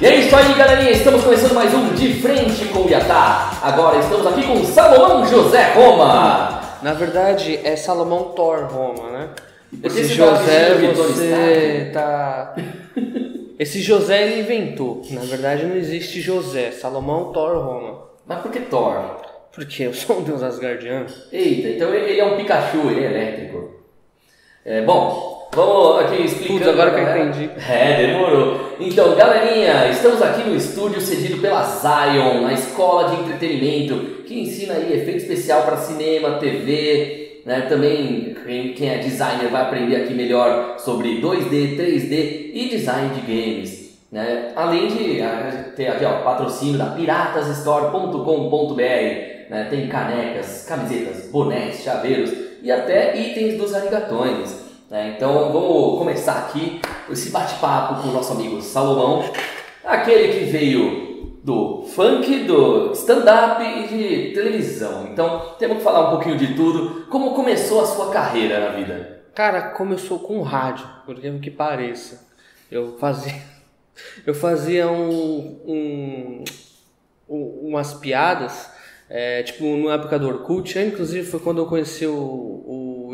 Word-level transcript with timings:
E 0.00 0.06
é 0.06 0.16
isso 0.16 0.34
aí, 0.34 0.54
galerinha. 0.54 0.92
Estamos 0.92 1.22
começando 1.22 1.52
mais 1.52 1.74
um 1.74 1.92
De 1.92 2.14
Frente 2.22 2.64
com 2.68 2.84
o 2.84 2.88
Iatá. 2.88 3.60
Agora 3.62 3.98
estamos 3.98 4.26
aqui 4.26 4.46
com 4.46 4.64
Salomão 4.64 5.26
José 5.26 5.74
Roma. 5.74 6.78
Na 6.82 6.94
verdade, 6.94 7.60
é 7.62 7.76
Salomão 7.76 8.32
Thor 8.32 8.64
Roma, 8.64 9.10
né? 9.10 9.28
Esse 9.84 10.04
José 10.04 10.74
você 10.94 11.90
tá. 11.92 12.56
Esse 13.58 13.82
José 13.82 14.22
ele 14.22 14.40
inventou. 14.40 15.02
Na 15.10 15.20
verdade, 15.20 15.66
não 15.66 15.76
existe 15.76 16.22
José. 16.22 16.70
Salomão 16.70 17.30
Thor 17.30 17.58
Roma. 17.58 18.04
Mas 18.26 18.40
por 18.40 18.50
que 18.50 18.60
Thor? 18.60 19.20
Porque 19.52 19.82
eu 19.82 19.92
sou 19.92 20.20
um 20.20 20.22
deus 20.22 20.42
asgardiano. 20.42 21.08
Eita, 21.30 21.68
então 21.68 21.92
ele 21.92 22.12
ele 22.12 22.20
é 22.20 22.24
um 22.24 22.38
Pikachu, 22.38 22.88
ele 22.90 23.04
é 23.04 23.10
elétrico. 23.10 23.74
É, 24.64 24.80
bom, 24.80 25.39
vamos 25.52 26.00
aqui 26.00 26.22
explicando. 26.24 26.58
Putz, 26.60 26.68
agora 26.68 26.90
que 26.90 27.00
eu 27.00 27.04
galera. 27.04 27.24
entendi. 27.24 27.50
É, 27.68 28.06
demorou. 28.06 28.76
Então, 28.80 29.14
galerinha, 29.14 29.88
estamos 29.90 30.22
aqui 30.22 30.48
no 30.48 30.56
estúdio 30.56 31.00
cedido 31.00 31.40
pela 31.40 31.62
Zion, 31.62 32.46
a 32.46 32.52
escola 32.52 33.10
de 33.10 33.22
entretenimento, 33.22 34.22
que 34.24 34.40
ensina 34.40 34.74
aí 34.74 34.92
efeito 34.92 35.18
especial 35.18 35.62
para 35.62 35.76
cinema, 35.76 36.38
TV, 36.38 37.42
né? 37.44 37.62
Também 37.62 38.36
quem, 38.76 38.88
é 38.88 38.98
designer 38.98 39.48
vai 39.50 39.62
aprender 39.62 39.96
aqui 39.96 40.14
melhor 40.14 40.78
sobre 40.78 41.20
2D, 41.20 41.76
3D 41.76 42.50
e 42.52 42.68
design 42.70 43.10
de 43.14 43.20
games. 43.20 43.80
Né? 44.10 44.52
Além 44.56 44.88
de 44.88 45.22
ter 45.76 45.86
aqui 45.86 46.04
ó, 46.04 46.22
patrocínio 46.22 46.78
da 46.78 46.86
piratasstore.com.br, 46.86 48.80
né? 48.80 49.68
tem 49.70 49.86
canecas, 49.86 50.66
camisetas, 50.68 51.30
bonés, 51.30 51.82
chaveiros 51.82 52.32
e 52.62 52.72
até 52.72 53.16
itens 53.16 53.56
dos 53.56 53.72
arigatões. 53.72 54.59
Né? 54.90 55.14
Então 55.16 55.52
vamos 55.52 55.98
começar 55.98 56.38
aqui 56.38 56.80
esse 57.10 57.30
bate-papo 57.30 58.02
com 58.02 58.08
o 58.08 58.12
nosso 58.12 58.32
amigo 58.32 58.60
Salomão, 58.60 59.24
aquele 59.84 60.38
que 60.38 60.44
veio 60.50 61.38
do 61.42 61.84
funk, 61.94 62.44
do 62.44 62.92
stand-up 62.92 63.62
e 63.64 63.88
de 63.88 64.34
televisão. 64.34 65.08
Então 65.12 65.54
temos 65.58 65.78
que 65.78 65.82
falar 65.84 66.08
um 66.08 66.10
pouquinho 66.10 66.36
de 66.36 66.54
tudo. 66.54 67.06
Como 67.08 67.34
começou 67.34 67.80
a 67.80 67.86
sua 67.86 68.10
carreira 68.10 68.60
na 68.60 68.76
vida? 68.76 69.20
Cara, 69.34 69.70
começou 69.70 70.18
com 70.18 70.42
rádio, 70.42 70.86
por 71.06 71.16
incrível 71.16 71.40
que 71.40 71.50
pareça. 71.50 72.28
Eu 72.70 72.96
fazia. 72.98 73.34
Eu 74.26 74.34
fazia 74.34 74.88
um, 74.90 75.60
um- 75.66 76.44
um- 77.28 77.68
umas 77.68 77.92
piadas, 77.92 78.70
é, 79.10 79.42
tipo, 79.42 79.64
na 79.76 79.94
época 79.94 80.18
do 80.18 80.26
Orkut, 80.26 80.78
inclusive 80.78 81.26
foi 81.26 81.38
quando 81.40 81.58
eu 81.58 81.66
conheci 81.66 82.06
o 82.06 82.10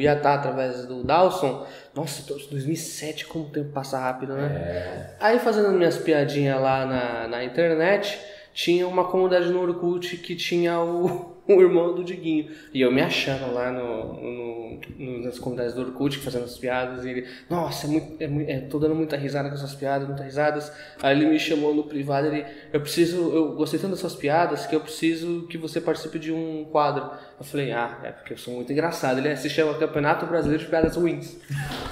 Yatá 0.01 0.35
através 0.35 0.87
do 0.87 1.03
Dawson. 1.03 1.67
Nossa, 1.95 2.23
2007, 2.51 3.27
como 3.27 3.47
o 3.47 3.51
tempo 3.51 3.71
passa 3.73 3.99
rápido, 3.99 4.35
né? 4.35 5.15
Aí 5.21 5.39
fazendo 5.39 5.71
minhas 5.73 5.97
piadinhas 5.97 6.61
lá 6.61 6.85
na, 6.85 7.29
na 7.29 7.45
internet, 7.45 8.19
tinha 8.53 8.87
uma 8.87 9.05
comunidade 9.05 9.51
no 9.51 9.61
Orkut 9.61 10.17
que 10.19 10.35
tinha 10.35 10.81
o, 10.81 11.36
o 11.49 11.61
irmão 11.61 11.95
do 11.95 12.03
Diguinho. 12.03 12.49
E 12.75 12.81
eu 12.81 12.91
me 12.91 13.01
achando 13.01 13.53
lá 13.53 13.71
no, 13.71 14.15
no- 14.15 15.23
nas 15.25 15.39
comunidades 15.39 15.75
do 15.75 15.83
Orkut, 15.83 16.19
fazendo 16.19 16.45
as 16.45 16.57
piadas, 16.59 17.05
e 17.05 17.11
ele, 17.11 17.27
nossa, 17.51 17.87
é 17.87 17.91
muito, 17.91 18.23
é, 18.23 18.53
é, 18.53 18.61
tô 18.61 18.79
dando 18.79 18.95
muita 18.95 19.17
risada 19.17 19.49
com 19.49 19.55
essas 19.55 19.75
piadas, 19.75 20.07
muitas 20.07 20.25
risadas. 20.27 20.73
Aí 21.03 21.17
ele 21.17 21.27
me 21.27 21.39
chamou 21.39 21.75
no 21.75 21.85
privado, 21.85 22.27
ele, 22.29 22.45
eu 22.73 22.81
preciso, 22.81 23.17
eu 23.35 23.53
gostei 23.55 23.79
tanto 23.81 23.95
dessas 23.95 24.15
piadas 24.15 24.67
que 24.67 24.75
eu 24.77 24.81
preciso 24.81 25.47
que 25.49 25.57
você 25.59 25.81
participe 25.81 26.19
de 26.19 26.33
um 26.33 26.65
quadro. 26.71 27.11
Eu 27.39 27.45
falei, 27.45 27.73
ah, 27.73 27.99
é 28.05 28.11
porque 28.13 28.33
eu 28.35 28.39
sou 28.39 28.55
muito 28.55 28.73
engraçado. 28.73 29.19
Ele 29.19 29.29
"É, 29.29 29.37
se 29.37 29.49
chama 29.51 29.75
Campeonato 29.75 30.27
Brasileiro 30.27 30.63
de 30.65 30.69
Piadas 30.71 30.97
Ruins. 30.97 31.37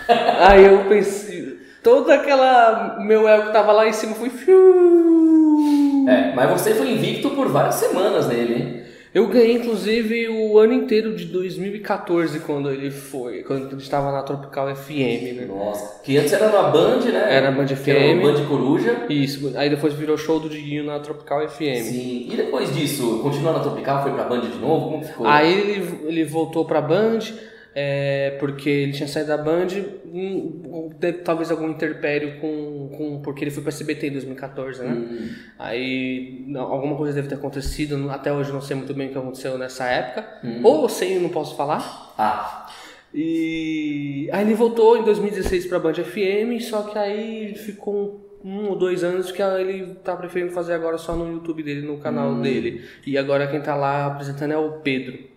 Aí 0.49 0.65
eu 0.65 0.85
pensei, 0.89 1.59
toda 1.83 2.15
aquela 2.15 2.99
meu 3.01 3.29
ego 3.29 3.53
tava 3.53 3.73
lá 3.73 3.87
em 3.89 3.93
cima 3.93 4.15
foi 4.15 4.31
fiu. 4.31 6.07
É, 6.09 6.33
mas 6.35 6.51
você 6.51 6.75
foi 6.75 6.91
invicto 6.93 7.31
por 7.31 7.49
várias 7.49 7.77
semanas 7.77 8.27
nele, 8.29 8.55
hein? 8.55 8.84
Eu 9.15 9.29
ganhei 9.29 9.53
inclusive 9.53 10.29
o 10.29 10.59
ano 10.59 10.73
inteiro 10.73 11.15
de 11.15 11.27
2014 11.27 12.41
quando 12.41 12.69
ele 12.69 12.91
foi, 12.91 13.45
quando 13.45 13.71
ele 13.71 13.81
estava 13.81 14.11
na 14.11 14.25
Tropical 14.25 14.75
FM, 14.75 15.37
né? 15.37 15.47
Nossa, 15.47 16.03
que 16.03 16.17
antes 16.19 16.33
era 16.33 16.51
na 16.51 16.65
Band, 16.65 16.99
né? 16.99 17.27
Era 17.31 17.53
Band 17.53 17.67
Que 17.67 17.91
era 17.93 18.01
FM. 18.01 18.23
Band 18.23 18.45
Coruja. 18.49 19.07
Isso, 19.09 19.53
aí 19.57 19.71
depois 19.71 19.95
virou 19.95 20.19
show 20.19 20.41
do 20.41 20.49
Diguinho 20.49 20.83
na 20.83 20.99
Tropical 20.99 21.49
FM. 21.49 21.83
Sim. 21.85 22.27
E 22.29 22.37
depois 22.37 22.75
disso, 22.75 23.21
continuou 23.23 23.53
na 23.53 23.61
Tropical, 23.61 24.03
foi 24.03 24.13
pra 24.13 24.25
Band 24.25 24.41
de 24.41 24.59
novo? 24.59 24.91
Como 24.91 25.05
ficou? 25.05 25.27
Aí 25.29 25.61
ele, 25.61 26.09
ele 26.09 26.25
voltou 26.25 26.65
pra 26.65 26.81
Band, 26.81 27.21
é, 27.77 28.37
porque 28.39 28.71
ele 28.71 28.93
tinha 28.93 29.09
saído 29.09 29.29
da 29.29 29.37
Band, 29.37 29.67
hum, 30.07 30.91
teve 31.01 31.19
talvez 31.19 31.51
algum 31.51 31.69
interpério 31.69 32.41
com, 32.41 32.89
com. 32.97 33.21
Porque 33.21 33.43
ele 33.43 33.51
foi 33.51 33.65
pra 33.65 33.71
SBT 33.71 34.07
em 34.09 34.13
2014, 34.13 34.85
né? 34.85 34.93
Hum. 34.93 35.29
Aí 35.59 36.47
alguma 36.57 36.97
coisa 36.97 37.13
deve 37.15 37.27
ter 37.27 37.35
acontecido, 37.35 38.09
até 38.11 38.33
hoje 38.33 38.53
não 38.53 38.61
sei 38.61 38.77
muito 38.77 38.95
bem 38.95 39.09
o 39.09 39.11
que 39.11 39.19
aconteceu 39.19 39.59
nessa 39.59 39.87
época. 39.87 40.25
Hum. 40.45 40.61
Ou 40.63 40.89
sei 40.89 41.19
não 41.19 41.31
posso 41.31 41.57
falar. 41.57 42.15
Ah, 42.17 42.69
E 43.13 44.29
aí 44.33 44.45
ele 44.45 44.55
voltou 44.55 44.97
em 44.97 45.03
2016 45.05 45.67
pra 45.67 45.81
Band 45.81 45.95
FM, 45.95 46.61
só 46.61 46.83
que 46.83 46.97
aí 46.97 47.55
ficou 47.57 48.39
um, 48.45 48.51
um 48.51 48.69
ou 48.69 48.77
dois 48.77 49.03
anos 49.03 49.33
que 49.33 49.43
ele 49.43 49.97
tá 49.97 50.15
preferindo 50.17 50.53
fazer 50.53 50.75
agora 50.75 50.97
só 50.97 51.17
no 51.17 51.29
YouTube 51.33 51.63
dele, 51.65 51.85
no 51.85 51.99
canal 51.99 52.37
dele. 52.37 52.85
E 53.05 53.19
agora 53.19 53.49
quem 53.49 53.61
tá 53.61 53.75
lá 53.75 54.07
apresentando 54.07 54.53
é 54.53 54.57
o 54.57 54.75
Pedro. 54.75 55.34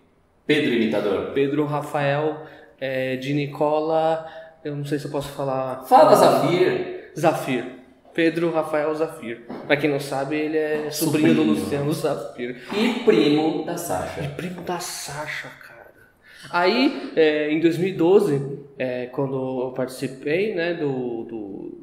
Pedro 0.48 0.74
Imitador. 0.74 1.30
Pedro 1.32 1.64
Rafael 1.66 2.42
é, 2.80 3.14
de 3.16 3.32
Nicola. 3.34 4.26
Eu 4.64 4.74
não 4.74 4.84
sei 4.84 4.98
se 4.98 5.04
eu 5.04 5.10
posso 5.12 5.28
falar. 5.28 5.84
Fala, 5.84 6.14
Zafir. 6.16 7.10
Zafir. 7.16 7.64
Pedro 8.14 8.50
Rafael 8.50 8.92
Zafir. 8.96 9.42
Pra 9.68 9.76
quem 9.76 9.88
não 9.88 10.00
sabe, 10.00 10.34
ele 10.36 10.56
é 10.56 10.90
sobrinho, 10.90 11.34
do. 11.34 11.42
Luciano 11.44 11.92
Zafir. 11.92 12.56
E 12.76 13.04
primo 13.04 13.64
da 13.64 13.76
Sasha. 13.76 14.22
Primo 14.36 14.62
da 14.62 14.80
Sasha, 14.80 15.48
cara. 15.64 15.86
Aí, 16.50 17.12
é, 17.14 17.50
em 17.52 17.60
2012, 17.60 18.58
é, 18.78 19.06
quando 19.06 19.66
eu 19.66 19.72
participei, 19.72 20.54
né, 20.54 20.74
do, 20.74 21.24
do, 21.24 21.78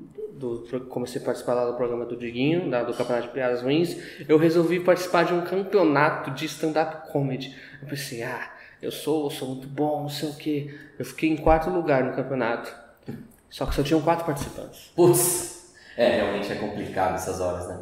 do- 0.68 0.86
Comecei 0.90 1.22
a 1.22 1.26
participar 1.26 1.54
lá 1.54 1.66
do 1.72 1.78
programa 1.78 2.06
do 2.06 2.18
Diguinho, 2.18 2.70
da- 2.70 2.84
do 2.84 2.94
Campeonato 2.94 3.28
de 3.28 3.34
Piadas 3.34 3.62
Ruins, 3.62 3.96
eu 4.28 4.38
resolvi 4.38 4.80
participar 4.82 5.24
de 5.24 5.34
um 5.34 5.42
campeonato 5.42 6.32
de 6.32 6.46
stand-up 6.46 7.12
comedy. 7.12 7.56
Eu 7.82 7.88
pensei, 7.88 8.24
ah, 8.24 8.50
eu 8.86 8.92
sou, 8.92 9.26
eu 9.26 9.32
sou 9.32 9.48
muito 9.50 9.68
bom, 9.68 10.04
não 10.04 10.10
sei 10.10 10.30
o 10.30 10.36
quê. 10.36 10.76
Eu 10.98 11.06
fiquei 11.06 11.30
em 11.30 11.38
quarto 11.38 11.70
lugar 11.70 12.04
no 12.04 12.14
campeonato. 12.14 12.74
Só 13.50 13.66
que 13.66 13.74
só 13.74 13.82
tinham 13.82 14.02
quatro 14.02 14.26
participantes. 14.26 14.92
Putz, 14.96 15.74
é, 15.98 16.18
realmente 16.18 16.52
é 16.52 16.56
complicado 16.56 17.16
essas 17.16 17.40
horas, 17.40 17.68
né? 17.68 17.80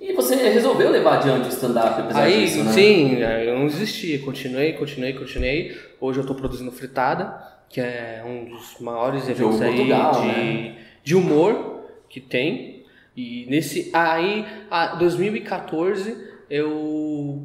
E 0.00 0.12
você 0.12 0.36
resolveu 0.36 0.90
levar 0.90 1.16
adiante 1.16 1.46
o 1.46 1.48
stand-up 1.48 2.00
apesar 2.00 2.22
Aí, 2.22 2.46
disso, 2.46 2.62
né? 2.62 2.72
sim, 2.72 3.16
eu 3.16 3.58
não 3.58 3.66
desisti, 3.66 4.16
continuei, 4.18 4.74
continuei, 4.74 5.12
continuei. 5.12 5.76
Hoje 6.00 6.20
eu 6.20 6.26
tô 6.26 6.34
produzindo 6.36 6.70
Fritada, 6.70 7.34
que 7.68 7.80
é 7.80 8.22
um 8.24 8.44
dos 8.44 8.78
maiores 8.78 9.28
eventos 9.28 9.60
aí 9.60 9.74
Portugal, 9.74 10.12
de, 10.12 10.26
né? 10.28 10.76
de 11.02 11.16
humor 11.16 11.82
que 12.08 12.20
tem. 12.20 12.84
E 13.16 13.46
nesse 13.50 13.90
aí, 13.92 14.46
a 14.70 14.94
2014, 14.94 16.16
eu 16.48 17.42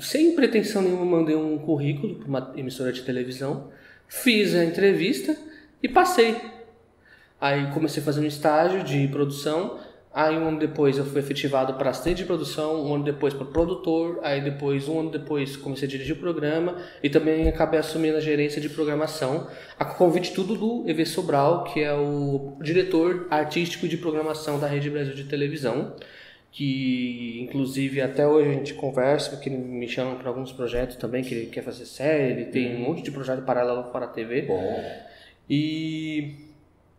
sem 0.00 0.34
pretensão 0.34 0.82
nenhuma 0.82 1.04
mandei 1.04 1.34
um 1.34 1.58
currículo 1.58 2.16
para 2.16 2.28
uma 2.28 2.52
emissora 2.56 2.92
de 2.92 3.02
televisão, 3.02 3.70
fiz 4.08 4.54
a 4.54 4.64
entrevista 4.64 5.36
e 5.82 5.88
passei. 5.88 6.36
Aí 7.40 7.72
comecei 7.72 8.02
a 8.02 8.04
fazer 8.04 8.20
um 8.20 8.26
estágio 8.26 8.84
de 8.84 9.08
produção. 9.08 9.80
Aí 10.14 10.36
um 10.36 10.46
ano 10.46 10.58
depois 10.58 10.98
eu 10.98 11.06
fui 11.06 11.20
efetivado 11.20 11.72
para 11.74 11.88
assistente 11.88 12.18
de 12.18 12.24
produção, 12.24 12.84
um 12.84 12.94
ano 12.94 13.02
depois 13.02 13.32
para 13.32 13.46
produtor, 13.46 14.20
aí 14.22 14.42
depois, 14.42 14.86
um 14.86 15.00
ano 15.00 15.10
depois, 15.10 15.56
comecei 15.56 15.88
a 15.88 15.90
dirigir 15.90 16.14
o 16.14 16.18
programa 16.18 16.76
e 17.02 17.08
também 17.08 17.48
acabei 17.48 17.80
assumindo 17.80 18.18
a 18.18 18.20
gerência 18.20 18.60
de 18.60 18.68
programação, 18.68 19.48
a 19.78 19.86
convite 19.86 20.34
tudo 20.34 20.54
do 20.54 20.84
EV 20.86 21.06
Sobral, 21.06 21.64
que 21.64 21.80
é 21.80 21.94
o 21.94 22.58
diretor 22.60 23.26
artístico 23.30 23.88
de 23.88 23.96
programação 23.96 24.60
da 24.60 24.66
Rede 24.66 24.90
Brasil 24.90 25.14
de 25.14 25.24
Televisão, 25.24 25.96
que 26.52 27.40
inclusive 27.42 28.00
até 28.02 28.26
hoje 28.28 28.50
a 28.50 28.52
gente 28.52 28.74
conversa, 28.74 29.30
porque 29.30 29.48
ele 29.48 29.56
me 29.56 29.88
chama 29.88 30.16
para 30.16 30.28
alguns 30.28 30.52
projetos 30.52 30.96
também, 30.96 31.24
que 31.24 31.34
ele 31.34 31.46
quer 31.46 31.62
fazer 31.62 31.86
série, 31.86 32.32
ele 32.32 32.44
tem 32.46 32.76
um 32.76 32.80
monte 32.80 33.02
de 33.02 33.10
projeto 33.10 33.42
paralelo 33.42 33.84
para 33.84 34.04
a 34.04 34.08
TV. 34.08 34.42
Bom, 34.42 34.84
E 35.48 36.34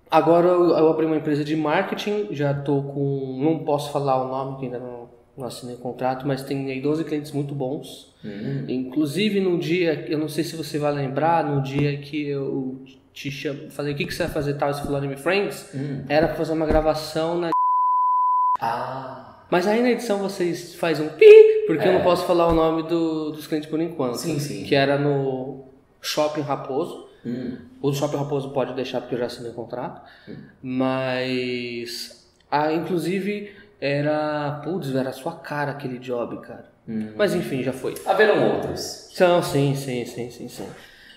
agora 0.09 0.47
eu, 0.47 0.89
abri 0.89 1.05
uma 1.05 1.17
empresa 1.17 1.43
de 1.43 1.55
marketing, 1.55 2.29
já 2.31 2.53
tô 2.53 2.81
com. 2.81 3.39
Não 3.41 3.59
posso 3.59 3.91
falar 3.91 4.23
o 4.25 4.27
nome, 4.27 4.57
que 4.59 4.65
ainda 4.65 4.79
não, 4.79 5.07
não 5.37 5.45
assinei 5.45 5.75
o 5.75 5.79
contrato, 5.79 6.27
mas 6.27 6.41
tem 6.41 6.71
aí 6.71 6.81
12 6.81 7.03
clientes 7.03 7.31
muito 7.31 7.53
bons. 7.53 8.11
hum, 8.25 8.65
Inclusive 8.67 9.39
no 9.39 9.59
dia, 9.59 10.05
eu 10.09 10.17
não 10.17 10.27
sei 10.27 10.43
se 10.43 10.55
você 10.55 10.79
vai 10.79 10.91
lembrar, 10.93 11.45
no 11.45 11.61
dia 11.61 11.95
que 11.97 12.27
eu 12.27 12.81
te 13.13 13.29
chamo, 13.29 13.69
falei 13.69 13.93
o 13.93 13.95
que, 13.95 14.05
que 14.07 14.13
você 14.13 14.23
vai 14.23 14.31
fazer 14.31 14.55
tal, 14.55 14.71
esse 14.71 14.81
fulano 14.81 15.07
me 15.07 15.15
friends, 15.15 15.69
hum. 15.75 16.03
era 16.09 16.27
pra 16.27 16.35
fazer 16.37 16.53
uma 16.53 16.65
gravação 16.65 17.37
na. 17.37 17.49
Ah, 18.59 19.32
Mas 19.53 19.67
aí 19.67 19.83
na 19.83 19.91
edição 19.91 20.17
vocês 20.17 20.73
faz 20.73 20.99
um 20.99 21.09
pi, 21.09 21.63
porque 21.67 21.87
eu 21.87 21.93
não 21.93 21.99
É. 21.99 22.03
posso 22.03 22.25
falar 22.25 22.47
o 22.47 22.53
nome 22.55 22.81
do, 22.83 23.29
dos 23.31 23.45
clientes 23.45 23.69
por 23.69 23.79
enquanto. 23.79 24.15
Sim, 24.15 24.39
sim. 24.39 24.63
Que 24.63 24.73
era 24.73 24.97
no 24.97 25.65
Shopping 26.01 26.41
Raposo. 26.41 27.07
hum. 27.23 27.57
O 27.79 27.91
do 27.91 27.95
Shopping 27.95 28.17
Raposo 28.17 28.49
pode 28.49 28.73
deixar 28.73 28.99
porque 29.01 29.13
eu 29.13 29.19
já 29.19 29.27
assinei 29.27 29.51
o 29.51 29.53
contrato. 29.53 30.01
Mas, 30.63 32.25
ah, 32.49 32.71
inclusive, 32.73 33.51
era. 33.79 34.59
Putz, 34.63 34.95
era 34.95 35.09
a 35.09 35.13
sua 35.13 35.33
cara 35.35 35.71
aquele 35.71 35.99
job, 35.99 36.37
cara. 36.41 36.71
Mas 37.15 37.35
enfim, 37.35 37.61
já 37.61 37.71
foi. 37.73 37.93
Haverão 38.05 38.55
outros. 38.55 39.09
São, 39.13 39.41
sim, 39.43 39.75
sim, 39.75 40.03
sim, 40.05 40.29
sim, 40.31 40.49
sim. 40.49 40.67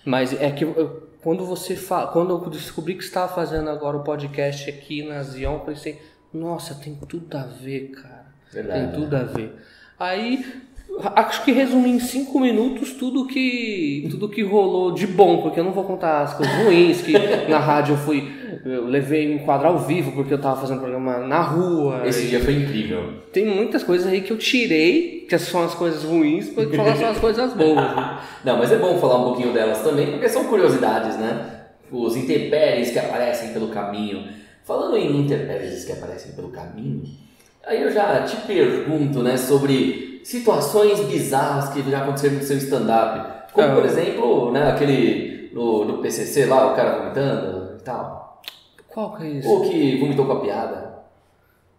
Mas 0.04 0.32
é 0.40 0.50
que 0.50 0.62
eu- 0.64 1.08
quando 1.22 1.44
você 1.46 1.74
fa... 1.74 2.06
quando 2.06 2.30
eu 2.34 2.50
descobri 2.50 2.94
que 2.94 3.02
estava 3.02 3.32
fazendo 3.34 3.68
agora 3.70 3.96
o 3.96 4.04
podcast 4.04 4.68
aqui 4.70 5.02
na 5.02 5.20
Zion, 5.24 5.54
eu 5.54 5.60
pensei, 5.60 6.00
nossa, 6.32 6.74
tem 6.76 6.94
tudo 7.08 7.36
a 7.36 7.42
ver, 7.42 7.88
cara. 7.90 8.15
Verdade, 8.52 8.92
tem 8.92 9.00
tudo 9.00 9.16
a 9.16 9.22
ver. 9.22 9.54
Aí 9.98 10.44
acho 11.14 11.44
que 11.44 11.52
resumi 11.52 11.90
em 11.90 12.00
cinco 12.00 12.40
minutos 12.40 12.92
tudo 12.92 13.26
que 13.26 14.06
tudo 14.10 14.28
que 14.28 14.42
rolou 14.42 14.92
de 14.92 15.06
bom, 15.06 15.42
porque 15.42 15.60
eu 15.60 15.64
não 15.64 15.72
vou 15.72 15.84
contar 15.84 16.22
as 16.22 16.34
coisas 16.34 16.54
ruins 16.64 17.02
que 17.02 17.12
na 17.48 17.58
rádio 17.58 17.94
eu 17.94 17.98
fui 17.98 18.46
eu 18.64 18.86
levei 18.86 19.32
um 19.32 19.38
quadro 19.38 19.68
ao 19.68 19.78
vivo 19.78 20.12
porque 20.12 20.34
eu 20.34 20.40
tava 20.40 20.60
fazendo 20.60 20.80
programa 20.80 21.18
na 21.18 21.40
rua. 21.40 22.02
Esse 22.06 22.26
dia 22.26 22.40
foi 22.40 22.54
incrível. 22.54 23.14
Tem 23.32 23.46
muitas 23.46 23.84
coisas 23.84 24.06
aí 24.06 24.22
que 24.22 24.32
eu 24.32 24.38
tirei, 24.38 25.26
que 25.28 25.38
são 25.38 25.62
as 25.62 25.74
coisas 25.74 26.02
ruins, 26.02 26.48
para 26.48 26.68
falar 26.70 26.96
só 26.96 27.06
as 27.10 27.18
coisas 27.18 27.52
boas. 27.52 27.76
né? 27.76 28.18
Não, 28.44 28.58
mas 28.58 28.72
é 28.72 28.78
bom 28.78 28.98
falar 28.98 29.20
um 29.20 29.24
pouquinho 29.24 29.52
delas 29.52 29.82
também, 29.82 30.10
porque 30.10 30.28
são 30.28 30.44
curiosidades, 30.44 31.16
né? 31.16 31.60
Os 31.92 32.16
intempéries 32.16 32.90
que 32.90 32.98
aparecem 32.98 33.52
pelo 33.52 33.68
caminho. 33.68 34.24
Falando 34.64 34.96
em 34.96 35.20
intempéries 35.20 35.84
que 35.84 35.92
aparecem 35.92 36.32
pelo 36.32 36.48
caminho, 36.48 37.04
aí 37.66 37.82
eu 37.82 37.90
já 37.92 38.22
te 38.22 38.36
pergunto, 38.46 39.22
né, 39.22 39.36
sobre 39.36 40.20
situações 40.24 41.00
bizarras 41.00 41.68
que 41.70 41.82
já 41.90 42.02
aconteceram 42.02 42.36
no 42.36 42.42
seu 42.42 42.56
stand-up. 42.58 43.52
Como, 43.52 43.66
Ah. 43.68 43.74
por 43.74 43.84
exemplo, 43.84 44.52
né, 44.52 44.70
aquele 44.70 45.50
no, 45.54 45.84
no 45.84 45.98
PCC 45.98 46.46
lá, 46.46 46.72
o 46.72 46.76
cara 46.76 46.98
vomitando 46.98 47.76
e 47.78 47.82
tal. 47.82 48.42
Qual 48.88 49.14
que 49.16 49.24
é 49.24 49.28
isso? 49.28 49.48
Ou 49.48 49.60
que 49.62 49.98
vomitou 49.98 50.26
com 50.26 50.32
a 50.32 50.40
piada. 50.40 50.96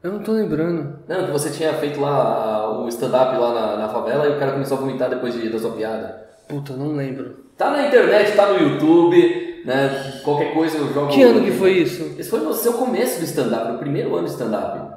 Eu 0.03 0.13
não 0.13 0.19
tô 0.19 0.31
lembrando. 0.33 0.99
Não, 1.07 1.25
que 1.25 1.31
você 1.31 1.49
tinha 1.49 1.73
feito 1.73 1.99
lá 1.99 2.79
o 2.81 2.87
stand-up 2.87 3.35
lá 3.37 3.53
na, 3.53 3.77
na 3.77 3.89
favela 3.89 4.27
e 4.27 4.31
o 4.35 4.39
cara 4.39 4.51
começou 4.53 4.77
a 4.77 4.81
vomitar 4.81 5.09
depois 5.09 5.33
de, 5.33 5.49
da 5.49 5.59
sua 5.59 5.71
piada. 5.71 6.27
Puta, 6.47 6.73
não 6.73 6.93
lembro. 6.95 7.45
Tá 7.57 7.71
na 7.71 7.87
internet, 7.87 8.35
tá 8.35 8.53
no 8.53 8.59
YouTube, 8.59 9.63
né? 9.65 10.19
Qualquer 10.23 10.53
coisa 10.53 10.77
eu 10.77 10.93
jogo. 10.93 11.07
Que 11.07 11.23
ano 11.23 11.43
que 11.43 11.51
foi 11.51 11.71
isso? 11.71 12.15
Esse 12.17 12.29
foi 12.29 12.39
no 12.39 12.53
seu 12.53 12.73
começo 12.73 13.19
do 13.19 13.25
stand-up, 13.25 13.71
no 13.73 13.79
primeiro 13.79 14.15
ano 14.15 14.25
de 14.25 14.31
stand-up. 14.33 14.96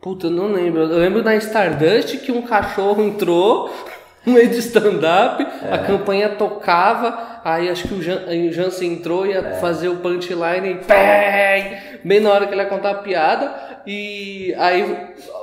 Puta, 0.00 0.28
eu 0.28 0.30
não 0.30 0.52
lembro. 0.52 0.80
Eu 0.80 0.98
lembro 0.98 1.22
na 1.22 1.36
Stardust 1.36 2.16
que 2.18 2.32
um 2.32 2.42
cachorro 2.42 3.02
entrou 3.02 3.70
no 4.24 4.32
meio 4.32 4.48
de 4.48 4.58
stand-up, 4.58 5.46
a 5.70 5.78
campanha 5.78 6.30
tocava, 6.30 7.40
aí 7.44 7.68
acho 7.68 7.88
que 7.88 7.94
o, 7.94 8.02
Jan, 8.02 8.22
o 8.26 8.52
Jansen 8.52 8.94
entrou 8.94 9.26
e 9.26 9.30
ia 9.30 9.56
fazer 9.60 9.88
o 9.88 9.96
punchline 9.96 10.70
e 10.70 12.06
bem 12.06 12.20
na 12.20 12.30
hora 12.30 12.46
que 12.46 12.54
ele 12.54 12.62
ia 12.62 12.68
contar 12.68 12.90
a 12.90 12.94
piada. 12.94 13.70
E 13.86 14.54
aí 14.58 14.84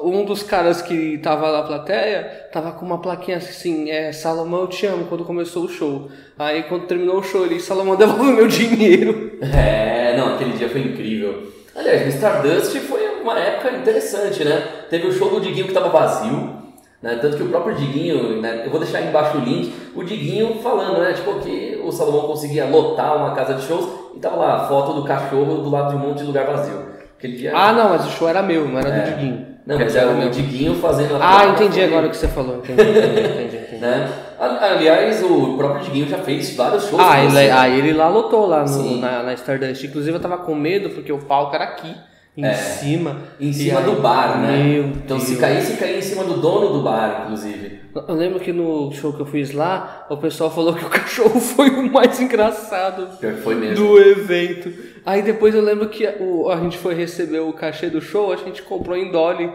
um 0.03 0.23
dos 0.23 0.43
caras 0.43 0.81
que 0.81 1.17
tava 1.17 1.51
na 1.51 1.63
plateia 1.63 2.47
tava 2.51 2.71
com 2.71 2.85
uma 2.85 3.01
plaquinha 3.01 3.37
assim, 3.37 3.89
é 3.89 4.11
Salomão 4.11 4.61
eu 4.61 4.67
te 4.67 4.85
amo, 4.85 5.05
quando 5.05 5.25
começou 5.25 5.65
o 5.65 5.69
show. 5.69 6.09
Aí 6.37 6.63
quando 6.63 6.85
terminou 6.85 7.17
o 7.17 7.23
show 7.23 7.45
ele, 7.45 7.59
Salomão 7.59 7.95
devolve 7.97 8.33
meu 8.33 8.47
dinheiro. 8.47 9.39
É, 9.41 10.15
não, 10.17 10.35
aquele 10.35 10.53
dia 10.53 10.69
foi 10.69 10.81
incrível. 10.81 11.51
Aliás, 11.75 12.03
no 12.03 12.09
Stardust 12.09 12.75
foi 12.81 13.06
uma 13.27 13.39
época 13.39 13.71
interessante, 13.75 14.43
né? 14.43 14.63
Teve 14.89 15.07
o 15.07 15.11
show 15.11 15.29
do 15.29 15.41
Diguinho 15.41 15.67
que 15.67 15.73
tava 15.73 15.89
vazio, 15.89 16.55
né? 17.01 17.17
Tanto 17.21 17.37
que 17.37 17.43
o 17.43 17.49
próprio 17.49 17.75
Diguinho, 17.75 18.41
né? 18.41 18.63
Eu 18.65 18.71
vou 18.71 18.79
deixar 18.79 18.99
aí 18.99 19.07
embaixo 19.07 19.37
o 19.37 19.41
link, 19.41 19.73
o 19.95 20.03
Diguinho 20.03 20.59
falando, 20.61 20.99
né? 20.99 21.13
Tipo, 21.13 21.39
que 21.39 21.81
o 21.83 21.91
Salomão 21.91 22.21
conseguia 22.27 22.65
lotar 22.65 23.15
uma 23.17 23.31
casa 23.35 23.53
de 23.55 23.61
shows 23.63 23.87
e 24.15 24.19
tava 24.19 24.35
lá 24.37 24.55
a 24.55 24.67
foto 24.67 24.93
do 24.93 25.03
cachorro 25.03 25.55
do 25.61 25.69
lado 25.69 25.89
de 25.91 25.95
um 25.95 26.07
monte 26.07 26.19
de 26.19 26.23
lugar 26.25 26.45
vazio. 26.45 26.97
Dia. 27.19 27.51
Ah, 27.55 27.73
não, 27.73 27.89
mas 27.89 28.05
o 28.05 28.11
show 28.11 28.29
era 28.29 28.43
meu, 28.43 28.67
não 28.67 28.77
era 28.77 28.89
É. 28.89 28.99
do 29.01 29.09
Diguinho. 29.15 29.47
Não, 29.65 29.77
mas 29.79 29.95
Era 29.95 30.05
era 30.11 30.17
meu. 30.17 30.27
o 30.27 30.31
Diguinho 30.31 30.75
fazendo 30.75 31.15
a 31.15 31.39
Ah, 31.39 31.47
entendi 31.47 31.81
agora 31.81 32.05
o 32.05 32.09
que 32.11 32.15
você 32.15 32.27
falou. 32.27 32.57
Entendi, 32.57 32.79
entendi, 32.83 32.99
entendi, 33.19 33.55
entendi. 33.67 33.81
Né? 33.81 34.07
Aliás, 34.39 35.23
o 35.23 35.57
próprio 35.57 35.83
Diguinho 35.83 36.07
já 36.07 36.19
fez 36.19 36.55
vários 36.55 36.87
shows. 36.87 37.01
Ah, 37.03 37.23
ele, 37.23 37.49
ah, 37.51 37.67
ele 37.67 37.91
lá 37.91 38.07
lotou 38.07 38.45
lá 38.45 38.63
no- 38.63 38.97
na, 39.01 39.23
na 39.23 39.33
Stardust. 39.33 39.83
Inclusive 39.83 40.15
eu 40.15 40.21
tava 40.21 40.37
com 40.37 40.53
medo 40.53 40.91
porque 40.91 41.11
o 41.11 41.17
palco 41.17 41.55
era 41.55 41.63
aqui, 41.65 41.93
em 42.37 42.53
cima. 42.53 43.17
É. 43.39 43.43
Em 43.45 43.49
E 43.49 43.53
cima 43.53 43.79
aí- 43.79 43.85
do 43.85 43.93
bar, 44.01 44.39
né? 44.39 44.63
Meu 44.63 44.83
então 44.85 45.19
se 45.19 45.29
Deus. 45.31 45.39
caísse, 45.41 45.77
caía 45.77 45.97
em 45.97 46.01
cima 46.01 46.23
do 46.23 46.35
dono 46.37 46.71
do 46.73 46.81
bar, 46.83 47.23
inclusive. 47.23 47.79
Eu 48.07 48.13
lembro 48.13 48.39
que 48.39 48.53
no 48.53 48.91
show 48.91 49.11
que 49.11 49.21
eu 49.21 49.25
fiz 49.25 49.51
lá, 49.53 50.05
o 50.09 50.17
pessoal 50.17 50.51
falou 50.51 50.73
que 50.75 50.85
o 50.85 50.89
cachorro 50.89 51.39
foi 51.39 51.69
o 51.69 51.91
mais 51.91 52.19
engraçado 52.21 53.09
foi 53.43 53.55
mesmo. 53.55 53.87
do 53.87 53.99
evento. 53.99 54.71
Aí 55.03 55.21
depois 55.23 55.55
eu 55.55 55.61
lembro 55.61 55.89
que 55.89 56.05
a 56.05 56.55
gente 56.61 56.77
foi 56.77 56.93
receber 56.93 57.39
o 57.39 57.51
cachê 57.53 57.89
do 57.89 57.99
show, 57.99 58.31
a 58.31 58.35
gente 58.35 58.61
comprou 58.61 58.95
em 58.95 59.09
Dolly 59.11 59.49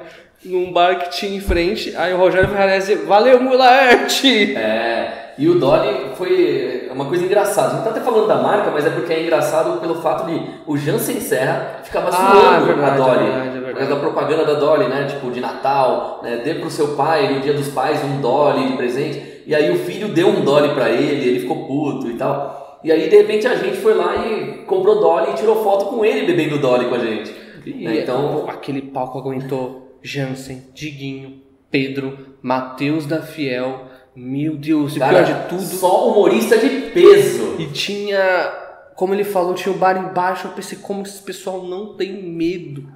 num 0.45 0.73
bar 0.73 0.99
que 0.99 1.11
tinha 1.11 1.37
em 1.37 1.41
frente. 1.41 1.95
Aí 1.97 2.13
o 2.13 2.17
Rogério 2.17 2.49
Ferrarese, 2.49 2.97
valeu, 2.97 3.41
Mularte! 3.41 4.57
É, 4.57 5.22
e 5.39 5.49
o 5.49 5.59
Dolly 5.59 6.15
foi 6.17 6.89
uma 6.93 7.07
coisa 7.07 7.25
engraçada. 7.25 7.69
A 7.69 7.75
gente 7.77 7.85
tá 7.85 7.91
até 7.91 8.01
falando 8.01 8.27
da 8.29 8.37
marca, 8.37 8.71
mas 8.71 8.87
é 8.87 8.91
porque 8.91 9.13
é 9.13 9.23
engraçado 9.23 9.81
pelo 9.81 9.97
fato 9.97 10.27
de 10.27 10.41
o 10.67 10.77
Jansen 10.77 11.21
Serra 11.21 11.81
ficava 11.83 12.11
Ah, 12.13 12.59
é 12.63 12.65
verdade, 12.67 13.01
a 13.01 13.05
Dolly. 13.05 13.11
é 13.19 13.23
verdade, 13.23 13.49
é 13.49 13.51
verdade. 13.53 13.73
Por 13.73 13.79
causa 13.79 13.95
da 13.95 14.01
propaganda 14.01 14.45
da 14.45 14.55
Dolly, 14.55 14.89
né? 14.89 15.07
Tipo, 15.07 15.31
de 15.31 15.41
Natal, 15.41 16.21
né? 16.23 16.43
Dê 16.45 16.55
pro 16.55 16.71
seu 16.71 16.89
pai, 16.97 17.33
no 17.35 17.41
dia 17.41 17.55
dos 17.55 17.69
pais, 17.69 18.03
um 18.05 18.21
Dolly 18.21 18.69
de 18.69 18.77
presente. 18.77 19.43
E 19.47 19.55
aí 19.55 19.71
o 19.71 19.77
filho 19.79 20.09
deu 20.09 20.29
um 20.29 20.45
Dolly 20.45 20.71
pra 20.75 20.91
ele, 20.91 21.27
ele 21.29 21.41
ficou 21.41 21.67
puto 21.67 22.09
e 22.09 22.15
tal. 22.17 22.81
E 22.85 22.91
aí, 22.91 23.09
de 23.09 23.17
repente, 23.17 23.47
a 23.47 23.55
gente 23.55 23.77
foi 23.77 23.95
lá 23.95 24.27
e 24.27 24.65
comprou 24.67 25.01
Dolly 25.01 25.31
e 25.31 25.35
tirou 25.35 25.63
foto 25.63 25.85
com 25.87 26.05
ele 26.05 26.27
bebendo 26.27 26.59
Dolly 26.59 26.87
com 26.87 26.97
a 26.97 26.99
gente. 26.99 27.33
E 27.65 27.85
Né, 27.85 28.01
Então, 28.01 28.45
aquele 28.49 28.83
palco 28.83 29.19
aguentou 29.19 29.99
Jansen, 30.03 30.65
Diguinho, 30.75 31.41
Pedro, 31.71 32.19
Matheus 32.43 33.07
da 33.07 33.23
Fiel. 33.23 33.83
Meu 34.15 34.57
Deus, 34.57 34.97
e 34.97 34.99
cara, 34.99 35.25
pior 35.25 35.43
de 35.43 35.49
tudo. 35.49 35.63
só 35.63 36.09
humorista 36.11 36.59
de 36.59 36.69
peso. 36.91 37.57
E 37.59 37.67
tinha, 37.67 38.53
como 38.95 39.15
ele 39.15 39.25
falou, 39.25 39.55
tinha 39.55 39.75
o 39.75 39.79
bar 39.79 39.97
embaixo. 39.97 40.47
Eu 40.49 40.53
pensei, 40.53 40.79
como 40.79 41.03
esse 41.03 41.23
pessoal 41.23 41.63
não 41.63 41.95
tem 41.95 42.13
medo. 42.23 42.87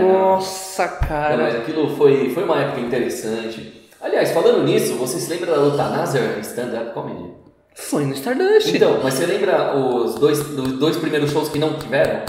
Nossa, 0.00 0.84
Não, 0.86 0.90
mas 1.00 1.08
cara. 1.08 1.58
aquilo 1.58 1.94
foi, 1.96 2.30
foi 2.30 2.44
uma 2.44 2.60
época 2.60 2.80
interessante. 2.80 3.90
Aliás, 4.00 4.32
falando 4.32 4.64
nisso, 4.64 4.94
você 4.94 5.18
se 5.18 5.30
lembra 5.30 5.52
da 5.52 5.56
Luta 5.60 5.88
Nazar 5.88 6.38
stand-up 6.40 6.92
comedy? 6.92 7.30
Foi 7.74 8.04
no 8.04 8.12
Stardust. 8.14 8.74
Então, 8.74 9.00
mas 9.02 9.14
você 9.14 9.26
lembra 9.26 9.74
os 9.76 10.14
dois, 10.16 10.42
dos 10.42 10.72
dois 10.78 10.96
primeiros 10.96 11.30
shows 11.30 11.48
que 11.48 11.58
não 11.58 11.74
tiveram? 11.78 12.20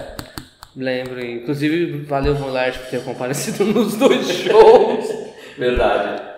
Lembro, 0.75 1.23
inclusive, 1.23 2.01
valeu 2.03 2.35
Volarte 2.35 2.79
por 2.79 2.87
ter 2.89 3.03
comparecido 3.03 3.65
nos 3.73 3.95
dois 3.95 4.27
shows. 4.27 5.05
Verdade. 5.57 6.32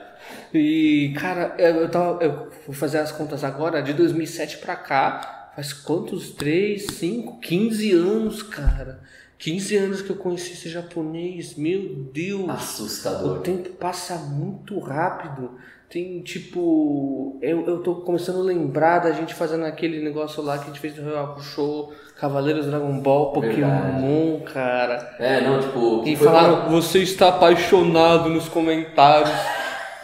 E, 0.57 1.13
cara, 1.13 1.55
eu, 1.57 1.75
eu 1.75 1.89
tava. 1.89 2.23
Eu 2.23 2.49
vou 2.65 2.75
fazer 2.75 2.99
as 2.99 3.11
contas 3.11 3.43
agora, 3.43 3.81
de 3.81 3.93
2007 3.93 4.57
pra 4.57 4.75
cá, 4.75 5.51
faz 5.55 5.73
quantos? 5.73 6.31
3, 6.31 6.85
5, 6.85 7.39
15 7.39 7.91
anos, 7.93 8.43
cara. 8.43 8.99
15 9.37 9.75
anos 9.75 10.01
que 10.01 10.09
eu 10.09 10.15
conheci 10.15 10.53
esse 10.53 10.69
japonês, 10.69 11.55
meu 11.55 12.07
Deus. 12.13 12.47
O 12.47 12.51
Assustador. 12.51 13.39
tempo 13.39 13.69
passa 13.71 14.15
muito 14.15 14.79
rápido. 14.79 15.51
Tem 15.89 16.21
tipo. 16.21 17.37
Eu, 17.41 17.65
eu 17.67 17.79
tô 17.79 17.95
começando 17.95 18.39
a 18.39 18.43
lembrar 18.43 18.99
da 18.99 19.11
gente 19.11 19.33
fazendo 19.33 19.65
aquele 19.65 20.03
negócio 20.03 20.41
lá 20.41 20.57
que 20.57 20.63
a 20.63 20.67
gente 20.67 20.79
fez 20.79 20.95
no 20.97 21.03
Real 21.03 21.39
Show, 21.39 21.93
Cavaleiros 22.19 22.65
Dragon 22.65 22.99
Ball, 22.99 23.31
Pokémon, 23.33 24.39
cara. 24.51 25.15
É, 25.19 25.41
não, 25.41 25.59
tipo. 25.59 26.03
E 26.05 26.15
falaram, 26.15 26.69
você 26.69 26.99
está 26.99 27.29
apaixonado 27.29 28.29
nos 28.29 28.49
comentários. 28.49 29.29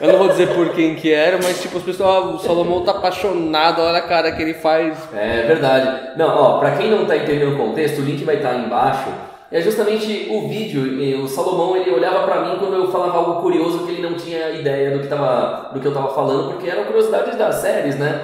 Eu 0.01 0.13
não 0.13 0.17
vou 0.17 0.29
dizer 0.29 0.55
por 0.55 0.69
quem 0.69 0.95
que 0.95 1.13
era, 1.13 1.37
mas 1.37 1.61
tipo, 1.61 1.77
as 1.77 1.83
pessoas, 1.83 2.09
ah, 2.09 2.19
o 2.21 2.39
Salomão 2.39 2.81
tá 2.81 2.89
apaixonado, 2.89 3.83
olha 3.83 3.99
a 3.99 4.01
cara 4.01 4.31
que 4.31 4.41
ele 4.41 4.55
faz. 4.55 4.97
É 5.13 5.43
verdade. 5.43 6.17
Não, 6.17 6.27
ó, 6.27 6.57
pra 6.57 6.71
quem 6.71 6.89
não 6.89 7.05
tá 7.05 7.15
entendendo 7.15 7.53
o 7.53 7.57
contexto, 7.57 8.01
o 8.01 8.03
link 8.03 8.23
vai 8.23 8.37
estar 8.37 8.49
aí 8.49 8.65
embaixo. 8.65 9.09
É 9.51 9.61
justamente 9.61 10.27
o 10.31 10.47
vídeo. 10.49 11.23
O 11.23 11.27
Salomão 11.27 11.77
ele 11.77 11.91
olhava 11.91 12.23
pra 12.23 12.41
mim 12.41 12.55
quando 12.57 12.73
eu 12.73 12.91
falava 12.91 13.15
algo 13.19 13.41
curioso 13.43 13.85
que 13.85 13.91
ele 13.91 14.01
não 14.01 14.15
tinha 14.15 14.49
ideia 14.49 14.89
do 14.89 15.03
que, 15.03 15.07
tava, 15.07 15.69
do 15.71 15.79
que 15.79 15.85
eu 15.85 15.93
tava 15.93 16.07
falando, 16.15 16.53
porque 16.53 16.67
eram 16.67 16.85
curiosidades 16.85 17.37
das 17.37 17.55
séries, 17.57 17.99
né? 17.99 18.21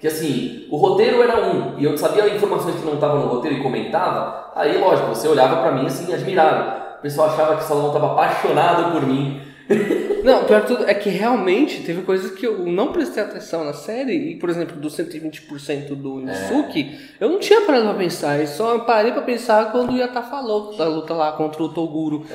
Que 0.00 0.08
assim, 0.08 0.66
o 0.68 0.76
roteiro 0.78 1.22
era 1.22 1.36
um, 1.44 1.78
e 1.78 1.84
eu 1.84 1.96
sabia 1.96 2.26
informações 2.26 2.74
que 2.74 2.84
não 2.84 2.94
estavam 2.94 3.20
no 3.20 3.28
roteiro 3.28 3.58
e 3.58 3.62
comentava, 3.62 4.50
aí 4.56 4.78
lógico, 4.78 5.10
você 5.10 5.28
olhava 5.28 5.60
pra 5.60 5.70
mim 5.70 5.86
assim, 5.86 6.12
admirado. 6.12 6.80
O 6.98 7.02
pessoal 7.02 7.28
achava 7.28 7.54
que 7.54 7.62
o 7.62 7.66
Salomão 7.66 7.92
tava 7.92 8.12
apaixonado 8.12 8.92
por 8.92 9.06
mim. 9.06 9.49
Não, 10.24 10.44
pior 10.44 10.60
de 10.60 10.66
tudo 10.66 10.84
é 10.86 10.92
que 10.92 11.08
realmente 11.08 11.82
teve 11.82 12.02
coisas 12.02 12.30
que 12.32 12.46
eu 12.46 12.58
não 12.66 12.92
prestei 12.92 13.22
atenção 13.22 13.64
na 13.64 13.72
série, 13.72 14.32
e 14.32 14.36
por 14.36 14.50
exemplo, 14.50 14.76
do 14.76 14.88
120% 14.88 15.94
do 15.94 16.20
Inosuke, 16.20 16.98
eu 17.18 17.30
não 17.30 17.38
tinha 17.38 17.62
parado 17.62 17.84
pra 17.86 17.94
pensar, 17.94 18.38
eu 18.38 18.46
só 18.46 18.80
parei 18.80 19.12
pra 19.12 19.22
pensar 19.22 19.72
quando 19.72 19.92
o 19.92 19.96
Yata 19.96 20.22
falou 20.22 20.76
da 20.76 20.86
luta 20.86 21.14
lá 21.14 21.32
contra 21.32 21.62
o 21.62 21.68
Toguro. 21.70 22.26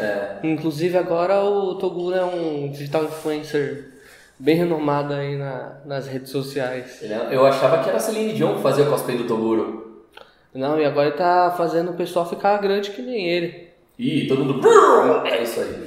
Inclusive 0.43 0.97
agora 0.97 1.43
o 1.43 1.75
Toguro 1.75 2.15
é 2.15 2.25
um 2.25 2.69
digital 2.71 3.03
influencer 3.03 3.91
bem 4.39 4.55
renomado 4.55 5.13
aí 5.13 5.37
na, 5.37 5.77
nas 5.85 6.07
redes 6.07 6.31
sociais. 6.31 7.03
É, 7.03 7.35
Eu 7.35 7.45
achava 7.45 7.83
que 7.83 7.89
era 7.89 7.97
a 7.97 8.01
Celine 8.01 8.33
Dion 8.33 8.55
que 8.55 8.61
fazia 8.61 8.83
o 8.85 8.89
cosplay 8.89 9.17
do 9.17 9.25
Toguro. 9.25 10.05
Não, 10.53 10.79
e 10.79 10.85
agora 10.85 11.09
ele 11.09 11.17
tá 11.17 11.53
fazendo 11.55 11.91
o 11.91 11.95
pessoal 11.95 12.27
ficar 12.27 12.57
grande 12.57 12.91
que 12.91 13.01
nem 13.01 13.29
ele. 13.29 13.67
Ih, 13.99 14.27
todo 14.27 14.43
mundo. 14.43 14.61
É 15.27 15.43
isso 15.43 15.59
aí. 15.59 15.84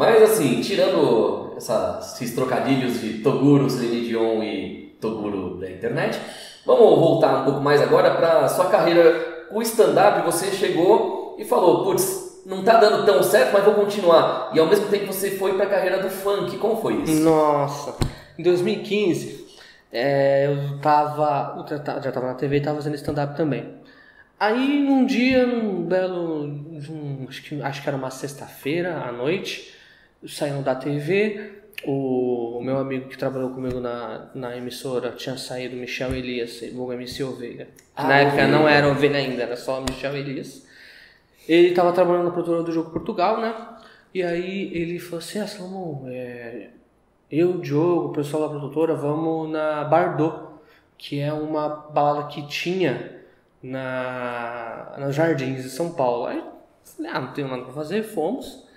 Mas 0.00 0.22
assim, 0.22 0.62
tirando 0.62 1.52
esses 1.58 2.34
trocadilhos 2.34 3.02
de 3.02 3.18
Toguro, 3.18 3.68
Celine 3.68 4.08
Dion 4.08 4.42
e 4.42 4.96
Toguro 4.98 5.60
da 5.60 5.70
internet, 5.70 6.18
vamos 6.64 6.98
voltar 6.98 7.42
um 7.42 7.44
pouco 7.44 7.60
mais 7.60 7.82
agora 7.82 8.14
para 8.14 8.48
sua 8.48 8.70
carreira 8.70 9.44
o 9.52 9.60
stand-up. 9.60 10.24
Você 10.24 10.52
chegou 10.52 11.36
e 11.38 11.44
falou, 11.44 11.84
putz, 11.84 12.40
não 12.46 12.64
tá 12.64 12.78
dando 12.78 13.04
tão 13.04 13.22
certo, 13.22 13.52
mas 13.52 13.62
vou 13.62 13.74
continuar. 13.74 14.50
E 14.54 14.58
ao 14.58 14.66
mesmo 14.66 14.88
tempo 14.88 15.12
você 15.12 15.32
foi 15.32 15.52
para 15.52 15.66
a 15.66 15.68
carreira 15.68 15.98
do 15.98 16.08
funk. 16.08 16.56
Como 16.56 16.80
foi 16.80 16.94
isso? 17.02 17.22
Nossa, 17.22 17.94
em 18.38 18.42
2015 18.42 19.48
é, 19.92 20.46
eu 20.46 20.78
tava, 20.78 21.62
já 22.02 22.10
tava 22.10 22.28
na 22.28 22.34
TV 22.36 22.56
e 22.56 22.60
tava 22.62 22.76
fazendo 22.76 22.94
stand-up 22.94 23.36
também. 23.36 23.74
Aí 24.38 24.82
num 24.82 25.04
dia, 25.04 25.44
num 25.44 25.82
belo, 25.82 26.46
um, 26.46 27.26
acho, 27.28 27.42
que, 27.42 27.60
acho 27.60 27.82
que 27.82 27.88
era 27.90 27.98
uma 27.98 28.08
sexta-feira 28.08 28.96
à 29.06 29.12
noite, 29.12 29.78
saindo 30.26 30.62
da 30.62 30.74
TV, 30.74 31.60
o, 31.84 32.60
meu 32.62 32.78
amigo 32.78 33.08
que 33.08 33.16
trabalhou 33.16 33.50
comigo 33.50 33.80
na, 33.80 34.30
na 34.34 34.56
emissora 34.56 35.12
tinha 35.12 35.36
saído, 35.36 35.76
Michel 35.76 36.14
Elias, 36.14 36.60
o 36.74 36.92
MC 36.92 37.24
Ovelha. 37.24 37.68
Ah, 37.96 38.06
na 38.06 38.18
época 38.18 38.46
não 38.46 38.68
era 38.68 38.88
Ovelha 38.88 39.18
ainda, 39.18 39.42
era 39.42 39.56
só 39.56 39.80
Michel 39.80 40.16
Elias. 40.16 40.66
Ele 41.48 41.68
estava 41.68 41.92
trabalhando 41.92 42.26
na 42.26 42.30
produtora 42.30 42.62
do 42.62 42.72
Jogo 42.72 42.90
Portugal, 42.90 43.40
né? 43.40 43.54
E 44.12 44.22
aí 44.22 44.70
ele 44.74 44.98
falou 44.98 45.18
assim, 45.20 45.38
ah, 45.38 45.46
Salomão, 45.46 46.04
é, 46.08 46.68
eu, 47.30 47.58
Diogo, 47.58 48.08
o 48.08 48.12
pessoal 48.12 48.42
da 48.42 48.48
produtora, 48.48 48.94
vamos 48.94 49.50
na 49.50 49.84
Bardot, 49.84 50.50
que 50.98 51.18
é 51.18 51.32
uma 51.32 51.68
balada 51.68 52.26
que 52.26 52.46
tinha 52.46 53.22
na, 53.62 54.96
nos 54.98 55.14
Jardins 55.14 55.62
de 55.62 55.70
São 55.70 55.92
Paulo. 55.92 56.26
Aí 56.26 56.42
falei, 56.84 57.10
ah, 57.10 57.20
não 57.20 57.32
tenho 57.32 57.48
nada 57.48 57.62
pra 57.62 57.72
fazer, 57.72 58.02
fomos. 58.02 58.68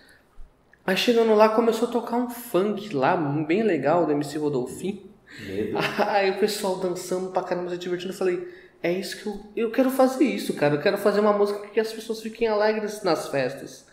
Aí 0.86 0.98
chegando 0.98 1.34
lá 1.34 1.48
começou 1.48 1.88
a 1.88 1.92
tocar 1.92 2.18
um 2.18 2.30
funk 2.30 2.94
lá, 2.94 3.16
bem 3.16 3.64
legal, 3.64 4.06
do 4.06 4.12
MC 4.12 4.38
Rodolfinho. 4.38 5.02
Aí 5.98 6.32
o 6.32 6.40
pessoal 6.40 6.76
dançando 6.76 7.32
pra 7.32 7.42
caramba, 7.42 7.70
se 7.70 7.78
divertindo. 7.78 8.12
Eu 8.12 8.18
falei, 8.18 8.48
é 8.82 8.92
isso 8.92 9.18
que 9.18 9.28
eu, 9.28 9.40
eu 9.56 9.72
quero 9.72 9.90
fazer 9.90 10.26
isso, 10.26 10.54
cara. 10.54 10.76
Eu 10.76 10.82
quero 10.82 10.98
fazer 10.98 11.22
uma 11.22 11.32
música 11.32 11.66
que 11.70 11.80
as 11.80 11.94
pessoas 11.94 12.22
fiquem 12.22 12.50
alegres 12.50 13.02
nas 13.02 13.30
festas. 13.30 13.88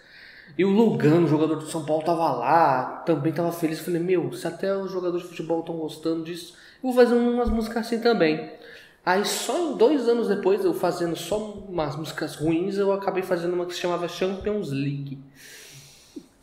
E 0.58 0.64
o 0.64 0.68
Lugano, 0.68 1.28
jogador 1.28 1.54
do 1.54 1.66
São 1.66 1.86
Paulo, 1.86 2.02
tava 2.02 2.28
lá, 2.32 3.02
também 3.06 3.32
tava 3.32 3.52
feliz. 3.52 3.78
Eu 3.78 3.84
falei, 3.84 4.00
meu, 4.00 4.32
se 4.32 4.48
até 4.48 4.76
os 4.76 4.90
jogadores 4.90 5.22
de 5.22 5.28
futebol 5.28 5.60
estão 5.60 5.76
gostando 5.76 6.24
disso, 6.24 6.56
eu 6.82 6.90
vou 6.90 6.92
fazer 6.92 7.14
umas 7.14 7.48
músicas 7.48 7.86
assim 7.86 8.00
também. 8.00 8.50
Aí 9.06 9.24
só 9.24 9.74
dois 9.74 10.08
anos 10.08 10.26
depois, 10.26 10.64
eu 10.64 10.74
fazendo 10.74 11.14
só 11.14 11.38
umas 11.38 11.94
músicas 11.94 12.34
ruins, 12.34 12.76
eu 12.76 12.92
acabei 12.92 13.22
fazendo 13.22 13.54
uma 13.54 13.64
que 13.64 13.74
se 13.74 13.80
chamava 13.80 14.08
Champions 14.08 14.72
League 14.72 15.22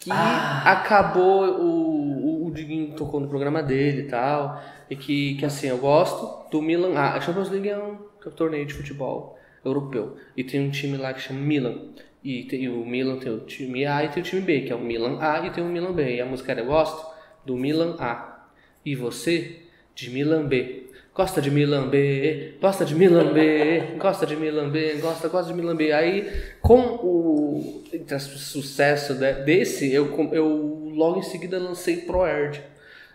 que 0.07 0.13
ah. 0.13 0.63
acabou, 0.71 1.43
o, 1.59 2.43
o, 2.43 2.47
o 2.47 2.51
Diguinho 2.51 2.95
tocou 2.95 3.19
no 3.19 3.27
programa 3.27 3.61
dele 3.61 4.03
e 4.03 4.07
tal, 4.07 4.61
e 4.89 4.95
que, 4.95 5.35
que 5.35 5.45
assim, 5.45 5.67
eu 5.67 5.77
gosto 5.77 6.49
do 6.49 6.61
Milan. 6.61 6.93
Ah, 6.95 7.15
a 7.15 7.21
Champions 7.21 7.49
League 7.49 7.69
é 7.69 7.77
um, 7.77 7.97
é 8.23 8.27
um 8.27 8.31
torneio 8.31 8.65
de 8.65 8.73
futebol 8.73 9.37
europeu, 9.63 10.15
e 10.35 10.43
tem 10.43 10.65
um 10.65 10.71
time 10.71 10.97
lá 10.97 11.13
que 11.13 11.21
chama 11.21 11.39
Milan. 11.39 11.89
E, 12.23 12.43
tem, 12.43 12.63
e 12.63 12.69
o 12.69 12.85
Milan 12.85 13.19
tem 13.19 13.31
o 13.31 13.39
time 13.39 13.85
A 13.85 14.03
e 14.03 14.09
tem 14.09 14.21
o 14.21 14.25
time 14.25 14.41
B, 14.41 14.61
que 14.61 14.71
é 14.71 14.75
o 14.75 14.79
Milan 14.79 15.17
A 15.21 15.45
e 15.45 15.49
tem 15.49 15.63
o 15.63 15.67
Milan 15.67 15.93
B. 15.93 16.15
E 16.15 16.21
a 16.21 16.25
música 16.25 16.51
era 16.51 16.61
Eu 16.61 16.65
Gosto 16.65 17.05
do 17.45 17.55
Milan 17.55 17.95
A. 17.99 18.49
E 18.83 18.95
você, 18.95 19.61
de 19.93 20.09
Milan 20.09 20.45
B. 20.45 20.86
Gosta 21.17 21.41
de 21.41 21.49
Milan 21.49 21.89
B, 21.89 22.59
gosta 22.61 22.85
de 22.85 22.93
Milan 22.93 23.33
B, 23.33 23.95
gosta 23.97 24.23
de 24.23 24.35
Milan 24.35 24.69
B, 24.69 24.97
gosta, 25.01 25.27
gosta 25.27 25.51
de 25.51 25.59
Milan 25.59 25.75
B. 25.75 25.91
Aí, 25.91 26.31
com 26.61 26.79
o 26.79 27.83
sucesso 28.13 29.15
desse, 29.43 29.91
eu, 29.91 30.15
eu 30.31 30.91
logo 30.93 31.17
em 31.17 31.23
seguida 31.23 31.57
lancei 31.57 31.97
ProErd. 32.01 32.61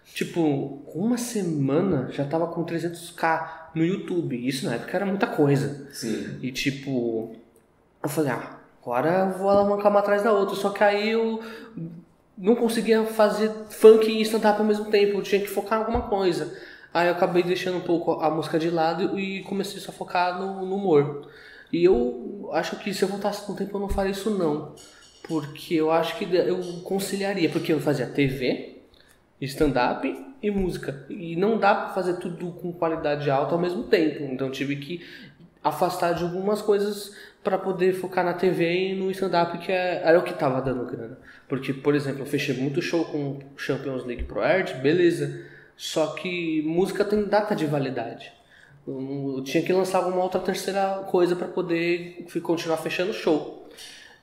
Tipo, 0.04 0.82
uma 0.92 1.16
semana 1.16 2.08
já 2.10 2.24
tava 2.24 2.48
com 2.48 2.64
300k 2.64 3.70
no 3.72 3.84
YouTube. 3.84 4.48
Isso 4.48 4.66
na 4.66 4.74
época 4.74 4.96
era 4.96 5.06
muita 5.06 5.28
coisa. 5.28 5.86
Sim. 5.92 6.40
E 6.42 6.50
tipo, 6.50 7.36
eu 8.02 8.08
falei, 8.08 8.32
ah, 8.32 8.58
agora 8.82 9.30
eu 9.30 9.38
vou 9.38 9.48
alavancar 9.48 9.92
uma 9.92 10.00
atrás 10.00 10.24
da 10.24 10.32
outra. 10.32 10.56
Só 10.56 10.70
que 10.70 10.82
aí 10.82 11.10
eu 11.10 11.40
não 12.36 12.56
conseguia 12.56 13.04
fazer 13.04 13.48
funk 13.70 14.10
e 14.10 14.22
stand-up 14.22 14.58
ao 14.58 14.66
mesmo 14.66 14.86
tempo. 14.86 15.18
Eu 15.18 15.22
tinha 15.22 15.40
que 15.40 15.46
focar 15.46 15.78
em 15.78 15.82
alguma 15.82 16.02
coisa. 16.08 16.52
Aí 16.92 17.08
eu 17.08 17.12
acabei 17.12 17.42
deixando 17.42 17.78
um 17.78 17.82
pouco 17.82 18.20
a 18.20 18.30
música 18.30 18.58
de 18.58 18.70
lado 18.70 19.18
e 19.18 19.42
comecei 19.44 19.80
só 19.80 19.90
a 19.90 19.94
focar 19.94 20.38
no, 20.38 20.66
no 20.66 20.76
humor. 20.76 21.28
E 21.72 21.84
eu 21.84 22.50
acho 22.52 22.76
que 22.76 22.92
se 22.92 23.02
eu 23.02 23.08
voltasse 23.08 23.46
com 23.46 23.52
o 23.52 23.56
tempo 23.56 23.76
eu 23.76 23.80
não 23.80 23.88
faria 23.88 24.12
isso 24.12 24.30
não. 24.30 24.74
Porque 25.26 25.74
eu 25.74 25.90
acho 25.90 26.18
que 26.18 26.24
eu 26.24 26.60
conciliaria. 26.82 27.48
Porque 27.48 27.72
eu 27.72 27.80
fazia 27.80 28.06
TV, 28.06 28.82
stand-up 29.40 30.06
e 30.42 30.50
música. 30.50 31.06
E 31.08 31.34
não 31.34 31.56
dá 31.56 31.74
pra 31.74 31.88
fazer 31.94 32.14
tudo 32.14 32.52
com 32.52 32.72
qualidade 32.72 33.30
alta 33.30 33.54
ao 33.54 33.60
mesmo 33.60 33.84
tempo. 33.84 34.24
Então 34.24 34.50
tive 34.50 34.76
que 34.76 35.02
afastar 35.64 36.12
de 36.12 36.24
algumas 36.24 36.60
coisas 36.60 37.16
para 37.42 37.56
poder 37.56 37.92
focar 37.94 38.24
na 38.24 38.34
TV 38.34 38.90
e 38.90 38.94
no 38.94 39.10
stand-up, 39.10 39.58
que 39.58 39.72
é, 39.72 40.02
era 40.04 40.18
o 40.18 40.22
que 40.22 40.34
tava 40.34 40.60
dando 40.60 40.84
grana. 40.84 41.18
Porque, 41.48 41.72
por 41.72 41.94
exemplo, 41.94 42.22
eu 42.22 42.26
fechei 42.26 42.56
muito 42.56 42.82
show 42.82 43.04
com 43.04 43.40
Champions 43.56 44.04
League 44.04 44.24
Pro 44.24 44.42
Art, 44.42 44.74
beleza. 44.76 45.51
Só 45.76 46.08
que 46.08 46.62
música 46.62 47.04
tem 47.04 47.24
data 47.24 47.54
de 47.54 47.66
validade. 47.66 48.32
Eu 48.86 49.42
tinha 49.44 49.62
que 49.62 49.72
lançar 49.72 49.98
alguma 49.98 50.22
outra 50.22 50.40
terceira 50.40 51.04
coisa 51.10 51.36
para 51.36 51.48
poder 51.48 52.26
continuar 52.42 52.76
fechando 52.78 53.10
o 53.10 53.14
show. 53.14 53.68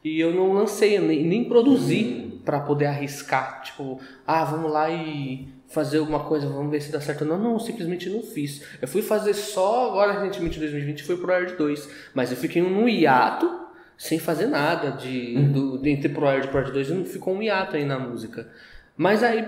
E 0.04 0.20
eu 0.20 0.34
não 0.34 0.54
lancei, 0.54 0.98
nem, 1.00 1.26
nem 1.26 1.44
produzi 1.44 2.04
uhum. 2.04 2.40
para 2.44 2.60
poder 2.62 2.86
arriscar. 2.86 3.62
Tipo, 3.64 4.00
ah, 4.26 4.46
vamos 4.46 4.72
lá 4.72 4.90
e 4.90 5.48
fazer 5.68 6.00
alguma 6.00 6.22
coisa, 6.22 6.48
vamos 6.48 6.72
ver 6.72 6.82
se 6.82 6.92
dá 6.92 7.02
certo. 7.02 7.26
Não, 7.26 7.38
não, 7.38 7.60
simplesmente 7.60 8.10
não 8.10 8.22
fiz. 8.22 8.64
Eu 8.82 8.88
fui 8.88 9.02
fazer 9.02 9.34
só 9.34 9.90
agora, 9.90 10.14
recentemente, 10.14 10.58
em 10.58 10.62
2020, 10.62 11.04
foi 11.04 11.18
pro 11.18 11.32
Air 11.32 11.58
2. 11.58 11.90
Mas 12.14 12.32
eu 12.32 12.38
fiquei 12.38 12.62
num 12.62 12.88
hiato 12.88 13.68
sem 13.98 14.18
fazer 14.18 14.46
nada 14.46 14.92
de, 14.92 15.36
uhum. 15.36 15.52
do, 15.80 15.88
entre 15.88 16.10
pro 16.10 16.28
Air 16.28 16.46
e 16.46 16.48
pro 16.48 16.60
Air 16.60 16.72
2. 16.72 17.10
Ficou 17.10 17.36
um 17.36 17.44
hiato 17.44 17.76
aí 17.76 17.86
na 17.86 18.00
música. 18.00 18.48
Mas 18.96 19.22
aí 19.22 19.46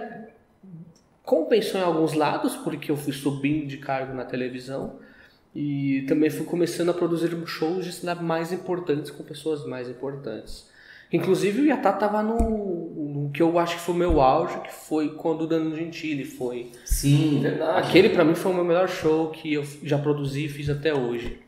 compensou 1.23 1.79
em 1.79 1.83
alguns 1.83 2.13
lados, 2.13 2.55
porque 2.57 2.91
eu 2.91 2.97
fui 2.97 3.13
subindo 3.13 3.67
de 3.67 3.77
cargo 3.77 4.13
na 4.13 4.25
televisão 4.25 4.99
e 5.55 6.03
também 6.07 6.29
fui 6.29 6.45
começando 6.45 6.89
a 6.89 6.93
produzir 6.93 7.29
shows 7.45 7.85
de 7.85 7.91
stand 7.91 8.15
mais 8.15 8.51
importantes 8.51 9.11
com 9.11 9.23
pessoas 9.23 9.65
mais 9.65 9.89
importantes. 9.89 10.69
Inclusive 11.11 11.61
o 11.61 11.65
Yatá 11.65 11.91
tava 11.91 12.23
no, 12.23 12.37
no, 12.37 13.31
que 13.31 13.41
eu 13.41 13.59
acho 13.59 13.75
que 13.75 13.81
foi 13.81 13.93
o 13.93 13.97
meu 13.97 14.21
auge, 14.21 14.57
que 14.61 14.73
foi 14.73 15.09
quando 15.09 15.41
o 15.41 15.47
Danilo 15.47 15.75
Gentili 15.75 16.23
foi. 16.23 16.71
Sim, 16.85 17.41
verdade. 17.41 17.89
Aquele 17.89 18.09
para 18.09 18.23
mim 18.23 18.33
foi 18.33 18.49
o 18.49 18.55
meu 18.55 18.63
melhor 18.63 18.87
show 18.87 19.29
que 19.29 19.53
eu 19.53 19.63
já 19.83 19.97
produzi 19.97 20.45
e 20.45 20.49
fiz 20.49 20.69
até 20.69 20.93
hoje. 20.93 21.39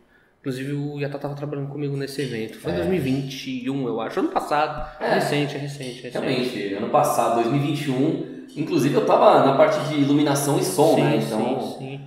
Inclusive 0.42 0.74
o 0.74 1.00
Yatá 1.00 1.18
tava 1.18 1.34
trabalhando 1.34 1.70
comigo 1.70 1.96
nesse 1.96 2.22
evento. 2.22 2.58
Foi 2.58 2.74
em 2.74 2.76
2021, 2.76 3.74
é. 3.74 3.90
eu 3.90 4.02
acho. 4.02 4.20
Ano 4.20 4.30
passado. 4.30 5.02
É. 5.02 5.14
Recente, 5.14 5.56
é 5.56 5.60
recente, 5.60 6.00
é 6.02 6.10
recente. 6.10 6.12
Realmente, 6.12 6.74
ano 6.74 6.90
passado, 6.90 7.36
2021 7.36 8.33
Inclusive 8.56 8.96
eu 8.96 9.06
tava 9.06 9.46
na 9.46 9.54
parte 9.56 9.80
de 9.88 10.02
iluminação 10.02 10.58
e 10.58 10.64
som, 10.64 10.96
sim, 10.96 11.02
né? 11.02 11.16
Então... 11.18 11.40
Sim, 11.40 11.76
sim. 11.78 12.02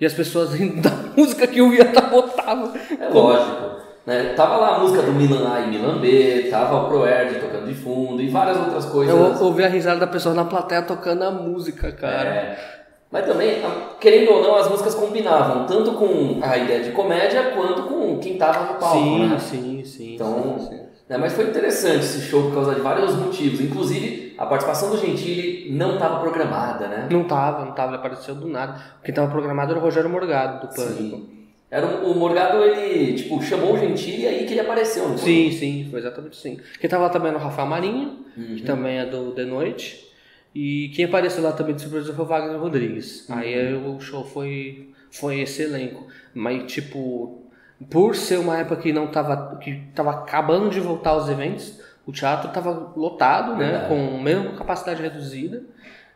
E 0.00 0.06
as 0.06 0.12
pessoas 0.12 0.54
rindo 0.54 0.80
da 0.82 0.90
música 1.16 1.46
que 1.46 1.60
o 1.60 1.74
Iata 1.74 2.02
botava. 2.02 2.72
É 3.00 3.08
lógico. 3.08 3.68
Né? 4.06 4.32
Tava 4.34 4.56
lá 4.56 4.76
a 4.76 4.78
música 4.78 5.02
do 5.02 5.12
Milan 5.12 5.52
A 5.52 5.60
e 5.60 5.68
Milan 5.68 5.98
B, 5.98 6.48
tava 6.50 6.82
o 6.82 6.88
Proerd 6.88 7.40
tocando 7.40 7.66
de 7.66 7.74
fundo 7.74 8.22
e 8.22 8.28
várias 8.28 8.56
outras 8.56 8.86
coisas. 8.86 9.14
Eu 9.14 9.44
ouvi 9.44 9.64
a 9.64 9.68
risada 9.68 10.00
da 10.00 10.06
pessoa 10.06 10.34
na 10.34 10.44
plateia 10.44 10.80
tocando 10.80 11.24
a 11.24 11.30
música, 11.30 11.92
cara. 11.92 12.28
É. 12.30 12.78
Mas 13.10 13.26
também, 13.26 13.62
querendo 14.00 14.32
ou 14.32 14.42
não, 14.42 14.54
as 14.54 14.68
músicas 14.68 14.94
combinavam, 14.94 15.66
tanto 15.66 15.92
com 15.92 16.38
a 16.42 16.56
ideia 16.56 16.84
de 16.84 16.90
comédia 16.92 17.52
quanto 17.54 17.82
com 17.82 18.18
quem 18.18 18.36
tava 18.36 18.72
no 18.72 18.78
palco. 18.78 18.98
Sim, 18.98 19.28
né? 19.28 19.38
sim, 19.38 19.84
sim. 19.84 20.14
Então, 20.14 20.58
sim, 20.58 20.68
sim. 20.68 20.80
Né? 21.08 21.16
Mas 21.16 21.32
foi 21.32 21.44
interessante 21.44 22.00
esse 22.00 22.20
show 22.22 22.44
por 22.44 22.54
causa 22.54 22.74
de 22.74 22.80
vários 22.80 23.14
motivos. 23.14 23.60
Inclusive, 23.60 24.27
a 24.38 24.46
participação 24.46 24.90
do 24.90 24.98
Gentili 24.98 25.68
não 25.70 25.94
estava 25.94 26.20
programada, 26.20 26.86
né? 26.86 27.08
Não 27.10 27.22
estava, 27.22 27.64
não 27.64 27.70
estava, 27.70 27.90
ele 27.90 27.96
apareceu 27.96 28.36
do 28.36 28.46
nada. 28.46 28.80
Quem 29.02 29.10
estava 29.10 29.28
programado 29.28 29.72
era 29.72 29.80
o 29.80 29.82
Rogério 29.82 30.08
Morgado, 30.08 30.66
do 30.66 30.74
Pânico. 30.74 31.16
Sim. 31.16 31.38
Era 31.68 31.86
o, 31.86 32.12
o 32.12 32.14
Morgado, 32.14 32.62
ele, 32.62 33.14
tipo, 33.14 33.42
chamou 33.42 33.74
o 33.74 33.78
Gentili 33.78 34.22
e 34.22 34.26
aí 34.28 34.46
que 34.46 34.52
ele 34.52 34.60
apareceu, 34.60 35.08
não 35.08 35.18
foi? 35.18 35.26
Sim, 35.26 35.50
sim, 35.50 35.88
foi 35.90 35.98
exatamente 35.98 36.38
assim. 36.38 36.58
Quem 36.80 36.88
tava 36.88 37.04
lá 37.04 37.10
também 37.10 37.28
era 37.30 37.38
o 37.38 37.42
Rafael 37.42 37.66
Marinho, 37.66 38.24
uhum. 38.36 38.56
que 38.56 38.62
também 38.62 38.98
é 38.98 39.06
do 39.06 39.32
The 39.32 39.44
Noite. 39.44 40.08
E 40.54 40.90
quem 40.94 41.04
apareceu 41.04 41.42
lá 41.42 41.52
também 41.52 41.74
de 41.74 41.82
surpresa 41.82 42.14
foi 42.14 42.24
o 42.24 42.28
Wagner 42.28 42.58
Rodrigues. 42.58 43.28
Uhum. 43.28 43.36
Aí 43.36 43.74
o 43.74 44.00
show 44.00 44.24
foi, 44.24 44.92
foi 45.10 45.40
esse 45.40 45.62
elenco. 45.62 46.06
Mas, 46.32 46.72
tipo, 46.72 47.42
por 47.90 48.16
ser 48.16 48.38
uma 48.38 48.58
época 48.58 48.82
que 48.82 48.92
não 48.92 49.08
tava, 49.08 49.56
que 49.58 49.82
tava 49.94 50.10
acabando 50.10 50.70
de 50.70 50.80
voltar 50.80 51.10
aos 51.10 51.28
eventos, 51.28 51.78
o 52.08 52.12
teatro 52.12 52.48
estava 52.48 52.92
lotado, 52.96 53.54
né, 53.54 53.84
com 53.86 54.18
mesmo 54.18 54.56
capacidade 54.56 55.02
reduzida. 55.02 55.62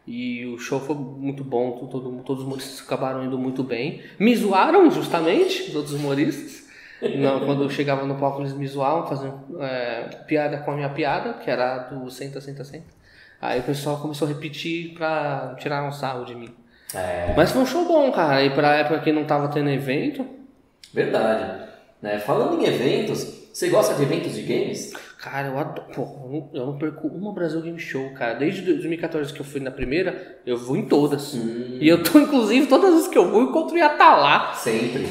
E 0.06 0.46
o 0.46 0.58
show 0.58 0.80
foi 0.80 0.96
muito 0.96 1.44
bom, 1.44 1.72
todo, 1.86 2.10
todos 2.24 2.42
os 2.42 2.46
humoristas 2.46 2.84
acabaram 2.84 3.22
indo 3.22 3.38
muito 3.38 3.62
bem. 3.62 4.02
Me 4.18 4.34
zoaram, 4.34 4.90
justamente, 4.90 5.68
os 5.68 5.76
outros 5.76 5.94
humoristas. 5.94 6.62
Não, 7.16 7.40
quando 7.40 7.64
eu 7.64 7.70
chegava 7.70 8.06
no 8.06 8.14
palco, 8.14 8.40
eles 8.40 8.54
me 8.54 8.66
zoavam, 8.66 9.06
fazendo 9.06 9.38
é, 9.60 10.04
piada 10.26 10.58
com 10.58 10.70
a 10.70 10.76
minha 10.76 10.88
piada, 10.88 11.34
que 11.34 11.50
era 11.50 11.78
do 11.78 12.10
senta, 12.10 12.40
senta, 12.40 12.64
senta. 12.64 12.86
Aí 13.40 13.60
o 13.60 13.64
pessoal 13.64 13.98
começou 13.98 14.26
a 14.26 14.30
repetir 14.30 14.94
pra 14.94 15.56
tirar 15.58 15.86
um 15.86 15.92
sarro 15.92 16.24
de 16.24 16.34
mim. 16.34 16.54
É, 16.94 17.34
Mas 17.36 17.50
foi 17.50 17.62
um 17.62 17.66
show 17.66 17.84
bom, 17.84 18.10
cara. 18.10 18.42
E 18.42 18.50
pra 18.50 18.76
época 18.76 19.00
que 19.00 19.12
não 19.12 19.24
tava 19.24 19.48
tendo 19.48 19.68
evento, 19.68 20.26
verdade. 20.92 21.68
Né? 22.00 22.18
Falando 22.18 22.60
em 22.60 22.66
eventos, 22.66 23.48
você 23.52 23.68
gosta 23.68 23.94
de 23.94 24.02
eventos 24.02 24.34
de 24.34 24.42
games? 24.42 24.92
Cara, 25.22 25.48
eu 25.48 25.58
adoro. 25.58 25.86
Pô, 25.94 26.48
eu 26.52 26.66
não- 26.66 26.78
perco 26.78 27.06
uma 27.08 27.32
Brasil 27.32 27.60
Game 27.62 27.78
Show, 27.78 28.10
cara. 28.14 28.34
Desde 28.34 28.62
2014 28.62 29.32
que 29.32 29.40
eu 29.40 29.44
fui 29.44 29.60
na 29.60 29.70
primeira, 29.70 30.38
eu 30.44 30.56
vou 30.58 30.76
em 30.76 30.86
todas. 30.86 31.34
Hum. 31.34 31.78
E 31.80 31.88
eu 31.88 32.02
tô, 32.02 32.18
inclusive, 32.18 32.66
todas 32.66 32.86
as 32.88 32.94
vezes 32.96 33.08
que 33.08 33.16
eu 33.18 33.30
vou, 33.30 33.40
eu 33.42 33.48
encontro 33.48 33.74
o 33.74 33.78
Iatá 33.78 34.16
lá. 34.16 34.54
Sempre. 34.54 35.06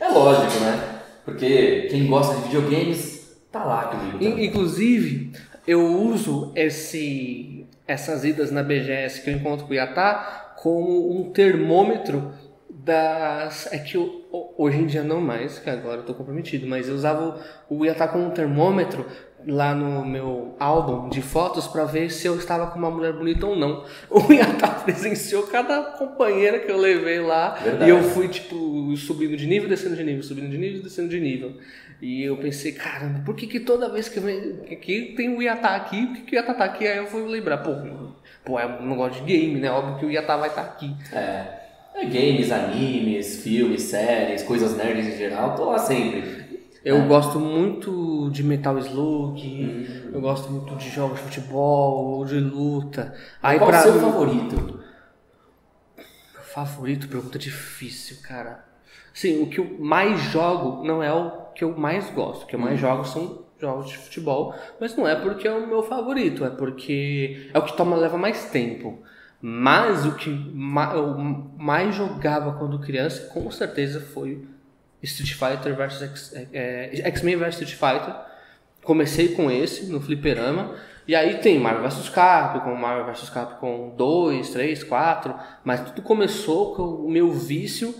É 0.00 0.08
lógico, 0.08 0.60
né? 0.62 1.00
Porque 1.24 1.88
quem 1.90 2.06
gosta 2.06 2.36
de 2.36 2.42
videogames 2.44 3.36
tá 3.50 3.64
lá 3.64 3.82
comigo. 3.86 4.18
Também. 4.18 4.44
Inclusive, 4.46 5.32
eu 5.66 5.84
uso 5.84 6.52
esse, 6.54 7.66
essas 7.86 8.24
idas 8.24 8.52
na 8.52 8.62
BGS 8.62 9.22
que 9.22 9.30
eu 9.30 9.34
encontro 9.34 9.66
com 9.66 9.72
o 9.72 9.74
Iatá 9.74 10.54
como 10.62 11.18
um 11.20 11.32
termômetro 11.32 12.32
das. 12.70 13.72
É 13.72 13.78
que 13.78 13.96
eu, 13.96 14.24
ho- 14.30 14.54
hoje 14.58 14.78
em 14.78 14.86
dia 14.86 15.02
não 15.02 15.20
mais, 15.20 15.58
que 15.58 15.68
agora 15.68 15.98
eu 15.98 16.04
tô 16.04 16.14
comprometido, 16.14 16.66
mas 16.66 16.88
eu 16.88 16.94
usava 16.94 17.40
o, 17.68 17.78
o 17.78 17.84
Iatá 17.84 18.06
como 18.06 18.24
um 18.24 18.30
termômetro 18.30 19.04
lá 19.46 19.74
no 19.74 20.04
meu 20.04 20.56
álbum 20.58 21.08
de 21.08 21.22
fotos 21.22 21.66
pra 21.68 21.84
ver 21.84 22.10
se 22.10 22.26
eu 22.26 22.36
estava 22.36 22.66
com 22.66 22.78
uma 22.78 22.90
mulher 22.90 23.12
bonita 23.12 23.46
ou 23.46 23.56
não. 23.56 23.84
O 24.10 24.32
Iatá 24.32 24.68
presenciou 24.68 25.44
cada 25.44 25.82
companheira 25.82 26.58
que 26.58 26.70
eu 26.70 26.76
levei 26.76 27.20
lá 27.20 27.50
Verdade. 27.50 27.90
e 27.90 27.94
eu 27.94 28.02
fui, 28.02 28.28
tipo, 28.28 28.96
subindo 28.96 29.36
de 29.36 29.46
nível, 29.46 29.68
descendo 29.68 29.94
de 29.96 30.02
nível, 30.02 30.22
subindo 30.22 30.48
de 30.48 30.58
nível, 30.58 30.82
descendo 30.82 31.08
de 31.08 31.20
nível. 31.20 31.54
E 32.00 32.22
eu 32.22 32.36
pensei, 32.36 32.72
caramba, 32.72 33.22
por 33.24 33.34
que, 33.34 33.46
que 33.46 33.60
toda 33.60 33.88
vez 33.88 34.08
que, 34.08 34.20
vem, 34.20 34.56
que, 34.80 35.14
tem 35.16 35.34
o 35.34 35.40
Iatá 35.40 35.76
aqui, 35.76 36.06
por 36.06 36.16
que, 36.16 36.22
que 36.22 36.32
o 36.32 36.36
Iatá 36.36 36.54
tá 36.54 36.64
aqui? 36.64 36.86
Aí 36.86 36.98
eu 36.98 37.06
fui 37.06 37.22
lembrar, 37.22 37.58
pô, 37.58 37.72
pô, 38.44 38.60
eu 38.60 38.82
não 38.82 38.96
gosto 38.96 39.24
de 39.24 39.32
game, 39.32 39.60
né? 39.60 39.70
Óbvio 39.70 39.98
que 39.98 40.06
o 40.06 40.10
Iatá 40.10 40.36
vai 40.36 40.48
estar 40.48 40.62
aqui. 40.62 40.94
É. 41.12 41.66
É 41.98 42.04
games, 42.04 42.52
animes, 42.52 43.42
filmes, 43.42 43.84
séries, 43.84 44.42
coisas 44.42 44.76
nerds 44.76 45.06
em 45.06 45.16
geral, 45.16 45.54
tô 45.54 45.64
lá 45.64 45.78
sempre. 45.78 46.35
Eu 46.86 46.98
É. 46.98 47.06
gosto 47.08 47.40
muito 47.40 48.30
de 48.30 48.44
Metal 48.44 48.78
Slug, 48.78 49.40
eu 50.12 50.20
gosto 50.20 50.48
muito 50.52 50.76
de 50.76 50.88
jogos 50.88 51.18
de 51.18 51.24
futebol, 51.24 52.24
de 52.24 52.38
luta. 52.38 53.12
Aí 53.42 53.58
Qual 53.58 53.70
o 53.70 53.74
seu 53.74 53.94
favorito? 53.98 54.78
Favorito, 56.54 57.08
pergunta 57.08 57.40
difícil, 57.40 58.18
cara. 58.22 58.64
Sim, 59.12 59.42
o 59.42 59.50
que 59.50 59.58
eu 59.58 59.76
mais 59.80 60.20
jogo 60.30 60.84
não 60.86 61.02
é 61.02 61.12
o 61.12 61.30
que 61.56 61.64
eu 61.64 61.76
mais 61.76 62.08
gosto. 62.10 62.44
O 62.44 62.46
que 62.46 62.54
eu 62.54 62.60
mais 62.60 62.78
jogo 62.78 63.04
são 63.04 63.44
jogos 63.58 63.88
de 63.88 63.96
futebol, 63.98 64.54
mas 64.80 64.94
não 64.96 65.08
é 65.08 65.16
porque 65.16 65.48
é 65.48 65.52
o 65.52 65.66
meu 65.66 65.82
favorito, 65.82 66.44
é 66.44 66.50
porque 66.50 67.50
é 67.52 67.58
o 67.58 67.64
que 67.64 67.76
toma 67.76 67.96
leva 67.96 68.16
mais 68.16 68.44
tempo. 68.50 69.00
Mas 69.40 70.06
o 70.06 70.14
que 70.14 70.30
ma- 70.30 70.94
eu 70.94 71.16
mais 71.58 71.96
jogava 71.96 72.52
quando 72.52 72.78
criança, 72.78 73.26
com 73.32 73.50
certeza, 73.50 74.00
foi 74.00 74.46
Street 75.06 75.32
Fighter 75.34 75.74
versus 75.74 76.02
X- 76.02 76.32
é, 76.34 76.90
é, 77.02 77.08
X-Men 77.08 77.36
versus 77.36 77.62
Street 77.62 77.78
Fighter. 78.00 78.14
Comecei 78.84 79.28
com 79.28 79.50
esse 79.50 79.86
no 79.86 80.00
fliperama. 80.00 80.74
E 81.08 81.14
aí 81.14 81.38
tem 81.38 81.58
Marvel 81.58 81.88
vs 81.88 82.08
Capcom, 82.08 82.74
Marvel 82.74 83.06
vs 83.12 83.30
Capcom 83.30 83.94
2, 83.96 84.50
3, 84.50 84.84
4. 84.84 85.34
Mas 85.64 85.80
tudo 85.80 86.02
começou 86.02 86.74
com 86.74 86.82
o 86.82 87.10
meu 87.10 87.32
vício. 87.32 87.94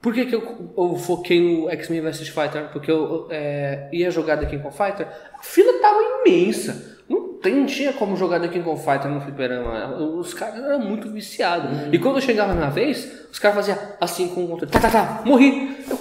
Por 0.00 0.12
que, 0.12 0.26
que 0.26 0.34
eu, 0.34 0.72
eu 0.76 0.96
foquei 0.96 1.40
no 1.40 1.70
X-Men 1.70 2.00
vs 2.02 2.20
Street 2.22 2.32
Fighter? 2.48 2.68
Porque 2.72 2.90
eu 2.90 3.28
é, 3.30 3.88
ia 3.92 4.10
jogar 4.10 4.36
The 4.36 4.46
King 4.46 4.66
of 4.66 4.76
Fighter, 4.76 5.06
a 5.38 5.42
fila 5.42 5.80
tava 5.80 5.98
imensa. 6.26 6.90
Não, 7.08 7.34
tem, 7.34 7.64
tinha 7.66 7.92
como 7.92 8.16
jogar 8.16 8.40
The 8.40 8.48
King 8.48 8.68
of 8.68 8.84
Fighter 8.84 9.08
no 9.10 9.20
fliperama. 9.20 9.96
Os 9.96 10.32
caras 10.34 10.56
eram 10.64 10.80
muito 10.80 11.08
viciados. 11.10 11.70
E 11.92 11.98
quando 11.98 12.16
eu 12.16 12.22
chegava 12.22 12.52
na 12.54 12.68
vez, 12.68 13.28
os 13.30 13.38
caras 13.38 13.56
faziam 13.56 13.78
assim 14.00 14.28
com 14.28 14.44
o 14.44 14.48
controle. 14.48 14.72
Tá, 14.72 14.80
tá, 14.80 14.90
tá, 14.90 15.22
morri. 15.24 15.76
Eu, 15.88 15.98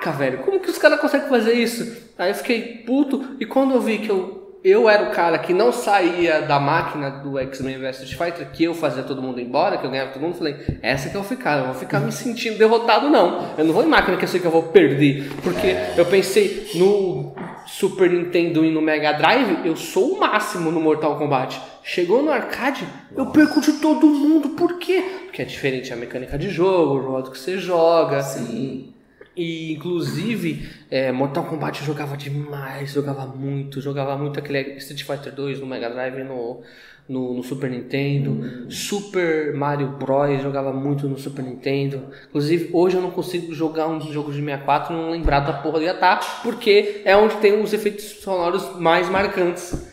caraca, 0.00 0.10
velho, 0.10 0.38
como 0.38 0.58
que 0.58 0.70
os 0.70 0.78
caras 0.78 0.98
conseguem 0.98 1.28
fazer 1.28 1.52
isso? 1.52 2.10
Aí 2.18 2.30
eu 2.30 2.34
fiquei 2.34 2.82
puto. 2.86 3.36
E 3.38 3.44
quando 3.44 3.74
eu 3.74 3.80
vi 3.80 3.98
que 3.98 4.08
eu, 4.08 4.58
eu 4.64 4.88
era 4.88 5.04
o 5.04 5.10
cara 5.10 5.38
que 5.38 5.52
não 5.52 5.70
saía 5.70 6.42
da 6.42 6.58
máquina 6.58 7.10
do 7.10 7.38
X-Men 7.38 7.78
vs 7.78 8.02
Street 8.02 8.16
Fighter, 8.16 8.50
que 8.50 8.64
eu 8.64 8.74
fazia 8.74 9.02
todo 9.02 9.22
mundo 9.22 9.40
embora, 9.40 9.76
que 9.76 9.86
eu 9.86 9.90
ganhava 9.90 10.10
todo 10.10 10.22
mundo, 10.22 10.32
eu 10.32 10.38
falei, 10.38 10.56
essa 10.82 11.10
que 11.10 11.16
eu 11.16 11.22
vou 11.22 11.28
ficar, 11.28 11.52
eu 11.52 11.58
não 11.58 11.72
vou 11.72 11.80
ficar 11.80 12.00
me 12.00 12.10
sentindo 12.10 12.58
derrotado, 12.58 13.08
não. 13.08 13.50
Eu 13.56 13.64
não 13.64 13.72
vou 13.72 13.84
em 13.84 13.88
máquina 13.88 14.16
que 14.16 14.24
eu 14.24 14.28
sei 14.28 14.40
que 14.40 14.46
eu 14.46 14.50
vou 14.50 14.64
perder. 14.64 15.30
Porque 15.42 15.76
eu 15.96 16.06
pensei 16.06 16.70
no 16.74 17.34
Super 17.66 18.10
Nintendo 18.10 18.64
e 18.64 18.70
no 18.70 18.80
Mega 18.80 19.12
Drive, 19.12 19.66
eu 19.66 19.76
sou 19.76 20.14
o 20.14 20.20
máximo 20.20 20.70
no 20.70 20.80
Mortal 20.80 21.16
Kombat. 21.16 21.60
Chegou 21.82 22.22
no 22.22 22.30
arcade, 22.30 22.86
eu 23.16 23.26
perco 23.26 23.60
de 23.60 23.74
todo 23.74 24.06
mundo. 24.06 24.50
Por 24.50 24.78
quê? 24.78 25.02
Porque 25.24 25.42
é 25.42 25.44
diferente 25.44 25.92
a 25.92 25.96
mecânica 25.96 26.36
de 26.36 26.50
jogo, 26.50 27.06
o 27.06 27.12
modo 27.12 27.30
que 27.30 27.38
você 27.38 27.58
joga. 27.58 28.22
Sim. 28.22 28.92
E 29.36 29.72
inclusive, 29.72 30.68
é, 30.90 31.12
Mortal 31.12 31.44
Kombat 31.44 31.80
eu 31.80 31.86
jogava 31.86 32.16
demais, 32.16 32.92
jogava 32.92 33.26
muito, 33.26 33.80
jogava 33.80 34.16
muito 34.16 34.38
aquele 34.38 34.76
Street 34.78 35.04
Fighter 35.04 35.32
2 35.32 35.60
no 35.60 35.66
Mega 35.66 35.88
Drive 35.88 36.24
no, 36.24 36.62
no, 37.08 37.34
no 37.34 37.42
Super 37.42 37.70
Nintendo. 37.70 38.70
Super 38.70 39.54
Mario 39.54 39.88
Bros. 39.98 40.42
jogava 40.42 40.72
muito 40.72 41.08
no 41.08 41.18
Super 41.18 41.44
Nintendo. 41.44 42.04
Inclusive, 42.28 42.70
hoje 42.72 42.96
eu 42.96 43.02
não 43.02 43.10
consigo 43.10 43.54
jogar 43.54 43.88
um 43.88 44.00
jogo 44.00 44.32
de 44.32 44.38
64 44.38 44.92
e 44.92 44.96
não 44.96 45.10
lembrar 45.10 45.40
da 45.40 45.54
porra 45.54 45.78
do 45.78 45.84
Yatá, 45.84 46.20
porque 46.42 47.02
é 47.04 47.16
onde 47.16 47.36
tem 47.36 47.62
os 47.62 47.72
efeitos 47.72 48.04
sonoros 48.22 48.78
mais 48.78 49.08
marcantes. 49.08 49.88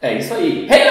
É 0.00 0.18
isso 0.18 0.32
aí. 0.32 0.68
Hey! 0.70 0.86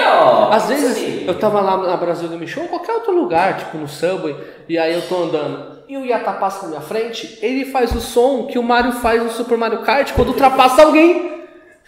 Às 0.50 0.68
vezes 0.68 0.96
Sim. 0.96 1.24
eu 1.26 1.38
tava 1.38 1.60
lá 1.60 1.76
na 1.76 1.96
Brasil 1.96 2.28
Game 2.28 2.46
Show, 2.46 2.64
ou 2.64 2.68
qualquer 2.68 2.92
outro 2.92 3.14
lugar, 3.14 3.56
tipo 3.56 3.78
no 3.78 3.88
Subway, 3.88 4.36
e 4.68 4.78
aí 4.78 4.94
eu 4.94 5.02
tô 5.02 5.24
andando 5.24 5.75
e 5.88 5.96
o 5.96 6.04
Yata 6.04 6.32
passa 6.32 6.62
na 6.62 6.68
minha 6.68 6.80
frente, 6.80 7.38
ele 7.42 7.64
faz 7.64 7.94
o 7.94 8.00
som 8.00 8.46
que 8.46 8.58
o 8.58 8.62
Mario 8.62 8.92
faz 8.92 9.22
no 9.22 9.30
Super 9.30 9.56
Mario 9.56 9.82
Kart 9.82 10.12
quando 10.12 10.28
ultrapassa 10.28 10.82
alguém. 10.82 11.36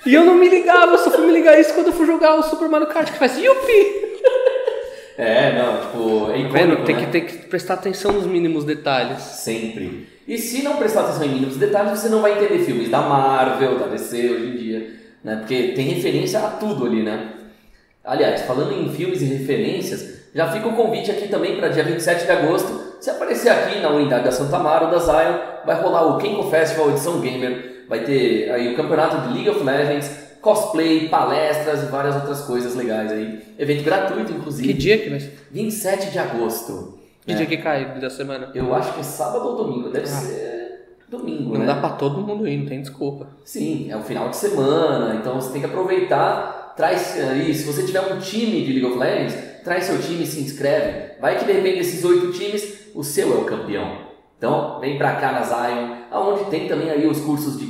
E 0.06 0.14
eu 0.14 0.24
não 0.24 0.34
me 0.34 0.48
ligava, 0.48 0.92
eu 0.92 0.98
só 0.98 1.10
fui 1.10 1.26
me 1.26 1.32
ligar 1.32 1.58
isso 1.58 1.74
quando 1.74 1.88
eu 1.88 1.92
fui 1.92 2.06
jogar 2.06 2.36
o 2.36 2.42
Super 2.42 2.68
Mario 2.68 2.86
Kart, 2.86 3.10
que 3.10 3.18
faz 3.18 3.36
yupi! 3.36 4.08
É, 5.20 5.58
não, 5.58 5.80
tipo, 5.80 6.30
é 6.30 6.34
Tá 6.34 6.38
icônico, 6.38 6.52
vendo? 6.52 6.84
Tem 6.84 6.94
né? 6.94 7.04
que, 7.04 7.10
tem 7.10 7.26
que 7.26 7.38
prestar 7.48 7.74
atenção 7.74 8.12
nos 8.12 8.24
mínimos 8.24 8.64
detalhes. 8.64 9.20
Sempre. 9.20 10.06
E 10.28 10.38
se 10.38 10.62
não 10.62 10.76
prestar 10.76 11.00
atenção 11.00 11.24
em 11.24 11.30
mínimos 11.30 11.56
detalhes, 11.56 11.98
você 11.98 12.08
não 12.08 12.22
vai 12.22 12.34
entender 12.34 12.64
filmes 12.64 12.88
da 12.88 13.00
Marvel, 13.00 13.80
da 13.80 13.88
DC 13.88 14.16
hoje 14.30 14.46
em 14.46 14.56
dia, 14.56 14.90
né? 15.24 15.36
Porque 15.38 15.72
tem 15.74 15.86
referência 15.86 16.38
a 16.38 16.50
tudo 16.50 16.86
ali, 16.86 17.02
né? 17.02 17.30
Aliás, 18.08 18.40
falando 18.42 18.72
em 18.72 18.88
filmes 18.88 19.20
e 19.20 19.26
referências, 19.26 20.18
já 20.34 20.50
fica 20.50 20.66
o 20.66 20.74
convite 20.74 21.10
aqui 21.10 21.28
também 21.28 21.56
para 21.56 21.68
dia 21.68 21.84
27 21.84 22.24
de 22.24 22.30
agosto. 22.32 22.96
Se 23.00 23.10
aparecer 23.10 23.50
aqui 23.50 23.80
na 23.80 23.90
unidade 23.90 24.24
da 24.24 24.32
Santa 24.32 24.58
Mara 24.58 24.86
ou 24.86 24.90
da 24.90 24.98
Zion, 24.98 25.38
vai 25.66 25.80
rolar 25.80 26.06
o 26.06 26.18
Kenko 26.18 26.44
Festival 26.50 26.90
Edição 26.90 27.20
Gamer. 27.20 27.84
Vai 27.86 28.00
ter 28.04 28.50
aí 28.50 28.72
o 28.72 28.76
campeonato 28.76 29.28
de 29.28 29.34
League 29.34 29.50
of 29.50 29.62
Legends, 29.62 30.10
cosplay, 30.40 31.08
palestras 31.08 31.82
e 31.82 31.86
várias 31.86 32.14
outras 32.16 32.40
coisas 32.42 32.74
legais 32.74 33.12
aí. 33.12 33.42
Evento 33.58 33.84
gratuito, 33.84 34.32
inclusive. 34.32 34.66
Que 34.68 34.74
dia 34.74 34.98
que 34.98 35.10
vai 35.10 35.20
ser? 35.20 35.38
27 35.52 36.10
de 36.10 36.18
agosto. 36.18 36.98
Que 37.26 37.32
né? 37.32 37.36
dia 37.38 37.46
que 37.46 37.58
cai 37.58 38.00
da 38.00 38.08
semana? 38.08 38.50
Eu 38.54 38.74
acho 38.74 38.94
que 38.94 39.00
é 39.00 39.02
sábado 39.02 39.48
ou 39.48 39.56
domingo. 39.56 39.90
Deve 39.90 40.06
Ah. 40.06 40.08
ser 40.08 40.96
domingo, 41.10 41.52
Não 41.54 41.60
né? 41.60 41.66
dá 41.66 41.74
pra 41.76 41.90
todo 41.90 42.20
mundo 42.20 42.46
ir, 42.48 42.56
não 42.58 42.66
tem 42.66 42.80
desculpa. 42.80 43.26
Sim, 43.44 43.88
é 43.90 43.96
o 43.96 44.02
final 44.02 44.28
de 44.30 44.36
semana, 44.36 45.14
então 45.14 45.34
você 45.40 45.52
tem 45.52 45.60
que 45.60 45.66
aproveitar. 45.66 46.57
Traz 46.78 47.18
aí, 47.28 47.52
se 47.52 47.64
você 47.64 47.82
tiver 47.82 48.00
um 48.02 48.20
time 48.20 48.64
de 48.64 48.72
League 48.72 48.86
of 48.86 48.96
Legends, 48.96 49.34
traz 49.64 49.82
seu 49.82 50.00
time 50.00 50.22
e 50.22 50.26
se 50.28 50.40
inscreve. 50.40 51.20
Vai 51.20 51.36
que 51.36 51.44
de 51.44 51.50
repente 51.50 51.78
desses 51.78 52.04
oito 52.04 52.30
times, 52.30 52.86
o 52.94 53.02
seu 53.02 53.32
é 53.32 53.36
o 53.36 53.44
campeão. 53.44 54.06
Então, 54.38 54.78
vem 54.78 54.96
pra 54.96 55.16
cá 55.16 55.32
na 55.32 55.42
Zion, 55.42 55.96
aonde 56.08 56.48
tem 56.48 56.68
também 56.68 56.88
aí 56.88 57.04
os 57.04 57.18
cursos 57.18 57.58
de 57.58 57.66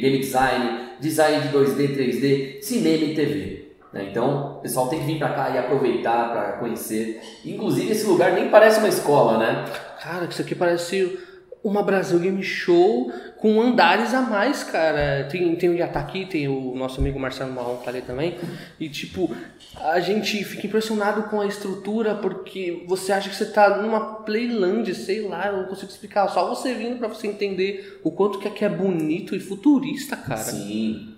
game 0.00 0.18
design, 0.18 0.90
design 1.00 1.40
de 1.40 1.48
2D, 1.48 1.96
3D, 1.96 2.62
cinema 2.62 3.04
e 3.04 3.14
TV. 3.16 3.72
né? 3.92 4.06
Então, 4.08 4.58
o 4.58 4.62
pessoal 4.62 4.86
tem 4.86 5.00
que 5.00 5.06
vir 5.06 5.18
pra 5.18 5.30
cá 5.30 5.50
e 5.50 5.58
aproveitar 5.58 6.30
para 6.30 6.52
conhecer. 6.52 7.20
Inclusive, 7.44 7.90
esse 7.90 8.06
lugar 8.06 8.32
nem 8.32 8.48
parece 8.48 8.78
uma 8.78 8.88
escola, 8.88 9.38
né? 9.38 9.64
Cara, 10.00 10.26
isso 10.26 10.40
aqui 10.40 10.54
parece 10.54 11.18
uma 11.64 11.82
Brasil 11.82 12.18
Game 12.18 12.42
Show 12.42 13.12
com 13.38 13.60
andares 13.60 14.12
a 14.14 14.20
mais, 14.20 14.64
cara. 14.64 15.28
Tem, 15.30 15.54
tem 15.56 15.68
o 15.68 15.74
Yata 15.74 15.98
aqui, 15.98 16.26
tem 16.26 16.48
o 16.48 16.74
nosso 16.74 17.00
amigo 17.00 17.18
Marcelo 17.18 17.52
Marrom 17.52 17.76
que 17.76 17.84
tá 17.84 17.90
ali 17.90 18.02
também. 18.02 18.36
E 18.80 18.88
tipo, 18.88 19.34
a 19.80 20.00
gente 20.00 20.42
fica 20.44 20.66
impressionado 20.66 21.24
com 21.24 21.40
a 21.40 21.46
estrutura 21.46 22.14
porque 22.14 22.84
você 22.88 23.12
acha 23.12 23.28
que 23.28 23.36
você 23.36 23.46
tá 23.46 23.78
numa 23.78 24.22
Playland, 24.22 24.92
sei 24.94 25.26
lá, 25.26 25.48
eu 25.48 25.58
não 25.58 25.64
consigo 25.64 25.90
explicar. 25.90 26.28
Só 26.28 26.48
você 26.48 26.74
vindo 26.74 26.98
pra 26.98 27.08
você 27.08 27.26
entender 27.26 28.00
o 28.02 28.10
quanto 28.10 28.38
que 28.38 28.48
aqui 28.48 28.64
é 28.64 28.68
bonito 28.68 29.34
e 29.36 29.40
futurista, 29.40 30.16
cara. 30.16 30.42
Sim. 30.42 31.14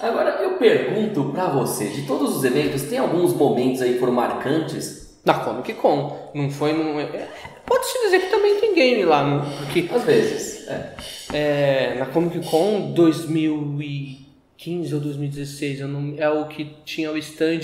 Agora 0.00 0.42
eu 0.42 0.54
pergunto 0.54 1.30
pra 1.30 1.46
você, 1.46 1.86
de 1.86 2.02
todos 2.02 2.36
os 2.36 2.44
eventos, 2.44 2.82
tem 2.82 2.98
alguns 2.98 3.32
momentos 3.32 3.80
aí 3.80 3.92
que 3.92 4.00
foram 4.00 4.12
marcantes? 4.12 5.04
Na 5.24 5.34
Comic 5.34 5.72
Con, 5.74 6.30
não 6.34 6.50
foi 6.50 6.72
num. 6.72 6.96
Pode-se 7.66 7.98
dizer 8.04 8.20
que 8.20 8.30
também 8.30 8.60
tem 8.60 8.74
game 8.74 9.04
lá, 9.04 9.24
no- 9.26 9.56
porque 9.58 9.88
Às 9.92 10.04
vezes, 10.04 10.68
é. 10.68 10.94
É, 11.32 11.96
na 11.98 12.06
Comic 12.06 12.38
Con 12.48 12.92
2015 12.92 14.94
ou 14.94 15.00
2016, 15.00 15.80
eu 15.80 15.88
não, 15.88 16.14
é 16.16 16.28
o 16.28 16.46
que 16.46 16.70
tinha 16.84 17.10
o 17.10 17.16
stand 17.18 17.60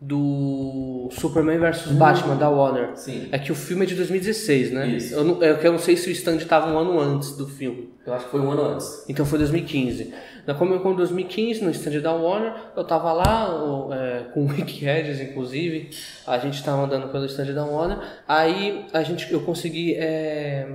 do 0.00 1.08
Superman 1.12 1.58
vs 1.58 1.92
Batman 1.92 2.36
da 2.36 2.48
Warner. 2.50 2.90
Sim. 2.96 3.28
É 3.32 3.38
que 3.38 3.50
o 3.50 3.54
filme 3.54 3.84
é 3.84 3.86
de 3.86 3.94
2016, 3.94 4.70
né? 4.72 4.86
Isso. 4.88 5.14
Eu 5.14 5.24
não, 5.24 5.42
é 5.42 5.54
que 5.54 5.66
eu 5.66 5.72
não 5.72 5.78
sei 5.78 5.96
se 5.96 6.08
o 6.08 6.12
stand 6.12 6.36
estava 6.36 6.70
um 6.70 6.78
ano 6.78 7.00
antes 7.00 7.36
do 7.36 7.46
filme. 7.48 7.88
Eu 8.06 8.12
acho 8.12 8.26
que 8.26 8.30
foi 8.30 8.40
um 8.40 8.50
ano 8.50 8.62
antes. 8.74 9.04
Então 9.08 9.24
foi 9.24 9.38
2015. 9.38 10.12
Na 10.46 10.54
Comic 10.54 10.82
Con 10.82 10.94
2015, 10.94 11.64
no 11.64 11.70
stand 11.70 12.00
da 12.00 12.12
Warner, 12.12 12.54
eu 12.76 12.84
tava 12.84 13.12
lá 13.12 13.48
é, 13.92 14.24
com 14.32 14.44
o 14.44 14.46
Rick 14.46 14.86
Hedges, 14.86 15.20
inclusive. 15.20 15.90
A 16.26 16.38
gente 16.38 16.62
tava 16.62 16.82
andando 16.82 17.08
pelo 17.08 17.24
stand 17.26 17.52
da 17.52 17.64
Warner. 17.64 17.98
Aí 18.28 18.86
a 18.92 19.02
gente, 19.02 19.32
eu 19.32 19.40
consegui 19.40 19.94
é, 19.96 20.68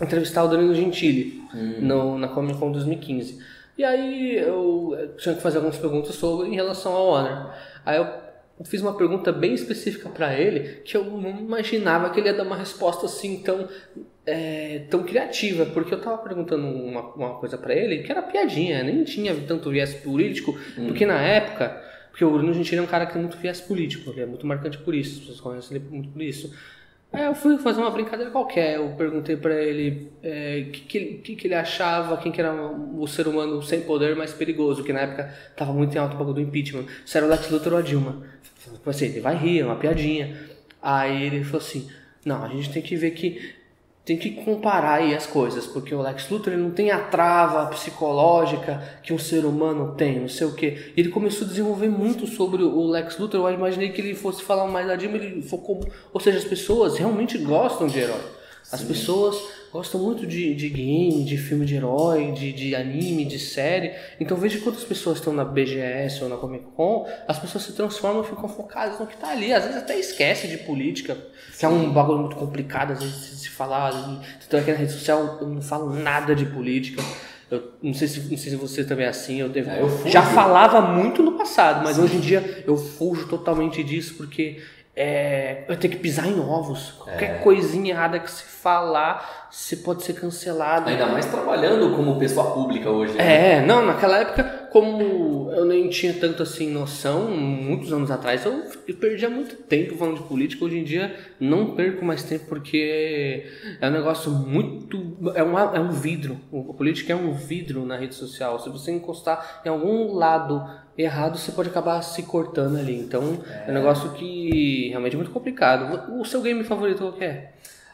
entrevistar 0.00 0.44
o 0.44 0.48
Danilo 0.48 0.74
Gentili 0.74 1.42
no, 1.80 2.18
na 2.18 2.28
Comic 2.28 2.58
Con 2.58 2.72
2015. 2.72 3.38
E 3.80 3.84
aí 3.84 4.36
eu 4.36 4.94
eh, 4.98 5.08
tinha 5.16 5.34
que 5.34 5.40
fazer 5.40 5.56
algumas 5.56 5.78
perguntas 5.78 6.14
sobre 6.14 6.48
em 6.48 6.54
relação 6.54 6.92
ao 6.92 7.08
Warner. 7.12 7.46
Aí 7.86 7.96
eu 7.96 8.06
fiz 8.64 8.82
uma 8.82 8.94
pergunta 8.94 9.32
bem 9.32 9.54
específica 9.54 10.10
para 10.10 10.38
ele 10.38 10.82
que 10.82 10.96
eu 10.96 11.04
não 11.04 11.30
imaginava 11.30 12.10
que 12.10 12.20
ele 12.20 12.28
ia 12.28 12.34
dar 12.34 12.42
uma 12.42 12.56
resposta 12.56 13.06
assim 13.06 13.42
tão 13.42 13.66
é, 14.30 14.86
tão 14.90 15.02
criativa, 15.02 15.66
porque 15.66 15.92
eu 15.92 16.00
tava 16.00 16.18
perguntando 16.18 16.66
uma, 16.66 17.02
uma 17.14 17.34
coisa 17.34 17.58
para 17.58 17.74
ele 17.74 18.02
que 18.02 18.10
era 18.10 18.22
piadinha, 18.22 18.82
nem 18.82 19.04
tinha 19.04 19.34
tanto 19.46 19.70
viés 19.70 19.94
político, 19.94 20.58
porque 20.86 21.04
na 21.04 21.20
época, 21.20 21.82
porque 22.10 22.24
o 22.24 22.30
Bruno 22.30 22.52
Gentili 22.54 22.78
é 22.78 22.82
um 22.82 22.86
cara 22.86 23.06
que 23.06 23.12
tem 23.12 23.22
muito 23.22 23.36
viés 23.38 23.60
político, 23.60 24.10
ele 24.10 24.22
é 24.22 24.26
muito 24.26 24.46
marcante 24.46 24.78
por 24.78 24.94
isso, 24.94 25.14
as 25.14 25.20
pessoas 25.20 25.40
conhecem 25.40 25.76
ele 25.76 25.86
muito 25.90 26.08
por 26.10 26.22
isso. 26.22 26.54
Aí 27.12 27.24
eu 27.24 27.34
fui 27.34 27.58
fazer 27.58 27.80
uma 27.80 27.90
brincadeira 27.90 28.30
qualquer, 28.30 28.76
eu 28.76 28.90
perguntei 28.96 29.36
pra 29.36 29.60
ele 29.60 30.12
o 30.22 30.26
é, 30.26 30.66
que, 30.72 30.80
que, 30.82 30.98
ele- 30.98 31.14
que, 31.18 31.34
que 31.34 31.46
ele 31.48 31.54
achava, 31.56 32.16
quem 32.18 32.30
que 32.30 32.40
era 32.40 32.54
o 32.54 33.04
ser 33.08 33.26
humano 33.26 33.60
sem 33.62 33.80
poder 33.80 34.14
mais 34.14 34.32
perigoso, 34.32 34.84
que 34.84 34.92
na 34.92 35.00
época 35.00 35.34
tava 35.56 35.72
muito 35.72 35.92
em 35.92 35.98
alto 35.98 36.14
o 36.14 36.18
bagulho 36.18 36.34
do 36.36 36.40
impeachment, 36.40 36.84
se 37.04 37.16
era 37.16 37.26
o 37.26 37.28
Lex 37.28 37.50
Luthor 37.50 37.72
ou 37.72 37.78
a 37.80 37.82
Dilma. 37.82 38.22
Eu 38.64 38.74
falei 38.74 38.80
assim, 38.86 39.06
ele 39.06 39.20
vai 39.20 39.34
rir, 39.36 39.58
é 39.60 39.64
uma 39.64 39.74
piadinha. 39.74 40.36
Aí 40.80 41.24
ele 41.24 41.42
falou 41.42 41.58
assim, 41.60 41.88
não, 42.24 42.44
a 42.44 42.48
gente 42.48 42.72
tem 42.72 42.80
que 42.80 42.94
ver 42.94 43.10
que 43.10 43.54
tem 44.04 44.16
que 44.16 44.30
comparar 44.30 44.94
aí 44.94 45.14
as 45.14 45.26
coisas, 45.26 45.66
porque 45.66 45.94
o 45.94 46.00
Lex 46.00 46.28
Luthor 46.30 46.52
ele 46.52 46.62
não 46.62 46.70
tem 46.70 46.90
a 46.90 46.98
trava 46.98 47.66
psicológica 47.66 48.82
que 49.02 49.12
um 49.12 49.18
ser 49.18 49.44
humano 49.44 49.94
tem, 49.94 50.20
não 50.20 50.28
sei 50.28 50.46
o 50.46 50.54
quê. 50.54 50.92
Ele 50.96 51.10
começou 51.10 51.46
a 51.46 51.48
desenvolver 51.50 51.88
muito 51.88 52.26
sobre 52.26 52.62
o 52.62 52.86
Lex 52.86 53.18
Luthor, 53.18 53.48
eu 53.48 53.54
imaginei 53.54 53.90
que 53.90 54.00
ele 54.00 54.14
fosse 54.14 54.42
falar 54.42 54.66
mais 54.66 54.86
da 54.86 54.96
Dilma, 54.96 55.16
ele 55.16 55.42
focou, 55.42 55.86
ou 56.12 56.20
seja, 56.20 56.38
as 56.38 56.44
pessoas 56.44 56.96
realmente 56.96 57.38
gostam 57.38 57.86
de 57.86 57.98
herói. 58.00 58.20
As 58.72 58.82
pessoas 58.82 59.36
gostam 59.72 60.00
muito 60.00 60.26
de, 60.26 60.54
de 60.54 60.68
game, 60.68 61.24
de 61.24 61.36
filme 61.38 61.64
de 61.64 61.76
herói, 61.76 62.32
de, 62.32 62.52
de 62.52 62.74
anime, 62.74 63.24
de 63.24 63.38
série. 63.38 63.92
Então 64.18 64.36
veja 64.36 64.58
quantas 64.60 64.84
pessoas 64.84 65.18
estão 65.18 65.32
na 65.32 65.44
BGS 65.44 66.22
ou 66.22 66.28
na 66.28 66.36
Comic 66.36 66.64
Con, 66.76 67.06
as 67.28 67.38
pessoas 67.38 67.64
se 67.64 67.72
transformam 67.74 68.22
e 68.22 68.26
ficam 68.26 68.48
focadas 68.48 68.98
no 68.98 69.06
que 69.06 69.16
tá 69.16 69.30
ali. 69.30 69.52
Às 69.52 69.64
vezes 69.64 69.78
até 69.78 69.98
esquece 69.98 70.48
de 70.48 70.58
política, 70.58 71.16
que 71.58 71.64
é 71.64 71.68
um 71.68 71.92
bagulho 71.92 72.18
muito 72.20 72.36
complicado, 72.36 72.92
às 72.92 73.00
vezes 73.00 73.14
se 73.16 73.36
se 73.40 73.48
falar. 73.50 73.92
Então 74.46 74.58
aqui 74.60 74.70
na 74.72 74.76
rede 74.78 74.92
social 74.92 75.38
eu 75.40 75.46
não 75.46 75.62
falo 75.62 75.92
nada 75.94 76.34
de 76.34 76.44
política. 76.46 77.02
Eu 77.50 77.72
não 77.82 77.92
sei 77.92 78.06
se, 78.06 78.20
não 78.20 78.38
sei 78.38 78.50
se 78.50 78.56
você 78.56 78.84
também 78.84 79.06
é 79.06 79.08
assim. 79.08 79.40
Eu, 79.40 79.48
devo- 79.48 79.70
É, 79.70 79.82
eu 79.82 79.88
já 80.08 80.22
falava 80.22 80.80
muito 80.80 81.20
no 81.22 81.32
passado, 81.32 81.82
mas 81.82 81.98
hoje 81.98 82.16
em 82.16 82.20
dia 82.20 82.62
eu 82.66 82.76
fujo 82.76 83.26
totalmente 83.26 83.82
disso 83.82 84.14
porque 84.16 84.60
é, 84.94 85.64
eu 85.68 85.76
tenho 85.76 85.94
que 85.94 86.00
pisar 86.00 86.26
em 86.26 86.38
ovos. 86.40 86.92
Qualquer 86.98 87.40
coisinha 87.42 87.92
errada 87.92 88.18
que 88.18 88.30
se 88.30 88.42
falar, 88.42 89.48
você 89.50 89.76
pode 89.76 90.02
ser 90.02 90.14
cancelado. 90.14 90.90
Ainda 90.90 91.06
mais 91.06 91.26
trabalhando 91.26 91.94
como 91.96 92.18
pessoa 92.18 92.52
pública 92.52 92.90
hoje. 92.90 93.14
né? 93.14 93.58
É, 93.58 93.64
não, 93.64 93.86
naquela 93.86 94.18
época, 94.18 94.68
como 94.70 95.50
eu 95.52 95.64
nem 95.64 95.88
tinha 95.88 96.12
tanto 96.12 96.42
assim 96.42 96.70
noção, 96.70 97.30
muitos 97.30 97.92
anos 97.92 98.10
atrás, 98.10 98.44
eu, 98.44 98.64
eu 98.86 98.94
perdia 98.96 99.30
muito 99.30 99.56
tempo 99.56 99.96
falando 99.96 100.16
de 100.18 100.24
política. 100.24 100.64
Hoje 100.64 100.78
em 100.78 100.84
dia, 100.84 101.14
não 101.38 101.74
perco 101.74 102.04
mais 102.04 102.22
tempo 102.24 102.46
porque 102.46 103.46
é 103.80 103.88
um 103.88 103.92
negócio 103.92 104.30
muito. 104.30 105.16
É, 105.34 105.42
uma, 105.42 105.72
é 105.74 105.80
um 105.80 105.92
vidro. 105.92 106.36
A 106.52 106.74
política 106.74 107.12
é 107.12 107.16
um 107.16 107.32
vidro 107.32 107.86
na 107.86 107.96
rede 107.96 108.14
social. 108.16 108.58
Se 108.58 108.68
você 108.68 108.90
encostar 108.90 109.62
em 109.64 109.68
algum 109.68 110.12
lado 110.12 110.62
errado, 111.02 111.38
você 111.38 111.52
pode 111.52 111.68
acabar 111.68 112.02
se 112.02 112.22
cortando 112.22 112.78
ali. 112.78 112.98
Então, 112.98 113.38
é, 113.66 113.70
um 113.70 113.74
negócio 113.74 114.10
que 114.10 114.88
realmente 114.88 115.14
é 115.14 115.16
muito 115.16 115.30
complicado. 115.30 116.18
O 116.18 116.24
seu 116.24 116.40
game 116.40 116.64
favorito 116.64 117.00
qual 117.00 117.12
que 117.12 117.24
é? 117.24 117.52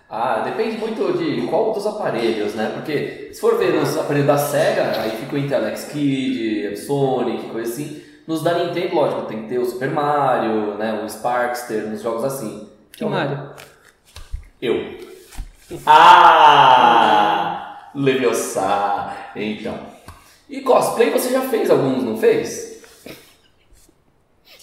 Ah, 0.08 0.42
depende 0.44 0.78
muito 0.78 1.18
de 1.18 1.46
qual 1.48 1.72
dos 1.72 1.84
aparelhos, 1.86 2.54
né? 2.54 2.70
Porque 2.74 3.30
se 3.32 3.40
for 3.40 3.58
ver 3.58 3.74
nos 3.74 3.96
aparelhos 3.96 4.28
da 4.28 4.38
SEGA, 4.38 5.00
aí 5.00 5.10
fica 5.10 5.34
o 5.34 5.38
Intelex 5.38 5.86
Kid, 5.86 6.76
Sonic, 6.76 7.48
coisa 7.48 7.72
assim. 7.72 8.02
Nos 8.26 8.42
da 8.42 8.54
Nintendo, 8.54 8.94
lógico, 8.94 9.22
tem 9.22 9.42
que 9.42 9.48
ter 9.48 9.58
o 9.58 9.66
Super 9.66 9.90
Mario, 9.90 10.74
né? 10.76 11.00
O 11.02 11.08
Sparkster, 11.08 11.86
nos 11.88 12.02
jogos 12.02 12.24
assim. 12.24 12.68
Que 12.92 13.04
Mario? 13.04 13.50
Eu. 14.60 14.96
Ah! 15.84 17.56
Leviosa. 17.92 19.12
Então. 19.34 19.76
E 20.48 20.60
cosplay 20.60 21.10
você 21.10 21.30
já 21.30 21.40
fez 21.40 21.68
alguns, 21.68 22.04
não 22.04 22.16
fez? 22.16 22.75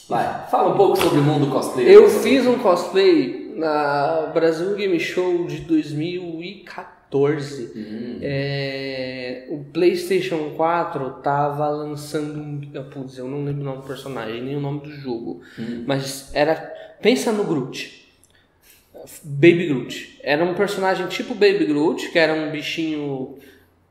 Vai, 0.09 0.47
fala 0.49 0.73
um 0.73 0.77
pouco 0.77 0.97
sobre 0.97 1.19
o 1.19 1.23
mundo 1.23 1.49
cosplay. 1.49 1.87
Eu 1.87 2.09
fiz 2.09 2.45
um 2.45 2.59
cosplay 2.59 3.53
na 3.55 4.31
Brasil 4.33 4.75
Game 4.75 4.99
Show 4.99 5.45
de 5.45 5.61
2014. 5.61 7.71
Hum. 7.75 8.17
É, 8.21 9.45
o 9.49 9.63
PlayStation 9.71 10.51
4 10.57 11.09
tava 11.21 11.69
lançando 11.69 12.39
um. 12.39 12.61
ah, 12.75 12.81
Putz, 12.81 13.17
eu 13.17 13.27
não 13.27 13.45
lembro 13.45 13.61
o 13.61 13.65
nome 13.65 13.81
do 13.81 13.87
personagem, 13.87 14.41
nem 14.41 14.55
o 14.55 14.59
nome 14.59 14.81
do 14.81 14.91
jogo. 14.91 15.41
Mas 15.85 16.31
era. 16.33 16.55
Pensa 17.01 17.31
no 17.31 17.43
Groot. 17.43 18.01
Baby 19.23 19.67
Groot. 19.67 20.19
Era 20.23 20.43
um 20.43 20.53
personagem 20.53 21.07
tipo 21.07 21.33
Baby 21.33 21.65
Groot, 21.65 22.09
que 22.09 22.19
era 22.19 22.33
um 22.33 22.51
bichinho 22.51 23.37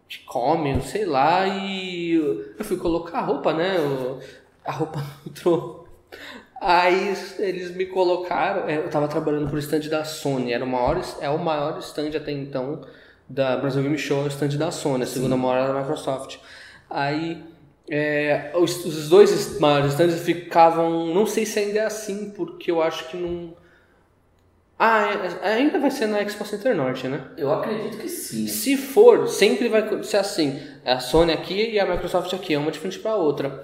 que 0.08 0.18
come, 0.24 0.80
sei 0.82 1.06
lá, 1.06 1.46
e 1.46 2.14
eu 2.14 2.64
fui 2.64 2.76
colocar 2.76 3.18
a 3.18 3.22
roupa, 3.22 3.52
né? 3.52 3.76
A 4.64 4.72
roupa 4.72 5.00
não 5.00 5.06
entrou. 5.26 5.81
Aí 6.60 7.12
eles 7.40 7.74
me 7.74 7.86
colocaram, 7.86 8.68
é, 8.68 8.76
eu 8.76 8.88
tava 8.88 9.08
trabalhando 9.08 9.48
pro 9.50 9.58
stand 9.58 9.88
da 9.88 10.04
Sony, 10.04 10.52
era 10.52 10.64
o 10.64 10.68
maior, 10.68 11.00
é 11.20 11.28
o 11.28 11.38
maior 11.38 11.78
stand 11.80 12.16
até 12.16 12.30
então 12.30 12.82
da 13.28 13.56
Brasil 13.56 13.82
Game 13.82 13.98
Show, 13.98 14.22
é 14.22 14.24
o 14.24 14.28
stand 14.28 14.56
da 14.56 14.70
Sony, 14.70 15.02
a 15.02 15.06
segunda 15.06 15.36
maior 15.36 15.56
era 15.56 15.72
da 15.72 15.80
Microsoft. 15.80 16.36
Aí 16.88 17.42
é, 17.90 18.52
os, 18.54 18.84
os 18.84 19.08
dois 19.08 19.58
maiores 19.58 19.92
stands 19.92 20.20
ficavam, 20.20 21.12
não 21.12 21.26
sei 21.26 21.44
se 21.44 21.58
ainda 21.58 21.80
é 21.80 21.84
assim, 21.84 22.30
porque 22.30 22.70
eu 22.70 22.80
acho 22.80 23.08
que 23.08 23.16
não... 23.16 23.54
Ah, 24.78 25.08
é- 25.42 25.54
ainda 25.54 25.78
vai 25.78 25.90
ser 25.90 26.06
na 26.06 26.20
Expo 26.22 26.44
Center 26.44 26.74
Norte, 26.76 27.06
né? 27.08 27.24
Eu 27.36 27.52
acredito 27.52 27.98
que 27.98 28.08
sim. 28.08 28.46
Se 28.46 28.76
for, 28.76 29.28
sempre 29.28 29.68
vai 29.68 30.02
ser 30.02 30.16
assim. 30.16 30.60
É 30.84 30.92
a 30.92 31.00
Sony 31.00 31.32
aqui 31.32 31.70
e 31.72 31.78
a 31.78 31.86
Microsoft 31.86 32.32
aqui, 32.34 32.54
é 32.54 32.58
uma 32.58 32.70
de 32.70 32.78
frente 32.80 32.98
pra 32.98 33.14
outra. 33.14 33.62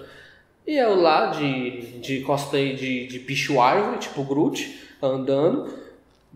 E 0.68 0.76
eu 0.76 1.00
lá 1.00 1.28
de, 1.28 1.98
de 1.98 2.20
cosplay 2.20 2.74
de, 2.74 3.06
de 3.06 3.18
bicho 3.20 3.58
árvore, 3.58 3.96
tipo 4.00 4.22
Groot, 4.22 4.78
andando, 5.02 5.72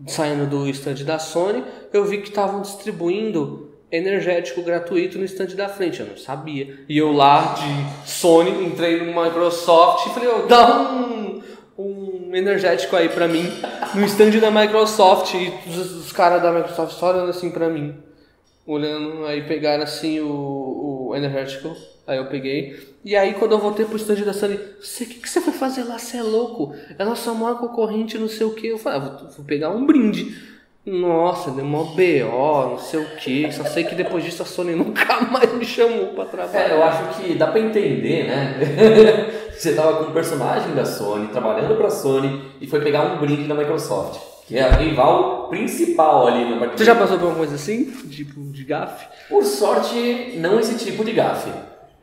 saindo 0.07 0.47
do 0.47 0.67
stand 0.69 1.05
da 1.05 1.19
Sony, 1.19 1.63
eu 1.93 2.03
vi 2.03 2.17
que 2.17 2.29
estavam 2.29 2.63
distribuindo 2.63 3.69
energético 3.91 4.63
gratuito 4.63 5.19
no 5.19 5.25
stand 5.25 5.55
da 5.55 5.69
frente, 5.69 5.99
eu 5.99 6.07
não 6.07 6.17
sabia. 6.17 6.79
E 6.89 6.97
eu 6.97 7.11
lá 7.11 7.53
de 7.53 8.09
Sony, 8.09 8.65
entrei 8.65 9.03
no 9.03 9.21
Microsoft 9.21 10.07
e 10.07 10.09
falei, 10.09 10.29
ô, 10.29 10.47
dá 10.47 10.81
um, 10.81 11.43
um 11.77 12.31
energético 12.33 12.95
aí 12.95 13.09
pra 13.09 13.27
mim, 13.27 13.45
no 13.93 14.03
stand 14.05 14.31
da 14.39 14.49
Microsoft, 14.49 15.35
e 15.35 15.53
os, 15.69 16.05
os 16.05 16.11
caras 16.11 16.41
da 16.41 16.51
Microsoft 16.51 16.97
só 16.97 17.11
olhando 17.11 17.29
assim 17.29 17.51
pra 17.51 17.69
mim 17.69 17.93
olhando, 18.65 19.25
aí 19.25 19.43
pegaram 19.43 19.83
assim 19.83 20.19
o, 20.21 20.27
o 20.27 20.92
energético, 21.15 21.75
aí 22.07 22.17
eu 22.17 22.25
peguei. 22.27 22.79
E 23.03 23.15
aí 23.15 23.33
quando 23.33 23.51
eu 23.51 23.59
voltei 23.59 23.85
pro 23.85 23.97
stand 23.97 24.23
da 24.23 24.33
Sony, 24.33 24.59
você, 24.81 25.03
o 25.03 25.07
que, 25.07 25.15
que 25.15 25.29
você 25.29 25.41
foi 25.41 25.53
fazer 25.53 25.83
lá? 25.83 25.97
Você 25.97 26.17
é 26.17 26.23
louco? 26.23 26.75
É 26.97 27.03
nossa 27.03 27.33
maior 27.33 27.59
concorrente, 27.59 28.17
não 28.17 28.29
sei 28.29 28.45
o 28.45 28.53
que. 28.53 28.67
Eu 28.67 28.77
falei, 28.77 28.99
ah, 28.99 29.01
vou, 29.01 29.29
vou 29.29 29.45
pegar 29.45 29.69
um 29.69 29.85
brinde. 29.85 30.53
Nossa, 30.85 31.51
deu 31.51 31.63
mó 31.63 31.83
BO, 31.83 32.69
não 32.71 32.77
sei 32.77 32.99
o 32.99 33.15
que. 33.15 33.49
Só 33.53 33.63
sei 33.63 33.85
que 33.85 33.95
depois 33.95 34.23
disso 34.23 34.43
a 34.43 34.45
Sony 34.45 34.75
nunca 34.75 35.21
mais 35.21 35.53
me 35.53 35.65
chamou 35.65 36.07
pra 36.07 36.25
trabalhar. 36.25 36.69
É, 36.69 36.73
eu 36.73 36.83
acho 36.83 37.21
que 37.21 37.35
dá 37.35 37.47
pra 37.47 37.59
entender, 37.59 38.25
né? 38.25 38.57
Você 39.55 39.73
tava 39.75 40.03
com 40.03 40.11
um 40.11 40.13
personagem 40.13 40.73
da 40.75 40.83
Sony, 40.83 41.27
trabalhando 41.27 41.77
pra 41.77 41.89
Sony, 41.89 42.41
e 42.59 42.67
foi 42.67 42.81
pegar 42.81 43.03
um 43.03 43.19
brinde 43.19 43.47
da 43.47 43.53
Microsoft, 43.53 44.19
que 44.47 44.57
é 44.57 44.63
a 44.63 44.71
rival 44.75 45.47
principal 45.49 46.27
ali 46.27 46.45
no 46.45 46.59
Você 46.59 46.83
já 46.85 46.95
passou 46.95 47.17
por 47.17 47.27
uma 47.27 47.35
coisa 47.35 47.55
assim? 47.55 47.85
Tipo, 48.09 48.41
de 48.51 48.63
gafe? 48.63 49.07
Por 49.29 49.43
sorte, 49.43 50.35
não 50.37 50.59
esse 50.59 50.77
tipo 50.77 51.03
de 51.03 51.13
gafe. 51.13 51.49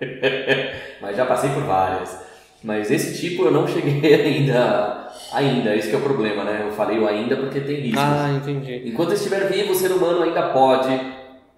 Mas 1.00 1.16
já 1.16 1.26
passei 1.26 1.50
por 1.50 1.62
várias. 1.64 2.18
Mas 2.62 2.90
esse 2.90 3.18
tipo 3.18 3.44
eu 3.44 3.50
não 3.50 3.66
cheguei 3.66 4.14
ainda. 4.14 5.08
Ainda, 5.32 5.76
esse 5.76 5.88
que 5.88 5.94
é 5.94 5.98
o 5.98 6.02
problema, 6.02 6.44
né? 6.44 6.64
Eu 6.66 6.72
falei 6.72 6.98
o 6.98 7.06
ainda 7.06 7.36
porque 7.36 7.60
tem 7.60 7.76
riscos. 7.76 8.02
Ah, 8.02 8.30
entendi. 8.30 8.88
Enquanto 8.88 9.14
estiver 9.14 9.48
vivo, 9.50 9.72
o 9.72 9.74
ser 9.74 9.92
humano 9.92 10.22
ainda 10.22 10.48
pode 10.50 10.88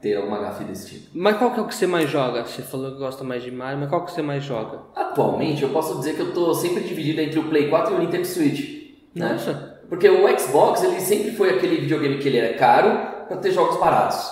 ter 0.01 0.17
alguma 0.17 0.41
gafe 0.41 0.65
desse 0.65 0.91
tipo. 0.91 1.07
Mas 1.15 1.37
qual 1.37 1.53
que 1.53 1.61
é 1.61 1.63
o 1.63 1.67
que 1.67 1.75
você 1.75 1.87
mais 1.87 2.11
joga? 2.11 2.45
Você 2.45 2.63
falou 2.63 2.93
que 2.93 2.99
gosta 2.99 3.23
mais 3.23 3.43
de 3.43 3.51
Mario, 3.51 3.79
mas 3.79 3.89
qual 3.89 4.05
que 4.05 4.13
você 4.13 4.21
mais 4.21 4.43
joga? 4.43 4.81
Atualmente, 4.95 5.63
eu 5.63 5.71
posso 5.71 5.97
dizer 5.99 6.17
que 6.17 6.23
eu 6.23 6.35
tô 6.35 6.53
sempre 6.55 6.83
dividido 6.83 7.21
entre 7.21 7.39
o 7.39 7.45
Play 7.45 7.69
4 7.69 7.95
e 7.95 7.97
o 7.97 8.01
Nintendo 8.01 8.27
Switch. 8.27 8.83
Né? 9.15 9.33
Nossa. 9.33 9.72
Porque 9.93 10.09
o 10.09 10.27
Xbox, 10.39 10.83
ele 10.85 10.99
sempre 11.03 11.33
foi 11.33 11.51
aquele 11.51 11.83
videogame 11.83 12.17
que 12.17 12.27
ele 12.27 12.39
era 12.39 12.55
caro 12.55 12.99
para 13.29 13.37
ter 13.37 13.51
jogos 13.51 13.77
baratos. 13.77 14.27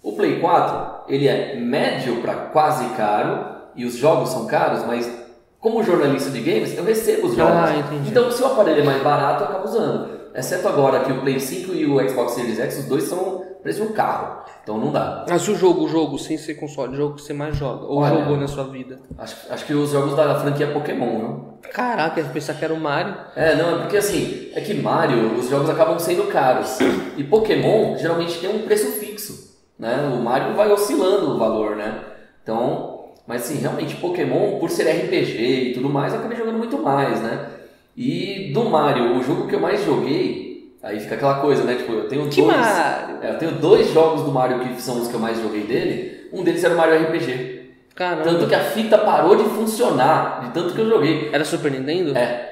O 0.00 0.12
Play 0.12 0.38
4, 0.38 1.06
ele 1.08 1.26
é 1.26 1.56
médio 1.56 2.22
para 2.22 2.34
quase 2.34 2.88
caro 2.90 3.44
e 3.74 3.84
os 3.84 3.96
jogos 3.96 4.28
são 4.28 4.46
caros, 4.46 4.86
mas 4.86 5.10
como 5.58 5.82
jornalista 5.82 6.30
de 6.30 6.38
games, 6.38 6.78
eu 6.78 6.84
recebo 6.84 7.26
os 7.26 7.34
jogos. 7.34 7.52
Ah. 7.52 7.74
Então, 8.06 8.30
se 8.30 8.40
o 8.44 8.46
aparelho 8.46 8.82
é 8.82 8.84
mais 8.84 9.02
barato, 9.02 9.42
eu 9.42 9.48
acabo 9.48 9.64
usando. 9.64 10.08
Exceto 10.36 10.68
agora 10.68 11.00
que 11.00 11.10
o 11.10 11.20
Play 11.20 11.40
5 11.40 11.74
e 11.74 11.84
o 11.84 12.08
Xbox 12.08 12.34
Series 12.34 12.60
X, 12.60 12.78
os 12.78 12.84
dois 12.84 13.02
são 13.02 13.41
preço 13.62 13.82
de 13.82 13.88
um 13.88 13.92
carro. 13.92 14.42
Então 14.62 14.78
não 14.78 14.92
dá. 14.92 15.24
Mas 15.28 15.46
o 15.48 15.54
jogo, 15.54 15.84
o 15.84 15.88
jogo, 15.88 16.18
sem 16.18 16.36
ser 16.36 16.54
console, 16.54 16.94
o 16.94 16.96
jogo 16.96 17.14
que 17.16 17.22
você 17.22 17.32
mais 17.32 17.56
joga, 17.56 17.84
ou 17.84 17.98
Olha, 17.98 18.18
jogou 18.18 18.36
na 18.36 18.46
sua 18.46 18.64
vida? 18.64 19.00
Acho, 19.18 19.36
acho 19.50 19.66
que 19.66 19.74
os 19.74 19.90
jogos 19.90 20.14
da 20.14 20.38
franquia 20.40 20.68
Pokémon, 20.68 21.18
não? 21.18 21.52
Caraca, 21.72 22.20
eu 22.20 22.26
pensava 22.26 22.58
que 22.58 22.64
era 22.64 22.74
o 22.74 22.80
Mario. 22.80 23.14
É, 23.34 23.54
não, 23.54 23.76
é 23.76 23.78
porque 23.82 23.96
assim, 23.96 24.50
é 24.54 24.60
que 24.60 24.74
Mario, 24.74 25.38
os 25.38 25.48
jogos 25.48 25.70
acabam 25.70 25.98
sendo 25.98 26.24
caros. 26.24 26.78
E 27.14 27.24
Pokémon 27.24 27.96
geralmente 27.98 28.38
tem 28.38 28.48
um 28.48 28.62
preço 28.62 28.86
fixo. 28.92 29.52
Né? 29.78 30.10
O 30.14 30.22
Mario 30.22 30.54
vai 30.54 30.70
oscilando 30.72 31.32
o 31.32 31.38
valor, 31.38 31.76
né? 31.76 32.00
Então, 32.42 33.10
mas 33.26 33.42
assim, 33.42 33.58
realmente 33.58 33.96
Pokémon, 33.96 34.58
por 34.58 34.70
ser 34.70 34.84
RPG 34.84 35.70
e 35.70 35.74
tudo 35.74 35.88
mais, 35.88 36.12
eu 36.12 36.20
acabei 36.20 36.38
jogando 36.38 36.58
muito 36.58 36.78
mais, 36.78 37.20
né? 37.20 37.50
E 37.96 38.50
do 38.54 38.64
Mario, 38.64 39.18
o 39.18 39.22
jogo 39.22 39.46
que 39.46 39.54
eu 39.54 39.60
mais 39.60 39.84
joguei, 39.84 40.41
aí 40.82 41.00
fica 41.00 41.14
aquela 41.14 41.40
coisa, 41.40 41.62
né? 41.64 41.76
Tipo, 41.76 41.92
eu 41.92 42.08
tenho 42.08 42.28
Que 42.28 42.42
dois. 42.42 42.56
É, 42.56 43.30
eu 43.30 43.38
tenho 43.38 43.52
dois 43.52 43.92
jogos 43.92 44.22
do 44.22 44.32
Mario 44.32 44.60
que 44.60 44.80
são 44.80 45.00
os 45.00 45.08
que 45.08 45.14
eu 45.14 45.20
mais 45.20 45.40
joguei 45.40 45.62
dele. 45.62 46.28
Um 46.32 46.42
deles 46.42 46.64
era 46.64 46.74
o 46.74 46.76
Mario 46.76 47.02
RPG. 47.02 47.62
Caramba. 47.94 48.24
Tanto 48.24 48.46
que 48.46 48.54
a 48.54 48.60
fita 48.60 48.98
parou 48.98 49.36
de 49.36 49.44
funcionar, 49.44 50.40
de 50.44 50.50
tanto 50.50 50.74
que 50.74 50.80
eu 50.80 50.88
joguei. 50.88 51.30
Era 51.32 51.44
Super 51.44 51.70
Nintendo? 51.70 52.16
É. 52.16 52.50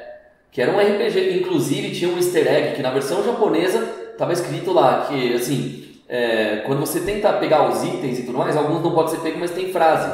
Que 0.52 0.60
era 0.60 0.72
um 0.72 0.78
RPG, 0.78 1.38
inclusive 1.38 1.92
tinha 1.92 2.10
um 2.10 2.16
easter 2.16 2.46
egg 2.46 2.74
que 2.74 2.82
na 2.82 2.90
versão 2.90 3.24
japonesa 3.24 3.86
tava 4.18 4.32
escrito 4.32 4.72
lá 4.72 5.06
que, 5.08 5.34
assim, 5.34 5.80
é, 6.08 6.62
quando 6.66 6.80
você 6.80 7.00
tenta 7.00 7.32
pegar 7.34 7.68
os 7.68 7.84
itens 7.84 8.18
e 8.18 8.22
tudo 8.24 8.36
mais, 8.36 8.56
alguns 8.56 8.82
não 8.82 8.92
podem 8.92 9.12
ser 9.12 9.20
pegos, 9.20 9.38
mas 9.40 9.52
tem 9.52 9.72
frase. 9.72 10.10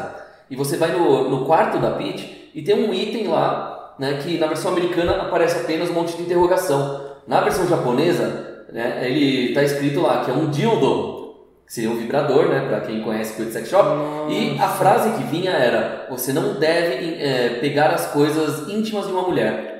E 0.50 0.54
você 0.54 0.76
vai 0.76 0.92
no, 0.92 1.28
no 1.28 1.46
quarto 1.46 1.78
da 1.78 1.92
Peach 1.92 2.50
e 2.54 2.62
tem 2.62 2.74
um 2.74 2.92
item 2.92 3.28
lá, 3.28 3.94
né, 3.98 4.20
que 4.22 4.38
na 4.38 4.46
versão 4.46 4.72
americana 4.72 5.22
aparece 5.22 5.58
apenas 5.58 5.90
um 5.90 5.94
monte 5.94 6.16
de 6.16 6.22
interrogação. 6.22 7.05
Na 7.26 7.40
versão 7.40 7.66
japonesa, 7.66 8.64
né, 8.72 9.00
ele 9.02 9.52
tá 9.54 9.62
escrito 9.62 10.00
lá 10.00 10.24
que 10.24 10.30
é 10.30 10.34
um 10.34 10.50
dildo, 10.50 11.34
que 11.66 11.72
seria 11.72 11.90
um 11.90 11.96
vibrador, 11.96 12.48
né, 12.48 12.66
pra 12.68 12.80
quem 12.80 13.02
conhece 13.02 13.36
Quick 13.36 13.52
Sex 13.52 13.68
Shop. 13.68 13.88
E 14.30 14.58
a 14.58 14.68
frase 14.68 15.10
que 15.16 15.24
vinha 15.24 15.50
era: 15.50 16.06
você 16.08 16.32
não 16.32 16.54
deve 16.54 17.22
é, 17.22 17.58
pegar 17.60 17.88
as 17.88 18.06
coisas 18.12 18.68
íntimas 18.68 19.06
de 19.06 19.12
uma 19.12 19.22
mulher 19.22 19.76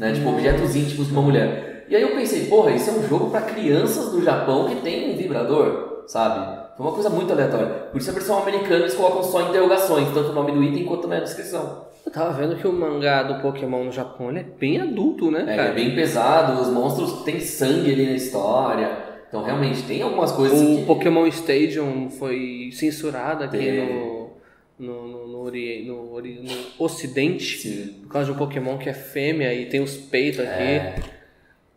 né? 0.00 0.14
Tipo, 0.14 0.30
objetos 0.30 0.74
íntimos 0.74 1.08
de 1.08 1.12
uma 1.12 1.20
mulher. 1.20 1.84
E 1.86 1.94
aí 1.94 2.00
eu 2.00 2.16
pensei, 2.16 2.46
porra, 2.46 2.70
isso 2.70 2.88
é 2.88 2.92
um 2.94 3.06
jogo 3.06 3.30
para 3.30 3.42
crianças 3.42 4.10
do 4.10 4.24
Japão 4.24 4.66
que 4.66 4.76
tem 4.76 5.12
um 5.12 5.16
vibrador, 5.16 6.04
sabe? 6.06 6.58
Foi 6.74 6.86
uma 6.86 6.94
coisa 6.94 7.10
muito 7.10 7.30
aleatória. 7.30 7.66
Por 7.66 8.00
isso 8.00 8.08
a 8.08 8.14
versão 8.14 8.38
americana 8.38 8.76
eles 8.76 8.94
colocam 8.94 9.22
só 9.22 9.42
interrogações, 9.42 10.08
tanto 10.14 10.30
o 10.30 10.34
nome 10.34 10.52
do 10.52 10.62
item 10.64 10.86
quanto 10.86 11.06
na 11.06 11.20
descrição. 11.20 11.84
Eu 12.04 12.12
tava 12.12 12.32
vendo 12.32 12.56
que 12.56 12.66
o 12.66 12.72
mangá 12.72 13.22
do 13.22 13.40
Pokémon 13.42 13.84
no 13.84 13.92
Japão 13.92 14.30
ele 14.30 14.40
é 14.40 14.42
bem 14.42 14.80
adulto, 14.80 15.30
né, 15.30 15.42
É, 15.46 15.56
cara? 15.56 15.68
é 15.68 15.72
bem 15.74 15.94
pesado, 15.94 16.60
os 16.60 16.68
monstros 16.68 17.22
têm 17.22 17.38
sangue 17.40 17.92
ali 17.92 18.06
na 18.06 18.12
história. 18.16 18.90
Então 19.28 19.42
realmente 19.44 19.82
tem 19.82 20.02
algumas 20.02 20.32
coisas 20.32 20.60
O 20.60 20.76
que... 20.78 20.84
Pokémon 20.86 21.26
Stadium 21.26 22.10
foi 22.10 22.70
censurado 22.72 23.44
aqui 23.44 23.70
no, 23.80 24.30
no, 24.78 25.08
no, 25.08 25.28
no, 25.28 25.38
ori- 25.44 25.84
no 25.86 26.12
ori- 26.12 26.40
no 26.42 26.84
Ocidente 26.84 27.58
Sim. 27.58 28.00
por 28.02 28.08
causa 28.12 28.26
de 28.26 28.32
um 28.32 28.36
Pokémon 28.38 28.76
que 28.78 28.88
é 28.88 28.94
fêmea 28.94 29.54
e 29.54 29.66
tem 29.66 29.80
os 29.80 29.96
peitos 29.96 30.40
aqui. 30.40 30.50
É. 30.62 30.96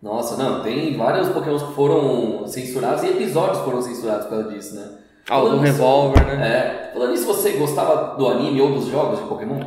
Nossa, 0.02 0.36
não, 0.36 0.64
tem 0.64 0.98
vários 0.98 1.30
Pokémons 1.30 1.62
que 1.64 1.74
foram 1.74 2.48
censurados 2.48 3.04
e 3.04 3.10
episódios 3.10 3.60
foram 3.60 3.82
censurados 3.82 4.26
por 4.26 4.32
causa 4.32 4.50
disso, 4.50 4.76
né? 4.76 4.90
Ah, 5.30 5.42
o 5.42 5.50
do 5.52 5.60
revólver, 5.60 6.26
né? 6.26 6.90
É. 6.90 6.94
Falando 6.94 7.12
nisso, 7.12 7.26
você 7.26 7.52
gostava 7.52 8.18
do 8.18 8.28
anime 8.28 8.60
ou 8.60 8.74
dos 8.74 8.88
jogos 8.88 9.20
de 9.20 9.26
Pokémon? 9.28 9.60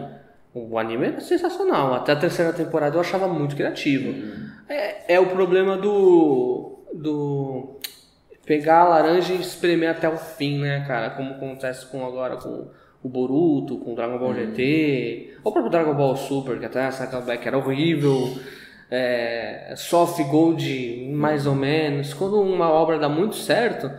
O 0.58 0.78
anime 0.78 1.06
era 1.08 1.20
sensacional. 1.20 1.92
Até 1.94 2.12
a 2.12 2.16
terceira 2.16 2.52
temporada 2.52 2.96
eu 2.96 3.00
achava 3.00 3.28
muito 3.28 3.54
criativo. 3.54 4.08
Uhum. 4.10 4.48
É, 4.68 5.14
é 5.14 5.20
o 5.20 5.26
problema 5.26 5.76
do. 5.76 6.78
do. 6.94 7.78
pegar 8.46 8.80
a 8.82 8.88
laranja 8.88 9.34
e 9.34 9.40
espremer 9.40 9.90
até 9.90 10.08
o 10.08 10.16
fim, 10.16 10.58
né, 10.60 10.84
cara? 10.86 11.10
Como 11.10 11.32
acontece 11.34 11.84
com 11.86 12.06
agora 12.06 12.36
com 12.36 12.68
o 13.02 13.08
Boruto, 13.08 13.76
com 13.78 13.92
o 13.92 13.94
Dragon 13.94 14.18
Ball 14.18 14.34
GT, 14.34 15.34
ou 15.44 15.50
o 15.50 15.52
próprio 15.52 15.70
Dragon 15.70 15.94
Ball 15.94 16.16
Super, 16.16 16.58
que 16.58 16.64
até 16.66 16.84
a 16.86 16.90
Saga 16.90 17.20
Black 17.20 17.46
era 17.46 17.58
horrível. 17.58 18.36
É, 18.90 19.74
Soft 19.76 20.22
Gold, 20.28 21.08
mais 21.12 21.46
ou 21.46 21.54
menos. 21.54 22.14
Quando 22.14 22.40
uma 22.40 22.70
obra 22.70 22.98
dá 22.98 23.08
muito 23.08 23.34
certo, 23.36 23.90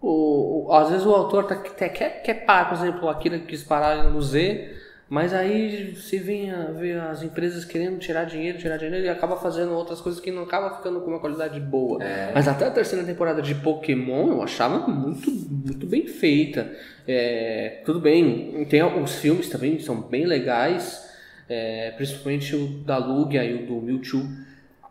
o, 0.00 0.66
o- 0.68 0.72
às 0.72 0.90
vezes 0.90 1.06
o 1.06 1.12
autor 1.14 1.44
tá, 1.46 1.56
quer, 1.56 2.22
quer 2.22 2.34
parar, 2.44 2.68
por 2.68 2.74
exemplo, 2.78 3.08
aquilo 3.08 3.38
que 3.40 3.46
quis 3.46 3.62
parar 3.64 4.04
no 4.04 4.20
Z, 4.22 4.76
mas 5.10 5.34
aí 5.34 5.96
se 5.96 6.18
vem 6.18 6.52
a 6.52 6.66
ver 6.66 7.00
as 7.00 7.20
empresas 7.20 7.64
querendo 7.64 7.98
tirar 7.98 8.22
dinheiro, 8.22 8.58
tirar 8.58 8.76
dinheiro, 8.76 9.04
e 9.04 9.08
acaba 9.08 9.36
fazendo 9.36 9.72
outras 9.72 10.00
coisas 10.00 10.20
que 10.20 10.30
não 10.30 10.44
acaba 10.44 10.76
ficando 10.76 11.00
com 11.00 11.10
uma 11.10 11.18
qualidade 11.18 11.58
boa. 11.58 11.98
Mas 12.32 12.46
até 12.46 12.64
a 12.66 12.70
terceira 12.70 13.04
temporada 13.04 13.42
de 13.42 13.56
Pokémon 13.56 14.28
eu 14.30 14.40
achava 14.40 14.86
muito, 14.86 15.28
muito 15.28 15.84
bem 15.84 16.06
feita. 16.06 16.70
É, 17.08 17.82
tudo 17.84 17.98
bem, 17.98 18.64
tem 18.66 18.84
os 18.84 19.16
filmes 19.16 19.48
também 19.48 19.76
que 19.76 19.82
são 19.82 20.00
bem 20.00 20.26
legais, 20.26 21.10
é, 21.48 21.90
principalmente 21.96 22.54
o 22.54 22.68
da 22.68 22.96
Lugia 22.96 23.42
e 23.42 23.64
o 23.64 23.66
do 23.66 23.82
Mewtwo. 23.82 24.22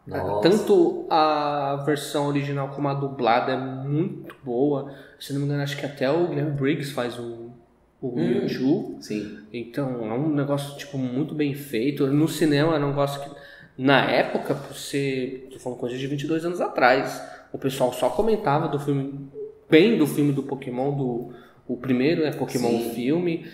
Nossa. 0.05 0.49
Tanto 0.49 1.07
a 1.09 1.81
versão 1.85 2.27
original 2.27 2.69
como 2.69 2.89
a 2.89 2.93
dublada 2.93 3.53
é 3.53 3.57
muito 3.57 4.35
boa. 4.43 4.91
Se 5.17 5.31
não 5.31 5.39
me 5.39 5.45
engano, 5.45 5.63
acho 5.63 5.77
que 5.77 5.85
até 5.85 6.11
o 6.11 6.27
Guilherme 6.27 6.51
Briggs 6.51 6.91
faz 6.91 7.17
o, 7.17 7.48
o 8.01 8.15
Mewtwo. 8.15 8.97
Sim. 9.01 9.39
Então 9.51 10.05
é 10.05 10.13
um 10.13 10.29
negócio 10.29 10.77
tipo 10.77 10.97
muito 10.97 11.35
bem 11.35 11.53
feito. 11.53 12.07
No 12.07 12.27
cinema 12.27 12.75
era 12.75 12.85
um 12.85 12.89
negócio 12.89 13.21
que 13.21 13.29
na 13.77 14.09
época, 14.11 14.53
por 14.53 14.75
ser, 14.75 15.47
tô 15.51 15.59
falando 15.59 15.79
coisa 15.79 15.97
de 15.97 16.05
22 16.05 16.43
anos 16.43 16.59
atrás, 16.59 17.21
o 17.53 17.57
pessoal 17.57 17.93
só 17.93 18.09
comentava 18.09 18.67
do 18.67 18.79
filme 18.79 19.29
bem 19.69 19.97
do 19.97 20.07
filme 20.07 20.33
do 20.33 20.43
Pokémon 20.43 20.91
do 20.97 21.33
o 21.69 21.77
primeiro 21.77 22.23
é 22.23 22.31
Pokémon 22.31 22.67
Sim. 22.67 22.91
filme 22.95 23.45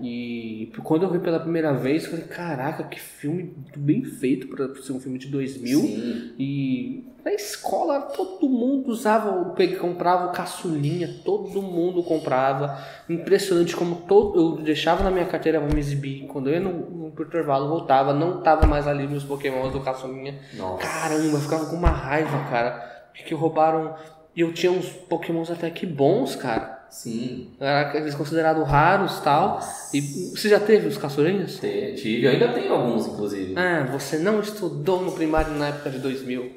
e 0.00 0.70
quando 0.84 1.02
eu 1.02 1.10
vi 1.10 1.18
pela 1.18 1.40
primeira 1.40 1.72
vez, 1.72 2.04
eu 2.04 2.10
falei, 2.10 2.24
caraca, 2.26 2.84
que 2.84 3.00
filme 3.00 3.52
bem 3.76 4.04
feito 4.04 4.46
para 4.46 4.72
ser 4.76 4.92
um 4.92 5.00
filme 5.00 5.18
de 5.18 5.26
2000. 5.26 5.80
Sim. 5.80 6.34
E 6.38 7.04
na 7.24 7.32
escola 7.32 8.00
todo 8.02 8.48
mundo 8.48 8.90
usava, 8.90 9.52
comprava 9.80 10.26
o 10.28 10.32
caçulinha, 10.32 11.16
todo 11.24 11.60
mundo 11.60 12.00
comprava. 12.04 12.78
Impressionante 13.08 13.74
como 13.74 14.02
todo, 14.06 14.38
eu 14.38 14.62
deixava 14.62 15.02
na 15.02 15.10
minha 15.10 15.26
carteira 15.26 15.60
pra 15.60 15.74
me 15.74 15.80
exibir. 15.80 16.28
Quando 16.28 16.50
eu 16.50 16.54
ia 16.54 16.60
no, 16.60 16.72
no 16.72 17.08
intervalo, 17.08 17.68
voltava, 17.68 18.14
não 18.14 18.40
tava 18.40 18.68
mais 18.68 18.86
ali 18.86 19.08
meus 19.08 19.24
pokémons 19.24 19.72
do 19.72 19.80
caçulinha. 19.80 20.38
Nossa. 20.54 20.80
Caramba, 20.86 21.24
eu 21.24 21.40
ficava 21.40 21.66
com 21.66 21.74
uma 21.74 21.90
raiva, 21.90 22.38
cara. 22.48 23.08
Porque 23.12 23.34
roubaram. 23.34 23.96
E 24.36 24.42
eu 24.42 24.52
tinha 24.52 24.70
uns 24.70 24.88
pokémons 24.90 25.50
até 25.50 25.70
que 25.70 25.84
bons, 25.86 26.36
cara. 26.36 26.73
Sim. 26.94 27.48
Era 27.60 27.96
eles 27.96 28.14
considerados 28.14 28.66
raros 28.68 29.18
tal. 29.18 29.58
E 29.92 30.00
você 30.00 30.48
já 30.48 30.60
teve 30.60 30.86
os 30.86 30.96
caçulinhas? 30.96 31.58
Tive, 31.58 32.24
eu 32.24 32.30
ainda 32.30 32.48
tenho 32.52 32.72
alguns, 32.72 33.08
inclusive. 33.08 33.52
Ah, 33.58 33.84
você 33.90 34.16
não 34.18 34.38
estudou 34.40 35.00
no 35.02 35.10
primário 35.10 35.52
na 35.54 35.68
época 35.68 35.90
de 35.90 35.98
2000. 35.98 36.52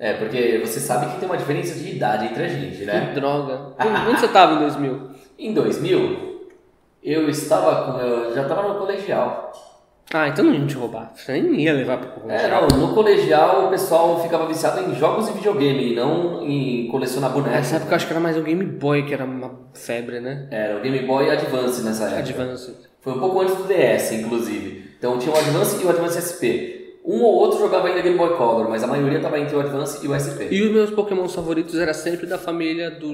É, 0.00 0.14
porque 0.14 0.60
você 0.66 0.80
sabe 0.80 1.12
que 1.12 1.20
tem 1.20 1.28
uma 1.28 1.36
diferença 1.38 1.78
de 1.78 1.94
idade 1.94 2.26
entre 2.26 2.42
a 2.42 2.48
gente, 2.48 2.78
Que 2.78 2.84
né? 2.84 3.12
droga. 3.14 3.68
Onde 4.08 4.20
você 4.20 4.26
tava 4.28 4.54
em 4.54 4.58
2000? 4.58 5.12
Em 5.38 5.52
2000, 5.54 6.48
eu 7.02 7.28
estava 7.28 8.00
eu 8.00 8.32
já 8.34 8.42
estava 8.42 8.68
no 8.68 8.78
colegial. 8.78 9.52
Ah, 10.12 10.28
então 10.28 10.44
não 10.44 10.54
ia 10.54 10.66
te 10.66 10.74
roubar. 10.74 11.12
Você 11.14 11.40
nem 11.40 11.62
ia 11.62 11.72
levar 11.72 11.98
pro 11.98 12.30
É, 12.30 12.48
não, 12.48 12.66
no 12.78 12.94
colegial 12.94 13.66
o 13.66 13.70
pessoal 13.70 14.20
ficava 14.22 14.46
viciado 14.46 14.80
em 14.80 14.94
jogos 14.94 15.28
e 15.28 15.32
videogame, 15.32 15.94
não 15.94 16.44
em 16.44 16.88
colecionar 16.88 17.30
bonecos. 17.30 17.52
Nessa 17.52 17.76
época 17.76 17.92
eu 17.92 17.96
acho 17.96 18.06
que 18.06 18.12
era 18.12 18.20
mais 18.20 18.36
o 18.36 18.42
Game 18.42 18.64
Boy 18.64 19.04
que 19.06 19.14
era 19.14 19.24
uma 19.24 19.50
febre, 19.72 20.20
né? 20.20 20.48
Era 20.50 20.76
o 20.78 20.80
Game 20.80 20.98
Boy 21.06 21.30
Advance 21.30 21.82
nessa 21.82 22.04
época. 22.04 22.18
Advance. 22.20 22.74
Foi 23.00 23.14
um 23.14 23.20
pouco 23.20 23.40
antes 23.40 23.56
do 23.56 23.64
DS, 23.64 24.12
inclusive. 24.12 24.92
Então 24.98 25.18
tinha 25.18 25.34
o 25.34 25.38
Advance 25.38 25.82
e 25.82 25.86
o 25.86 25.90
Advance 25.90 26.20
SP. 26.20 27.00
Um 27.04 27.20
ou 27.22 27.34
outro 27.34 27.58
jogava 27.58 27.88
ainda 27.88 28.00
Game 28.00 28.16
Boy 28.16 28.36
Color, 28.36 28.68
mas 28.68 28.84
a 28.84 28.86
maioria 28.86 29.16
estava 29.16 29.38
entre 29.40 29.56
o 29.56 29.60
Advance 29.60 30.04
e 30.04 30.08
o 30.08 30.14
SP. 30.14 30.46
E 30.52 30.62
os 30.62 30.70
meus 30.70 30.90
Pokémon 30.90 31.28
favoritos 31.28 31.76
era 31.76 31.92
sempre 31.92 32.26
da 32.26 32.38
família 32.38 32.90
do 32.92 33.12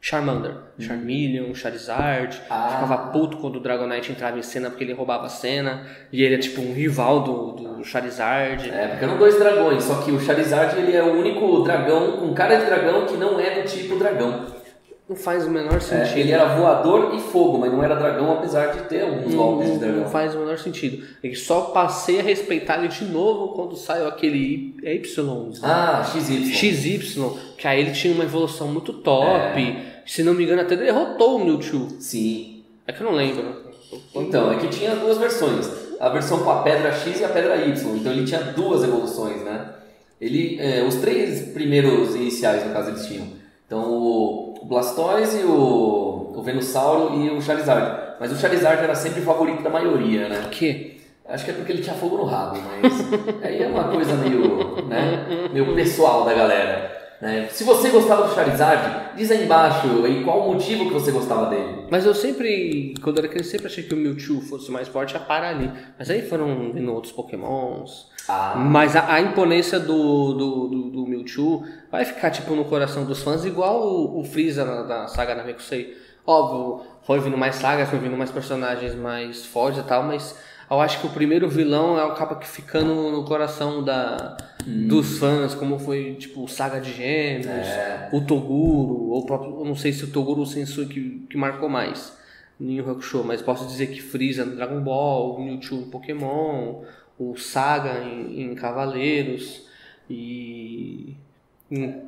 Charmander. 0.00 0.52
Charmeleon, 0.78 1.54
Charizard. 1.54 2.40
Ah. 2.48 2.70
Ficava 2.74 2.96
puto 3.10 3.36
quando 3.36 3.56
o 3.56 3.60
Dragonite 3.60 4.10
entrava 4.12 4.38
em 4.38 4.42
cena 4.42 4.70
porque 4.70 4.82
ele 4.84 4.94
roubava 4.94 5.26
a 5.26 5.28
cena. 5.28 5.86
E 6.10 6.22
ele 6.22 6.36
é 6.36 6.38
tipo 6.38 6.62
um 6.62 6.72
rival 6.72 7.20
do, 7.22 7.52
do 7.52 7.84
Charizard. 7.84 8.68
É, 8.70 8.88
porque 8.88 9.04
eram 9.04 9.18
dois 9.18 9.38
dragões, 9.38 9.84
só 9.84 9.96
que 10.02 10.10
o 10.10 10.18
Charizard 10.18 10.78
ele 10.78 10.96
é 10.96 11.02
o 11.02 11.12
único 11.18 11.62
dragão 11.62 12.12
com 12.12 12.32
cara 12.32 12.56
de 12.56 12.64
dragão 12.64 13.04
que 13.06 13.16
não 13.16 13.38
é 13.38 13.60
do 13.60 13.68
tipo 13.68 13.96
dragão. 13.96 14.58
Não 15.06 15.16
faz 15.16 15.44
o 15.44 15.50
menor 15.50 15.74
É, 15.74 15.80
sentido. 15.80 16.18
ele 16.18 16.30
era 16.30 16.54
voador 16.54 17.16
e 17.16 17.20
fogo, 17.20 17.58
mas 17.58 17.72
não 17.72 17.82
era 17.82 17.96
dragão, 17.96 18.32
apesar 18.32 18.68
de 18.68 18.84
ter 18.84 19.02
alguns 19.02 19.34
golpes 19.34 19.72
de 19.72 19.78
dragão. 19.78 20.02
não 20.02 20.08
faz 20.08 20.36
o 20.36 20.38
menor 20.38 20.56
sentido. 20.56 21.04
Eu 21.20 21.34
só 21.34 21.62
passei 21.62 22.20
a 22.20 22.22
respeitar 22.22 22.78
ele 22.78 22.86
de 22.86 23.04
novo 23.06 23.48
quando 23.48 23.74
saiu 23.74 24.06
aquele 24.06 24.38
Y. 24.38 24.76
É 24.84 24.94
Y. 24.94 25.50
Ah, 25.64 26.04
XY. 26.04 26.54
XY, 26.54 27.32
que 27.58 27.66
aí 27.66 27.80
ele 27.80 27.90
tinha 27.90 28.14
uma 28.14 28.22
evolução 28.22 28.68
muito 28.68 28.92
top. 28.92 29.60
É. 29.60 29.89
Se 30.06 30.22
não 30.22 30.34
me 30.34 30.44
engano, 30.44 30.62
até 30.62 30.76
derrotou 30.76 31.36
o 31.36 31.44
Mewtwo. 31.44 31.88
Sim. 32.00 32.62
É 32.86 32.92
que 32.92 33.00
eu 33.00 33.06
não 33.06 33.14
lembro. 33.14 33.70
Então, 34.14 34.52
é 34.52 34.56
que 34.56 34.68
tinha 34.68 34.94
duas 34.96 35.18
versões. 35.18 35.70
A 35.98 36.08
versão 36.08 36.42
com 36.42 36.50
a 36.50 36.62
pedra 36.62 36.92
X 36.92 37.20
e 37.20 37.24
a 37.24 37.28
pedra 37.28 37.56
Y. 37.56 37.96
Então 37.96 38.12
ele 38.12 38.24
tinha 38.24 38.40
duas 38.40 38.82
evoluções, 38.82 39.42
né? 39.42 39.74
Ele, 40.20 40.58
é, 40.60 40.82
os 40.82 40.96
três 40.96 41.52
primeiros 41.52 42.14
iniciais, 42.14 42.64
no 42.66 42.72
caso, 42.72 42.90
eles 42.90 43.06
tinham. 43.06 43.26
Então 43.66 43.90
o 43.90 44.64
Blastoise, 44.64 45.44
o, 45.44 46.32
o 46.36 46.42
Venusauro 46.42 47.14
e 47.20 47.30
o 47.30 47.40
Charizard. 47.40 48.16
Mas 48.18 48.32
o 48.32 48.36
Charizard 48.36 48.82
era 48.82 48.94
sempre 48.94 49.20
o 49.20 49.24
favorito 49.24 49.62
da 49.62 49.70
maioria, 49.70 50.28
né? 50.28 50.48
Que? 50.50 51.00
Acho 51.30 51.44
que 51.44 51.52
é 51.52 51.54
porque 51.54 51.72
ele 51.72 51.82
tinha 51.82 51.94
fogo 51.94 52.16
no 52.16 52.24
rabo, 52.24 52.58
mas 52.60 52.92
aí 53.42 53.62
é 53.62 53.66
uma 53.68 53.84
coisa 53.84 54.14
meio, 54.14 54.84
né, 54.86 55.48
meio 55.52 55.74
pessoal 55.76 56.24
da 56.24 56.34
galera. 56.34 56.99
Né? 57.20 57.48
Se 57.50 57.64
você 57.64 57.90
gostava 57.90 58.26
do 58.26 58.34
Charizard, 58.34 59.14
diz 59.14 59.30
aí 59.30 59.44
embaixo 59.44 59.86
aí 60.04 60.24
qual 60.24 60.40
o 60.40 60.54
motivo 60.54 60.86
que 60.86 60.92
você 60.92 61.10
gostava 61.10 61.50
dele. 61.50 61.86
Mas 61.90 62.06
eu 62.06 62.14
sempre, 62.14 62.94
quando 63.02 63.18
era 63.18 63.28
criança, 63.28 63.50
sempre 63.50 63.66
achei 63.66 63.84
que 63.84 63.92
o 63.92 63.96
Mewtwo 63.96 64.40
fosse 64.40 64.70
mais 64.70 64.88
forte 64.88 65.16
a 65.16 65.20
parar 65.20 65.50
ali. 65.50 65.70
Mas 65.98 66.08
aí 66.08 66.22
foram 66.22 66.72
vindo 66.72 66.90
outros 66.92 67.12
pokémons. 67.12 68.08
Ah, 68.26 68.54
Mas 68.56 68.96
a, 68.96 69.12
a 69.14 69.20
imponência 69.20 69.78
do, 69.78 70.32
do, 70.32 70.68
do, 70.68 70.90
do 70.90 71.06
Mewtwo 71.06 71.62
vai 71.90 72.04
ficar 72.06 72.30
tipo 72.30 72.54
no 72.54 72.64
coração 72.64 73.04
dos 73.04 73.22
fãs, 73.22 73.44
igual 73.44 73.86
o, 73.86 74.20
o 74.20 74.24
Freeza 74.24 74.64
na, 74.64 74.82
da 74.82 75.06
saga 75.08 75.34
Namekusei. 75.34 75.96
Óbvio, 76.26 76.86
foi 77.02 77.20
vindo 77.20 77.36
mais 77.36 77.56
sagas, 77.56 77.88
foi 77.88 77.98
vindo 77.98 78.16
mais 78.16 78.30
personagens 78.30 78.94
mais 78.94 79.44
fortes 79.44 79.80
e 79.80 79.84
tal, 79.84 80.04
mas 80.04 80.38
eu 80.70 80.80
acho 80.80 81.00
que 81.00 81.06
o 81.06 81.10
primeiro 81.10 81.48
vilão 81.48 81.98
é 81.98 82.04
o 82.04 82.12
acaba 82.12 82.36
que 82.36 82.46
ficando 82.46 83.10
no 83.10 83.24
coração 83.24 83.82
da, 83.82 84.36
dos 84.66 85.18
fãs, 85.18 85.54
como 85.54 85.78
foi 85.78 86.14
tipo 86.18 86.46
Saga 86.48 86.80
de 86.80 86.92
Gêmeos, 86.92 87.66
o 88.12 88.20
Toguro, 88.20 89.10
ou 89.10 89.20
o 89.20 89.26
próprio, 89.26 89.58
eu 89.60 89.64
não 89.64 89.74
sei 89.76 89.92
se 89.92 90.04
o 90.04 90.08
Toguro 90.10 90.38
ou 90.40 90.44
o 90.44 90.48
Sensui 90.48 90.86
que, 90.86 91.26
que 91.30 91.36
marcou 91.36 91.68
mais 91.68 92.18
em 92.60 92.74
Yu 92.76 92.90
Hakusho, 92.90 93.24
mas 93.24 93.40
posso 93.40 93.66
dizer 93.66 93.86
que 93.86 94.02
Freeza 94.02 94.44
no 94.44 94.54
Dragon 94.56 94.80
Ball, 94.80 95.34
o 95.36 95.42
Mewtwo 95.42 95.78
no 95.78 95.86
Pokémon, 95.86 96.82
o 97.18 97.36
Saga 97.36 98.00
em, 98.04 98.42
em 98.42 98.54
Cavaleiros 98.54 99.62
e 100.10 101.14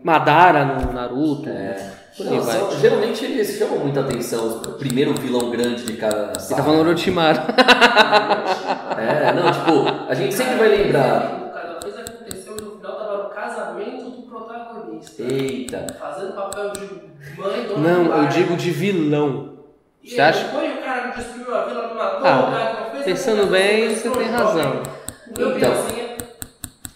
Madara 0.05 0.65
no 0.65 0.93
Naruto. 0.93 1.49
Aí 1.49 2.25
não, 2.29 2.43
são- 2.43 2.79
geralmente 2.81 3.25
eles 3.25 3.57
chamam 3.57 3.79
muita 3.79 4.01
atenção, 4.01 4.59
o 4.59 4.73
primeiro 4.75 5.15
vilão 5.15 5.51
grande 5.51 5.85
de 5.85 5.95
cada 5.97 6.27
Você 6.29 6.33
tá 6.35 6.57
saga. 6.57 6.63
falando 6.65 6.81
Orochimaru. 6.89 7.39
É, 8.99 9.33
não, 9.33 9.51
tipo, 9.53 9.89
a 10.09 10.15
gente 10.15 10.35
sempre 10.35 10.57
vai 10.57 10.69
lembrar. 10.69 11.51
Cada 11.55 11.81
vez 11.81 11.97
aconteceu 11.99 12.57
e 12.59 12.61
no 12.61 12.71
final 12.77 12.97
tava 12.97 13.23
no 13.25 13.31
casamento 13.31 14.11
do 14.11 14.23
Eita, 15.19 15.87
Fazendo 15.99 16.33
papel 16.33 16.71
de 16.73 17.41
mãe, 17.41 17.67
dona 17.69 17.89
Não, 17.89 18.23
eu 18.23 18.29
digo 18.29 18.57
de 18.57 18.71
vilão. 18.71 19.53
E 20.03 20.11
Você 20.11 20.21
acha? 20.21 20.45
Foi 20.49 20.69
o 20.69 20.77
cara 20.79 21.13
que 21.13 21.19
destruiu 21.21 21.55
a 21.55 21.65
vila, 21.67 21.87
não 21.89 21.95
matou, 21.95 22.27
Ah, 22.27 22.41
o 22.49 22.51
cara 22.53 22.81
não 22.85 22.91
fez 22.93 23.05
pensando 23.05 23.47
bem, 23.51 23.95
você 23.95 24.11
tem 24.11 24.29
razão. 24.29 24.83
Então. 25.31 25.53
criancinha. 25.55 26.03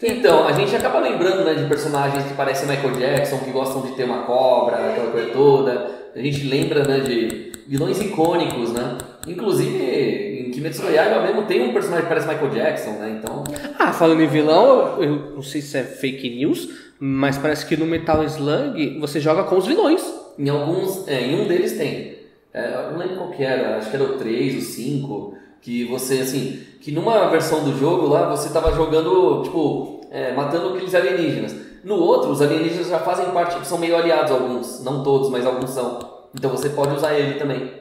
Então, 0.02 0.46
a 0.46 0.52
gente 0.52 0.76
acaba 0.76 0.98
lembrando 1.00 1.44
né, 1.44 1.54
de 1.54 1.64
personagens 1.66 2.24
que 2.24 2.34
parecem 2.34 2.68
Michael 2.68 2.94
Jackson, 2.96 3.38
que 3.38 3.50
gostam 3.50 3.80
de 3.82 3.92
ter 3.92 4.04
uma 4.04 4.24
cobra, 4.24 4.76
aquela 4.76 5.10
coisa 5.10 5.30
toda. 5.30 5.90
A 6.14 6.18
gente 6.18 6.46
lembra 6.46 6.84
né, 6.84 7.00
de 7.00 7.52
vilões 7.66 8.00
icônicos, 8.00 8.72
né? 8.72 8.98
Inclusive, 9.26 10.46
em 10.46 10.50
Kimetsu 10.50 10.82
no 10.84 10.90
Yaiba 10.90 11.20
mesmo 11.22 11.42
tem 11.42 11.62
um 11.68 11.72
personagem 11.72 12.04
que 12.04 12.08
parece 12.08 12.28
Michael 12.28 12.50
Jackson, 12.50 12.90
né? 12.92 13.18
Então, 13.20 13.42
Ah, 13.78 13.92
falando 13.92 14.20
em 14.22 14.26
vilão, 14.28 15.02
eu 15.02 15.32
não 15.34 15.42
sei 15.42 15.60
se 15.62 15.76
é 15.78 15.82
fake 15.82 16.28
news, 16.36 16.68
mas 16.98 17.36
parece 17.38 17.66
que 17.66 17.76
no 17.76 17.86
Metal 17.86 18.22
Slug 18.24 18.98
você 18.98 19.20
joga 19.20 19.44
com 19.44 19.56
os 19.56 19.66
vilões. 19.66 20.02
em 20.38 20.48
alguns, 20.48 21.06
é, 21.08 21.20
em 21.22 21.40
um 21.40 21.48
deles 21.48 21.76
tem. 21.76 22.16
É, 22.52 22.74
eu 22.74 22.92
não 22.92 22.98
lembro 22.98 23.16
qual 23.16 23.30
que 23.30 23.42
era, 23.42 23.76
acho 23.76 23.90
que 23.90 23.96
era 23.96 24.04
o 24.04 24.16
3, 24.16 24.56
o 24.56 24.60
5, 24.60 25.34
que 25.60 25.84
você, 25.84 26.20
assim, 26.20 26.60
que 26.80 26.90
numa 26.90 27.28
versão 27.28 27.64
do 27.64 27.78
jogo 27.78 28.06
lá, 28.06 28.28
você 28.30 28.48
tava 28.50 28.72
jogando, 28.72 29.42
tipo, 29.42 30.00
é, 30.10 30.32
matando 30.32 30.70
aqueles 30.70 30.94
alienígenas. 30.94 31.54
No 31.84 31.96
outro, 31.96 32.30
os 32.30 32.40
alienígenas 32.40 32.88
já 32.88 32.98
fazem 32.98 33.26
parte, 33.26 33.66
são 33.66 33.78
meio 33.78 33.96
aliados 33.96 34.32
alguns, 34.32 34.82
não 34.82 35.02
todos, 35.02 35.28
mas 35.30 35.44
alguns 35.44 35.70
são. 35.70 35.98
Então 36.34 36.50
você 36.50 36.70
pode 36.70 36.94
usar 36.94 37.14
ele 37.14 37.38
também. 37.38 37.72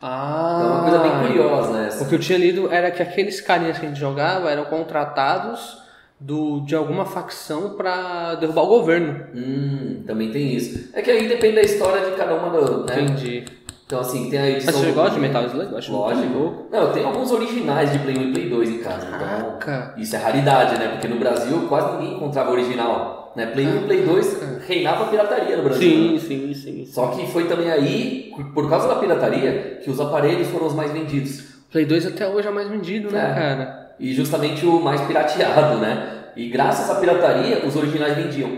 Ah, 0.00 0.58
Então 0.58 0.68
é 0.68 0.72
uma 0.72 0.82
coisa 0.82 0.98
bem 0.98 1.28
curiosa 1.28 1.78
essa. 1.86 2.04
O 2.04 2.08
que 2.08 2.14
eu 2.14 2.18
tinha 2.18 2.38
lido 2.38 2.70
era 2.70 2.90
que 2.90 3.02
aqueles 3.02 3.40
carinhas 3.40 3.78
que 3.78 3.86
a 3.86 3.88
gente 3.88 3.98
jogava 3.98 4.50
eram 4.50 4.64
contratados 4.66 5.78
do, 6.18 6.60
de 6.60 6.74
alguma 6.74 7.04
facção 7.04 7.70
pra 7.70 8.34
derrubar 8.36 8.62
o 8.62 8.66
governo. 8.68 9.20
Hum, 9.34 10.02
também 10.06 10.30
tem 10.30 10.54
isso. 10.54 10.90
É 10.94 11.02
que 11.02 11.10
aí 11.10 11.28
depende 11.28 11.56
da 11.56 11.62
história 11.62 12.10
de 12.10 12.16
cada 12.16 12.34
uma 12.34 12.50
do, 12.50 12.84
né? 12.86 13.02
Entendi. 13.02 13.44
Então 13.86 14.00
assim, 14.00 14.28
tem 14.28 14.38
a 14.40 14.50
edição... 14.50 14.74
Mas 14.74 14.84
você 14.84 14.90
gosta 14.92 15.10
de 15.14 15.20
Metal 15.20 15.44
Slug? 15.46 15.70
Eu 15.70 15.78
acho 15.78 15.92
Lógico. 15.92 16.66
Não, 16.72 16.80
eu 16.80 16.92
tenho 16.92 17.06
alguns 17.06 17.30
originais 17.30 17.92
de 17.92 18.00
Play 18.00 18.16
1 18.18 18.22
e 18.22 18.32
Play 18.32 18.48
2 18.48 18.68
em 18.70 18.78
casa. 18.78 19.06
Então, 19.06 19.58
Caraca. 19.60 19.94
isso 19.96 20.16
é 20.16 20.18
raridade, 20.18 20.78
né? 20.78 20.88
Porque 20.88 21.06
no 21.06 21.20
Brasil 21.20 21.66
quase 21.68 21.96
ninguém 21.96 22.16
encontrava 22.16 22.50
original. 22.50 23.32
Né? 23.36 23.46
Play 23.46 23.66
1 23.66 23.76
e 23.76 23.80
Play 23.84 24.02
2 24.02 24.42
reinava 24.66 25.04
a 25.04 25.06
pirataria 25.08 25.56
no 25.58 25.62
Brasil. 25.62 25.80
Sim, 25.88 26.14
né? 26.14 26.18
sim, 26.18 26.54
sim. 26.54 26.86
Só 26.86 27.08
que 27.08 27.26
foi 27.28 27.44
também 27.46 27.70
aí, 27.70 28.32
por 28.54 28.68
causa 28.68 28.88
da 28.88 28.96
pirataria, 28.96 29.78
que 29.84 29.90
os 29.90 30.00
aparelhos 30.00 30.48
foram 30.48 30.66
os 30.66 30.74
mais 30.74 30.90
vendidos. 30.90 31.44
Play 31.70 31.84
2 31.84 32.06
até 32.06 32.26
hoje 32.26 32.48
é 32.48 32.50
mais 32.50 32.68
vendido, 32.68 33.12
né, 33.12 33.20
É. 33.20 33.34
cara? 33.34 33.85
E 33.98 34.12
justamente 34.12 34.66
o 34.66 34.80
mais 34.80 35.00
pirateado, 35.02 35.78
né? 35.78 36.24
E 36.36 36.48
graças 36.48 36.90
à 36.90 37.00
pirataria, 37.00 37.66
os 37.66 37.74
originais 37.76 38.14
vendiam. 38.14 38.50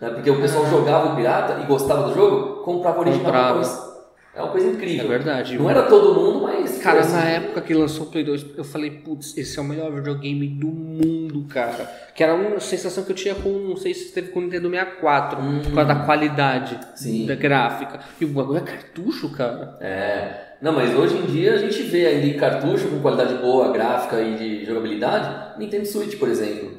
Né? 0.00 0.10
Porque 0.10 0.30
o 0.30 0.40
pessoal 0.40 0.66
jogava 0.66 1.12
o 1.12 1.16
pirata 1.16 1.60
e 1.62 1.66
gostava 1.66 2.08
do 2.08 2.14
jogo, 2.14 2.62
comprava 2.62 2.98
o 2.98 3.00
original 3.02 3.24
Comprava. 3.24 3.60
depois. 3.60 3.92
É 4.34 4.40
uma 4.40 4.50
coisa 4.50 4.68
incrível. 4.68 5.04
É 5.04 5.08
verdade. 5.08 5.58
Não 5.58 5.68
era 5.68 5.82
todo 5.82 6.18
mundo, 6.18 6.42
mas. 6.42 6.78
Cara, 6.78 7.02
foi 7.02 7.12
na 7.12 7.18
assim. 7.18 7.28
época 7.32 7.60
que 7.60 7.74
lançou 7.74 8.06
o 8.06 8.10
Play 8.10 8.24
2, 8.24 8.46
eu 8.56 8.64
falei, 8.64 8.90
putz, 8.90 9.36
esse 9.36 9.58
é 9.58 9.62
o 9.62 9.64
melhor 9.64 9.92
videogame 9.92 10.48
do 10.48 10.68
mundo, 10.68 11.44
cara. 11.48 11.84
Que 12.14 12.24
era 12.24 12.34
uma 12.34 12.58
sensação 12.58 13.04
que 13.04 13.12
eu 13.12 13.16
tinha 13.16 13.34
com, 13.34 13.50
não 13.50 13.76
sei 13.76 13.92
se 13.92 14.10
teve 14.10 14.30
com 14.30 14.40
o 14.40 14.42
Nintendo 14.42 14.70
64, 14.70 15.38
por 15.64 15.74
causa 15.74 15.94
da 15.94 16.04
qualidade 16.06 16.80
Sim. 16.94 17.26
da 17.26 17.34
gráfica. 17.34 18.00
E 18.18 18.24
o 18.24 18.28
bagulho 18.28 18.58
é 18.58 18.62
cartucho, 18.62 19.30
cara. 19.30 19.76
É. 19.80 20.51
Não, 20.62 20.72
mas 20.72 20.96
hoje 20.96 21.16
em 21.18 21.26
dia 21.26 21.54
a 21.54 21.58
gente 21.58 21.82
vê 21.82 22.06
ainda 22.06 22.26
em 22.26 22.34
cartucho 22.38 22.86
com 22.88 23.00
qualidade 23.00 23.34
boa, 23.34 23.72
gráfica 23.72 24.20
e 24.22 24.34
de 24.36 24.64
jogabilidade, 24.64 25.58
Nintendo 25.58 25.84
Switch, 25.86 26.16
por 26.18 26.28
exemplo. 26.28 26.70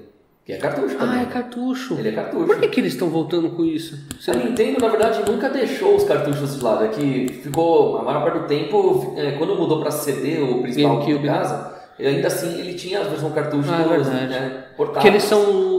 Que 0.45 0.53
é 0.53 0.57
cartucho 0.57 0.95
também. 0.97 1.19
Ah, 1.19 1.21
é 1.21 1.25
cartucho. 1.25 1.93
Ele 1.99 2.09
é 2.09 2.11
cartucho. 2.11 2.45
Por 2.45 2.59
que, 2.59 2.67
que 2.67 2.79
eles 2.81 2.93
estão 2.93 3.09
voltando 3.09 3.49
com 3.51 3.63
isso? 3.63 3.97
Você 4.19 4.31
A 4.31 4.35
Nintendo, 4.35 4.79
na 4.81 4.89
verdade, 4.89 5.21
nunca 5.29 5.49
deixou 5.49 5.95
os 5.95 6.03
cartuchos 6.03 6.57
de 6.57 6.63
lado. 6.63 6.83
É 6.83 6.87
que 6.89 7.27
ficou, 7.43 7.97
a 7.97 8.03
maior 8.03 8.23
parte 8.23 8.39
do 8.39 8.47
tempo, 8.47 9.13
é, 9.17 9.31
quando 9.33 9.55
mudou 9.55 9.81
para 9.81 9.89
CD, 9.91 10.41
o 10.41 10.61
principal 10.61 10.97
GameCube, 10.99 11.19
de 11.19 11.27
casa, 11.27 11.73
ainda 11.97 12.27
assim 12.27 12.59
ele 12.59 12.73
tinha 12.73 12.99
a 12.99 13.03
versão 13.03 13.31
cartucho 13.31 13.69
Ah, 13.71 13.81
é 13.81 13.97
dos, 13.97 14.07
verdade. 14.09 14.27
né, 14.31 14.49
Porque 14.49 14.75
portáteis. 14.75 15.13
eles 15.13 15.23
são 15.23 15.72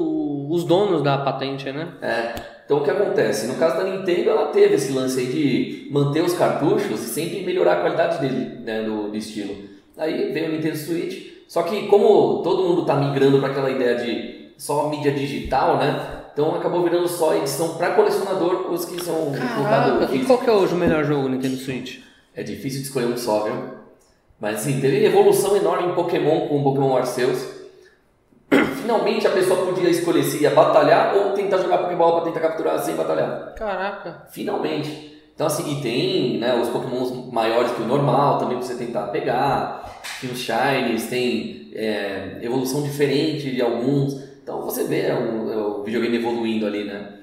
os 0.54 0.64
donos 0.64 1.02
da 1.02 1.18
patente, 1.18 1.70
né? 1.72 1.88
É. 2.00 2.34
Então 2.64 2.78
o 2.78 2.84
que 2.84 2.90
acontece? 2.90 3.46
No 3.46 3.56
caso 3.56 3.76
da 3.76 3.84
Nintendo, 3.84 4.30
ela 4.30 4.46
teve 4.46 4.74
esse 4.74 4.92
lance 4.92 5.20
aí 5.20 5.26
de 5.26 5.88
manter 5.90 6.22
os 6.22 6.34
cartuchos 6.34 7.02
e 7.02 7.08
sempre 7.08 7.42
melhorar 7.42 7.74
a 7.74 7.80
qualidade 7.80 8.20
dele, 8.20 8.60
né, 8.64 8.82
do, 8.82 9.08
do 9.08 9.16
estilo. 9.16 9.54
Aí 9.98 10.32
veio 10.32 10.48
o 10.48 10.52
Nintendo 10.52 10.76
Switch, 10.76 11.44
só 11.46 11.62
que 11.62 11.86
como 11.88 12.42
todo 12.42 12.62
mundo 12.62 12.82
está 12.82 12.94
migrando 12.96 13.38
para 13.38 13.50
aquela 13.50 13.70
ideia 13.70 13.96
de 13.96 14.52
só 14.56 14.88
mídia 14.88 15.12
digital, 15.12 15.76
né? 15.76 16.22
Então 16.32 16.54
acabou 16.54 16.82
virando 16.82 17.06
só 17.06 17.36
edição 17.36 17.74
para 17.74 17.90
colecionador 17.90 18.72
os 18.72 18.84
que 18.84 19.02
são 19.02 19.32
Caraca, 19.32 20.14
e 20.14 20.24
qual 20.24 20.38
que 20.38 20.48
é 20.48 20.52
hoje 20.52 20.74
o 20.74 20.76
melhor 20.76 21.04
jogo 21.04 21.24
do 21.24 21.28
Nintendo 21.30 21.56
Switch? 21.56 22.00
É 22.34 22.42
difícil 22.42 22.80
de 22.80 22.86
escolher 22.86 23.06
um 23.06 23.16
só, 23.16 23.44
viu? 23.44 23.54
Mas 24.40 24.56
assim, 24.56 24.80
teve 24.80 25.04
evolução 25.04 25.56
enorme 25.56 25.92
em 25.92 25.94
Pokémon 25.94 26.48
com 26.48 26.60
o 26.60 26.62
Pokémon 26.64 26.96
Arceus. 26.96 27.53
Finalmente 28.84 29.26
a 29.26 29.30
pessoa 29.30 29.64
podia 29.64 29.88
escolher 29.88 30.22
se 30.22 30.42
ia 30.42 30.50
batalhar 30.50 31.16
ou 31.16 31.32
tentar 31.32 31.56
jogar 31.56 31.78
Pokébola 31.78 32.20
para 32.20 32.30
tentar 32.30 32.40
capturar 32.40 32.78
sem 32.80 32.94
batalhar. 32.94 33.54
Caraca. 33.54 34.26
Finalmente. 34.28 35.22
Então 35.34 35.46
assim, 35.46 35.78
e 35.78 35.80
tem 35.80 36.38
né, 36.38 36.54
os 36.54 36.68
Pokémons 36.68 37.32
maiores 37.32 37.72
que 37.72 37.80
o 37.80 37.86
normal 37.86 38.38
também 38.38 38.58
pra 38.58 38.66
você 38.66 38.74
tentar 38.74 39.06
pegar. 39.06 40.02
Tem 40.20 40.30
os 40.30 40.38
Shinies, 40.38 41.06
tem 41.06 41.70
é, 41.74 42.40
evolução 42.42 42.82
diferente 42.82 43.50
de 43.50 43.62
alguns. 43.62 44.22
Então 44.42 44.60
você 44.60 44.84
vê 44.84 45.10
o, 45.12 45.80
o 45.80 45.82
videogame 45.82 46.18
evoluindo 46.18 46.66
ali, 46.66 46.84
né? 46.84 47.20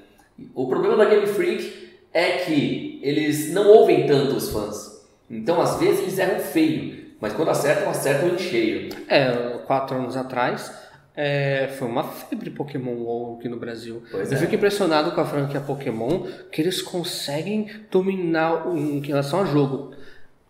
O 0.56 0.66
problema 0.66 0.96
da 0.96 1.04
Game 1.04 1.28
Freak 1.28 1.92
é 2.12 2.38
que 2.38 2.98
eles 3.04 3.52
não 3.52 3.68
ouvem 3.68 4.04
tanto 4.04 4.34
os 4.34 4.50
fãs. 4.50 5.06
Então 5.30 5.60
às 5.60 5.78
vezes 5.78 6.00
eles 6.00 6.18
erram 6.18 6.40
feio. 6.40 7.02
Mas 7.20 7.34
quando 7.34 7.50
acertam, 7.52 7.88
acertam 7.88 8.30
em 8.30 8.38
cheio. 8.38 8.88
É, 9.08 9.30
quatro 9.64 9.96
anos 9.96 10.16
atrás, 10.16 10.72
É, 11.14 11.68
foi 11.78 11.86
uma 11.88 12.04
febre 12.04 12.50
Pokémon 12.50 12.94
GO 12.94 13.36
aqui 13.38 13.48
no 13.48 13.58
Brasil. 13.58 14.02
Pois 14.10 14.30
eu 14.32 14.38
é. 14.38 14.40
fico 14.40 14.54
impressionado 14.54 15.12
com 15.12 15.20
a 15.20 15.26
franquia 15.26 15.60
Pokémon, 15.60 16.26
que 16.50 16.62
eles 16.62 16.80
conseguem 16.80 17.70
dominar 17.90 18.66
em 18.74 19.00
relação 19.00 19.42
a 19.42 19.44
jogo. 19.44 19.92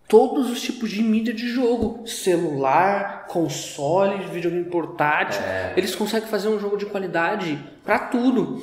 Todos 0.06 0.50
os 0.50 0.60
tipos 0.60 0.90
de 0.90 1.02
mídia 1.02 1.32
de 1.32 1.48
jogo. 1.48 2.06
Celular, 2.06 3.26
console, 3.26 4.26
videogame 4.26 4.64
portátil. 4.66 5.40
É. 5.42 5.72
Eles 5.76 5.94
conseguem 5.94 6.28
fazer 6.28 6.48
um 6.48 6.60
jogo 6.60 6.76
de 6.76 6.86
qualidade 6.86 7.58
pra 7.82 7.98
tudo. 7.98 8.62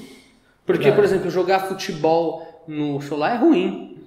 Porque, 0.66 0.92
por 0.92 1.04
exemplo, 1.04 1.30
jogar 1.32 1.62
futebol 1.62 2.64
no 2.68 3.02
celular 3.02 3.36
é 3.36 3.38
ruim. 3.38 3.98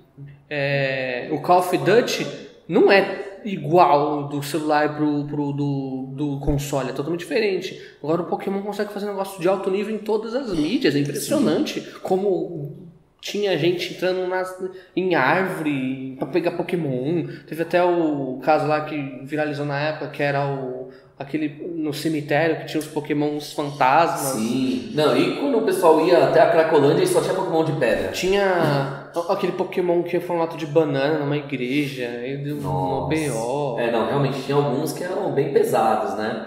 É, 0.49 1.28
o 1.32 1.40
Call 1.40 1.59
of 1.59 1.76
Duty 1.76 2.26
não 2.68 2.93
é 2.93 3.32
igual 3.45 4.28
do 4.28 4.43
celular 4.43 4.97
pro, 4.97 5.24
pro 5.24 5.53
do, 5.53 6.12
do 6.14 6.40
console, 6.40 6.90
é 6.90 6.93
totalmente 6.93 7.20
diferente. 7.20 7.80
Agora 8.03 8.22
o 8.22 8.26
Pokémon 8.26 8.62
consegue 8.62 8.93
fazer 8.93 9.07
um 9.07 9.11
negócio 9.11 9.40
de 9.40 9.49
alto 9.49 9.70
nível 9.70 9.95
em 9.95 9.99
todas 9.99 10.34
as 10.34 10.53
mídias, 10.57 10.95
é 10.95 10.99
impressionante 10.99 11.80
como 12.03 12.90
tinha 13.20 13.57
gente 13.57 13.95
entrando 13.95 14.26
nas, 14.26 14.53
em 14.97 15.14
árvore 15.14 16.16
pra 16.18 16.26
pegar 16.26 16.53
Pokémon. 16.53 17.26
Teve 17.47 17.62
até 17.62 17.82
o 17.82 18.40
caso 18.43 18.66
lá 18.66 18.80
que 18.80 19.20
viralizou 19.24 19.64
na 19.64 19.78
época, 19.78 20.09
que 20.09 20.22
era 20.22 20.45
o 20.47 20.90
aquele 21.18 21.72
no 21.76 21.95
cemitério 21.95 22.57
que 22.57 22.66
tinha 22.66 22.80
os 22.80 22.86
Pokémons 22.86 23.53
fantasmas. 23.53 24.32
Sim. 24.32 24.90
Não, 24.95 25.16
e 25.16 25.36
quando 25.38 25.59
o 25.59 25.62
pessoal 25.62 26.05
ia 26.05 26.24
até 26.24 26.40
a 26.40 26.51
Cracolândia 26.51 27.05
e 27.05 27.07
só 27.07 27.20
tinha 27.20 27.34
Pokémon 27.34 27.64
de 27.64 27.72
pedra. 27.72 28.09
Tinha 28.09 29.01
aquele 29.28 29.52
Pokémon 29.52 30.02
que 30.02 30.16
é 30.16 30.20
formato 30.20 30.56
de 30.56 30.66
banana 30.66 31.18
numa 31.18 31.36
igreja, 31.36 32.06
aí 32.06 32.36
deu 32.38 32.56
um. 32.56 33.08
BO. 33.08 33.78
É, 33.78 33.90
não, 33.90 34.06
realmente 34.06 34.42
tinha 34.42 34.56
alguns 34.56 34.92
que 34.92 35.04
eram 35.04 35.32
bem 35.32 35.52
pesados, 35.52 36.14
né? 36.14 36.46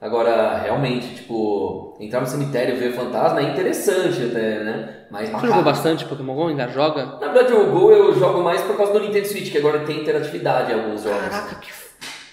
Agora, 0.00 0.58
realmente, 0.58 1.14
tipo, 1.14 1.96
entrar 1.98 2.20
no 2.20 2.26
cemitério 2.26 2.74
e 2.74 2.78
ver 2.78 2.92
fantasma 2.92 3.40
é 3.40 3.44
interessante 3.44 4.24
até, 4.24 4.62
né? 4.62 4.96
Mas 5.10 5.30
Você 5.30 5.46
jogou 5.46 5.62
bastante 5.62 6.04
Pokémon 6.04 6.34
GO? 6.34 6.48
Ainda 6.48 6.68
joga? 6.68 7.06
Na 7.06 7.32
verdade, 7.32 7.52
o 7.54 7.70
Go 7.70 7.90
eu 7.90 8.14
jogo 8.14 8.42
mais 8.42 8.60
por 8.62 8.76
causa 8.76 8.92
do 8.92 9.00
Nintendo 9.00 9.26
Switch, 9.26 9.50
que 9.50 9.58
agora 9.58 9.80
tem 9.80 10.00
interatividade 10.00 10.70
em 10.70 10.74
alguns 10.74 11.02
jogos. 11.02 11.28
Caraca, 11.28 11.54
que 11.56 11.70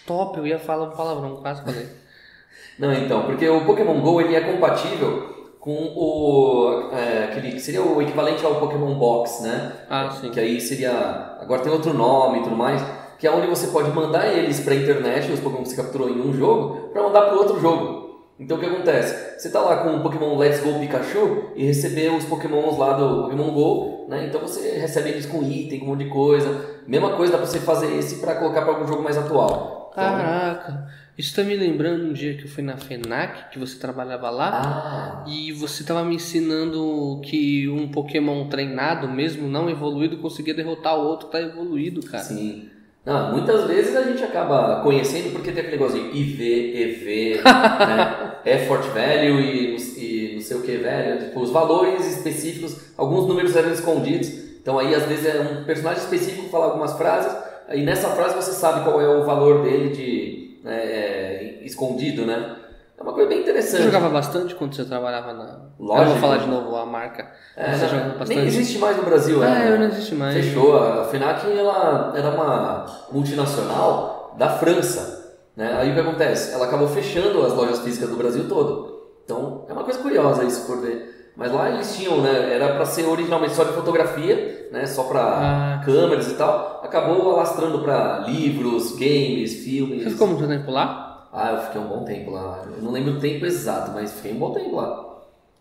top! 0.05 0.39
Eu 0.39 0.47
ia 0.47 0.59
falar 0.59 0.89
um 0.89 0.91
palavrão, 0.91 1.37
quase 1.37 1.63
falei. 1.63 1.87
Não, 2.77 2.91
então, 2.91 3.23
porque 3.25 3.47
o 3.47 3.65
Pokémon 3.65 4.01
Go 4.01 4.19
ele 4.19 4.35
é 4.35 4.41
compatível 4.41 5.42
com 5.63 5.93
o 5.95 6.89
é, 6.91 7.23
aquele 7.23 7.53
que 7.53 7.59
seria 7.61 7.81
o 7.81 8.01
equivalente 8.01 8.45
ao 8.45 8.55
Pokémon 8.55 8.95
Box, 8.95 9.43
né? 9.43 9.71
Ah, 9.89 10.09
sim. 10.11 10.29
Que 10.29 10.37
aí 10.37 10.59
seria 10.59 11.37
agora 11.39 11.61
tem 11.61 11.71
outro 11.71 11.93
nome 11.93 12.39
e 12.39 12.43
tudo 12.43 12.55
mais, 12.57 12.83
que 13.17 13.25
é 13.25 13.31
onde 13.31 13.47
você 13.47 13.67
pode 13.67 13.89
mandar 13.91 14.27
eles 14.27 14.59
para 14.59 14.75
internet, 14.75 15.31
os 15.31 15.39
Pokémon 15.39 15.63
que 15.63 15.69
você 15.69 15.77
capturou 15.77 16.09
em 16.09 16.19
um 16.19 16.33
jogo, 16.33 16.89
para 16.91 17.01
mandar 17.01 17.21
para 17.21 17.35
outro 17.35 17.61
jogo. 17.61 18.03
Então 18.37 18.57
o 18.57 18.59
que 18.59 18.65
acontece? 18.65 19.39
Você 19.39 19.49
tá 19.49 19.61
lá 19.61 19.77
com 19.77 19.95
o 19.95 20.01
Pokémon 20.01 20.37
Let's 20.37 20.59
Go 20.59 20.79
Pikachu 20.81 21.51
e 21.55 21.65
receber 21.65 22.09
os 22.09 22.25
Pokémons 22.25 22.77
lá 22.77 22.97
do 22.97 23.23
Pokémon 23.23 23.51
Go, 23.53 24.07
né? 24.09 24.25
Então 24.27 24.41
você 24.41 24.79
recebe 24.79 25.11
eles 25.11 25.25
com 25.25 25.41
item, 25.43 25.79
com 25.79 25.85
um 25.85 25.89
monte 25.91 26.03
de 26.03 26.09
coisa. 26.09 26.81
Mesma 26.85 27.11
coisa 27.11 27.31
dá 27.31 27.37
pra 27.37 27.47
você 27.47 27.59
fazer 27.61 27.95
esse 27.95 28.17
para 28.17 28.35
colocar 28.35 28.63
para 28.63 28.73
algum 28.73 28.85
jogo 28.85 29.01
mais 29.01 29.17
atual. 29.17 29.91
Então, 29.93 30.03
Caraca, 30.03 30.87
isso 31.17 31.35
tá 31.35 31.43
me 31.43 31.55
lembrando 31.55 32.05
um 32.05 32.13
dia 32.13 32.35
que 32.35 32.45
eu 32.45 32.49
fui 32.49 32.63
na 32.63 32.75
FENAC, 32.75 33.51
que 33.51 33.59
você 33.59 33.77
trabalhava 33.77 34.29
lá, 34.31 35.23
ah, 35.23 35.29
e 35.29 35.51
você 35.51 35.83
tava 35.83 36.03
me 36.03 36.15
ensinando 36.15 37.21
que 37.23 37.69
um 37.69 37.87
Pokémon 37.87 38.47
treinado, 38.47 39.07
mesmo 39.07 39.47
não 39.47 39.69
evoluído, 39.69 40.17
conseguia 40.17 40.55
derrotar 40.55 40.97
o 40.97 41.05
outro 41.05 41.27
que 41.27 41.33
tá 41.33 41.41
evoluído, 41.41 42.01
cara. 42.01 42.23
Sim. 42.23 42.69
Não, 43.05 43.33
muitas 43.33 43.67
vezes 43.67 43.95
a 43.95 44.03
gente 44.03 44.23
acaba 44.23 44.81
conhecendo 44.81 45.33
porque 45.33 45.51
tem 45.51 45.61
aquele 45.61 45.77
negócio 45.77 46.01
de 46.01 46.17
IV, 46.17 46.81
EV, 46.81 47.41
né? 47.45 48.35
effort 48.45 48.83
value 48.87 49.41
e, 49.41 49.75
e 49.97 50.33
não 50.35 50.41
sei 50.41 50.57
o 50.57 50.61
que 50.61 50.77
value, 50.77 51.19
tipo, 51.19 51.41
os 51.41 51.51
valores 51.51 52.07
específicos, 52.07 52.93
alguns 52.97 53.27
números 53.27 53.55
eram 53.55 53.71
escondidos, 53.71 54.29
então 54.61 54.79
aí 54.79 54.95
às 54.95 55.03
vezes 55.03 55.25
é 55.25 55.41
um 55.41 55.65
personagem 55.65 56.01
específico 56.01 56.43
que 56.43 56.49
fala 56.49 56.65
algumas 56.65 56.93
frases, 56.93 57.35
aí 57.67 57.83
nessa 57.83 58.09
frase 58.09 58.35
você 58.35 58.53
sabe 58.53 58.83
qual 58.85 59.01
é 59.01 59.07
o 59.07 59.25
valor 59.25 59.63
dele 59.63 59.89
de 59.89 60.42
é, 60.65 61.59
escondido, 61.63 62.25
né? 62.25 62.57
É 62.97 63.01
uma 63.01 63.13
coisa 63.13 63.27
bem 63.27 63.39
Você 63.39 63.43
interessante. 63.43 63.83
jogava 63.83 64.09
bastante 64.09 64.55
quando 64.55 64.75
você 64.75 64.85
trabalhava 64.85 65.33
na. 65.33 65.59
Lógico. 65.79 66.05
Eu 66.05 66.11
vou 66.11 66.17
falar 66.17 66.37
de 66.37 66.47
novo 66.47 66.75
a 66.75 66.85
marca. 66.85 67.31
É, 67.55 67.73
você 67.73 67.87
jogava 67.87 68.09
bastante. 68.09 68.35
nem 68.37 68.47
existe 68.47 68.77
mais 68.77 68.97
no 68.97 69.03
Brasil, 69.03 69.39
né? 69.39 69.71
eu 69.71 69.79
não 69.79 69.87
existe 69.87 70.15
mais. 70.15 70.33
Fechou. 70.35 70.77
A 70.77 71.05
FENAC 71.05 71.51
ela 71.51 72.13
era 72.15 72.29
uma 72.29 72.85
multinacional 73.11 74.35
da 74.37 74.49
França. 74.49 75.35
Né? 75.55 75.75
Aí 75.79 75.91
o 75.91 75.93
que 75.93 75.99
acontece? 75.99 76.53
Ela 76.53 76.65
acabou 76.65 76.87
fechando 76.87 77.45
as 77.45 77.53
lojas 77.53 77.79
físicas 77.79 78.09
do 78.09 78.15
Brasil 78.15 78.47
todo. 78.47 79.07
Então 79.25 79.65
é 79.67 79.73
uma 79.73 79.83
coisa 79.83 79.99
curiosa 79.99 80.43
isso 80.43 80.65
por 80.65 80.79
ver. 80.79 81.22
Mas 81.35 81.51
lá 81.51 81.69
eles 81.71 81.95
tinham, 81.95 82.21
né? 82.21 82.53
Era 82.53 82.75
para 82.75 82.85
ser 82.85 83.05
originalmente 83.05 83.55
só 83.55 83.63
de 83.63 83.73
fotografia, 83.73 84.67
né? 84.71 84.85
Só 84.85 85.03
para 85.03 85.21
Ah. 85.21 85.81
câmeras 85.83 86.29
e 86.31 86.35
tal. 86.35 86.81
Acabou 86.83 87.31
alastrando 87.31 87.79
para 87.79 88.19
livros, 88.27 88.91
games, 88.95 89.63
filmes. 89.63 90.03
Você 90.03 90.09
ficou 90.11 90.27
muito 90.27 90.47
tempo 90.47 90.69
lá? 90.71 91.27
Ah, 91.33 91.51
eu 91.53 91.57
fiquei 91.61 91.81
um 91.81 91.87
bom 91.87 92.03
tempo 92.05 92.29
lá. 92.31 92.61
Eu 92.77 92.83
não 92.83 92.91
lembro 92.91 93.13
o 93.13 93.19
tempo 93.19 93.45
exato, 93.45 93.91
mas 93.91 94.11
fiquei 94.13 94.33
um 94.33 94.39
bom 94.39 94.51
tempo 94.51 94.75
lá. 94.75 95.03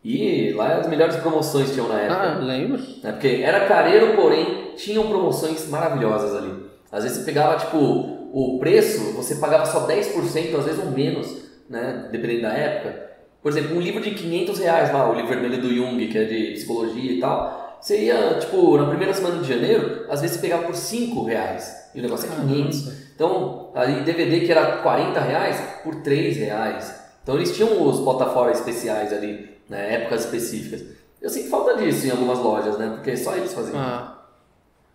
E 0.05 0.53
lá 0.53 0.75
as 0.79 0.89
melhores 0.89 1.17
promoções 1.17 1.73
tinham 1.73 1.89
na 1.89 2.01
época. 2.01 2.21
Ah, 2.21 2.39
lembro. 2.39 2.79
né? 3.03 3.13
Porque 3.13 3.41
era 3.43 3.67
careiro, 3.67 4.15
porém 4.15 4.73
tinham 4.77 5.07
promoções 5.07 5.69
maravilhosas 5.71 6.35
ali. 6.37 6.67
Às 6.91 7.05
vezes 7.05 7.19
você 7.19 7.25
pegava, 7.25 7.57
tipo, 7.57 7.79
o 7.79 8.59
preço, 8.59 9.13
você 9.15 9.37
pagava 9.37 9.65
só 9.65 9.87
10%, 9.87 10.55
às 10.59 10.65
vezes 10.67 10.85
ou 10.85 10.91
menos, 10.91 11.35
né? 11.71 12.09
Dependendo 12.13 12.43
da 12.43 12.49
época. 12.53 13.12
Por 13.43 13.51
exemplo, 13.51 13.77
um 13.77 13.81
livro 13.81 14.01
de 14.01 14.13
500 14.13 14.59
reais 14.61 14.93
lá, 14.93 15.11
o 15.11 15.15
livro 15.15 15.29
vermelho 15.29 15.61
do 15.61 15.75
Jung, 15.75 16.07
que 16.07 16.17
é 16.17 16.25
de 16.25 16.53
psicologia 16.53 17.13
e 17.13 17.21
tal. 17.21 17.79
Você 17.81 18.05
ia, 18.05 18.39
tipo, 18.39 18.77
na 18.79 18.87
primeira 18.87 19.13
semana 19.13 19.43
de 19.43 19.49
janeiro, 19.49 20.07
às 20.09 20.21
vezes 20.21 20.37
você 20.37 20.43
pegava 20.43 20.63
por 20.63 20.75
5 20.75 21.25
reais. 21.25 21.91
E 21.95 21.99
o 21.99 22.03
negócio 22.03 22.31
é 22.33 22.37
500. 22.37 23.13
Então, 23.15 23.71
aí 23.75 24.03
DVD 24.05 24.41
que 24.41 24.53
era 24.53 24.79
40 24.79 25.21
reais, 25.21 25.61
por 25.83 25.97
3 25.97 26.37
reais. 26.37 27.03
Então 27.23 27.37
eles 27.37 27.55
tinham 27.55 27.87
os 27.87 28.01
botaforas 28.01 28.59
especiais 28.59 29.13
ali, 29.13 29.51
né? 29.69 29.95
Épocas 29.95 30.25
específicas. 30.25 30.83
Eu 31.21 31.31
sinto 31.31 31.51
falta 31.51 31.77
disso 31.77 32.07
em 32.07 32.11
algumas 32.11 32.39
lojas, 32.39 32.77
né? 32.79 32.91
Porque 32.95 33.17
só 33.17 33.35
eles 33.37 33.53
faziam. 33.53 33.79
Ah. 33.79 34.19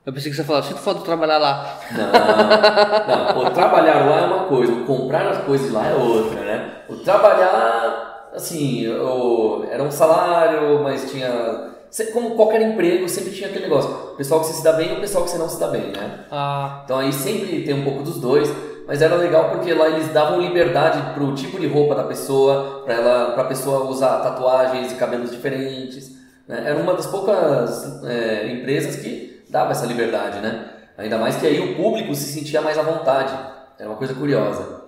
Eu 0.05 0.13
pensei 0.13 0.31
que 0.31 0.37
você 0.37 0.43
falava, 0.43 0.65
sinto 0.65 0.79
falta 0.79 0.99
de 0.99 1.05
trabalhar 1.05 1.37
lá. 1.37 1.79
Não, 1.91 3.35
não. 3.35 3.45
O 3.45 3.51
trabalhar 3.51 4.05
lá 4.05 4.21
é 4.21 4.25
uma 4.25 4.45
coisa, 4.45 4.71
o 4.71 4.85
comprar 4.85 5.27
as 5.27 5.43
coisas 5.45 5.71
lá 5.71 5.85
é 5.87 5.93
outra, 5.95 6.39
né? 6.41 6.71
O 6.89 6.95
trabalhar, 6.97 8.16
assim, 8.37 8.87
o, 8.87 9.65
era 9.69 9.83
um 9.83 9.91
salário, 9.91 10.81
mas 10.83 11.09
tinha. 11.11 11.67
Como 12.13 12.31
qualquer 12.35 12.61
emprego, 12.61 13.07
sempre 13.07 13.31
tinha 13.31 13.49
aquele 13.49 13.65
negócio. 13.65 13.89
O 13.89 14.15
pessoal 14.17 14.41
que 14.41 14.47
você 14.47 14.53
se 14.53 14.63
dá 14.63 14.73
bem 14.73 14.89
e 14.93 14.97
o 14.97 14.99
pessoal 15.01 15.23
que 15.23 15.29
você 15.29 15.37
não 15.37 15.47
se 15.49 15.59
dá 15.59 15.67
bem, 15.67 15.91
né? 15.91 16.25
Ah, 16.29 16.81
Então 16.83 16.99
aí 16.99 17.11
sempre 17.13 17.63
tem 17.63 17.73
um 17.73 17.83
pouco 17.83 18.03
dos 18.03 18.19
dois, 18.19 18.51
mas 18.85 19.01
era 19.01 19.15
legal 19.15 19.49
porque 19.51 19.73
lá 19.73 19.87
eles 19.89 20.09
davam 20.13 20.41
liberdade 20.41 21.13
pro 21.13 21.33
tipo 21.33 21.59
de 21.59 21.65
roupa 21.67 21.95
da 21.95 22.03
pessoa, 22.03 22.81
para 22.85 22.93
ela, 22.93 23.31
pra 23.31 23.45
pessoa 23.45 23.85
usar 23.85 24.19
tatuagens 24.19 24.91
e 24.91 24.95
cabelos 24.95 25.31
diferentes. 25.31 26.11
Né? 26.47 26.63
Era 26.65 26.77
uma 26.77 26.93
das 26.93 27.05
poucas 27.07 28.03
é, 28.03 28.51
empresas 28.51 28.97
que 28.97 29.41
dava 29.49 29.71
essa 29.71 29.85
liberdade, 29.85 30.39
né? 30.39 30.65
Ainda 30.97 31.17
mais 31.17 31.37
que 31.37 31.47
aí 31.47 31.59
o 31.59 31.75
público 31.75 32.13
se 32.13 32.25
sentia 32.33 32.61
mais 32.61 32.77
à 32.77 32.81
vontade. 32.81 33.33
Era 33.79 33.87
uma 33.89 33.97
coisa 33.97 34.13
curiosa. 34.13 34.81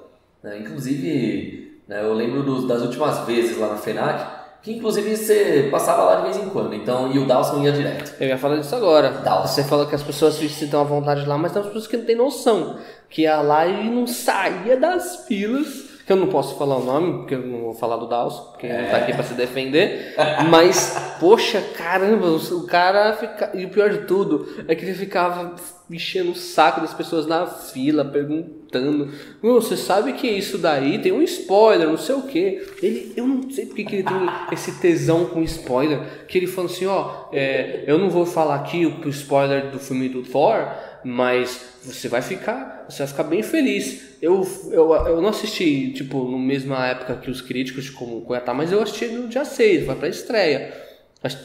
né? 0.43 0.57
Inclusive, 0.59 1.58
eu 1.97 2.13
lembro 2.13 2.43
dos- 2.43 2.67
das 2.67 2.81
últimas 2.81 3.19
vezes 3.25 3.57
lá 3.57 3.67
na 3.69 3.77
FENAC, 3.77 4.39
que 4.61 4.73
inclusive 4.73 5.15
você 5.15 5.69
passava 5.71 6.03
lá 6.03 6.15
de 6.17 6.23
vez 6.23 6.37
em 6.37 6.49
quando, 6.49 6.73
então, 6.75 7.11
e 7.11 7.17
o 7.17 7.25
Dawson 7.25 7.61
ia 7.63 7.71
direto. 7.71 8.13
eu 8.19 8.27
ia 8.27 8.37
falar 8.37 8.57
disso 8.57 8.75
agora. 8.75 9.09
Dá. 9.23 9.41
Você 9.41 9.63
falou 9.63 9.85
que 9.87 9.95
as 9.95 10.03
pessoas 10.03 10.35
se 10.35 10.47
sintam 10.49 10.81
à 10.81 10.83
vontade 10.83 11.25
lá, 11.25 11.37
mas 11.37 11.51
tem 11.53 11.63
pessoas 11.63 11.87
que 11.87 11.97
não 11.97 12.05
têm 12.05 12.15
noção. 12.15 12.77
Que 13.09 13.21
ia 13.23 13.41
lá 13.41 13.65
e 13.65 13.89
não 13.89 14.05
saía 14.05 14.77
das 14.77 15.25
filas. 15.25 15.88
Que 16.09 16.13
eu 16.13 16.17
não 16.17 16.25
posso 16.25 16.57
falar 16.57 16.75
o 16.77 16.83
nome, 16.83 17.19
porque 17.19 17.35
eu 17.35 17.45
não 17.45 17.59
vou 17.65 17.73
falar 17.75 17.97
do 17.97 18.07
Dawson, 18.07 18.45
porque 18.45 18.65
ele 18.65 18.81
não 18.81 18.89
tá 18.89 18.97
aqui 18.97 19.13
pra 19.13 19.21
se 19.21 19.35
defender. 19.35 20.15
Mas, 20.49 20.97
poxa, 21.19 21.61
caramba, 21.77 22.25
o 22.31 22.63
cara 22.65 23.13
fica. 23.13 23.51
E 23.53 23.63
o 23.65 23.69
pior 23.69 23.91
de 23.91 24.07
tudo 24.07 24.47
é 24.67 24.73
que 24.73 24.83
ele 24.83 24.95
ficava 24.95 25.53
enchendo 25.87 26.31
o 26.31 26.35
saco 26.35 26.81
das 26.81 26.95
pessoas 26.95 27.27
na 27.27 27.45
fila, 27.45 28.03
perguntando. 28.03 29.11
"Ô, 29.43 29.53
você 29.61 29.77
sabe 29.77 30.13
que 30.13 30.27
isso 30.27 30.57
daí 30.57 30.97
tem 30.97 31.11
um 31.11 31.21
spoiler, 31.21 31.87
não 31.87 31.97
sei 31.97 32.15
o 32.15 32.23
quê. 32.23 32.67
Ele, 32.81 33.13
eu 33.15 33.27
não 33.27 33.47
sei 33.51 33.67
porque 33.67 33.83
que 33.83 33.95
ele 33.97 34.03
tem 34.03 34.17
esse 34.51 34.79
tesão 34.79 35.25
com 35.25 35.43
spoiler. 35.43 36.25
Que 36.27 36.39
ele 36.39 36.47
falou 36.47 36.71
assim: 36.71 36.87
ó, 36.87 37.25
é, 37.31 37.83
eu 37.85 37.99
não 37.99 38.09
vou 38.09 38.25
falar 38.25 38.55
aqui 38.55 38.83
o 38.83 39.09
spoiler 39.09 39.69
do 39.69 39.77
filme 39.77 40.09
do 40.09 40.23
Thor, 40.23 40.69
mas 41.03 41.79
você 41.83 42.07
vai 42.07 42.21
ficar, 42.21 42.85
você 42.89 42.99
vai 42.99 43.07
ficar 43.07 43.23
bem 43.23 43.41
feliz. 43.41 44.17
Eu, 44.21 44.45
eu, 44.71 44.93
eu 44.93 45.21
não 45.21 45.29
assisti, 45.29 45.91
tipo, 45.93 46.29
na 46.29 46.37
mesma 46.37 46.87
época 46.87 47.15
que 47.15 47.31
os 47.31 47.41
críticos 47.41 47.89
como 47.89 48.21
Cuiatá, 48.21 48.53
mas 48.53 48.71
eu 48.71 48.81
assisti 48.81 49.07
no 49.07 49.27
dia 49.27 49.45
6, 49.45 49.85
foi 49.85 49.95
pra 49.95 50.09
estreia. 50.09 50.73
Mas, 51.21 51.37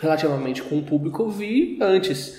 relativamente 0.00 0.62
com 0.62 0.78
o 0.78 0.82
público 0.82 1.22
eu 1.22 1.30
vi 1.30 1.78
antes. 1.80 2.38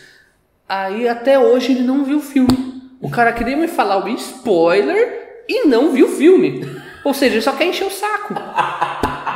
Aí 0.67 1.07
até 1.07 1.39
hoje 1.39 1.71
ele 1.71 1.81
não 1.81 2.03
viu 2.03 2.17
o 2.17 2.21
filme. 2.21 2.83
O 3.01 3.09
cara 3.09 3.31
queria 3.31 3.57
me 3.57 3.67
falar 3.67 4.03
o 4.03 4.09
spoiler 4.09 5.43
e 5.47 5.65
não 5.65 5.91
viu 5.91 6.07
o 6.07 6.11
filme. 6.11 6.65
Ou 7.03 7.13
seja, 7.13 7.35
ele 7.35 7.41
só 7.41 7.53
quer 7.53 7.65
encher 7.65 7.85
o 7.85 7.91
saco. 7.91 8.33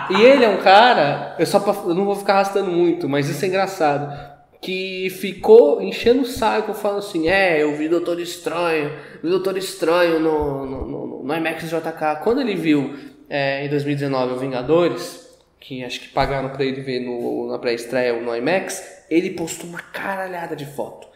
E 0.10 0.22
ele 0.22 0.46
é 0.46 0.50
um 0.50 0.58
cara, 0.58 1.36
eu 1.38 1.46
só 1.46 1.60
eu 1.86 1.94
não 1.94 2.06
vou 2.06 2.16
ficar 2.16 2.36
arrastando 2.36 2.72
muito, 2.72 3.10
mas 3.10 3.28
isso 3.28 3.44
é 3.44 3.48
engraçado. 3.48 4.37
Que 4.60 5.10
ficou 5.10 5.82
enchendo 5.82 6.24
o 6.24 6.26
saco, 6.26 6.74
falando 6.74 7.00
assim: 7.00 7.30
É, 7.30 7.62
eu 7.62 7.76
vi 7.76 7.88
Doutor 7.88 8.20
Estranho, 8.20 8.92
vi 9.24 9.30
Doutor 9.30 9.58
Estranho 9.58 10.20
no, 10.20 10.66
no, 10.66 10.86
no, 10.86 11.24
no 11.24 11.36
IMAX 11.36 11.70
JK. 11.70 12.24
Quando 12.24 12.42
ele 12.42 12.56
viu 12.56 12.96
é, 13.30 13.66
em 13.66 13.70
2019 13.70 14.34
o 14.34 14.38
Vingadores, 14.38 15.28
que 15.60 15.84
acho 15.84 16.00
que 16.00 16.10
pagaram 16.10 16.50
pra 16.50 16.64
ele 16.64 16.82
ver 16.82 17.00
no, 17.00 17.48
na 17.52 17.60
pré-estreia 17.60 18.20
no 18.20 18.36
IMAX, 18.36 19.06
ele 19.10 19.32
postou 19.32 19.70
uma 19.70 19.80
caralhada 19.80 20.56
de 20.56 20.66
foto. 20.66 21.08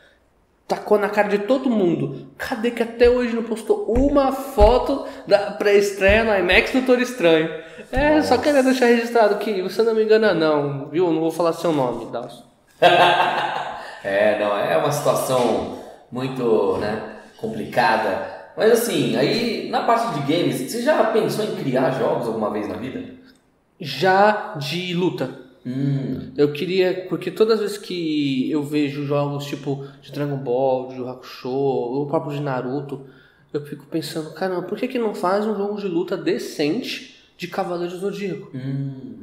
Tacou 0.68 0.98
na 0.98 1.10
cara 1.10 1.28
de 1.28 1.40
todo 1.40 1.70
mundo. 1.70 2.30
Cadê 2.38 2.72
que 2.72 2.84
até 2.84 3.10
hoje 3.10 3.36
não 3.36 3.44
postou 3.44 3.86
uma 3.92 4.32
foto 4.32 5.06
da 5.28 5.52
pré-estreia 5.52 6.24
no 6.24 6.38
IMAX 6.38 6.72
do 6.72 6.80
Doutor 6.80 7.02
Estranho? 7.02 7.50
É, 7.92 8.22
só 8.22 8.38
queria 8.38 8.64
deixar 8.64 8.86
registrado 8.86 9.38
que 9.38 9.62
você 9.62 9.84
não 9.84 9.94
me 9.94 10.04
engana 10.04 10.34
não, 10.34 10.88
viu? 10.88 11.12
Não 11.12 11.20
vou 11.20 11.32
falar 11.32 11.54
seu 11.54 11.74
nome, 11.74 12.12
Dalson. 12.12 12.51
É, 14.04 14.40
não, 14.40 14.58
é 14.58 14.76
uma 14.78 14.92
situação 14.92 15.78
muito, 16.12 16.78
né, 16.78 17.18
complicada. 17.38 18.50
Mas 18.58 18.72
assim, 18.72 19.16
aí 19.16 19.70
na 19.70 19.84
parte 19.84 20.20
de 20.20 20.34
games, 20.34 20.56
você 20.56 20.82
já 20.82 21.04
pensou 21.06 21.46
em 21.46 21.56
criar 21.56 21.92
jogos 21.92 22.26
alguma 22.28 22.50
vez 22.50 22.68
na 22.68 22.76
vida? 22.78 23.04
Já 23.80 24.56
de 24.56 24.94
luta. 24.96 25.30
Hum, 25.64 26.32
Eu 26.36 26.52
queria, 26.52 27.06
porque 27.08 27.30
todas 27.30 27.56
as 27.56 27.60
vezes 27.62 27.78
que 27.78 28.50
eu 28.50 28.64
vejo 28.64 29.06
jogos 29.06 29.46
tipo 29.46 29.86
de 30.02 30.12
Dragon 30.12 30.38
Ball, 30.38 30.88
de 30.88 31.08
Hakusho, 31.08 31.50
ou 31.50 32.04
o 32.04 32.08
próprio 32.08 32.34
de 32.36 32.42
Naruto, 32.42 33.06
eu 33.54 33.64
fico 33.64 33.86
pensando, 33.86 34.34
caramba, 34.34 34.64
por 34.64 34.80
que, 34.80 34.88
que 34.88 34.98
não 34.98 35.14
faz 35.14 35.46
um 35.46 35.56
jogo 35.56 35.80
de 35.80 35.88
luta 35.88 36.18
decente 36.18 37.16
de 37.38 37.48
Cavaleiros 37.48 37.94
do 38.00 38.00
Zodíaco? 38.00 38.50
hum, 38.56 39.14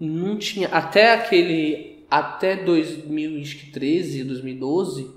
Não 0.00 0.36
tinha. 0.36 0.66
Até 0.68 1.14
aquele. 1.14 1.93
Até 2.14 2.54
2013, 2.54 4.22
2012. 4.22 5.10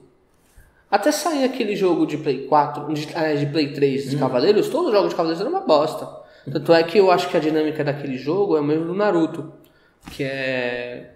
Até 0.89 1.11
sair 1.11 1.43
aquele 1.43 1.75
jogo 1.75 2.07
de 2.07 2.17
Play 2.17 2.47
4, 2.47 2.91
de, 2.91 3.07
ah, 3.13 3.35
de 3.35 3.45
Play 3.45 3.71
3 3.71 4.09
de 4.09 4.17
Cavaleiros, 4.17 4.67
todo 4.69 4.91
jogo 4.91 5.07
de 5.07 5.13
Cavaleiros 5.13 5.39
era 5.39 5.47
uma 5.47 5.59
bosta. 5.59 6.09
Tanto 6.51 6.73
é 6.73 6.81
que 6.81 6.97
eu 6.97 7.11
acho 7.11 7.29
que 7.29 7.37
a 7.37 7.39
dinâmica 7.39 7.83
daquele 7.83 8.17
jogo 8.17 8.57
é 8.57 8.61
o 8.61 8.63
mesmo 8.63 8.85
do 8.85 8.95
Naruto. 8.95 9.53
Que 10.09 10.23
é. 10.23 11.11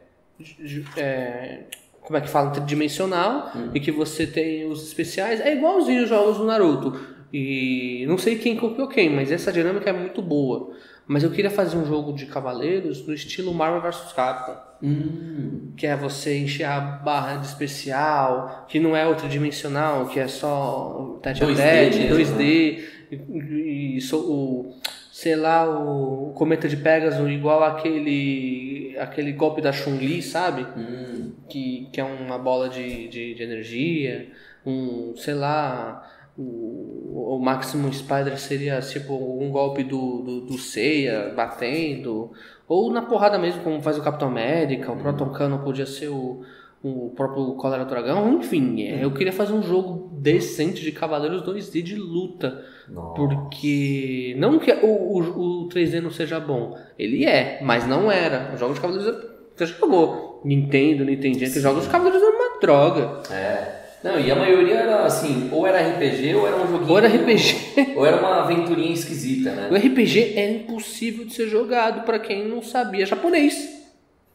é 0.97 1.61
como 2.01 2.15
é 2.15 2.21
que 2.21 2.29
fala? 2.29 2.51
Tridimensional. 2.51 3.51
E 3.73 3.79
que 3.79 3.91
você 3.91 4.27
tem 4.27 4.69
os 4.69 4.83
especiais. 4.83 5.41
É 5.41 5.51
igualzinho 5.51 6.03
os 6.03 6.09
jogos 6.09 6.37
do 6.37 6.45
Naruto. 6.45 6.95
E 7.33 8.05
não 8.07 8.19
sei 8.19 8.37
quem 8.37 8.55
copiou 8.55 8.87
quem, 8.87 9.09
mas 9.09 9.31
essa 9.31 9.51
dinâmica 9.51 9.89
é 9.89 9.93
muito 9.93 10.21
boa. 10.21 10.75
Mas 11.11 11.23
eu 11.23 11.29
queria 11.29 11.51
fazer 11.51 11.75
um 11.75 11.85
jogo 11.85 12.13
de 12.13 12.25
cavaleiros 12.25 13.05
no 13.05 13.13
estilo 13.13 13.53
Marvel 13.53 13.81
vs 13.81 14.13
Capcom. 14.13 14.55
hum. 14.81 15.73
Que 15.75 15.85
é 15.85 15.93
você 15.93 16.37
encher 16.37 16.63
a 16.63 16.79
barra 16.79 17.35
de 17.35 17.47
especial, 17.47 18.65
que 18.69 18.79
não 18.79 18.95
é 18.95 19.05
outra 19.05 19.27
dimensional, 19.27 20.05
que 20.05 20.21
é 20.21 20.27
só 20.29 21.19
tete 21.21 21.43
a 21.43 21.47
2D 21.47 21.55
tete, 21.57 21.99
mesmo, 21.99 22.37
2D, 22.37 22.79
e, 23.11 23.97
e 23.97 24.01
so- 24.01 24.19
o, 24.21 24.75
sei 25.11 25.35
lá, 25.35 25.69
o 25.69 26.31
cometa 26.33 26.69
de 26.69 26.77
Pegasus 26.77 27.29
igual 27.29 27.61
aquele, 27.61 28.95
aquele 28.97 29.33
golpe 29.33 29.61
da 29.61 29.73
Chun-Li, 29.73 30.21
sabe? 30.21 30.65
Hum. 30.79 31.33
que, 31.49 31.89
que 31.91 31.99
é 31.99 32.05
uma 32.05 32.37
bola 32.37 32.69
de, 32.69 33.09
de, 33.09 33.33
de 33.33 33.43
energia, 33.43 34.29
um, 34.65 35.13
sei 35.17 35.33
lá, 35.33 36.09
o, 36.37 37.35
o 37.35 37.39
Maximum 37.39 37.91
Spider 37.91 38.37
seria 38.39 38.79
tipo 38.81 39.13
um 39.13 39.49
golpe 39.51 39.83
do, 39.83 40.21
do, 40.21 40.41
do 40.41 40.57
Seiya 40.57 41.33
batendo, 41.35 42.31
ou 42.67 42.91
na 42.91 43.01
porrada 43.01 43.37
mesmo, 43.37 43.63
como 43.63 43.81
faz 43.81 43.97
o 43.97 44.03
Capitão 44.03 44.29
América, 44.29 44.91
o 44.91 44.97
Proton 44.97 45.29
Cannon 45.29 45.59
podia 45.59 45.85
ser 45.85 46.07
o, 46.07 46.41
o 46.83 47.11
próprio 47.15 47.53
Cólera 47.55 47.85
Dragão, 47.85 48.39
enfim, 48.39 48.83
é, 48.83 49.03
eu 49.03 49.11
queria 49.13 49.33
fazer 49.33 49.53
um 49.53 49.61
jogo 49.61 50.09
decente 50.13 50.81
de 50.81 50.91
Cavaleiros 50.91 51.41
2D 51.43 51.81
de 51.81 51.95
luta. 51.95 52.63
Nossa. 52.87 53.15
Porque. 53.15 54.35
Não 54.37 54.59
que 54.59 54.71
o, 54.71 54.87
o, 54.87 55.63
o 55.63 55.69
3D 55.69 56.01
não 56.01 56.11
seja 56.11 56.39
bom. 56.39 56.77
Ele 56.97 57.25
é, 57.25 57.59
mas 57.61 57.87
não 57.87 58.11
era. 58.11 58.51
Os 58.53 58.59
jogos 58.59 58.75
de 58.75 58.81
Cavaleiros 58.81 59.31
você 59.55 59.65
jogou. 59.65 60.41
Nintendo, 60.43 61.05
Nintendinho, 61.05 61.51
que 61.51 61.57
os 61.57 61.63
jogos 61.63 61.83
de 61.83 61.89
Cavaleiros 61.89 62.21
eram 62.21 62.35
uma 62.35 62.59
droga. 62.59 63.21
É. 63.31 63.80
Não, 64.03 64.19
e 64.19 64.31
a 64.31 64.35
maioria 64.35 64.75
era 64.75 65.05
assim, 65.05 65.49
ou 65.51 65.65
era 65.67 65.79
RPG 65.79 66.33
ou 66.33 66.47
era 66.47 66.55
um 66.57 66.67
joguinho. 66.67 66.89
Ou 66.89 66.97
era 66.97 67.07
RPG. 67.07 67.93
Ou 67.95 68.05
era 68.05 68.17
uma 68.17 68.41
aventurinha 68.43 68.93
esquisita, 68.93 69.51
né? 69.51 69.69
O 69.71 69.75
RPG 69.75 70.33
era 70.35 70.51
impossível 70.51 71.25
de 71.25 71.33
ser 71.33 71.47
jogado 71.47 72.03
pra 72.03 72.17
quem 72.17 72.47
não 72.47 72.63
sabia 72.63 73.05
japonês. 73.05 73.79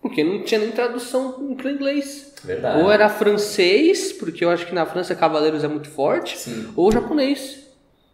Porque 0.00 0.22
não 0.22 0.42
tinha 0.44 0.60
nem 0.60 0.70
tradução 0.70 1.54
para 1.56 1.70
inglês. 1.70 2.32
Verdade. 2.44 2.80
Ou 2.80 2.92
era 2.92 3.08
francês, 3.08 4.12
porque 4.12 4.44
eu 4.44 4.50
acho 4.50 4.66
que 4.66 4.74
na 4.74 4.86
França 4.86 5.16
Cavaleiros 5.16 5.64
é 5.64 5.68
muito 5.68 5.88
forte. 5.88 6.38
Sim. 6.38 6.72
Ou 6.76 6.92
japonês. 6.92 7.66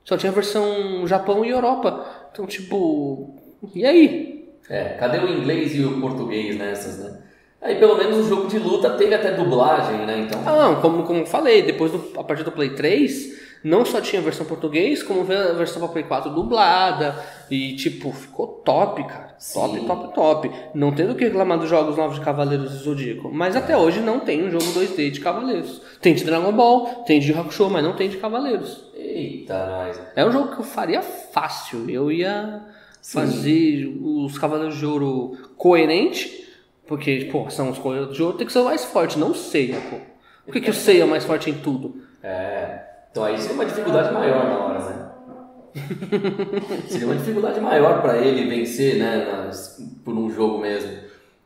Só 0.05 0.17
tinha 0.17 0.33
a 0.33 0.35
versão 0.35 1.07
Japão 1.07 1.45
e 1.45 1.51
Europa. 1.51 2.29
Então, 2.33 2.47
tipo. 2.47 3.39
E 3.75 3.85
aí? 3.85 4.49
É, 4.71 4.97
cadê 4.99 5.19
o 5.19 5.29
inglês 5.29 5.75
e 5.77 5.85
o 5.85 6.01
português 6.01 6.57
nessas, 6.57 6.99
né? 6.99 7.22
Aí 7.63 7.77
pelo 7.77 7.97
menos 7.97 8.19
o 8.19 8.29
jogo 8.29 8.49
de 8.49 8.59
luta 8.59 8.91
teve 8.91 9.15
até 9.15 9.33
dublagem, 9.33 10.05
né? 10.05 10.19
Então. 10.27 10.43
Ah, 10.45 10.69
não, 10.69 10.81
como, 10.81 11.05
como 11.05 11.25
falei, 11.25 11.63
depois 11.63 11.93
do, 11.93 12.19
a 12.19 12.25
partir 12.25 12.43
do 12.43 12.51
Play 12.51 12.71
3, 12.71 13.41
não 13.63 13.85
só 13.85 14.01
tinha 14.01 14.21
a 14.21 14.25
versão 14.25 14.45
português, 14.45 15.03
como 15.03 15.21
a 15.21 15.53
versão 15.53 15.81
pra 15.81 15.89
Play 15.89 16.05
4 16.05 16.31
dublada. 16.31 17.15
E 17.49 17.77
tipo, 17.77 18.11
ficou 18.11 18.49
top, 18.65 19.05
cara. 19.05 19.37
Top, 19.55 19.79
Sim. 19.79 19.87
top, 19.87 20.15
top. 20.15 20.51
Não 20.75 20.93
tendo 20.93 21.15
que 21.15 21.25
reclamar 21.25 21.59
dos 21.59 21.69
jogos 21.69 21.97
novos 21.97 22.19
de 22.19 22.25
Cavaleiros 22.25 22.73
do 22.73 22.79
Zodíaco. 22.79 23.31
Mas 23.33 23.55
até 23.55 23.77
hoje 23.77 24.01
não 24.01 24.19
tem 24.19 24.45
um 24.45 24.51
jogo 24.51 24.65
2D 24.65 25.11
de 25.11 25.21
Cavaleiros. 25.21 25.81
Tem 26.01 26.15
de 26.15 26.25
Dragon 26.25 26.53
Ball, 26.53 27.05
tem 27.07 27.21
de 27.21 27.33
Hakusho, 27.33 27.71
mas 27.71 27.85
não 27.85 27.95
tem 27.95 28.09
de 28.09 28.17
Cavaleiros. 28.17 28.87
Eita, 28.97 29.67
nós. 29.67 30.01
É 30.17 30.25
um 30.25 30.33
jogo 30.33 30.55
que 30.55 30.61
eu 30.61 30.65
faria 30.65 31.03
fácil. 31.03 31.89
Eu 31.89 32.11
ia 32.11 32.63
fazer 33.03 33.87
os 34.01 34.37
Cavaleiros 34.39 34.79
de 34.79 34.87
Ouro 34.87 35.37
coerente, 35.57 36.49
porque, 36.87 37.29
pô, 37.31 37.49
são 37.51 37.71
os 37.71 37.79
Cavaleiros 37.79 38.15
de 38.15 38.23
Ouro, 38.23 38.37
tem 38.37 38.47
que 38.47 38.53
ser 38.53 38.59
o 38.61 38.65
mais 38.65 38.85
forte, 38.85 39.19
não 39.19 39.31
o 39.31 39.35
Seiya, 39.35 39.79
pô. 39.91 39.97
Por 40.45 40.53
que, 40.53 40.61
que 40.61 40.71
o 40.71 40.75
Seiya 40.75 41.03
é 41.05 41.07
mais 41.07 41.25
forte 41.25 41.49
em 41.51 41.55
tudo? 41.55 41.97
É. 42.23 42.81
Então 43.11 43.25
aí 43.25 43.39
seria 43.39 43.55
uma 43.55 43.65
dificuldade 43.65 44.13
maior 44.13 44.45
na 44.45 44.59
hora, 44.59 44.79
né? 44.81 45.09
seria 46.89 47.07
uma 47.07 47.17
dificuldade 47.17 47.61
maior 47.61 48.03
para 48.03 48.19
ele 48.19 48.49
vencer, 48.49 48.99
né? 48.99 49.25
nas- 49.25 49.79
por 50.05 50.15
um 50.15 50.31
jogo 50.31 50.59
mesmo. 50.59 50.91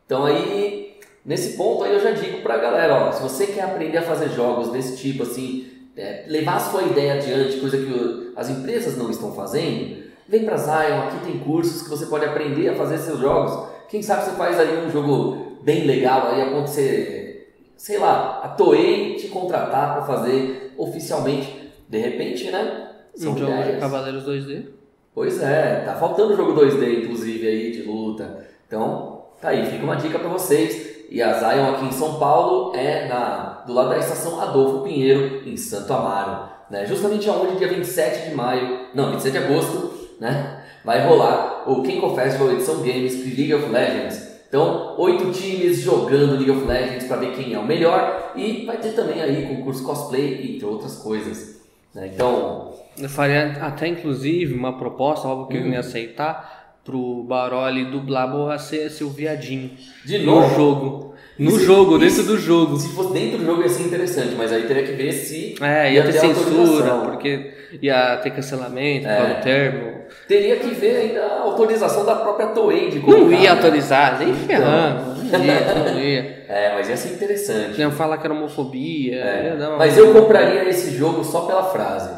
Então 0.05 0.25
aí, 0.25 0.95
nesse 1.25 1.57
ponto 1.57 1.85
aí 1.85 1.93
eu 1.93 2.01
já 2.01 2.13
digo 2.13 2.41
pra 2.43 2.57
galera, 2.59 2.95
ó, 3.09 3.13
se 3.13 3.23
você 3.23 3.47
quer 3.49 3.63
aprender 3.63 3.99
a 3.99 4.03
fazer 4.03 4.29
jogos 4.31 4.71
desse 4.71 4.97
tipo, 4.97 5.23
assim, 5.23 5.67
é, 5.97 6.25
levar 6.29 6.57
a 6.57 6.61
sua 6.61 6.83
ideia 6.83 7.15
adiante, 7.15 7.59
coisa 7.61 7.77
que 7.77 7.93
o- 7.93 8.33
as 8.37 8.49
empresas 8.51 8.97
não 8.97 9.11
estão 9.11 9.33
fazendo, 9.35 10.05
vem 10.29 10.45
pra 10.45 10.57
Zion, 10.57 11.01
aqui 11.09 11.25
tem 11.25 11.39
cursos 11.39 11.83
que 11.83 11.89
você 11.91 12.07
pode 12.07 12.25
aprender 12.25 12.69
a 12.69 12.75
fazer 12.75 12.99
seus 12.99 13.19
jogos. 13.21 13.76
Quem 13.89 14.03
sabe 14.03 14.25
você 14.25 14.33
faz 14.33 14.59
aí 14.59 14.85
um 14.85 14.91
jogo 14.91 15.59
bem 15.63 15.85
legal 15.85 16.29
aí 16.29 16.43
acontecer, 16.43 17.55
sei 17.77 17.99
lá, 17.99 18.41
a 18.43 18.49
Toei 18.49 19.15
te 19.15 19.29
contratar 19.29 19.95
para 19.95 20.03
fazer 20.03 20.75
oficialmente, 20.77 21.73
de 21.89 21.99
repente, 21.99 22.51
né? 22.51 22.91
São 23.15 23.33
um 23.33 23.39
jogo 23.39 23.53
de. 23.53 23.81
Cavaleiros 23.81 24.25
2D. 24.25 24.67
Pois 25.15 25.43
é, 25.43 25.83
tá 25.85 25.95
faltando 25.95 26.37
jogo 26.37 26.61
2D, 26.61 27.05
inclusive, 27.05 27.47
aí, 27.49 27.71
de 27.71 27.83
luta. 27.83 28.47
Então, 28.67 29.25
tá 29.41 29.49
aí, 29.49 29.65
fica 29.67 29.83
uma 29.83 29.97
dica 29.97 30.19
pra 30.19 30.29
vocês. 30.29 31.07
E 31.09 31.23
a 31.23 31.33
Zion 31.35 31.71
aqui 31.71 31.87
em 31.87 31.93
São 31.93 32.19
Paulo 32.19 32.77
é 32.77 33.09
na, 33.09 33.63
do 33.67 33.73
lado 33.73 33.91
da 33.91 33.99
estação 33.99 34.41
Adolfo 34.41 34.83
Pinheiro, 34.83 35.49
em 35.49 35.57
Santo 35.57 35.93
Amaro. 35.93 36.51
Né? 36.69 36.85
Justamente 36.85 37.29
aonde, 37.31 37.57
dia 37.57 37.69
27 37.69 38.29
de 38.29 38.35
maio, 38.35 38.89
não, 38.93 39.13
27 39.13 39.39
de 39.39 39.45
agosto, 39.45 39.95
né? 40.21 40.65
Vai 40.85 41.07
rolar 41.07 41.56
o 41.67 41.83
Kenko 41.83 42.15
Festival 42.15 42.53
Edição 42.53 42.77
Games 42.79 43.25
de 43.25 43.35
League 43.37 43.55
of 43.55 43.69
Legends. 43.71 44.37
Então, 44.49 44.95
oito 44.99 45.31
times 45.33 45.81
jogando 45.81 46.35
League 46.37 46.51
of 46.51 46.65
Legends 46.65 47.07
para 47.07 47.17
ver 47.17 47.33
quem 47.35 47.53
é 47.53 47.59
o 47.59 47.67
melhor. 47.67 48.33
E 48.37 48.65
vai 48.65 48.77
ter 48.79 48.93
também 48.93 49.21
aí 49.21 49.47
concurso 49.47 49.83
cosplay, 49.85 50.55
entre 50.55 50.65
outras 50.65 50.97
coisas. 50.99 51.61
né? 51.95 52.11
Então, 52.15 52.73
Eu 52.99 53.09
faria 53.09 53.59
até, 53.61 53.89
inclusive, 53.89 54.55
uma 54.55 54.79
proposta, 54.79 55.27
óbvio 55.29 55.49
que 55.49 55.57
eu 55.57 55.67
não 55.67 55.73
ia 55.73 55.81
aceitar, 55.81 56.79
pro 56.85 57.25
Baroli 57.25 57.87
dublar 57.91 58.31
Borracê 58.31 58.89
ser 58.89 59.05
o 59.05 59.11
viadinho. 59.11 59.73
de 60.05 60.19
No 60.19 60.27
novo, 60.27 60.55
jogo. 60.55 61.15
No 61.39 61.51
Isso- 61.51 61.61
jogo, 61.65 61.99
dentro 61.99 62.23
do 62.23 62.39
jogo. 62.39 62.79
Se 62.79 62.89
fosse 62.95 63.13
dentro 63.13 63.39
do 63.39 63.45
jogo 63.45 63.63
ia 63.63 63.69
ser 63.69 63.83
interessante, 63.83 64.35
mas 64.37 64.51
aí 64.53 64.63
teria 64.63 64.85
que 64.85 64.93
ver 64.93 65.13
se 65.13 65.55
É, 65.63 65.93
ia 65.93 66.03
ter 66.05 66.13
censura, 66.13 66.61
autorização. 66.61 67.01
porque 67.11 67.53
ia 67.83 68.17
ter 68.23 68.31
cancelamento 68.31 69.07
É. 69.07 69.35
por 69.35 69.43
termo. 69.43 69.97
Teria 70.27 70.57
que 70.57 70.69
ver 70.69 70.97
ainda 70.97 71.21
a 71.27 71.41
autorização 71.43 72.07
da 72.07 72.15
própria 72.15 72.47
Toei 72.49 72.91
de 72.91 73.01
Não 73.01 73.05
colocar, 73.05 73.33
ia 73.35 73.39
né? 73.41 73.49
autorizar, 73.49 74.19
nem 74.19 74.35
ferrando. 74.35 75.17
Não 75.25 75.45
ia, 75.45 75.75
não 75.93 75.99
ia. 76.01 76.37
É, 76.49 76.73
mas 76.75 76.89
ia 76.89 76.97
ser 76.97 77.09
interessante. 77.13 77.79
Iam 77.81 77.91
falar 77.91 78.19
que 78.19 78.25
era 78.27 78.33
homofobia. 78.33 79.17
É, 79.17 79.57
ia 79.59 79.71
Mas 79.77 79.99
eu 79.99 80.13
compraria 80.13 80.63
esse 80.69 80.97
jogo 80.97 81.25
só 81.25 81.41
pela 81.41 81.65
frase. 81.65 82.09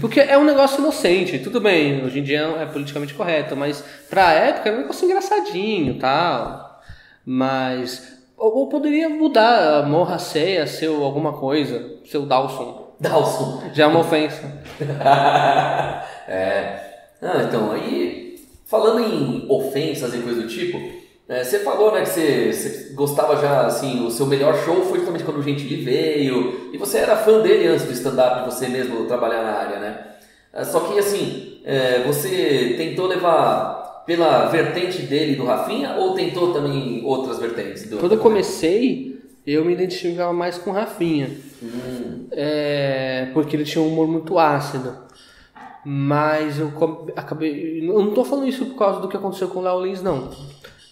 Porque 0.00 0.18
é 0.18 0.36
um 0.38 0.44
negócio 0.44 0.80
inocente, 0.80 1.38
tudo 1.40 1.60
bem, 1.60 2.02
hoje 2.04 2.20
em 2.20 2.22
dia 2.22 2.40
é 2.58 2.64
politicamente 2.66 3.12
correto, 3.12 3.54
mas 3.54 3.84
pra 4.08 4.32
época 4.32 4.68
era 4.70 4.78
um 4.78 4.80
negócio 4.82 5.04
engraçadinho 5.04 5.98
tal. 5.98 6.80
Mas. 7.24 8.18
Ou, 8.40 8.68
poderia 8.68 9.06
mudar, 9.06 9.86
morra 9.86 10.18
ceia, 10.18 10.66
seu 10.66 11.04
alguma 11.04 11.34
coisa, 11.34 11.98
seu 12.06 12.24
Dawson. 12.24 12.94
Dawson. 12.98 13.64
Já 13.74 13.84
é 13.84 13.86
uma 13.86 14.00
ofensa. 14.00 14.42
é. 16.26 16.80
Ah, 17.20 17.42
então, 17.46 17.70
aí, 17.70 18.36
falando 18.64 19.00
em 19.00 19.44
ofensas 19.46 20.14
e 20.14 20.22
coisa 20.22 20.40
do 20.40 20.48
tipo, 20.48 20.78
é, 21.28 21.44
você 21.44 21.58
falou 21.58 21.92
né, 21.92 22.00
que 22.00 22.08
você, 22.08 22.50
você, 22.50 22.94
gostava 22.94 23.36
já, 23.36 23.66
assim, 23.66 24.06
o 24.06 24.10
seu 24.10 24.24
melhor 24.24 24.56
show 24.64 24.86
foi 24.86 25.00
justamente 25.00 25.24
quando 25.24 25.40
o 25.40 25.42
Gentili 25.42 25.84
veio, 25.84 26.70
e 26.72 26.78
você 26.78 26.96
era 26.96 27.18
fã 27.18 27.42
dele 27.42 27.66
antes 27.66 27.84
do 27.84 27.92
stand-up, 27.92 28.50
você 28.50 28.68
mesmo 28.68 29.04
trabalhar 29.04 29.42
na 29.42 29.52
área, 29.52 29.78
né? 29.78 30.06
É, 30.50 30.64
só 30.64 30.80
que, 30.80 30.98
assim, 30.98 31.60
é, 31.62 32.04
você 32.04 32.74
tentou 32.78 33.06
levar 33.06 33.80
pela 34.10 34.48
vertente 34.48 35.02
dele 35.02 35.36
do 35.36 35.44
Rafinha 35.44 35.94
ou 35.94 36.14
tentou 36.14 36.52
também 36.52 37.00
outras 37.04 37.38
vertentes? 37.38 37.88
Do, 37.88 37.98
Quando 37.98 38.16
eu 38.16 38.18
comecei, 38.18 39.22
eu 39.46 39.64
me 39.64 39.72
identificava 39.72 40.32
mais 40.32 40.58
com 40.58 40.70
o 40.70 40.72
Rafinha. 40.72 41.30
Hum. 41.62 42.26
É, 42.32 43.30
porque 43.32 43.54
ele 43.54 43.62
tinha 43.62 43.80
um 43.80 43.86
humor 43.86 44.08
muito 44.08 44.36
ácido. 44.36 44.96
Mas 45.86 46.58
eu 46.58 46.72
acabei. 47.14 47.88
Eu 47.88 48.02
não 48.02 48.12
tô 48.12 48.24
falando 48.24 48.48
isso 48.48 48.66
por 48.66 48.76
causa 48.76 48.98
do 48.98 49.06
que 49.06 49.16
aconteceu 49.16 49.46
com 49.46 49.60
o 49.60 49.62
Léo 49.62 49.84
Lins, 49.84 50.02
não. 50.02 50.28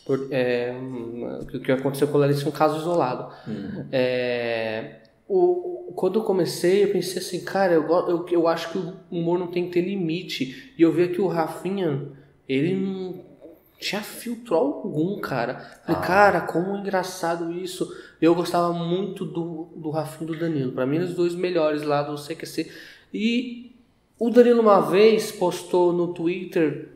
Por, 0.07 0.29
é, 0.31 0.73
o 1.53 1.59
que 1.59 1.73
aconteceu 1.73 2.07
com 2.07 2.19
o 2.19 2.21
Léo 2.21 2.31
Lins 2.31 2.41
foi 2.41 2.53
um 2.53 2.55
caso 2.55 2.79
isolado. 2.79 3.33
Hum. 3.49 3.85
É, 3.91 5.01
o, 5.27 5.93
quando 5.97 6.21
eu 6.21 6.23
comecei, 6.23 6.85
eu 6.85 6.93
pensei 6.93 7.21
assim, 7.21 7.41
cara, 7.41 7.73
eu, 7.73 7.83
eu, 7.83 8.27
eu 8.31 8.47
acho 8.47 8.71
que 8.71 8.79
o 8.79 8.95
humor 9.11 9.41
não 9.41 9.49
tem 9.49 9.67
que 9.67 9.73
ter 9.73 9.81
limite. 9.81 10.73
E 10.79 10.83
eu 10.83 10.93
vi 10.93 11.09
que 11.09 11.21
o 11.21 11.27
Rafinha, 11.27 12.13
ele 12.49 12.75
não 12.75 13.21
tinha 13.79 14.01
filtro 14.03 14.55
algum, 14.57 15.21
cara. 15.21 15.55
Falei, 15.85 16.01
Ah. 16.03 16.07
cara, 16.07 16.41
como 16.41 16.77
engraçado 16.77 17.53
isso. 17.53 17.89
Eu 18.21 18.35
gostava 18.35 18.73
muito 18.73 19.25
do, 19.25 19.69
do 19.77 19.91
Rafinha 19.91 20.31
e 20.31 20.35
do 20.35 20.41
Danilo. 20.41 20.73
Pra 20.73 20.87
mim, 20.87 20.99
os 20.99 21.15
dois 21.15 21.35
melhores 21.35 21.83
lá 21.83 22.03
do 22.03 22.17
CQC. 22.17 22.71
E 23.15 23.73
o 24.19 24.31
Danilo 24.31 24.61
uma 24.61 24.81
vez 24.81 25.31
postou 25.31 25.93
no 25.93 26.13
Twitter 26.13 26.89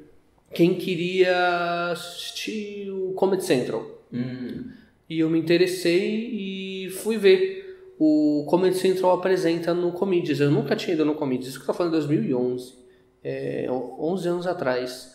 quem 0.53 0.75
queria 0.75 1.91
assistir 1.93 2.91
o 2.91 3.13
Comedy 3.13 3.45
Central. 3.45 3.87
Hum. 4.13 4.71
E 5.09 5.21
eu 5.21 5.31
me 5.31 5.39
interessei 5.39 6.31
e 6.33 6.91
fui 6.91 7.17
ver. 7.17 7.61
O 7.99 8.45
Comedy 8.49 8.77
Central 8.77 9.13
apresenta 9.13 9.73
no 9.73 9.93
Comedians. 9.93 10.41
Eu 10.41 10.51
nunca 10.51 10.75
tinha 10.75 10.95
ido 10.95 11.05
no 11.05 11.15
Comedians. 11.15 11.49
Isso 11.51 11.59
que 11.59 11.63
eu 11.63 11.67
tô 11.69 11.75
falando 11.75 11.93
em 11.95 11.99
2011. 11.99 12.75
É, 13.23 13.67
11 13.71 14.29
anos 14.29 14.47
atrás. 14.49 15.15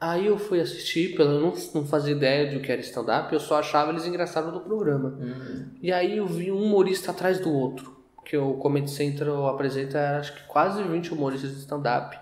Aí 0.00 0.26
eu 0.26 0.38
fui 0.38 0.60
assistir, 0.60 1.16
pelo 1.16 1.30
eu 1.32 1.40
não, 1.40 1.54
não 1.74 1.86
fazia 1.86 2.12
ideia 2.12 2.48
de 2.48 2.56
o 2.56 2.60
que 2.60 2.70
era 2.70 2.80
stand-up, 2.80 3.32
eu 3.32 3.40
só 3.40 3.58
achava 3.58 3.90
eles 3.90 4.04
engraçados 4.04 4.52
no 4.52 4.60
programa. 4.60 5.16
Hum. 5.20 5.66
E 5.82 5.92
aí 5.92 6.18
eu 6.18 6.26
vi 6.26 6.52
um 6.52 6.62
humorista 6.62 7.10
atrás 7.10 7.40
do 7.40 7.52
outro. 7.52 7.94
Que 8.24 8.36
o 8.36 8.54
Comedy 8.54 8.90
Central 8.90 9.46
apresenta, 9.48 10.18
acho 10.18 10.34
que 10.34 10.44
quase 10.44 10.82
20 10.82 11.12
humoristas 11.12 11.52
de 11.52 11.58
stand-up. 11.60 12.18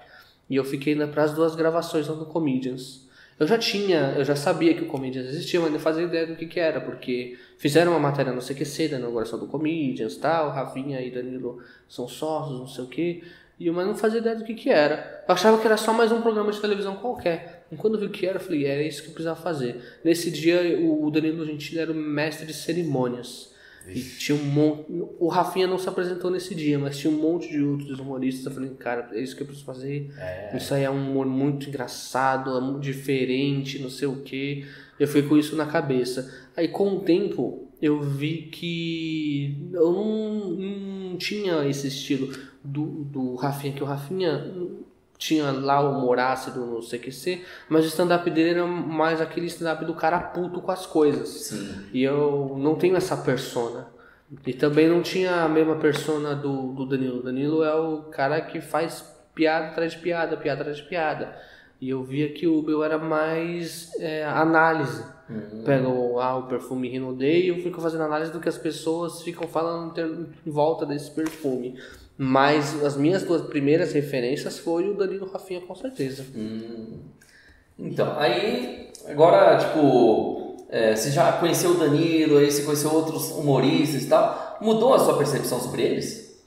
E 0.51 0.57
eu 0.57 0.64
fiquei 0.64 0.95
para 1.07 1.23
as 1.23 1.33
duas 1.33 1.55
gravações 1.55 2.09
lá 2.09 2.14
no 2.14 2.27
Comedians. 2.27 3.09
Eu 3.39 3.47
já 3.47 3.59
tinha, 3.59 4.14
eu 4.16 4.25
já 4.25 4.37
sabia 4.37 4.75
que 4.75 4.85
o 4.85 4.87
Comedians 4.87 5.27
existia, 5.27 5.61
mas 5.61 5.73
não 5.73 5.81
fazia 5.81 6.05
ideia 6.05 6.27
do 6.27 6.37
que, 6.37 6.47
que 6.47 6.61
era, 6.61 6.81
porque 6.81 7.37
fizeram 7.59 7.93
uma 7.93 7.99
matéria 7.99 8.33
no 8.33 8.41
CQC 8.41 8.89
da 8.89 8.99
inauguração 8.99 9.39
do 9.39 9.47
Comedians, 9.47 10.16
tal, 10.16 10.51
Rafinha 10.51 11.01
e 11.01 11.11
Danilo 11.11 11.61
são 11.89 12.07
sócios, 12.07 12.61
não 12.61 12.68
sei 12.68 12.85
o 12.85 12.87
que, 12.87 13.25
e 13.59 13.66
eu 13.66 13.75
mas 13.75 13.87
não 13.87 13.95
fazia 13.95 14.18
ideia 14.18 14.37
do 14.37 14.45
que, 14.45 14.55
que 14.55 14.70
era. 14.70 15.25
Eu 15.27 15.35
achava 15.35 15.59
que 15.59 15.66
era 15.66 15.77
só 15.77 15.93
mais 15.93 16.12
um 16.12 16.20
programa 16.20 16.53
de 16.53 16.61
televisão 16.61 16.97
qualquer. 16.97 17.62
E 17.73 17.77
quando 17.77 17.95
eu 17.95 18.01
vi 18.01 18.07
o 18.07 18.11
que 18.11 18.27
era, 18.27 18.37
eu 18.37 18.41
falei, 18.41 18.66
era 18.66 18.83
isso 18.83 19.03
que 19.03 19.09
eu 19.09 19.14
precisava 19.14 19.41
fazer. 19.41 19.81
Nesse 20.05 20.31
dia, 20.31 20.79
o 20.79 21.11
Danilo 21.11 21.47
Gentili 21.47 21.81
era 21.81 21.91
o 21.91 21.95
mestre 21.95 22.47
de 22.47 22.53
cerimônias. 22.53 23.51
E 23.89 24.01
tinha 24.01 24.37
um 24.37 24.45
monte. 24.45 24.85
O 25.18 25.27
Rafinha 25.27 25.66
não 25.66 25.79
se 25.79 25.89
apresentou 25.89 26.31
nesse 26.31 26.55
dia, 26.55 26.79
mas 26.79 26.99
tinha 26.99 27.12
um 27.12 27.16
monte 27.16 27.49
de 27.49 27.61
outros 27.61 27.99
humoristas. 27.99 28.47
Eu 28.47 28.53
falei, 28.53 28.70
cara, 28.79 29.09
é 29.12 29.20
isso 29.20 29.35
que 29.35 29.43
eu 29.43 29.47
preciso 29.47 29.66
fazer. 29.66 30.09
Isso 30.57 30.73
aí 30.73 30.85
é 30.85 30.91
um 30.91 31.11
humor 31.11 31.27
muito 31.27 31.68
engraçado, 31.68 32.57
é 32.57 32.61
muito 32.61 32.81
diferente, 32.81 33.81
não 33.81 33.91
sei 33.91 34.07
o 34.07 34.23
que. 34.23 34.66
Eu 35.01 35.09
fui 35.09 35.23
com 35.23 35.37
isso 35.37 35.57
na 35.57 35.66
cabeça. 35.66 36.33
Aí 36.57 36.68
com 36.68 36.97
o 36.97 37.01
tempo 37.01 37.68
eu 37.81 38.01
vi 38.01 38.43
que 38.43 39.68
eu 39.73 39.93
não, 39.93 40.51
não 40.51 41.16
tinha 41.16 41.66
esse 41.66 41.89
estilo 41.89 42.33
do, 42.62 43.05
do 43.05 43.35
Rafinha, 43.35 43.73
que 43.73 43.83
o 43.83 43.87
Rafinha 43.87 44.49
tinha 45.23 45.53
lá 45.53 45.81
o 45.81 45.97
humor 45.97 46.18
ácido 46.18 46.66
no 46.66 46.81
CQC, 46.81 47.45
mas 47.68 47.85
o 47.85 47.89
stand-up 47.89 48.29
dele 48.29 48.51
era 48.51 48.66
mais 48.66 49.20
aquele 49.20 49.47
stand-up 49.47 49.85
do 49.85 49.95
cara 49.95 50.18
puto 50.18 50.61
com 50.61 50.73
as 50.73 50.85
coisas. 50.85 51.29
Sim. 51.29 51.87
E 51.93 52.03
eu 52.03 52.57
não 52.59 52.75
tenho 52.75 52.97
essa 52.97 53.16
persona. 53.16 53.87
E 54.45 54.53
também 54.53 54.89
não 54.89 55.01
tinha 55.01 55.43
a 55.43 55.49
mesma 55.49 55.77
persona 55.77 56.35
do, 56.35 56.73
do 56.73 56.87
Danilo. 56.87 57.20
O 57.20 57.23
Danilo 57.23 57.62
é 57.62 57.75
o 57.75 58.03
cara 58.05 58.41
que 58.41 58.61
faz 58.61 59.05
piada 59.33 59.68
atrás 59.68 59.93
de 59.93 59.99
piada, 59.99 60.37
piada 60.37 60.62
atrás 60.62 60.79
de 60.79 60.85
piada. 60.85 61.37
E 61.81 61.91
eu 61.91 62.03
via 62.03 62.33
que 62.33 62.47
o 62.47 62.62
meu 62.62 62.83
era 62.83 62.99
mais 62.99 63.93
é, 64.01 64.25
análise. 64.25 65.05
Uhum. 65.29 65.62
Pega 65.64 65.89
o, 65.89 66.18
ah, 66.18 66.37
o 66.37 66.47
perfume 66.49 66.89
Rinodei 66.89 67.45
e 67.45 67.49
eu 67.49 67.57
fico 67.57 67.81
fazendo 67.81 68.05
análise 68.05 68.33
do 68.33 68.41
que 68.41 68.49
as 68.49 68.59
pessoas 68.59 69.23
ficam 69.23 69.47
falando 69.47 69.95
em 70.45 70.51
volta 70.51 70.85
desse 70.85 71.11
perfume. 71.11 71.79
Mas 72.25 72.85
as 72.85 72.97
minhas 72.97 73.25
duas 73.25 73.43
primeiras 73.43 73.93
referências 73.93 74.57
foi 74.57 74.89
o 74.89 74.95
Danilo 74.95 75.29
Rafinha, 75.29 75.61
com 75.61 75.75
certeza. 75.75 76.25
Hum. 76.37 77.01
Então, 77.77 78.16
aí, 78.16 78.91
agora, 79.09 79.59
tipo, 79.59 80.64
é, 80.68 80.95
você 80.95 81.11
já 81.11 81.33
conheceu 81.33 81.73
o 81.73 81.79
Danilo, 81.79 82.39
aí 82.39 82.49
você 82.49 82.62
conheceu 82.62 82.95
outros 82.95 83.33
humoristas 83.33 84.05
e 84.05 84.07
tal. 84.07 84.57
Mudou 84.61 84.95
a 84.95 85.01
sua 85.01 85.18
percepção 85.18 85.59
sobre 85.59 85.83
eles? 85.83 86.41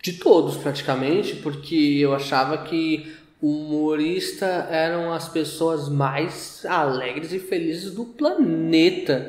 De 0.00 0.12
todos, 0.12 0.56
praticamente, 0.56 1.34
porque 1.34 1.98
eu 1.98 2.14
achava 2.14 2.58
que 2.58 3.16
o 3.42 3.48
humorista 3.48 4.46
eram 4.70 5.12
as 5.12 5.28
pessoas 5.28 5.88
mais 5.88 6.64
alegres 6.64 7.32
e 7.32 7.40
felizes 7.40 7.92
do 7.92 8.04
planeta. 8.04 9.28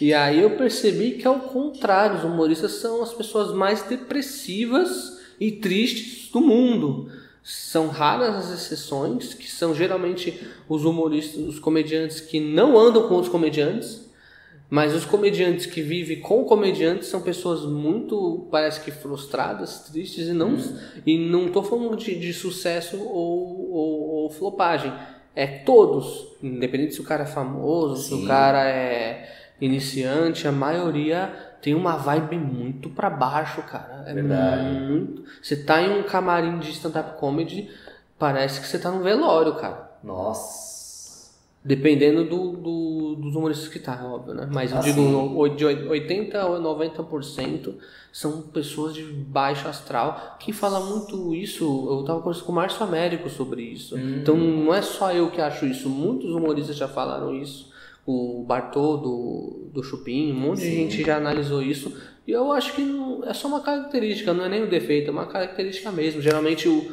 E 0.00 0.14
aí 0.14 0.40
eu 0.40 0.56
percebi 0.56 1.12
que 1.12 1.26
ao 1.26 1.40
contrário, 1.40 2.18
os 2.18 2.24
humoristas 2.24 2.72
são 2.72 3.02
as 3.02 3.12
pessoas 3.12 3.52
mais 3.52 3.82
depressivas 3.82 5.18
e 5.40 5.52
tristes 5.52 6.30
do 6.30 6.40
mundo. 6.40 7.10
São 7.42 7.88
raras 7.88 8.34
as 8.34 8.50
exceções, 8.50 9.34
que 9.34 9.50
são 9.50 9.74
geralmente 9.74 10.46
os 10.68 10.84
humoristas, 10.84 11.42
os 11.42 11.58
comediantes 11.58 12.20
que 12.20 12.38
não 12.38 12.78
andam 12.78 13.08
com 13.08 13.16
os 13.16 13.28
comediantes, 13.28 14.06
mas 14.70 14.94
os 14.94 15.06
comediantes 15.06 15.64
que 15.64 15.80
vivem 15.80 16.20
com 16.20 16.44
comediantes 16.44 17.08
são 17.08 17.22
pessoas 17.22 17.64
muito, 17.64 18.46
parece 18.50 18.82
que 18.82 18.90
frustradas, 18.90 19.80
tristes 19.90 20.28
e 20.28 20.32
não 20.32 20.58
e 21.06 21.16
não 21.16 21.48
tô 21.48 21.62
falando 21.62 21.96
de, 21.96 22.14
de 22.14 22.34
sucesso 22.34 22.98
ou, 22.98 23.70
ou, 23.70 24.00
ou 24.10 24.30
flopagem. 24.30 24.92
É 25.34 25.46
todos, 25.46 26.26
independente 26.42 26.94
se 26.94 27.00
o 27.00 27.04
cara 27.04 27.22
é 27.22 27.26
famoso, 27.26 28.02
se 28.02 28.08
Sim. 28.10 28.24
o 28.24 28.26
cara 28.26 28.68
é 28.68 29.37
iniciante, 29.60 30.46
a 30.46 30.52
maioria 30.52 31.32
tem 31.60 31.74
uma 31.74 31.96
vibe 31.96 32.36
muito 32.38 32.88
pra 32.90 33.10
baixo, 33.10 33.62
cara. 33.62 34.04
É 34.06 34.14
Verdade. 34.14 34.62
muito. 34.80 35.24
Você 35.42 35.56
tá 35.56 35.82
em 35.82 35.98
um 35.98 36.02
camarim 36.04 36.58
de 36.58 36.70
stand-up 36.70 37.18
comedy, 37.18 37.68
parece 38.18 38.60
que 38.60 38.66
você 38.66 38.78
tá 38.78 38.90
num 38.90 39.02
velório, 39.02 39.54
cara. 39.56 39.90
Nossa. 40.02 40.68
Dependendo 41.64 42.24
do, 42.24 42.52
do- 42.52 43.14
dos 43.16 43.34
humoristas 43.34 43.68
que 43.68 43.80
tá, 43.80 44.00
óbvio, 44.06 44.32
né? 44.32 44.48
Mas 44.50 44.70
eu 44.70 44.78
Ah, 44.78 44.80
digo, 44.80 45.48
de 45.56 45.64
80% 45.64 46.34
ou 46.48 46.60
90% 46.60 47.74
são 48.12 48.42
pessoas 48.42 48.94
de 48.94 49.02
baixo 49.02 49.66
astral. 49.68 50.36
Quem 50.38 50.54
fala 50.54 50.78
muito 50.80 51.34
isso, 51.34 51.64
eu 51.90 52.04
tava 52.04 52.20
conversando 52.20 52.46
com 52.46 52.52
o 52.52 52.54
Márcio 52.54 52.82
Américo 52.84 53.28
sobre 53.28 53.62
isso. 53.62 53.96
Hum. 53.96 54.18
Então 54.22 54.36
não 54.36 54.72
é 54.72 54.80
só 54.80 55.12
eu 55.12 55.30
que 55.30 55.40
acho 55.40 55.66
isso, 55.66 55.88
muitos 55.90 56.30
humoristas 56.30 56.76
já 56.76 56.86
falaram 56.88 57.34
isso. 57.34 57.68
O 58.10 58.42
Bartô 58.42 58.96
do, 58.96 59.68
do 59.70 59.82
Chupim, 59.82 60.32
um 60.32 60.40
monte 60.40 60.60
de 60.60 60.64
Sim. 60.64 60.74
gente 60.76 61.04
já 61.04 61.18
analisou 61.18 61.60
isso. 61.60 61.94
E 62.26 62.30
eu 62.32 62.50
acho 62.52 62.72
que 62.72 62.80
não- 62.80 63.22
é 63.22 63.34
só 63.34 63.48
uma 63.48 63.60
característica, 63.60 64.32
não 64.32 64.46
é 64.46 64.48
nem 64.48 64.64
um 64.64 64.68
defeito, 64.68 65.08
é 65.08 65.12
uma 65.12 65.26
característica 65.26 65.92
mesmo. 65.92 66.22
Geralmente 66.22 66.66
o, 66.70 66.90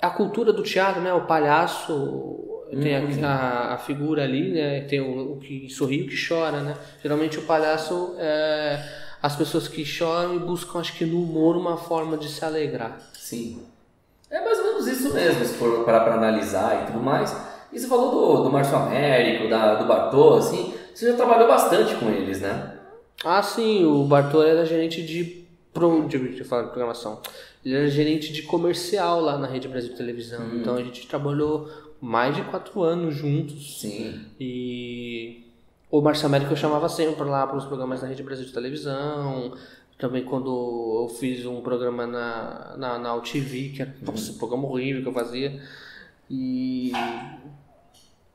a 0.00 0.08
cultura 0.08 0.50
do 0.50 0.62
teatro, 0.62 1.02
né? 1.02 1.12
O 1.12 1.26
palhaço 1.26 2.38
tem 2.80 2.96
a, 2.96 3.28
a, 3.28 3.74
a 3.74 3.78
figura 3.78 4.22
ali, 4.24 4.50
né? 4.50 4.80
Tem 4.82 4.98
o, 4.98 5.32
o 5.32 5.36
que 5.38 5.68
sorri 5.68 5.98
e 5.98 6.02
o 6.04 6.08
que 6.08 6.16
chora, 6.28 6.60
né? 6.62 6.74
Geralmente 7.02 7.38
o 7.38 7.42
palhaço 7.42 8.14
é 8.18 8.82
as 9.22 9.36
pessoas 9.36 9.68
que 9.68 9.84
choram 9.84 10.36
e 10.36 10.38
buscam, 10.38 10.78
acho 10.80 10.94
que 10.96 11.04
no 11.04 11.22
humor, 11.22 11.54
uma 11.54 11.76
forma 11.76 12.16
de 12.16 12.30
se 12.30 12.42
alegrar. 12.42 12.98
Sim. 13.12 13.60
É 14.30 14.42
mais 14.42 14.58
ou 14.58 14.64
menos 14.64 14.86
isso 14.86 15.12
mesmo, 15.12 15.44
se 15.44 15.54
for 15.54 15.84
parar 15.84 16.00
pra 16.00 16.14
analisar 16.14 16.82
e 16.82 16.86
tudo 16.86 17.00
mais. 17.02 17.30
E 17.72 17.78
você 17.78 17.86
falou 17.86 18.10
do, 18.10 18.44
do 18.44 18.50
Márcio 18.50 18.76
Américo, 18.76 19.48
da, 19.48 19.76
do 19.76 19.86
Bartô, 19.86 20.34
assim, 20.34 20.74
você 20.94 21.10
já 21.10 21.16
trabalhou 21.16 21.46
bastante 21.46 21.94
com 21.96 22.08
eles, 22.10 22.40
né? 22.40 22.78
Ah, 23.24 23.42
sim, 23.42 23.84
o 23.84 24.04
Bartô 24.04 24.42
era 24.42 24.64
gerente 24.64 25.02
de, 25.02 25.44
pro, 25.72 26.06
de, 26.08 26.18
de, 26.18 26.34
de 26.36 26.44
programação. 26.44 27.20
Ele 27.64 27.74
era 27.74 27.88
gerente 27.88 28.32
de 28.32 28.42
comercial 28.42 29.20
lá 29.20 29.36
na 29.36 29.46
Rede 29.46 29.68
Brasil 29.68 29.94
Televisão. 29.94 30.40
Hum. 30.40 30.60
Então 30.60 30.74
a 30.74 30.82
gente 30.82 31.06
trabalhou 31.06 31.68
mais 32.00 32.34
de 32.34 32.42
quatro 32.42 32.82
anos 32.82 33.14
juntos. 33.14 33.80
Sim. 33.80 34.24
E 34.40 35.44
o 35.90 36.00
Márcio 36.00 36.26
Américo 36.26 36.52
eu 36.52 36.56
chamava 36.56 36.88
sempre 36.88 37.22
lá 37.24 37.46
para 37.46 37.58
os 37.58 37.66
programas 37.66 38.00
da 38.00 38.06
Rede 38.06 38.22
Brasil 38.22 38.46
de 38.46 38.52
Televisão. 38.52 39.52
Também 39.98 40.24
quando 40.24 40.48
eu 41.02 41.14
fiz 41.14 41.44
um 41.44 41.60
programa 41.60 42.06
na, 42.06 42.74
na, 42.78 42.98
na 42.98 43.14
UTV, 43.14 43.72
que 43.74 43.82
era 43.82 43.94
nossa, 44.00 44.32
um 44.32 44.38
programa 44.38 44.66
horrível 44.66 45.02
que 45.02 45.08
eu 45.08 45.12
fazia. 45.12 45.60
E, 46.30 46.92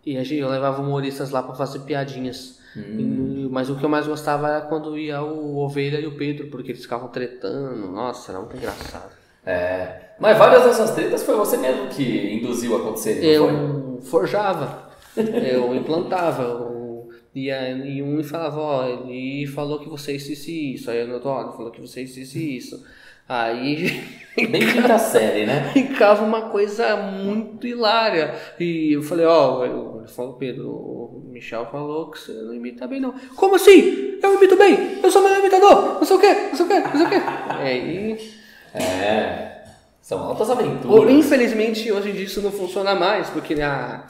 e 0.06 0.18
a 0.18 0.24
gente, 0.24 0.39
eu 0.41 0.49
levava 0.49 0.82
humoristas 0.82 1.32
lá 1.32 1.41
para 1.41 1.56
fazer 1.56 1.80
piadinhas. 1.80 2.60
E- 2.76 3.47
mas 3.51 3.70
o 3.70 3.76
que 3.76 3.84
eu 3.86 3.89
mais 3.89 4.06
gostava 4.06 4.49
era 4.49 4.62
quando 4.62 4.97
ia 4.97 5.22
o 5.22 5.58
Ovelha 5.58 5.97
e 5.99 6.08
o 6.08 6.18
Pedro, 6.18 6.47
porque 6.47 6.72
eles 6.72 6.82
ficavam 6.82 7.08
tretando. 7.08 7.89
Nossa, 7.91 8.32
era 8.32 8.39
muito 8.39 8.58
engraçado. 8.58 9.12
É. 9.45 10.01
Mas 10.20 10.38
várias 10.38 10.64
dessas 10.64 10.91
tretas 10.91 11.24
foi 11.24 11.36
você 11.36 11.56
mesmo 11.58 11.88
que 11.88 12.34
induziu 12.36 12.76
a 12.76 12.80
acontecer, 12.80 13.16
não 13.39 13.47
foi? 13.47 13.56
Eu 13.56 14.01
forjava, 14.01 14.89
eu 15.16 15.76
implantava, 15.76 16.43
eu 16.43 17.10
ia 17.34 17.70
em 17.72 18.01
um 18.01 18.20
e 18.20 18.24
falava, 18.24 18.60
ó, 18.60 18.88
ele 18.88 19.45
falou 19.47 19.80
que 19.80 19.88
você 19.89 20.18
disse 20.18 20.74
isso, 20.74 20.89
aí 20.89 20.99
eu 20.99 21.14
outro, 21.14 21.30
ó, 21.30 21.41
ele 21.43 21.51
falou 21.51 21.72
que 21.72 21.82
você 21.82 22.03
disse 22.03 22.58
isso. 22.58 22.84
Aí 23.28 24.03
Bem 24.36 24.67
quinta 24.67 24.97
série, 24.99 25.45
né? 25.45 25.71
ficava 25.71 26.23
uma 26.26 26.49
coisa 26.49 26.97
muito 26.97 27.65
hilária. 27.65 28.36
E 28.59 28.91
eu 28.93 29.01
falei, 29.01 29.26
ó, 29.26 29.63
eu- 29.65 29.95
ele 29.99 30.13
falou, 30.13 30.34
Pedro, 30.34 30.69
o 30.69 31.23
Michel 31.30 31.65
falou 31.71 32.11
que 32.11 32.19
você 32.19 32.34
não 32.34 32.53
imita 32.53 32.86
bem, 32.86 32.99
não. 32.99 33.13
Como 33.36 33.55
assim? 33.55 34.19
Eu 34.21 34.36
imito 34.36 34.57
bem, 34.57 34.99
eu 35.01 35.09
sou 35.09 35.21
o 35.21 35.23
melhor 35.23 35.39
imitador, 35.39 35.95
não 35.95 36.03
sei 36.05 36.17
o 36.17 36.19
quê, 36.19 36.34
não 36.49 36.55
sei 36.55 36.65
o 36.65 36.67
quê, 36.69 36.80
não 36.80 36.91
sei 36.97 37.05
o 37.05 37.09
quê. 37.09 37.15
Aí 37.49 38.32
É. 38.73 39.55
São 40.01 40.19
altas 40.19 40.49
aventuras. 40.51 41.11
infelizmente, 41.11 41.91
hoje 41.91 42.09
em 42.09 42.13
dia 42.13 42.26
isso 42.26 42.41
não 42.41 42.51
funciona 42.51 42.93
mais, 42.93 43.30
porque 43.30 43.53
ah, 43.61 44.03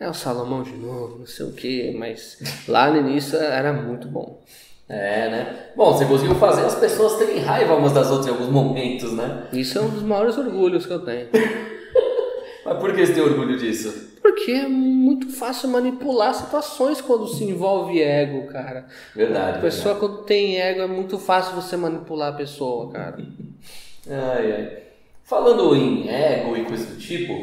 é 0.00 0.08
o 0.08 0.14
Salomão 0.14 0.62
de 0.64 0.72
novo, 0.72 1.18
não 1.20 1.26
sei 1.26 1.46
o 1.46 1.52
que, 1.52 1.92
mas 1.92 2.64
lá 2.66 2.90
no 2.90 2.96
início 2.98 3.36
era 3.38 3.72
muito 3.72 4.08
bom. 4.08 4.42
É, 4.88 5.28
né? 5.28 5.56
Bom, 5.76 5.92
você 5.92 6.06
conseguiu 6.06 6.34
fazer 6.36 6.64
as 6.64 6.74
pessoas 6.74 7.16
terem 7.18 7.40
raiva 7.40 7.74
umas 7.74 7.92
das 7.92 8.10
outras 8.10 8.26
em 8.26 8.30
alguns 8.30 8.48
momentos, 8.48 9.12
né? 9.12 9.46
Isso 9.52 9.78
é 9.78 9.82
um 9.82 9.90
dos 9.90 10.02
maiores 10.02 10.38
orgulhos 10.38 10.86
que 10.86 10.92
eu 10.92 11.04
tenho. 11.04 11.28
Mas 12.64 12.78
por 12.78 12.94
que 12.94 13.06
você 13.06 13.12
tem 13.12 13.22
orgulho 13.22 13.58
disso? 13.58 14.08
Porque 14.22 14.52
é 14.52 14.66
muito 14.66 15.30
fácil 15.30 15.68
manipular 15.68 16.34
situações 16.34 17.00
quando 17.00 17.26
se 17.28 17.44
envolve 17.44 18.00
ego, 18.00 18.46
cara. 18.46 18.86
Verdade. 19.14 19.58
A 19.58 19.60
pessoa 19.60 19.94
quando 19.94 20.22
tem 20.22 20.58
ego 20.58 20.80
é 20.80 20.86
muito 20.86 21.18
fácil 21.18 21.54
você 21.54 21.76
manipular 21.76 22.32
a 22.32 22.36
pessoa, 22.36 22.90
cara. 22.90 23.18
Ai, 24.10 24.52
ai. 24.52 24.82
Falando 25.22 25.76
em 25.76 26.08
ego 26.08 26.56
e 26.56 26.64
coisa 26.64 26.86
do 26.86 26.98
tipo, 26.98 27.34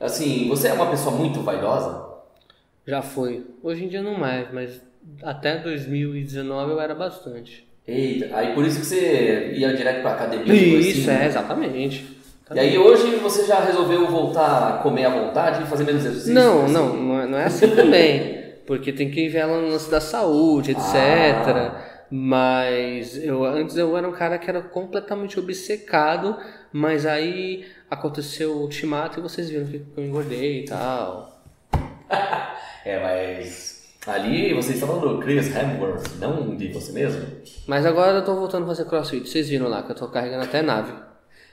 assim, 0.00 0.48
você 0.48 0.66
é 0.66 0.72
uma 0.72 0.90
pessoa 0.90 1.14
muito 1.14 1.42
vaidosa? 1.42 2.08
Já 2.84 3.02
foi. 3.02 3.46
Hoje 3.62 3.84
em 3.84 3.88
dia 3.88 4.02
não 4.02 4.18
mais, 4.18 4.52
mas 4.52 4.80
até 5.22 5.58
2019 5.58 6.72
eu 6.72 6.80
era 6.80 6.94
bastante. 6.94 7.66
Eita, 7.86 8.36
aí 8.36 8.54
por 8.54 8.66
isso 8.66 8.80
que 8.80 8.86
você 8.86 9.52
ia 9.54 9.74
direto 9.74 10.02
pra 10.02 10.12
academia. 10.12 10.54
Isso, 10.54 11.10
assim, 11.10 11.22
é, 11.22 11.26
exatamente. 11.26 12.18
E 12.54 12.58
aí 12.58 12.78
hoje 12.78 13.16
você 13.16 13.44
já 13.46 13.60
resolveu 13.60 14.06
voltar 14.06 14.68
a 14.68 14.72
comer 14.78 15.04
à 15.04 15.10
vontade 15.10 15.62
e 15.62 15.66
fazer 15.66 15.84
menos 15.84 16.04
exercício? 16.04 16.34
Não, 16.34 16.64
assim? 16.64 16.72
não, 16.72 16.96
não 16.96 17.20
é, 17.20 17.26
não 17.26 17.38
é 17.38 17.44
assim 17.44 17.68
também. 17.74 18.38
Porque 18.66 18.92
tem 18.92 19.10
que 19.10 19.28
ver 19.28 19.46
no 19.46 19.68
lance 19.68 19.90
da 19.90 20.00
saúde, 20.00 20.72
etc. 20.72 20.84
Ah. 20.84 21.84
Mas 22.10 23.22
eu 23.22 23.44
antes 23.44 23.76
eu 23.76 23.96
era 23.96 24.08
um 24.08 24.12
cara 24.12 24.38
que 24.38 24.48
era 24.48 24.62
completamente 24.62 25.38
obcecado, 25.38 26.36
mas 26.72 27.04
aí 27.04 27.66
aconteceu 27.90 28.52
o 28.52 28.62
ultimato 28.62 29.18
e 29.18 29.22
vocês 29.22 29.50
viram 29.50 29.66
que 29.66 29.82
eu 29.96 30.04
engordei 30.04 30.60
e 30.60 30.64
tal. 30.64 31.42
É, 32.84 32.98
mas 33.02 33.77
ali 34.08 34.54
você 34.54 34.72
está 34.72 34.86
falando 34.86 35.16
do 35.16 35.18
Chris 35.18 35.54
Hemsworth, 35.54 36.18
não 36.18 36.56
de 36.56 36.68
você 36.68 36.92
mesmo? 36.92 37.22
Mas 37.66 37.84
agora 37.84 38.18
eu 38.18 38.24
tô 38.24 38.34
voltando 38.34 38.64
a 38.64 38.68
fazer 38.68 38.84
crossfit. 38.86 39.28
Vocês 39.28 39.48
viram 39.48 39.68
lá 39.68 39.82
que 39.82 39.92
eu 39.92 39.96
tô 39.96 40.08
carregando 40.08 40.44
até 40.44 40.62
nave. 40.62 40.92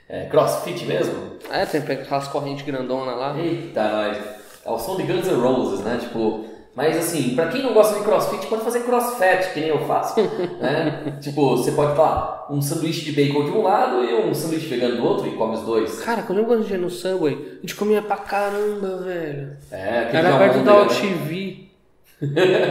É, 0.07 0.25
crossfit 0.25 0.85
mesmo? 0.85 1.13
É, 1.51 1.65
tem 1.65 1.81
aquelas 1.81 2.27
correntes 2.27 2.65
grandonas 2.65 3.17
lá. 3.17 3.37
Eita, 3.37 3.83
nós. 3.89 4.17
É 4.65 4.69
o 4.69 4.79
som 4.79 4.95
de 4.95 5.03
Guns 5.03 5.27
N' 5.27 5.35
Roses, 5.35 5.81
né? 5.81 5.97
Tipo, 5.99 6.45
mas 6.75 6.97
assim, 6.97 7.35
pra 7.35 7.47
quem 7.47 7.63
não 7.63 7.73
gosta 7.73 7.97
de 7.97 8.03
crossfit, 8.03 8.47
pode 8.47 8.63
fazer 8.63 8.81
crossfit, 8.81 9.53
que 9.53 9.61
nem 9.61 9.69
eu 9.69 9.79
faço, 9.87 10.19
né? 10.59 11.17
tipo, 11.21 11.55
você 11.55 11.71
pode 11.71 11.95
falar 11.95 12.47
um 12.49 12.61
sanduíche 12.61 13.05
de 13.05 13.11
bacon 13.13 13.45
de 13.45 13.51
um 13.51 13.61
lado 13.61 14.03
e 14.03 14.13
um 14.13 14.33
sanduíche 14.33 14.67
vegano 14.67 14.97
do 14.97 15.05
outro 15.05 15.27
e 15.27 15.31
come 15.35 15.55
os 15.55 15.61
dois. 15.61 15.99
Cara, 16.01 16.23
quando 16.23 16.39
eu 16.39 16.45
quando 16.45 16.69
ia 16.69 16.77
no 16.77 16.89
Subway, 16.89 17.33
a 17.33 17.61
gente 17.61 17.75
comia 17.75 18.01
pra 18.01 18.17
caramba, 18.17 18.97
velho. 18.97 19.55
É, 19.71 19.99
aquele 19.99 20.17
Era 20.17 20.31
de 20.31 20.37
perto 20.37 20.63
da 20.63 20.71
almôndega, 20.71 20.99
né? 20.99 21.65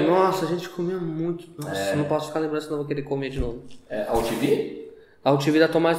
Nossa, 0.09 0.44
a 0.44 0.48
gente 0.48 0.68
comia 0.68 0.96
muito. 0.96 1.46
Nossa, 1.59 1.96
não 1.96 2.05
posso 2.05 2.28
ficar 2.28 2.40
lembrando 2.40 2.62
senão 2.62 2.78
vou 2.78 2.86
querer 2.86 3.02
comer 3.02 3.30
de 3.30 3.40
novo. 3.40 3.62
É, 3.88 4.05
a 4.09 4.14
UTV? 4.16 4.92
A 5.24 5.32
UTV 5.32 5.59
da 5.59 5.68
Tomás. 5.68 5.98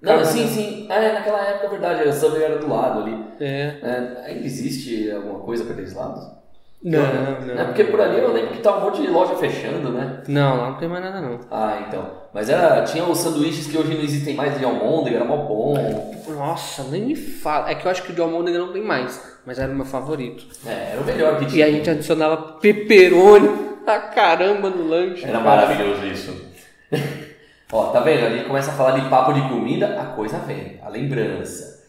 Não, 0.00 0.12
Cara, 0.14 0.24
sim, 0.24 0.46
sim. 0.48 0.86
É, 0.90 1.12
naquela 1.12 1.40
época, 1.42 1.66
é 1.66 1.70
verdade, 1.70 2.08
a 2.08 2.12
Subway 2.12 2.42
era 2.42 2.58
do 2.58 2.68
lado 2.68 3.00
ali. 3.00 3.22
É. 3.38 3.76
É, 3.82 4.22
ainda 4.26 4.46
existe 4.46 5.10
alguma 5.10 5.40
coisa 5.40 5.62
pra 5.64 5.72
aqueles 5.74 5.94
lados? 5.94 6.24
Não, 6.82 6.98
É 6.98 7.54
não. 7.56 7.66
porque 7.66 7.84
por 7.84 8.00
ali 8.00 8.18
eu 8.18 8.32
lembro 8.32 8.52
que 8.54 8.62
tá 8.62 8.74
um 8.74 8.80
monte 8.80 9.02
de 9.02 9.08
loja 9.08 9.34
fechando, 9.36 9.90
né? 9.90 10.22
Não, 10.26 10.56
lá 10.56 10.70
não 10.70 10.78
tem 10.78 10.88
mais 10.88 11.04
nada 11.04 11.20
não. 11.20 11.38
Ah, 11.50 11.84
então. 11.86 12.10
Mas 12.32 12.48
era, 12.48 12.82
tinha 12.84 13.04
os 13.04 13.18
sanduíches 13.18 13.66
que 13.66 13.76
hoje 13.76 13.92
não 13.94 14.00
existem 14.02 14.34
mais 14.34 14.58
de 14.58 14.64
almôndega, 14.64 15.16
era 15.16 15.24
mó 15.26 15.36
bom. 15.36 15.74
Nossa, 16.28 16.84
nem 16.84 17.04
me 17.04 17.14
fala. 17.14 17.68
É 17.70 17.74
que 17.74 17.84
eu 17.86 17.90
acho 17.90 18.02
que 18.02 18.12
o 18.12 18.14
de 18.14 18.20
almôndega 18.22 18.58
não 18.58 18.72
tem 18.72 18.82
mais, 18.82 19.20
mas 19.46 19.58
era 19.58 19.70
o 19.72 19.74
meu 19.74 19.84
favorito. 19.84 20.44
É, 20.66 20.92
era 20.92 21.00
o 21.00 21.04
melhor 21.04 21.38
que 21.38 21.44
E 21.44 21.48
tinha. 21.48 21.66
a 21.66 21.70
gente 21.70 21.88
adicionava 21.90 22.36
pepperoni 22.60 23.48
a 23.86 23.98
caramba 23.98 24.70
no 24.70 24.86
lanche. 24.88 25.24
Era 25.24 25.40
maravilhoso 25.40 26.06
isso. 26.06 26.36
Ó, 27.72 27.86
tá 27.90 28.00
vendo? 28.00 28.26
Ali 28.26 28.44
começa 28.44 28.70
a 28.70 28.74
falar 28.74 28.98
de 28.98 29.08
papo 29.08 29.32
de 29.32 29.42
comida, 29.48 30.00
a 30.00 30.06
coisa 30.06 30.38
vem, 30.38 30.78
a 30.82 30.88
lembrança. 30.88 31.80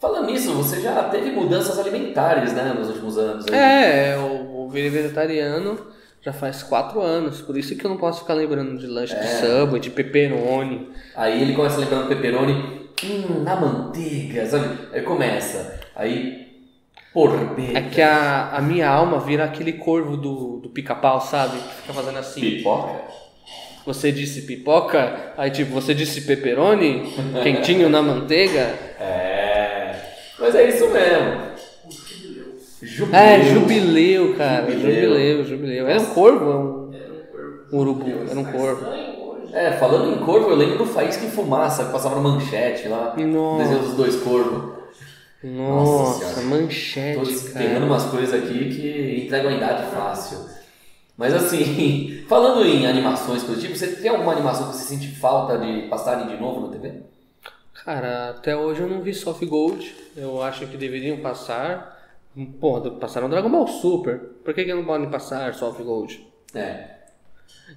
Falando 0.00 0.26
nisso, 0.26 0.52
você 0.54 0.80
já 0.80 1.04
teve 1.04 1.30
mudanças 1.30 1.78
alimentares, 1.78 2.52
né, 2.52 2.72
nos 2.76 2.88
últimos 2.88 3.18
anos. 3.18 3.46
aí. 3.48 3.54
É, 3.58 4.14
eu 4.16 4.68
virei 4.70 4.90
vegetariano 4.90 5.78
já 6.22 6.32
faz 6.32 6.62
quatro 6.62 7.00
anos, 7.00 7.40
por 7.40 7.56
isso 7.56 7.74
que 7.76 7.84
eu 7.84 7.90
não 7.90 7.96
posso 7.96 8.20
ficar 8.20 8.34
lembrando 8.34 8.78
de 8.78 8.86
lanche 8.86 9.14
de 9.14 9.26
Subway, 9.26 9.80
de 9.80 9.90
pepperoni. 9.90 10.90
Aí 11.16 11.40
ele 11.42 11.54
começa 11.54 11.78
lembrando 11.78 12.08
pepperoni, 12.08 12.52
hum, 13.04 13.42
na 13.42 13.56
manteiga, 13.56 14.44
sabe? 14.46 14.68
Aí 14.92 15.02
começa, 15.02 15.80
aí 15.96 16.49
É 17.74 17.82
que 17.82 18.00
a, 18.00 18.50
a 18.52 18.62
minha 18.62 18.88
alma 18.88 19.18
vira 19.18 19.44
aquele 19.44 19.72
corvo 19.74 20.16
do, 20.16 20.58
do 20.58 20.68
pica-pau, 20.68 21.20
sabe? 21.20 21.58
Que 21.58 21.74
fica 21.82 21.92
fazendo 21.92 22.18
assim. 22.18 22.40
pipoca. 22.40 23.00
Você 23.84 24.12
disse 24.12 24.42
pipoca, 24.42 25.32
aí 25.36 25.50
tipo, 25.50 25.72
você 25.72 25.94
disse 25.94 26.20
pepperoni, 26.22 27.12
quentinho 27.42 27.88
na 27.88 28.02
manteiga. 28.02 28.74
É, 29.00 29.94
mas 30.38 30.54
é 30.54 30.68
isso 30.68 30.88
mesmo. 30.90 31.50
Jubileu. 32.82 33.20
É, 33.20 33.42
jubileu, 33.42 34.36
cara. 34.36 34.70
Jubileu. 34.70 34.92
Jubileu, 34.92 35.44
jubileu. 35.44 35.88
Era 35.88 36.00
um 36.00 36.06
corvo, 36.06 36.50
é 36.50 36.54
um, 36.54 36.90
um 37.72 37.78
urubu, 37.78 38.10
era 38.30 38.38
um 38.38 38.44
corvo. 38.44 38.86
É, 39.52 39.72
falando 39.72 40.14
em 40.14 40.24
corvo, 40.24 40.50
eu 40.50 40.56
lembro 40.56 40.78
do 40.78 40.86
Faísca 40.86 41.24
em 41.24 41.30
Fumaça, 41.30 41.86
que 41.86 41.92
passava 41.92 42.14
no 42.14 42.22
manchete 42.22 42.86
lá. 42.86 43.14
Nossa. 43.16 43.64
desenho 43.64 43.82
dos 43.82 43.94
dois 43.94 44.16
corvos. 44.16 44.79
Nossa. 45.42 46.40
Tô 46.40 46.46
manchete, 46.46 47.18
pegando 47.52 47.72
cara. 47.72 47.84
umas 47.86 48.04
coisas 48.04 48.34
aqui 48.34 48.68
que 48.74 49.24
entregam 49.24 49.50
a 49.50 49.54
idade 49.56 49.90
fácil. 49.94 50.38
Mas 51.16 51.34
assim, 51.34 52.24
falando 52.28 52.64
em 52.64 52.86
animações, 52.86 53.42
coisa 53.42 53.60
do 53.60 53.66
tipo, 53.66 53.76
você 53.76 53.88
tem 53.96 54.10
alguma 54.10 54.32
animação 54.32 54.70
que 54.70 54.76
você 54.76 54.84
sente 54.84 55.08
falta 55.16 55.58
de 55.58 55.82
passarem 55.88 56.26
de 56.28 56.36
novo 56.40 56.66
na 56.66 56.72
TV? 56.72 57.02
Cara, 57.84 58.30
até 58.30 58.54
hoje 58.56 58.82
eu 58.82 58.88
não 58.88 59.00
vi 59.00 59.14
Soft 59.14 59.44
Gold. 59.46 59.94
Eu 60.16 60.42
acho 60.42 60.66
que 60.66 60.76
deveriam 60.76 61.18
passar. 61.18 61.98
Porra, 62.60 62.90
passaram 62.92 63.28
Dragon 63.28 63.50
Ball 63.50 63.66
Super. 63.66 64.18
Por 64.44 64.52
que, 64.54 64.64
que 64.64 64.74
não 64.74 64.84
podem 64.84 65.10
passar 65.10 65.52
Soft 65.54 65.80
Gold? 65.82 66.26
É, 66.54 66.84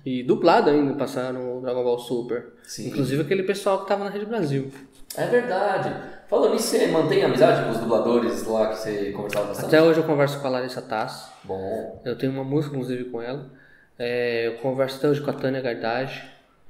E 0.06 0.24
dublado 0.24 0.70
ainda 0.70 0.94
passaram 0.96 1.58
o 1.58 1.62
Dragon 1.62 1.84
Ball 1.84 2.00
Super. 2.00 2.48
Sim. 2.64 2.88
Inclusive 2.90 3.22
aquele 3.22 3.44
pessoal 3.44 3.82
que 3.82 3.88
tava 3.88 4.04
na 4.04 4.10
Rede 4.10 4.26
Brasil. 4.26 4.72
é 5.16 5.26
verdade. 5.28 5.94
Falando 6.34 6.54
nisso, 6.54 6.70
você 6.70 6.88
mantém 6.88 7.24
amizade 7.24 7.64
com 7.64 7.70
os 7.70 7.78
dubladores 7.78 8.44
lá 8.48 8.70
que 8.70 8.80
você 8.80 9.12
conversava 9.12 9.46
bastante? 9.50 9.68
Até 9.68 9.84
hoje 9.84 10.00
eu 10.00 10.04
converso 10.04 10.42
com 10.42 10.48
a 10.48 10.50
Larissa 10.50 10.82
Tass. 10.82 11.32
Bom. 11.44 12.02
Eu 12.04 12.18
tenho 12.18 12.32
uma 12.32 12.44
música, 12.44 12.76
inclusive, 12.76 13.04
com 13.04 13.22
ela. 13.22 13.52
É, 14.00 14.48
eu 14.48 14.54
converso 14.54 14.98
até 14.98 15.10
hoje 15.10 15.22
com 15.22 15.30
a 15.30 15.34
Tânia 15.34 15.62
Gardage. 15.62 16.24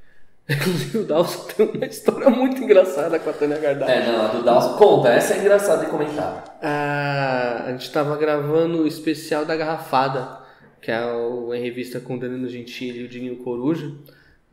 Inclusive 0.49 0.97
o 0.97 1.03
Dalson 1.05 1.47
tem 1.55 1.66
uma 1.66 1.86
história 1.86 2.30
muito 2.30 2.61
engraçada 2.61 3.18
com 3.18 3.30
a 3.30 3.32
Tânia 3.32 3.57
Gardage. 3.57 3.89
É, 3.89 4.05
não, 4.05 4.26
a 4.26 4.28
do 4.28 4.43
Dawson, 4.43 4.76
conta, 4.76 5.14
essa 5.14 5.34
é 5.34 5.39
engraçada 5.39 5.86
de 5.86 5.89
comentar. 5.89 6.59
Ah, 6.61 7.64
a 7.66 7.72
gente 7.72 7.89
tava 7.89 8.18
gravando 8.18 8.84
o 8.84 8.88
especial 8.88 9.45
da 9.45 9.55
Garrafada, 9.55 10.39
que 10.82 10.91
é 10.91 11.05
o, 11.05 11.53
em 11.53 11.61
revista 11.61 12.01
com 12.01 12.16
o 12.16 12.20
Danilo 12.20 12.49
Gentili 12.49 12.99
e 12.99 13.05
o 13.05 13.07
Dinho 13.07 13.38
Coruja. 13.38 13.89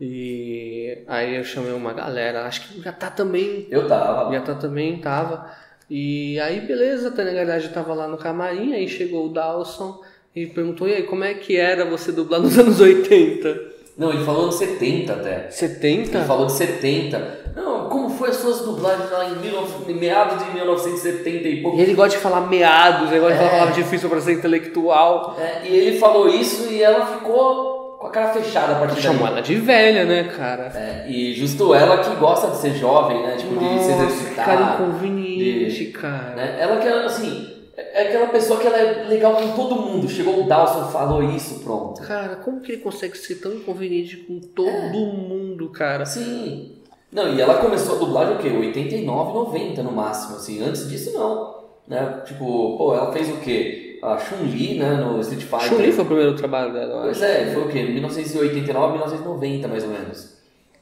E 0.00 0.98
aí 1.06 1.36
eu 1.36 1.44
chamei 1.44 1.72
uma 1.72 1.92
galera, 1.92 2.46
acho 2.46 2.62
que 2.68 2.80
já 2.80 2.90
tá 2.92 3.10
também. 3.10 3.66
Eu 3.70 3.86
tava. 3.86 4.32
Já 4.32 4.40
tá 4.40 4.54
também, 4.54 4.96
tava. 4.98 5.46
E 5.90 6.38
aí, 6.40 6.60
beleza, 6.60 7.08
a 7.08 7.10
Tânia 7.10 7.34
Galhardi 7.34 7.68
tava 7.68 7.92
lá 7.92 8.08
no 8.08 8.16
camarim, 8.16 8.72
aí 8.72 8.88
chegou 8.88 9.26
o 9.26 9.28
Dawson 9.28 10.00
e 10.34 10.46
perguntou, 10.46 10.88
e 10.88 10.94
aí, 10.94 11.02
como 11.02 11.24
é 11.24 11.34
que 11.34 11.56
era 11.56 11.84
você 11.84 12.12
dublar 12.12 12.40
nos 12.40 12.56
anos 12.58 12.80
80? 12.80 13.70
Não, 13.98 14.10
ele 14.12 14.24
falou 14.24 14.48
de 14.48 14.54
70 14.54 15.12
até. 15.12 15.50
70? 15.50 16.16
Ele 16.16 16.24
falou 16.26 16.46
de 16.46 16.52
70. 16.52 17.40
Não, 17.56 17.88
como 17.88 18.08
foi 18.08 18.30
as 18.30 18.36
suas 18.36 18.60
dublagens 18.60 19.10
lá 19.10 19.28
em 19.28 19.34
19, 19.34 19.92
meados 19.92 20.42
de 20.46 20.50
1970 20.54 21.48
e 21.48 21.60
pouco? 21.60 21.76
E 21.76 21.82
ele 21.82 21.92
gosta 21.94 22.16
de 22.16 22.22
falar 22.22 22.42
meados, 22.48 23.10
ele 23.10 23.20
gosta 23.20 23.36
de 23.36 23.42
É. 23.42 23.46
falar 23.48 23.58
palavra 23.60 23.74
difícil 23.82 24.08
pra 24.08 24.20
ser 24.20 24.32
intelectual. 24.34 25.36
É, 25.38 25.66
e 25.68 25.76
ele 25.76 25.98
falou 25.98 26.28
isso 26.28 26.72
e 26.72 26.80
ela 26.82 27.04
ficou 27.18 27.79
a 28.10 28.12
cara 28.12 28.32
fechada 28.34 28.72
a 28.76 28.78
partir 28.80 29.00
Chamou 29.00 29.22
daí. 29.22 29.32
ela 29.32 29.40
de 29.42 29.54
velha, 29.56 30.04
né, 30.04 30.24
cara? 30.24 30.64
É, 30.74 31.06
e 31.10 31.32
justo 31.34 31.74
ela 31.74 31.98
que 31.98 32.14
gosta 32.16 32.48
de 32.48 32.56
ser 32.58 32.74
jovem, 32.74 33.22
né? 33.22 33.36
Tipo, 33.36 33.54
de 33.54 33.60
se 33.60 33.64
Nossa, 33.74 33.90
exercitar. 33.92 34.44
cara 34.44 34.74
inconveniente, 34.74 35.84
de- 35.86 35.92
cara. 35.92 36.34
né? 36.36 36.56
Ela 36.60 36.76
que, 36.78 36.88
assim, 36.88 37.48
é 37.76 38.08
aquela 38.08 38.26
pessoa 38.28 38.58
que 38.60 38.66
ela 38.66 38.78
é 38.78 39.04
legal 39.08 39.34
com 39.36 39.52
todo 39.52 39.76
mundo. 39.76 40.08
Chegou 40.08 40.42
o 40.44 40.46
Dawson, 40.48 40.88
falou 40.90 41.22
isso, 41.22 41.60
pronto. 41.60 42.02
Cara, 42.02 42.36
como 42.36 42.60
que 42.60 42.72
ele 42.72 42.82
consegue 42.82 43.16
ser 43.16 43.36
tão 43.36 43.52
inconveniente 43.52 44.16
com 44.18 44.38
todo 44.40 44.68
É. 44.68 44.90
mundo, 44.90 45.68
cara? 45.70 46.04
Sim. 46.04 46.76
Não, 47.12 47.32
e 47.34 47.40
ela 47.40 47.54
começou 47.54 47.96
a 47.96 47.98
dublagem 47.98 48.36
o 48.36 48.38
quê? 48.38 48.48
89, 48.48 49.32
90 49.32 49.82
no 49.82 49.90
máximo, 49.92 50.36
assim. 50.36 50.62
Antes 50.62 50.88
disso, 50.88 51.12
não. 51.12 51.58
Né? 51.88 52.20
Tipo, 52.24 52.76
pô, 52.78 52.94
ela 52.94 53.12
fez 53.12 53.28
o 53.28 53.38
quê? 53.38 53.89
A 54.02 54.18
Chun-Li, 54.18 54.78
né? 54.78 54.96
No 54.96 55.20
Street 55.20 55.42
Fighter. 55.42 55.68
Chun-Li 55.68 55.92
foi 55.92 56.04
o 56.04 56.06
primeiro 56.06 56.34
trabalho 56.34 56.72
dela, 56.72 56.94
eu 56.94 57.02
Pois 57.02 57.22
é, 57.22 57.52
foi 57.52 57.62
o 57.62 57.68
quê? 57.68 57.82
1989, 57.82 58.92
1990, 58.92 59.68
mais 59.68 59.84
ou 59.84 59.90
menos. 59.90 60.36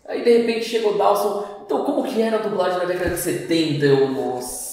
Aí, 0.06 0.22
de 0.22 0.38
repente, 0.38 0.64
chegou 0.64 0.94
o 0.94 0.98
Dawson. 0.98 1.62
Então, 1.66 1.84
como 1.84 2.04
que 2.04 2.22
era 2.22 2.36
a 2.36 2.40
dublagem 2.40 2.78
na 2.78 2.84
década 2.84 3.10
de 3.10 3.20
70? 3.20 3.84
Eu, 3.84 4.08
nossa... 4.08 4.68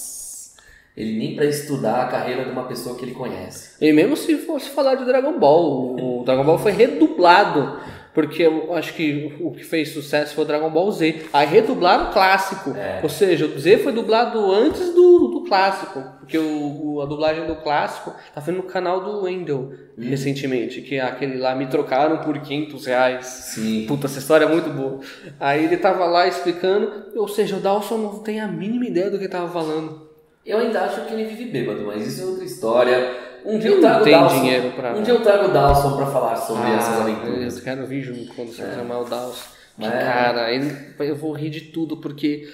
Ele 0.96 1.18
nem 1.18 1.36
pra 1.36 1.44
estudar 1.44 2.04
a 2.04 2.06
carreira 2.06 2.44
de 2.44 2.50
uma 2.50 2.64
pessoa 2.64 2.96
que 2.96 3.04
ele 3.04 3.12
conhece. 3.12 3.74
E 3.78 3.92
mesmo 3.92 4.16
se 4.16 4.34
fosse 4.38 4.70
falar 4.70 4.94
de 4.94 5.04
Dragon 5.04 5.38
Ball, 5.38 5.94
o 5.94 6.24
Dragon 6.24 6.42
Ball 6.42 6.58
foi 6.58 6.72
redublado. 6.72 7.78
Porque 8.16 8.42
eu 8.44 8.72
acho 8.74 8.94
que 8.94 9.36
o 9.40 9.50
que 9.52 9.62
fez 9.62 9.90
sucesso 9.90 10.34
foi 10.34 10.44
o 10.44 10.46
Dragon 10.46 10.70
Ball 10.70 10.90
Z. 10.90 11.26
Aí 11.34 11.46
redublaram 11.46 12.06
o 12.08 12.12
clássico. 12.14 12.70
É. 12.70 13.00
Ou 13.02 13.10
seja, 13.10 13.44
o 13.44 13.58
Z 13.58 13.76
foi 13.78 13.92
dublado 13.92 14.50
antes 14.50 14.94
do, 14.94 15.28
do 15.28 15.44
clássico. 15.46 16.02
Porque 16.20 16.38
o, 16.38 16.94
o- 16.94 17.02
a 17.02 17.04
dublagem 17.04 17.46
do 17.46 17.56
clássico 17.56 18.14
tá 18.34 18.40
vendo 18.40 18.56
no 18.56 18.62
canal 18.62 19.00
do 19.04 19.24
Wendell 19.24 19.70
recentemente. 19.98 20.80
Que 20.80 20.94
é 20.96 21.02
aquele 21.02 21.36
lá 21.36 21.54
me 21.54 21.66
trocaram 21.66 22.16
por 22.18 22.38
500 22.40 22.86
reais. 22.86 23.26
Sim. 23.26 23.84
Puta, 23.86 24.06
essa 24.06 24.18
história 24.18 24.46
é 24.46 24.48
muito 24.48 24.70
boa. 24.70 25.00
Aí 25.38 25.64
ele 25.64 25.76
tava 25.76 26.06
lá 26.06 26.26
explicando. 26.26 26.90
Ou 27.14 27.28
seja, 27.28 27.56
o 27.56 27.60
Dawson 27.60 27.98
não 27.98 28.18
tem 28.20 28.40
a 28.40 28.48
mínima 28.48 28.86
ideia 28.86 29.10
do 29.10 29.18
que 29.18 29.24
ele 29.24 29.30
tava 29.32 29.48
falando. 29.48 30.06
Eu 30.44 30.58
ainda 30.58 30.80
acho 30.82 31.04
que 31.04 31.12
ele 31.12 31.24
vive 31.24 31.46
bêbado, 31.50 31.84
mas 31.84 32.06
isso 32.06 32.22
é 32.22 32.24
outra 32.24 32.44
história. 32.44 33.14
Um 33.46 33.58
dia 33.58 33.70
eu 33.70 33.80
trago 33.80 34.00
o 34.00 34.04
tem 34.04 34.12
Dawson. 34.12 34.34
dinheiro 34.40 34.72
pra- 34.72 34.92
Um 34.94 35.02
dia 35.02 35.14
eu 35.14 35.22
trago 35.22 35.44
o 35.46 35.52
Dawson 35.52 35.96
pra 35.96 36.06
falar 36.06 36.36
sobre 36.36 36.66
Ah, 36.68 36.76
essas 36.76 37.00
aventuras. 37.00 37.56
Eu 37.58 37.62
quero 37.64 37.86
vir 37.86 38.02
junto 38.02 38.34
quando 38.34 38.48
você 38.48 38.62
chamar 38.74 38.98
o 39.00 39.04
Dawson. 39.04 39.44
Que 39.78 39.84
É. 39.86 39.90
cara, 39.90 40.52
ele, 40.52 40.74
eu 41.00 41.14
vou 41.16 41.32
rir 41.32 41.50
de 41.50 41.60
tudo 41.60 41.98
porque 41.98 42.48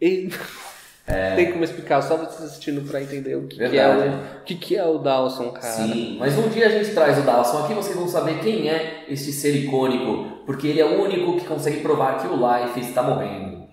ele 0.00 0.32
tem 1.36 1.52
como 1.52 1.62
explicar, 1.64 2.02
só 2.02 2.16
você 2.16 2.42
assistindo 2.44 2.82
pra 2.88 3.00
entender 3.00 3.36
o 3.36 3.46
que, 3.46 3.56
que 3.56 3.78
é, 3.78 3.88
o 3.88 4.44
que, 4.44 4.54
que 4.56 4.76
é 4.76 4.84
o 4.84 4.98
Dawson, 4.98 5.50
cara. 5.52 5.64
Sim, 5.72 6.16
mas 6.18 6.36
um 6.36 6.48
dia 6.48 6.66
a 6.66 6.70
gente 6.70 6.92
traz 6.92 7.18
o 7.18 7.22
Dawson 7.22 7.64
aqui, 7.64 7.74
vocês 7.74 7.96
vão 7.96 8.08
saber 8.08 8.40
quem 8.40 8.68
é 8.68 9.04
este 9.08 9.30
ser 9.32 9.54
icônico, 9.54 10.42
porque 10.44 10.66
ele 10.66 10.80
é 10.80 10.84
o 10.84 11.00
único 11.02 11.38
que 11.38 11.46
consegue 11.46 11.78
provar 11.80 12.20
que 12.20 12.26
o 12.26 12.34
Life 12.34 12.80
está 12.80 13.02
morrendo. 13.02 13.64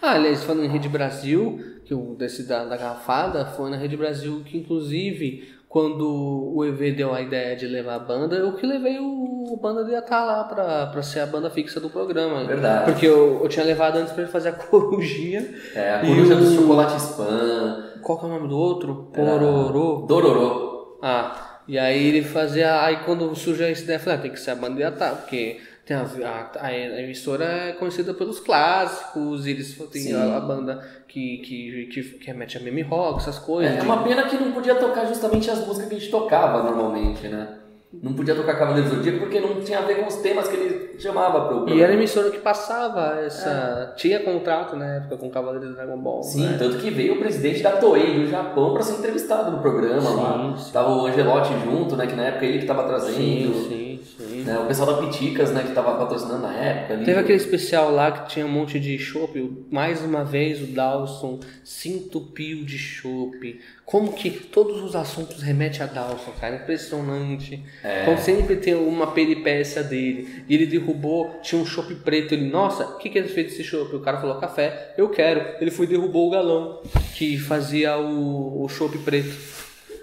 Ah, 0.00 0.12
aliás, 0.12 0.44
falando 0.44 0.64
em 0.64 0.68
Rede 0.68 0.88
Brasil, 0.88 1.60
que 1.84 1.92
o 1.92 2.14
desse 2.16 2.44
da, 2.44 2.64
da 2.64 2.76
garrafada 2.76 3.44
foi 3.44 3.68
na 3.70 3.76
Rede 3.76 3.96
Brasil 3.96 4.42
que, 4.46 4.56
inclusive, 4.56 5.48
quando 5.70 6.52
o 6.52 6.64
EV 6.64 6.90
deu 6.96 7.14
a 7.14 7.22
ideia 7.22 7.54
de 7.54 7.64
levar 7.68 7.94
a 7.94 7.98
banda, 8.00 8.34
eu 8.34 8.52
que 8.56 8.66
levei 8.66 8.98
o, 8.98 9.44
o 9.52 9.56
banda 9.56 9.84
de 9.84 9.94
estar 9.94 10.24
lá 10.24 10.42
pra, 10.42 10.88
pra 10.88 11.00
ser 11.00 11.20
a 11.20 11.26
banda 11.26 11.48
fixa 11.48 11.78
do 11.78 11.88
programa. 11.88 12.44
Verdade. 12.44 12.90
Porque 12.90 13.06
eu, 13.06 13.38
eu 13.40 13.48
tinha 13.48 13.64
levado 13.64 13.96
antes 13.96 14.12
pra 14.12 14.24
ele 14.24 14.32
fazer 14.32 14.48
a 14.48 14.52
corujinha. 14.66 15.46
É, 15.72 15.94
a 15.94 16.02
o- 16.02 16.36
do 16.36 16.50
chocolate 16.56 16.96
spam. 16.96 17.84
Qual 18.02 18.18
que 18.18 18.24
é 18.24 18.28
o 18.28 18.32
nome 18.32 18.48
do 18.48 18.58
outro? 18.58 19.10
Pororô. 19.14 20.06
Dororô. 20.08 20.98
Ah, 21.02 21.60
e 21.68 21.78
aí 21.78 22.04
ele 22.08 22.22
fazia. 22.24 22.82
Aí 22.82 23.04
quando 23.04 23.32
surgiu 23.36 23.66
essa 23.66 23.82
ideia, 23.84 23.96
eu 23.98 24.00
falei, 24.00 24.18
ah, 24.18 24.22
tem 24.22 24.32
que 24.32 24.40
ser 24.40 24.50
a 24.50 24.56
banda 24.56 24.74
de 24.74 24.82
Atá, 24.82 25.10
porque 25.10 25.60
tem 25.90 26.24
a, 26.24 26.50
a, 26.60 26.66
a 26.66 27.02
emissora 27.02 27.44
é 27.44 27.72
conhecida 27.72 28.14
pelos 28.14 28.38
clássicos, 28.38 29.44
e 29.46 29.50
eles 29.50 29.76
têm 29.90 30.14
a, 30.14 30.36
a 30.36 30.40
banda 30.40 30.80
que, 31.08 31.38
que, 31.38 31.86
que, 31.92 32.02
que 32.18 32.26
remete 32.26 32.56
a 32.56 32.60
meme 32.60 32.82
rock, 32.82 33.18
essas 33.18 33.38
coisas. 33.40 33.74
É, 33.74 33.78
é 33.80 33.82
uma 33.82 34.04
pena 34.04 34.22
que 34.24 34.36
não 34.36 34.52
podia 34.52 34.76
tocar 34.76 35.06
justamente 35.06 35.50
as 35.50 35.66
músicas 35.66 35.88
que 35.88 35.96
a 35.96 35.98
gente 35.98 36.10
tocava 36.10 36.62
normalmente, 36.62 37.26
né? 37.26 37.56
Não 37.92 38.12
podia 38.12 38.36
tocar 38.36 38.56
Cavaleiro 38.56 38.88
do 38.88 38.94
Zodíaco 38.94 39.18
porque 39.18 39.40
não 39.40 39.60
tinha 39.62 39.80
a 39.80 39.82
ver 39.82 39.96
com 39.96 40.06
os 40.06 40.14
temas 40.18 40.46
que 40.46 40.54
ele 40.54 41.00
chamava 41.00 41.40
pro 41.48 41.56
E 41.56 41.58
programa. 41.58 41.82
era 41.82 41.92
a 41.92 41.96
emissora 41.96 42.30
que 42.30 42.38
passava 42.38 43.18
essa. 43.20 43.92
Tinha 43.96 44.20
contrato 44.20 44.76
na 44.76 44.94
época 44.94 45.16
com 45.16 45.26
o 45.26 45.30
Cavaleiro 45.30 45.66
do 45.70 45.74
Dragon 45.74 45.98
Ball. 45.98 46.22
Sim, 46.22 46.50
né? 46.50 46.56
tanto 46.56 46.78
que 46.78 46.88
veio 46.88 47.14
o 47.14 47.18
presidente 47.18 47.64
da 47.64 47.72
Toei 47.72 48.20
do 48.20 48.30
Japão 48.30 48.72
para 48.72 48.84
ser 48.84 48.96
entrevistado 49.00 49.50
no 49.50 49.58
programa 49.58 50.02
Sim, 50.02 50.16
lá. 50.16 50.56
sim. 50.56 50.70
Tava 50.72 50.92
o 50.92 51.06
Angelotti 51.06 51.52
junto, 51.64 51.96
né? 51.96 52.06
Que 52.06 52.14
na 52.14 52.26
época 52.26 52.46
ele 52.46 52.60
que 52.60 52.66
tava 52.66 52.84
trazendo. 52.84 53.16
Sim, 53.16 53.64
sim. 53.68 54.00
Né, 54.44 54.58
O 54.58 54.66
pessoal 54.66 54.94
da 54.94 55.06
Piticas, 55.06 55.52
né? 55.52 55.62
Que 55.62 55.72
tava 55.72 55.96
patrocinando 55.96 56.42
na 56.42 56.54
época. 56.54 56.94
Ali. 56.94 57.04
Teve 57.04 57.20
aquele 57.20 57.38
especial 57.38 57.90
lá 57.90 58.12
que 58.12 58.30
tinha 58.30 58.46
um 58.46 58.50
monte 58.50 58.78
de 58.78 58.98
chopp. 58.98 59.66
Mais 59.70 60.02
uma 60.02 60.24
vez 60.24 60.62
o 60.62 60.66
Dawson 60.66 61.40
se 61.64 61.88
entupiu 61.88 62.64
de 62.64 62.78
chopp. 62.78 63.60
Como 63.84 64.12
que 64.12 64.30
todos 64.30 64.82
os 64.82 64.94
assuntos 64.94 65.42
remetem 65.42 65.82
a 65.82 65.86
Dawson, 65.86 66.32
cara. 66.40 66.56
Impressionante. 66.56 67.62
É. 67.82 68.02
Então 68.02 68.16
sempre 68.18 68.56
tem 68.56 68.74
uma 68.74 69.08
peripécia 69.08 69.82
dele. 69.82 70.44
E 70.48 70.54
ele 70.54 70.66
derrubou, 70.66 71.40
tinha 71.42 71.60
um 71.60 71.66
chopp 71.66 71.94
preto. 71.96 72.34
Ele, 72.34 72.48
nossa, 72.48 72.84
o 72.84 72.98
que, 72.98 73.08
que 73.10 73.18
ele 73.18 73.28
fez 73.28 73.48
desse 73.48 73.64
chopp? 73.64 73.94
O 73.94 74.00
cara 74.00 74.20
falou 74.20 74.36
café, 74.36 74.94
eu 74.96 75.08
quero. 75.08 75.56
Ele 75.60 75.70
foi 75.70 75.86
e 75.86 75.88
derrubou 75.88 76.28
o 76.28 76.30
galão 76.30 76.80
que 77.14 77.38
fazia 77.38 77.98
o, 77.98 78.64
o 78.64 78.68
chopp 78.68 78.96
preto. 78.98 79.34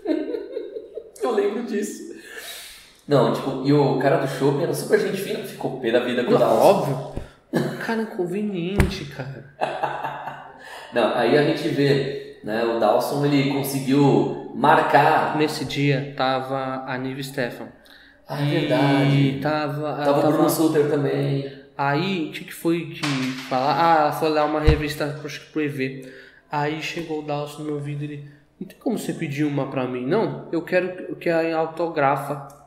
Eu 1.21 1.31
lembro 1.31 1.63
disso. 1.63 2.06
Não, 3.07 3.33
tipo, 3.33 3.61
e 3.65 3.71
o 3.71 3.97
cara 3.99 4.17
do 4.17 4.27
shopping 4.27 4.63
era 4.63 4.73
super 4.73 4.99
gente 4.99 5.21
fina, 5.21 5.39
ficou 5.39 5.79
pé 5.79 5.91
da 5.91 6.01
vida 6.01 6.23
com 6.23 6.33
o 6.33 6.39
Não, 6.39 6.59
óbvio. 6.59 7.13
Cara 7.79 8.01
inconveniente, 8.01 9.05
cara. 9.05 9.45
Não, 10.93 11.15
aí 11.15 11.37
a 11.37 11.43
gente 11.43 11.67
vê, 11.69 12.39
né? 12.43 12.63
O 12.65 12.79
Dawson 12.79 13.25
ele 13.25 13.53
conseguiu 13.53 14.51
marcar. 14.53 15.37
Nesse 15.37 15.63
dia 15.63 16.13
tava 16.17 16.83
a 16.85 16.97
Nive 16.97 17.23
Stefan. 17.23 17.67
Ah, 18.27 18.41
é 18.41 18.45
verdade. 18.45 19.15
E 19.15 19.39
tava. 19.39 20.03
Tava 20.03 20.27
o 20.27 20.31
Bruno 20.31 20.49
Suter 20.49 20.89
também. 20.89 21.49
Aí, 21.77 22.29
o 22.29 22.31
que, 22.31 22.43
que 22.43 22.53
foi 22.53 22.87
que 22.87 23.05
falar? 23.47 24.07
Ah, 24.07 24.11
foi 24.11 24.29
lá 24.29 24.43
uma 24.43 24.59
revista 24.59 25.19
acho 25.23 25.45
que 25.45 25.51
pro 25.51 25.61
EV. 25.61 26.11
Aí 26.51 26.81
chegou 26.81 27.19
o 27.19 27.21
Dawson 27.21 27.59
no 27.59 27.65
meu 27.65 27.75
ouvido 27.75 28.03
e 28.03 28.05
ele. 28.05 28.31
Não 28.59 28.67
tem 28.67 28.77
como 28.79 28.97
você 28.97 29.13
pedir 29.13 29.43
uma 29.43 29.69
pra 29.69 29.87
mim? 29.87 30.05
Não, 30.05 30.47
eu 30.51 30.61
quero 30.63 31.15
que 31.15 31.29
a 31.29 31.57
autografa. 31.57 32.66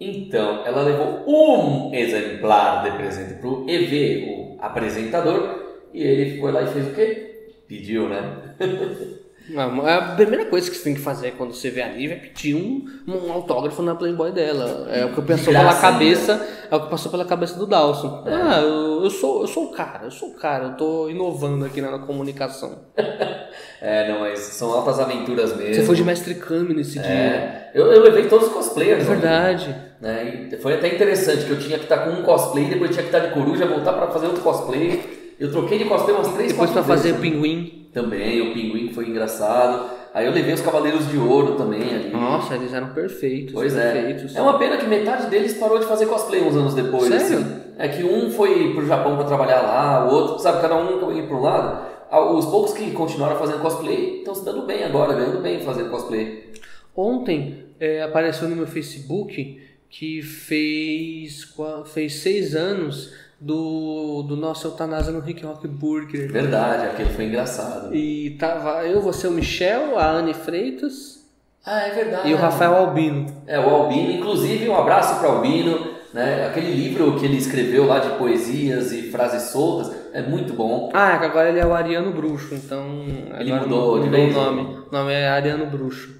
Então, 0.00 0.64
ela 0.64 0.82
levou 0.82 1.24
um 1.26 1.94
exemplar 1.94 2.84
de 2.84 2.96
presente 2.96 3.40
pro 3.40 3.68
EV, 3.68 4.26
o 4.28 4.56
apresentador, 4.60 5.80
e 5.92 6.02
ele 6.02 6.40
foi 6.40 6.52
lá 6.52 6.62
e 6.62 6.68
fez 6.68 6.86
o 6.88 6.94
quê? 6.94 7.52
Pediu, 7.66 8.08
né? 8.08 8.54
Ah, 9.56 9.96
A 9.96 10.14
primeira 10.14 10.44
coisa 10.46 10.70
que 10.70 10.76
você 10.76 10.84
tem 10.84 10.94
que 10.94 11.00
fazer 11.00 11.32
quando 11.32 11.54
você 11.54 11.70
vê 11.70 11.82
a 11.82 11.88
Nive 11.88 12.12
é 12.12 12.16
pedir 12.16 12.54
um, 12.54 12.84
um 13.06 13.32
autógrafo 13.32 13.82
na 13.82 13.94
Playboy 13.94 14.30
dela. 14.32 14.88
É 14.90 15.04
o 15.04 15.12
que 15.14 15.22
passou 15.22 15.52
pela 15.52 15.74
cabeça. 15.74 16.48
É 16.70 16.76
o 16.76 16.80
que 16.82 16.90
passou 16.90 17.10
pela 17.10 17.24
cabeça 17.24 17.58
do 17.58 17.66
Dawson. 17.66 18.24
Ah, 18.26 18.60
eu, 18.60 19.04
eu 19.04 19.10
sou, 19.10 19.42
eu 19.42 19.46
sou 19.46 19.64
o 19.66 19.72
cara, 19.72 20.04
eu 20.04 20.10
sou 20.10 20.30
o 20.30 20.34
cara, 20.34 20.64
eu 20.66 20.76
tô 20.76 21.08
inovando 21.08 21.64
aqui 21.64 21.80
na 21.80 21.98
comunicação. 21.98 22.78
É, 23.80 24.10
não, 24.10 24.20
mas 24.20 24.40
são 24.40 24.72
altas 24.72 24.98
aventuras 24.98 25.56
mesmo. 25.56 25.74
Você 25.74 25.82
foi 25.84 25.94
de 25.94 26.02
mestre 26.02 26.34
Kami 26.34 26.74
nesse 26.74 26.98
dia. 26.98 27.06
É, 27.08 27.70
eu, 27.72 27.86
eu 27.92 28.02
levei 28.02 28.26
todos 28.26 28.48
os 28.48 28.52
cosplayers. 28.52 29.02
É 29.02 29.04
verdade. 29.04 29.74
Né? 30.00 30.48
E 30.52 30.56
foi 30.56 30.74
até 30.74 30.92
interessante 30.92 31.44
que 31.44 31.50
eu 31.50 31.58
tinha 31.60 31.78
que 31.78 31.84
estar 31.84 31.98
com 31.98 32.10
um 32.10 32.22
cosplay, 32.22 32.64
depois 32.64 32.90
tinha 32.90 33.02
que 33.02 33.08
estar 33.14 33.20
de 33.20 33.32
coruja, 33.32 33.66
voltar 33.66 33.92
pra 33.92 34.08
fazer 34.08 34.26
outro 34.26 34.42
cosplay. 34.42 35.34
Eu 35.38 35.52
troquei 35.52 35.78
de 35.78 35.84
cosplay 35.84 36.14
umas 36.16 36.26
três, 36.34 36.50
Depois 36.52 36.70
quatro 36.70 36.88
fazer 36.88 37.12
vezes. 37.12 37.20
pinguim. 37.20 37.77
Também, 37.92 38.40
o 38.40 38.52
pinguim 38.52 38.92
foi 38.92 39.08
engraçado. 39.08 39.98
Aí 40.14 40.26
eu 40.26 40.32
levei 40.32 40.54
os 40.54 40.60
Cavaleiros 40.60 41.08
de 41.08 41.18
Ouro 41.18 41.54
também 41.56 41.94
ali. 41.94 42.10
Nossa, 42.10 42.54
eles 42.54 42.72
eram 42.72 42.88
perfeitos. 42.88 43.52
Pois 43.52 43.76
é. 43.76 43.92
perfeitos. 43.92 44.36
É 44.36 44.42
uma 44.42 44.58
pena 44.58 44.76
que 44.76 44.86
metade 44.86 45.28
deles 45.28 45.54
parou 45.54 45.78
de 45.78 45.86
fazer 45.86 46.06
cosplay 46.06 46.42
uns 46.42 46.56
anos 46.56 46.74
depois. 46.74 47.08
Sério? 47.08 47.38
assim. 47.38 47.68
É 47.78 47.88
que 47.88 48.02
um 48.02 48.30
foi 48.30 48.74
pro 48.74 48.86
Japão 48.86 49.16
pra 49.16 49.24
trabalhar 49.24 49.62
lá, 49.62 50.08
o 50.08 50.12
outro, 50.12 50.38
sabe, 50.40 50.60
cada 50.60 50.76
um 50.76 51.12
ia 51.12 51.26
pro 51.26 51.40
lado. 51.40 51.86
Os 52.10 52.46
poucos 52.46 52.72
que 52.72 52.90
continuaram 52.90 53.36
fazendo 53.36 53.60
cosplay 53.60 54.18
estão 54.18 54.34
se 54.34 54.44
dando 54.44 54.62
bem 54.62 54.82
agora, 54.82 55.14
ganhando 55.14 55.40
bem 55.40 55.60
fazendo 55.60 55.90
cosplay. 55.90 56.52
Ontem 56.96 57.66
é, 57.78 58.02
apareceu 58.02 58.48
no 58.48 58.56
meu 58.56 58.66
Facebook 58.66 59.60
que 59.88 60.22
fez, 60.22 61.54
fez 61.86 62.14
seis 62.14 62.56
anos 62.56 63.12
do, 63.40 64.22
do 64.22 64.36
nosso 64.36 64.66
eutanásia 64.66 65.12
no 65.12 65.20
Rick 65.20 65.44
Rock 65.44 65.66
Burger. 65.68 66.30
Verdade, 66.30 66.86
aquele 66.86 67.10
foi 67.10 67.26
engraçado. 67.26 67.94
E 67.94 68.30
tava 68.38 68.84
eu, 68.86 69.00
você, 69.00 69.26
o 69.26 69.30
Michel, 69.30 69.98
a 69.98 70.10
Anne 70.10 70.34
Freitas 70.34 71.24
Ah, 71.64 71.82
é 71.82 71.90
verdade. 71.94 72.28
e 72.28 72.34
o 72.34 72.36
Rafael 72.36 72.74
Albino. 72.76 73.26
É, 73.46 73.58
o 73.60 73.68
Albino, 73.68 74.10
inclusive 74.12 74.68
um 74.68 74.76
abraço 74.76 75.18
para 75.20 75.28
Albino, 75.28 75.98
né? 76.12 76.46
Aquele 76.46 76.72
livro 76.72 77.16
que 77.18 77.24
ele 77.24 77.36
escreveu 77.36 77.86
lá 77.86 77.98
de 78.00 78.10
poesias 78.18 78.92
e 78.92 79.10
frases 79.10 79.50
soltas 79.50 79.94
é 80.12 80.22
muito 80.22 80.52
bom. 80.54 80.90
Ah, 80.92 81.14
agora 81.14 81.48
ele 81.50 81.60
é 81.60 81.66
o 81.66 81.74
Ariano 81.74 82.10
Bruxo, 82.12 82.54
então. 82.54 83.04
Ele 83.38 83.52
agora 83.52 83.68
mudou 83.68 84.00
de 84.00 84.08
o 84.08 84.32
nome. 84.32 84.62
O 84.90 84.92
nome 84.92 85.12
é 85.12 85.28
Ariano 85.28 85.66
Bruxo. 85.66 86.17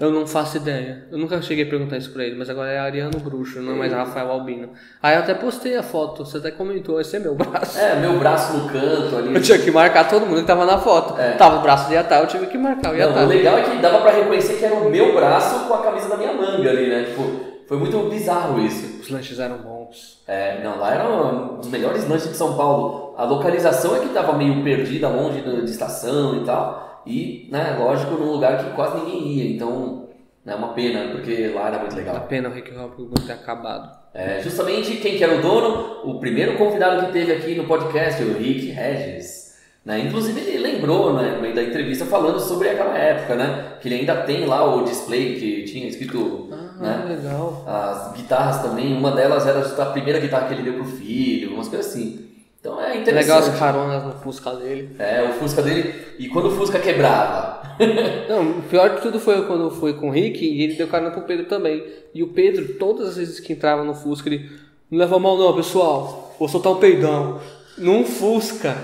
Eu 0.00 0.10
não 0.10 0.26
faço 0.26 0.56
ideia. 0.56 1.04
Eu 1.12 1.18
nunca 1.18 1.42
cheguei 1.42 1.66
a 1.66 1.68
perguntar 1.68 1.98
isso 1.98 2.10
pra 2.10 2.24
ele, 2.24 2.34
mas 2.34 2.48
agora 2.48 2.70
é 2.70 2.78
Ariano 2.78 3.20
Bruxo, 3.20 3.60
não 3.60 3.74
é 3.74 3.76
mais 3.76 3.92
Rafael 3.92 4.30
Albino. 4.30 4.70
Aí 5.02 5.14
eu 5.14 5.20
até 5.20 5.34
postei 5.34 5.76
a 5.76 5.82
foto, 5.82 6.24
você 6.24 6.38
até 6.38 6.50
comentou, 6.50 6.98
esse 6.98 7.16
é 7.16 7.18
meu 7.18 7.34
braço. 7.34 7.78
É, 7.78 7.96
meu 7.96 8.18
braço 8.18 8.56
no 8.56 8.66
canto 8.70 9.14
ali. 9.14 9.34
Eu 9.34 9.42
tinha 9.42 9.58
que 9.58 9.70
marcar 9.70 10.08
todo 10.08 10.24
mundo 10.24 10.40
que 10.40 10.46
tava 10.46 10.64
na 10.64 10.78
foto. 10.78 11.20
É. 11.20 11.32
Tava 11.32 11.58
o 11.58 11.60
braço 11.60 11.88
de 11.88 11.96
Yatai, 11.96 12.22
eu 12.22 12.26
tive 12.26 12.46
que 12.46 12.56
marcar 12.56 12.94
o 12.94 12.96
Não, 12.96 13.26
o 13.26 13.28
legal 13.28 13.58
é 13.58 13.62
que 13.62 13.76
dava 13.76 14.00
pra 14.00 14.12
reconhecer 14.12 14.54
que 14.54 14.64
era 14.64 14.74
o 14.74 14.88
meu 14.88 15.14
braço 15.14 15.68
com 15.68 15.74
a 15.74 15.82
camisa 15.82 16.08
da 16.08 16.16
minha 16.16 16.32
manga 16.32 16.70
ali, 16.70 16.88
né? 16.88 17.04
Tipo, 17.04 17.50
foi 17.68 17.76
muito 17.76 17.98
bizarro 18.08 18.58
isso. 18.58 19.02
Os 19.02 19.10
lanches 19.10 19.38
eram 19.38 19.58
bons. 19.58 20.22
É, 20.26 20.62
não, 20.64 20.78
lá 20.78 20.94
era 20.94 21.08
um 21.08 21.58
dos 21.58 21.68
melhores 21.68 22.08
lanches 22.08 22.30
de 22.30 22.36
São 22.36 22.56
Paulo. 22.56 23.14
A 23.18 23.24
localização 23.24 23.94
é 23.96 23.98
que 23.98 24.08
tava 24.08 24.32
meio 24.32 24.64
perdida, 24.64 25.08
longe 25.08 25.42
de 25.42 25.70
estação 25.70 26.36
e 26.40 26.44
tal. 26.46 26.89
E, 27.06 27.48
né, 27.50 27.76
lógico, 27.78 28.14
num 28.14 28.32
lugar 28.32 28.64
que 28.64 28.70
quase 28.72 28.98
ninguém 28.98 29.28
ia. 29.28 29.50
Então, 29.54 30.08
é 30.46 30.54
uma 30.54 30.68
pena, 30.74 31.08
porque 31.12 31.48
lá 31.54 31.68
era 31.68 31.78
muito 31.78 31.96
legal. 31.96 32.20
pena 32.28 32.48
o 32.48 32.52
Rick 32.52 32.72
Rock 32.74 33.02
ter 33.26 33.32
acabado. 33.32 34.00
É, 34.12 34.40
justamente 34.42 34.96
quem 34.96 35.16
que 35.16 35.22
era 35.22 35.38
o 35.38 35.42
dono, 35.42 36.00
o 36.10 36.18
primeiro 36.18 36.56
convidado 36.56 37.06
que 37.06 37.12
teve 37.12 37.32
aqui 37.32 37.54
no 37.54 37.64
podcast, 37.64 38.22
o 38.22 38.36
Rick 38.38 38.66
Regis. 38.70 39.50
Né? 39.84 40.00
Inclusive 40.00 40.38
ele 40.40 40.58
lembrou 40.58 41.14
né, 41.14 41.32
no 41.36 41.40
meio 41.40 41.54
da 41.54 41.62
entrevista 41.62 42.04
falando 42.04 42.38
sobre 42.38 42.68
aquela 42.68 42.96
época, 42.98 43.34
né? 43.34 43.74
Que 43.80 43.88
ele 43.88 44.00
ainda 44.00 44.14
tem 44.22 44.44
lá 44.44 44.62
o 44.76 44.84
display 44.84 45.36
que 45.38 45.62
tinha 45.64 45.86
escrito 45.88 46.48
Ah, 46.52 46.82
né? 46.82 47.04
legal. 47.08 47.64
as 47.66 48.12
guitarras 48.12 48.60
também. 48.62 48.92
Uma 48.92 49.12
delas 49.12 49.46
era 49.46 49.60
a 49.60 49.86
primeira 49.86 50.18
guitarra 50.18 50.48
que 50.48 50.54
ele 50.54 50.62
deu 50.64 50.74
pro 50.74 50.84
filho, 50.84 51.54
umas 51.54 51.68
coisas 51.68 51.86
assim. 51.86 52.29
Então 52.60 52.78
é 52.80 52.98
interessante. 52.98 53.14
Legal 53.14 53.38
as 53.38 53.58
caronas 53.58 54.04
no 54.04 54.12
Fusca 54.20 54.50
dele. 54.54 54.94
É, 54.98 55.22
o 55.24 55.32
Fusca 55.34 55.62
dele. 55.62 55.94
E 56.18 56.28
quando 56.28 56.48
o 56.48 56.50
Fusca 56.50 56.78
quebrava? 56.78 57.60
Não, 58.28 58.50
o 58.58 58.62
pior 58.62 58.94
de 58.96 59.00
tudo 59.00 59.18
foi 59.18 59.46
quando 59.46 59.64
eu 59.64 59.70
fui 59.70 59.94
com 59.94 60.08
o 60.08 60.12
Rick 60.12 60.44
e 60.44 60.62
ele 60.62 60.74
deu 60.74 60.86
carona 60.86 61.10
pro 61.10 61.22
Pedro 61.22 61.46
também. 61.46 61.82
E 62.14 62.22
o 62.22 62.28
Pedro, 62.28 62.74
todas 62.74 63.08
as 63.08 63.16
vezes 63.16 63.40
que 63.40 63.54
entrava 63.54 63.82
no 63.82 63.94
Fusca, 63.94 64.28
ele 64.28 64.50
não 64.90 64.98
leva 64.98 65.18
mal 65.18 65.38
não, 65.38 65.54
pessoal. 65.56 66.34
Vou 66.38 66.48
soltar 66.48 66.72
um 66.72 66.76
peidão. 66.76 67.40
Num 67.78 68.04
Fusca. 68.04 68.76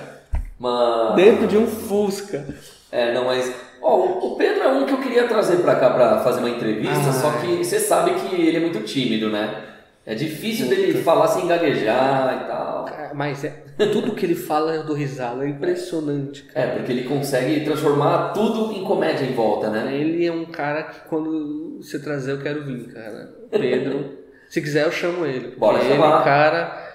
Mas. 0.59 1.14
Dentro 1.16 1.47
de 1.47 1.59
um 1.59 1.66
Fusca. 1.66 2.47
É, 2.91 3.12
não, 3.12 3.27
mas. 3.27 3.53
Ó, 3.83 3.95
o- 3.99 4.33
o 4.33 4.37
Pedro 4.37 4.62
é 4.62 4.68
um 4.68 4.87
que 4.87 4.93
eu 4.95 4.99
queria 5.03 5.29
trazer 5.29 5.59
pra 5.59 5.77
cá 5.77 5.91
pra 5.91 6.20
fazer 6.20 6.39
uma 6.41 6.49
entrevista, 6.49 7.11
Ah. 7.11 7.12
só 7.12 7.31
que 7.33 7.62
você 7.62 7.79
sabe 7.79 8.12
que 8.12 8.35
ele 8.41 8.57
é 8.57 8.61
muito 8.61 8.81
tímido, 8.81 9.29
né? 9.29 9.55
É 10.07 10.15
difícil 10.15 10.69
dele 10.69 11.03
falar 11.03 11.27
sem 11.27 11.49
gaguejar 11.49 12.43
e 12.45 12.47
tal. 12.47 12.85
Cara, 12.85 13.11
Mas 13.13 13.43
é, 13.43 13.65
tudo 13.93 14.15
que 14.15 14.25
ele 14.25 14.37
fala 14.37 14.73
eu 14.73 14.85
dou 14.87 14.95
risada. 14.95 15.45
É 15.45 15.49
impressionante, 15.49 16.45
cara. 16.45 16.67
É, 16.67 16.77
porque 16.77 16.93
ele 16.93 17.05
consegue 17.09 17.65
transformar 17.65 18.33
tudo 18.33 18.73
em 18.73 18.85
comédia 18.85 19.25
em 19.25 19.35
volta, 19.35 19.69
né? 19.69 19.93
Ele 19.97 20.25
é 20.25 20.31
um 20.31 20.45
cara 20.45 20.85
que 20.85 21.01
quando 21.09 21.79
você 21.83 21.99
trazer 21.99 22.31
eu 22.33 22.41
quero 22.41 22.65
vir, 22.65 22.87
cara. 22.93 23.35
Pedro. 23.51 24.17
se 24.49 24.63
quiser 24.63 24.85
eu 24.85 24.93
chamo 24.93 25.27
ele. 25.27 25.57
Bora 25.57 25.81
ele, 25.81 25.95
chamar. 25.95 26.23
cara. 26.25 26.86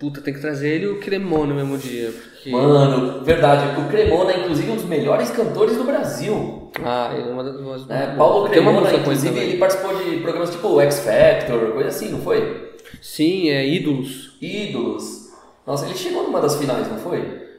Puta, 0.00 0.22
tem 0.22 0.32
que 0.32 0.40
trazer 0.40 0.70
ele 0.70 0.86
e 0.86 0.88
o 0.88 0.98
Cremone 0.98 1.50
no 1.50 1.54
mesmo 1.54 1.76
dia. 1.76 2.10
Porque... 2.10 2.50
Mano, 2.50 3.22
verdade, 3.22 3.78
o 3.78 3.86
Cremona 3.86 4.32
é 4.32 4.40
inclusive 4.40 4.70
um 4.70 4.76
dos 4.76 4.86
melhores 4.86 5.30
cantores 5.30 5.76
do 5.76 5.84
Brasil. 5.84 6.70
Ah, 6.82 7.12
ele 7.14 7.28
é 7.28 7.32
uma 7.32 7.44
das 7.44 7.60
vozes. 7.60 7.86
Né? 7.86 8.14
Paulo 8.16 8.48
Cremona, 8.48 8.90
inclusive, 8.94 9.38
ele 9.38 9.58
participou 9.58 9.94
de 10.02 10.16
programas 10.20 10.48
tipo 10.50 10.80
X 10.80 11.00
Factor, 11.00 11.72
coisa 11.72 11.90
assim, 11.90 12.08
não 12.12 12.22
foi? 12.22 12.78
Sim, 13.02 13.50
é 13.50 13.68
Ídolos. 13.68 14.38
Ídolos. 14.40 15.28
Nossa, 15.66 15.84
ele 15.84 15.94
chegou 15.94 16.22
numa 16.22 16.40
das 16.40 16.56
finais, 16.56 16.88
não 16.88 16.96
foi? 16.96 17.50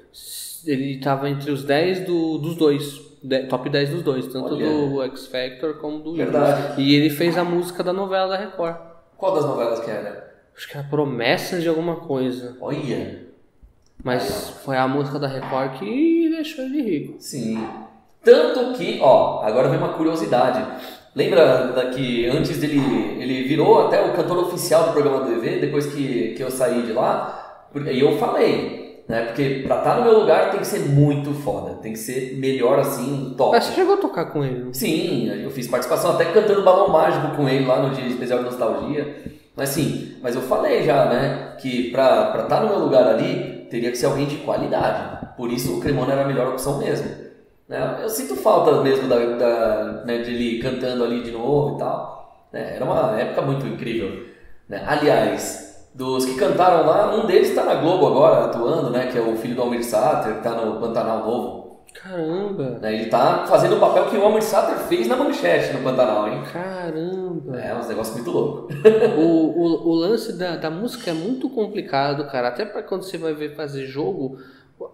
Ele 0.65 0.99
tava 0.99 1.29
entre 1.29 1.51
os 1.51 1.63
10 1.63 2.07
do, 2.07 2.39
dos 2.39 2.55
dois. 2.55 2.99
De- 3.21 3.43
top 3.43 3.69
10 3.69 3.91
dos 3.91 4.01
dois, 4.01 4.25
tanto 4.25 4.55
Olha. 4.55 4.65
do 4.65 5.03
X 5.03 5.27
Factor 5.27 5.75
como 5.75 5.99
do 5.99 6.15
Verdade. 6.15 6.59
Ídolos. 6.59 6.77
E 6.79 6.95
ele 6.95 7.11
fez 7.11 7.37
a 7.37 7.43
música 7.43 7.83
da 7.83 7.93
novela 7.93 8.29
da 8.29 8.37
Record. 8.37 8.77
Qual 9.15 9.35
das 9.35 9.45
novelas 9.45 9.79
que 9.79 9.91
era? 9.91 10.30
Acho 10.61 10.67
que 10.67 10.77
era 10.77 10.87
Promessas 10.87 11.63
de 11.63 11.69
alguma 11.69 11.95
coisa. 11.95 12.55
Olha. 12.61 13.25
Mas 14.03 14.51
foi 14.63 14.77
a 14.77 14.87
música 14.87 15.17
da 15.17 15.27
Record 15.27 15.79
que 15.79 16.29
deixou 16.29 16.63
ele 16.63 16.83
rico. 16.83 17.15
Sim. 17.17 17.67
Tanto 18.23 18.77
que, 18.77 18.99
ó, 19.01 19.41
agora 19.41 19.69
vem 19.69 19.79
uma 19.79 19.93
curiosidade. 19.93 20.63
Lembra 21.15 21.69
da 21.69 21.89
que 21.89 22.27
antes 22.27 22.59
dele. 22.59 22.79
Ele 23.19 23.41
virou 23.47 23.87
até 23.87 24.05
o 24.05 24.13
cantor 24.13 24.37
oficial 24.37 24.83
do 24.83 24.91
programa 24.91 25.25
do 25.25 25.31
EV, 25.33 25.61
depois 25.61 25.87
que, 25.87 26.35
que 26.35 26.43
eu 26.43 26.51
saí 26.51 26.83
de 26.83 26.93
lá? 26.93 27.65
E 27.91 27.99
eu 27.99 28.19
falei, 28.19 29.03
né? 29.09 29.25
Porque 29.25 29.63
pra 29.65 29.79
estar 29.79 29.95
no 29.95 30.03
meu 30.03 30.19
lugar 30.19 30.51
tem 30.51 30.59
que 30.59 30.67
ser 30.67 30.81
muito 30.81 31.33
foda. 31.33 31.73
Tem 31.81 31.93
que 31.93 31.99
ser 31.99 32.37
melhor 32.37 32.77
assim, 32.77 33.33
top. 33.35 33.53
Mas 33.53 33.63
você 33.63 33.73
chegou 33.73 33.95
a 33.95 33.97
tocar 33.97 34.25
com 34.25 34.45
ele? 34.45 34.71
Sim, 34.73 35.27
eu 35.27 35.49
fiz 35.49 35.67
participação 35.67 36.11
até 36.11 36.25
cantando 36.25 36.63
balão 36.63 36.89
mágico 36.89 37.35
com 37.35 37.49
ele 37.49 37.65
lá 37.65 37.81
no 37.81 37.95
dia 37.95 38.05
especial 38.05 38.37
de 38.37 38.45
nostalgia. 38.45 39.40
Mas 39.55 39.69
sim, 39.69 40.17
mas 40.21 40.35
eu 40.35 40.41
falei 40.41 40.83
já, 40.83 41.05
né, 41.05 41.55
que 41.59 41.91
pra 41.91 42.31
estar 42.31 42.43
tá 42.47 42.59
no 42.61 42.69
meu 42.69 42.79
lugar 42.79 43.05
ali, 43.07 43.67
teria 43.69 43.91
que 43.91 43.97
ser 43.97 44.05
alguém 44.05 44.25
de 44.27 44.37
qualidade. 44.37 45.27
Por 45.35 45.51
isso 45.51 45.77
o 45.77 45.81
Cremona 45.81 46.13
era 46.13 46.23
a 46.23 46.27
melhor 46.27 46.49
opção 46.49 46.77
mesmo. 46.77 47.09
Né? 47.67 47.99
Eu 48.01 48.09
sinto 48.09 48.35
falta 48.35 48.81
mesmo 48.81 49.07
da, 49.07 49.17
da, 49.17 50.03
né, 50.05 50.19
de 50.19 50.33
ele 50.33 50.61
cantando 50.61 51.03
ali 51.03 51.23
de 51.23 51.31
novo 51.31 51.75
e 51.75 51.79
tal. 51.79 52.47
né? 52.51 52.75
Era 52.75 52.85
uma 52.85 53.19
época 53.19 53.41
muito 53.41 53.65
incrível. 53.65 54.27
Né? 54.67 54.83
Aliás, 54.85 55.89
dos 55.93 56.25
que 56.25 56.35
cantaram 56.35 56.85
lá, 56.85 57.15
um 57.15 57.25
deles 57.25 57.49
está 57.49 57.63
na 57.63 57.75
Globo 57.75 58.07
agora, 58.07 58.45
atuando, 58.45 58.89
né, 58.89 59.07
que 59.07 59.17
é 59.17 59.21
o 59.21 59.35
filho 59.35 59.55
do 59.55 59.61
Almir 59.61 59.83
Sater, 59.83 60.33
que 60.33 60.37
está 60.39 60.51
no 60.51 60.79
Pantanal 60.79 61.25
Novo. 61.25 61.60
Caramba! 61.93 62.79
Né? 62.81 62.93
Ele 62.95 63.05
tá 63.07 63.45
fazendo 63.47 63.75
o 63.75 63.79
papel 63.79 64.07
que 64.07 64.17
o 64.17 64.23
Almir 64.23 64.41
Sater 64.41 64.77
fez 64.87 65.07
na 65.07 65.15
manchete 65.15 65.73
no 65.73 65.83
Pantanal, 65.83 66.27
hein? 66.27 66.41
Caramba! 66.51 67.59
É, 67.59 67.75
uns 67.75 67.87
negócios 67.87 68.15
muito 68.15 68.31
loucos. 68.31 68.75
o, 69.17 69.21
o, 69.21 69.89
o 69.89 69.93
lance 69.93 70.33
da, 70.33 70.55
da 70.55 70.69
música 70.69 71.11
é 71.11 71.13
muito 71.13 71.49
complicado, 71.49 72.25
cara. 72.31 72.47
Até 72.47 72.65
pra 72.65 72.81
quando 72.81 73.03
você 73.03 73.17
vai 73.17 73.33
ver 73.33 73.55
fazer 73.55 73.85
jogo, 73.85 74.37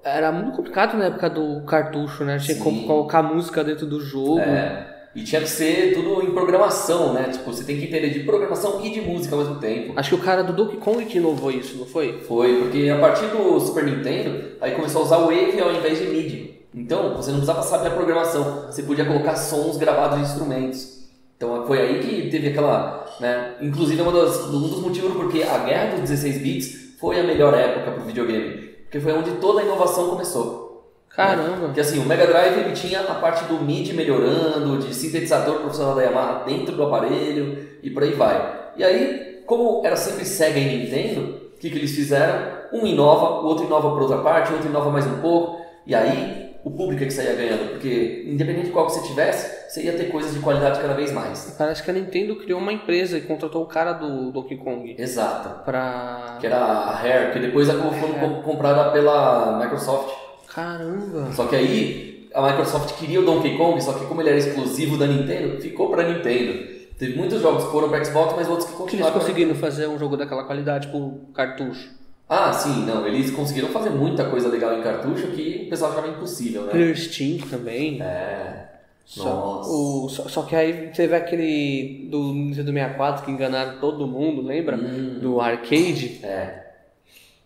era 0.04 0.32
muito 0.32 0.56
complicado 0.56 0.98
na 0.98 1.06
época 1.06 1.30
do 1.30 1.62
cartucho, 1.66 2.24
né? 2.24 2.38
Tinha 2.39 2.58
que 2.58 2.64
Sim. 2.64 2.86
colocar 2.86 3.22
música 3.22 3.64
dentro 3.64 3.86
do 3.86 4.00
jogo. 4.00 4.39
É. 4.39 4.95
E 5.16 5.24
tinha 5.24 5.41
que 5.41 5.50
ser 5.50 5.93
tudo 5.95 6.22
em 6.22 6.32
programação, 6.32 7.12
né? 7.14 7.30
Tipo, 7.32 7.52
você 7.52 7.64
tem 7.64 7.78
que 7.78 7.86
entender 7.86 8.12
de 8.12 8.20
programação 8.20 8.86
e 8.86 8.91
de 8.91 9.02
música 9.02 9.36
ao 9.36 9.41
mesmo 9.41 9.56
tempo. 9.56 9.93
Acho 9.95 10.10
que 10.10 10.16
o 10.16 10.24
cara 10.24 10.43
do 10.43 10.54
Donkey 10.54 10.78
Kong 10.78 11.04
que 11.06 11.18
inovou 11.18 11.50
isso, 11.50 11.76
não 11.78 11.88
foi? 11.88 12.20
Foi, 12.28 12.62
porque 12.62 12.88
a 12.89 13.00
partir 13.00 13.26
do 13.28 13.60
Super 13.60 13.84
Nintendo, 13.86 14.50
aí 14.62 14.76
começou 14.76 15.02
a 15.02 15.06
usar 15.06 15.18
o 15.18 15.26
Wave 15.26 15.60
ao 15.60 15.72
invés 15.74 15.98
de 15.98 16.06
MIDI. 16.06 16.57
Então, 16.74 17.15
você 17.15 17.32
não 17.32 17.38
precisava 17.38 17.63
saber 17.63 17.88
a 17.88 17.91
programação, 17.91 18.65
você 18.68 18.84
podia 18.84 19.05
colocar 19.05 19.36
sons 19.36 19.78
gravados 19.78 20.20
em 20.20 20.22
instrumentos. 20.22 20.97
Então, 21.36 21.65
foi 21.65 21.80
aí 21.80 21.99
que 21.99 22.30
teve 22.30 22.49
aquela, 22.49 23.05
né? 23.20 23.55
Inclusive, 23.61 24.01
é 24.01 24.11
das, 24.11 24.45
um 24.45 24.61
dos 24.61 24.82
motivos 24.82 25.13
porque 25.13 25.43
a 25.43 25.59
guerra 25.59 25.91
dos 25.91 26.09
16 26.09 26.41
bits 26.41 26.99
foi 26.99 27.20
a 27.20 27.24
melhor 27.24 27.53
época 27.53 27.91
pro 27.91 28.03
videogame. 28.03 28.68
Porque 28.84 28.99
foi 28.99 29.13
onde 29.13 29.32
toda 29.32 29.61
a 29.61 29.63
inovação 29.63 30.09
começou. 30.09 30.68
Caramba! 31.09 31.65
Porque 31.65 31.80
assim, 31.80 31.99
o 31.99 32.05
Mega 32.05 32.28
Drive 32.28 32.59
ele 32.59 32.74
tinha 32.74 33.01
a 33.01 33.15
parte 33.15 33.45
do 33.45 33.59
MIDI 33.63 33.93
melhorando, 33.93 34.78
de 34.78 34.93
sintetizador 34.93 35.61
profissional 35.61 35.95
da 35.95 36.03
Yamaha 36.03 36.43
dentro 36.45 36.76
do 36.76 36.84
aparelho 36.84 37.68
e 37.82 37.89
por 37.89 38.03
aí 38.03 38.13
vai. 38.13 38.72
E 38.78 38.84
aí, 38.84 39.41
como 39.45 39.82
era 39.84 39.95
sempre 39.95 40.24
Sega 40.26 40.59
e 40.59 40.78
Nintendo, 40.78 41.22
o 41.55 41.59
que, 41.59 41.70
que 41.70 41.78
eles 41.78 41.95
fizeram? 41.95 42.57
Um 42.72 42.86
inova, 42.86 43.41
o 43.41 43.45
outro 43.45 43.65
inova 43.65 43.89
por 43.89 44.03
outra 44.03 44.20
parte, 44.20 44.51
o 44.51 44.55
outro 44.55 44.70
inova 44.70 44.91
mais 44.91 45.07
um 45.07 45.20
pouco, 45.20 45.65
e 45.88 45.95
aí 45.95 46.47
o 46.68 46.72
público 46.72 47.03
é 47.03 47.05
que 47.07 47.13
saía 47.13 47.34
ganhando, 47.36 47.72
porque 47.72 48.24
independente 48.28 48.65
de 48.68 48.72
qual 48.72 48.86
que 48.88 48.93
você 48.93 49.07
tivesse, 49.07 49.70
você 49.70 49.84
ia 49.84 49.93
ter 49.93 50.05
coisas 50.11 50.34
de 50.34 50.39
qualidade 50.39 50.80
cada 50.80 50.93
vez 50.93 51.11
mais. 51.11 51.55
Parece 51.57 51.84
que 51.84 51.89
a 51.91 51.93
Nintendo 51.93 52.36
criou 52.36 52.59
uma 52.59 52.72
empresa 52.74 53.18
e 53.18 53.22
contratou 53.22 53.63
o 53.63 53.65
cara 53.68 53.93
do 53.93 54.32
Donkey 54.32 54.57
Kong 54.57 54.95
Exato. 54.97 55.63
pra. 55.63 56.38
Que 56.39 56.47
era 56.47 56.57
a 56.57 56.95
Rare, 56.95 57.32
que 57.34 57.39
depois 57.39 57.70
acabou 57.70 57.91
sendo 57.93 58.20
com- 58.20 58.41
comprada 58.41 58.91
pela 58.91 59.57
Microsoft. 59.59 60.13
Caramba! 60.53 61.32
Só 61.34 61.45
que 61.45 61.55
aí 61.55 62.30
a 62.34 62.41
Microsoft 62.47 62.97
queria 62.99 63.20
o 63.22 63.26
Donkey 63.26 63.57
Kong, 63.57 63.82
só 63.82 63.93
que 63.93 64.05
como 64.05 64.22
ele 64.22 64.30
era 64.30 64.38
exclusivo 64.38 64.97
da 64.97 65.07
Nintendo, 65.07 65.61
ficou 65.61 65.89
pra 65.89 66.03
Nintendo. 66.03 66.78
Teve 66.97 67.15
muitos 67.15 67.41
jogos 67.41 67.65
que 67.65 67.72
foram 67.72 67.89
pra 67.89 68.03
Xbox, 68.03 68.34
mas 68.36 68.47
outros 68.49 68.68
que 68.70 68.76
Como 68.76 68.89
que 68.89 68.95
eles 68.95 69.05
continuaram. 69.05 69.20
conseguiram 69.20 69.55
fazer 69.55 69.88
um 69.88 69.99
jogo 69.99 70.18
daquela 70.18 70.43
qualidade 70.45 70.88
pro 70.88 71.28
cartucho? 71.34 71.89
Ah, 72.30 72.51
sim, 72.51 72.86
não. 72.86 73.07
Eles 73.07 73.32
conseguiram 73.32 73.69
fazer 73.69 73.89
muita 73.89 74.25
coisa 74.25 74.49
legal 74.49 74.78
em 74.78 74.82
cartucho 74.82 75.28
que 75.28 75.63
o 75.65 75.69
pessoal 75.69 75.91
achava 75.91 76.07
impossível, 76.09 76.63
né? 76.63 76.71
Clear 76.71 76.95
Steam 76.95 77.39
também. 77.49 78.01
É. 78.01 78.67
Só, 79.05 79.23
Nossa. 79.23 79.69
o, 79.69 80.09
só, 80.09 80.28
só 80.28 80.41
que 80.41 80.53
aí 80.53 80.91
teve 80.93 81.15
aquele 81.15 82.09
do 82.11 82.34
Nintendo 82.34 82.73
64 82.73 83.23
que 83.23 83.32
enganaram 83.32 83.80
todo 83.80 84.05
mundo, 84.05 84.41
lembra? 84.41 84.75
Hum. 84.75 85.19
Do 85.21 85.39
arcade. 85.39 86.19
É. 86.23 86.65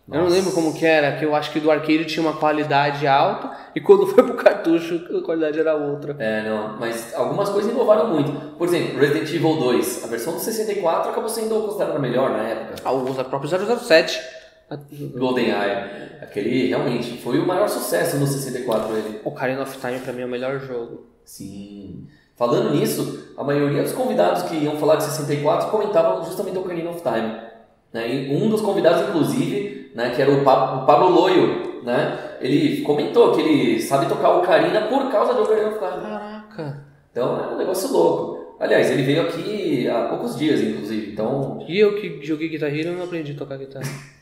Eu 0.08 0.14
não 0.16 0.22
Nossa. 0.24 0.34
lembro 0.34 0.52
como 0.52 0.74
que 0.74 0.84
era, 0.84 1.16
que 1.16 1.24
eu 1.24 1.32
acho 1.36 1.52
que 1.52 1.60
do 1.60 1.70
arcade 1.70 2.04
tinha 2.06 2.20
uma 2.20 2.36
qualidade 2.36 3.06
alta 3.06 3.56
e 3.76 3.80
quando 3.80 4.04
foi 4.08 4.24
pro 4.24 4.34
cartucho 4.34 5.00
a 5.16 5.22
qualidade 5.24 5.60
era 5.60 5.76
outra. 5.76 6.16
É, 6.18 6.42
não, 6.42 6.76
mas 6.80 7.14
algumas 7.14 7.48
coisas 7.48 7.70
inovaram 7.70 8.08
muito. 8.08 8.32
Por 8.56 8.66
exemplo, 8.66 8.98
Resident 8.98 9.32
Evil 9.32 9.56
2, 9.56 10.02
a 10.02 10.08
versão 10.08 10.32
do 10.32 10.40
64 10.40 11.12
acabou 11.12 11.28
sendo 11.28 11.62
considerada 11.62 11.98
melhor 12.00 12.30
na 12.30 12.42
época. 12.42 12.74
Ah, 12.84 12.90
usa 12.90 13.22
próprio 13.22 13.48
007. 13.48 14.41
GoldenEye, 15.18 16.18
aquele 16.20 16.68
realmente 16.68 17.18
foi 17.18 17.38
o 17.38 17.46
maior 17.46 17.68
sucesso 17.68 18.16
no 18.16 18.26
64 18.26 18.96
ele. 18.96 19.20
Ocarina 19.24 19.62
of 19.62 19.78
Time 19.78 19.98
pra 19.98 20.12
mim 20.12 20.22
é 20.22 20.26
o 20.26 20.28
melhor 20.28 20.58
jogo. 20.60 21.06
Sim. 21.24 22.06
Falando 22.36 22.74
nisso, 22.74 23.32
a 23.36 23.44
maioria 23.44 23.82
dos 23.82 23.92
convidados 23.92 24.42
que 24.44 24.56
iam 24.56 24.76
falar 24.76 24.96
de 24.96 25.04
64 25.04 25.70
comentavam 25.70 26.24
justamente 26.24 26.56
o 26.56 26.60
Ocarina 26.60 26.90
of 26.90 27.02
Time. 27.02 27.36
Né? 27.92 28.14
E 28.14 28.34
um 28.34 28.48
dos 28.48 28.60
convidados, 28.62 29.08
inclusive, 29.08 29.92
né, 29.94 30.10
que 30.14 30.22
era 30.22 30.30
o, 30.30 30.42
Pa- 30.42 30.82
o 30.82 30.86
Pablo 30.86 31.10
Loio, 31.10 31.82
né, 31.84 32.36
ele 32.40 32.80
comentou 32.82 33.32
que 33.32 33.40
ele 33.42 33.82
sabe 33.82 34.06
tocar 34.08 34.30
Ocarina 34.38 34.82
por 34.88 35.10
causa 35.12 35.34
do 35.34 35.42
Ocarina 35.42 35.68
of 35.68 35.78
Time. 35.78 36.02
Caraca. 36.02 36.84
Então 37.10 37.38
é 37.50 37.54
um 37.54 37.58
negócio 37.58 37.92
louco. 37.92 38.56
Aliás, 38.58 38.90
ele 38.90 39.02
veio 39.02 39.22
aqui 39.22 39.88
há 39.88 40.06
poucos 40.08 40.36
dias, 40.38 40.60
inclusive. 40.60 41.12
Então, 41.12 41.64
E 41.68 41.78
eu 41.78 42.00
que 42.00 42.24
joguei 42.24 42.48
Guitar 42.48 42.70
Hero 42.74 42.88
eu 42.90 42.96
não 42.96 43.04
aprendi 43.04 43.32
a 43.32 43.36
tocar 43.36 43.58
guitarra. 43.58 43.84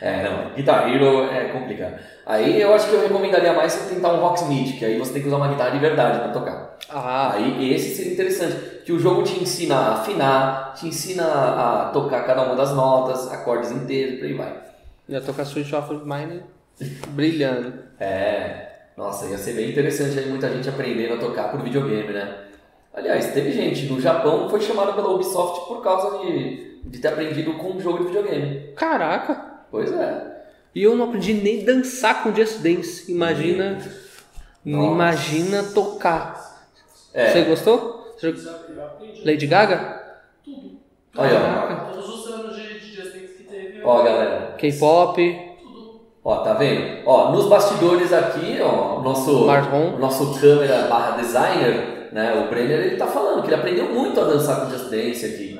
é, 0.00 0.22
não, 0.22 0.54
Guitar 0.54 0.88
Hero 0.88 1.24
é 1.30 1.44
complicado. 1.48 1.94
Aí 2.26 2.60
eu 2.60 2.72
acho 2.74 2.88
que 2.88 2.94
eu 2.94 3.02
recomendaria 3.02 3.52
mais 3.52 3.72
você 3.72 3.94
tentar 3.94 4.12
um 4.12 4.20
Rocksmith, 4.20 4.78
que 4.78 4.84
aí 4.84 4.98
você 4.98 5.12
tem 5.12 5.22
que 5.22 5.28
usar 5.28 5.36
uma 5.36 5.48
guitarra 5.48 5.70
de 5.70 5.78
verdade 5.78 6.18
para 6.20 6.28
tocar. 6.28 6.78
Ah, 6.88 7.32
Aí 7.34 7.72
esse 7.74 7.94
seria 7.94 8.12
interessante, 8.12 8.56
que 8.84 8.92
o 8.92 8.98
jogo 8.98 9.22
te 9.22 9.40
ensina 9.40 9.76
a 9.76 9.92
afinar, 9.94 10.74
te 10.74 10.86
ensina 10.88 11.24
a 11.24 11.90
tocar 11.92 12.24
cada 12.24 12.42
uma 12.42 12.56
das 12.56 12.72
notas, 12.74 13.30
acordes 13.32 13.70
inteiros, 13.70 14.18
por 14.18 14.26
aí 14.26 14.34
vai. 14.34 14.54
ia 15.08 15.20
tocar 15.20 15.44
Switch 15.44 15.72
of 15.72 15.92
Mine 16.04 16.42
brilhando. 17.10 17.74
É, 17.98 18.68
nossa, 18.96 19.26
ia 19.26 19.38
ser 19.38 19.52
bem 19.54 19.70
interessante 19.70 20.18
aí 20.18 20.28
muita 20.28 20.48
gente 20.50 20.68
aprendendo 20.68 21.14
a 21.14 21.18
tocar 21.18 21.50
por 21.50 21.62
videogame, 21.62 22.12
né? 22.12 22.36
Aliás, 22.94 23.32
teve 23.32 23.52
gente 23.52 23.86
no 23.86 24.00
Japão 24.00 24.44
que 24.44 24.50
foi 24.50 24.60
chamada 24.60 24.92
pela 24.92 25.10
Ubisoft 25.10 25.68
por 25.68 25.82
causa 25.82 26.18
de, 26.18 26.80
de 26.84 26.98
ter 26.98 27.08
aprendido 27.08 27.54
com 27.54 27.72
um 27.72 27.80
jogo 27.80 27.98
de 27.98 28.04
videogame. 28.06 28.72
Caraca. 28.74 29.49
Pois 29.70 29.92
é. 29.92 30.30
E 30.74 30.82
eu 30.82 30.96
não 30.96 31.06
aprendi 31.06 31.34
nem 31.34 31.64
dançar 31.64 32.22
com 32.22 32.34
Just 32.34 32.58
Dance. 32.58 33.10
Imagina. 33.10 33.78
Nossa. 34.64 34.92
Imagina 34.92 35.62
tocar. 35.74 36.68
É. 37.12 37.30
Você 37.30 37.42
gostou? 37.42 38.14
Você. 38.16 38.34
Lady 39.24 39.46
Gaga? 39.46 40.00
Tudo. 40.44 40.78
Olha. 41.16 41.90
Todos 41.92 42.08
os 42.08 42.32
anos 42.32 42.56
de, 42.56 42.78
Just 42.78 43.12
Dance 43.12 43.34
que 43.34 43.44
teve. 43.44 43.82
Ó, 43.82 44.02
galera. 44.02 44.54
K-pop? 44.58 45.50
Ó, 46.22 46.36
tá 46.42 46.52
vendo? 46.54 47.02
Ó, 47.06 47.32
nos 47.32 47.46
bastidores 47.46 48.12
aqui, 48.12 48.58
ó, 48.60 48.98
o 48.98 49.02
nosso, 49.02 49.46
nosso 49.98 50.38
câmera 50.38 50.86
barra 50.86 51.16
designer, 51.16 52.10
né, 52.12 52.34
o 52.34 52.50
Brenner, 52.50 52.78
ele 52.78 52.96
tá 52.96 53.06
falando 53.06 53.40
que 53.40 53.48
ele 53.48 53.54
aprendeu 53.54 53.86
muito 53.86 54.20
a 54.20 54.24
dançar 54.24 54.60
com 54.60 54.70
Just 54.70 54.90
Dance 54.90 55.24
aqui. 55.24 55.58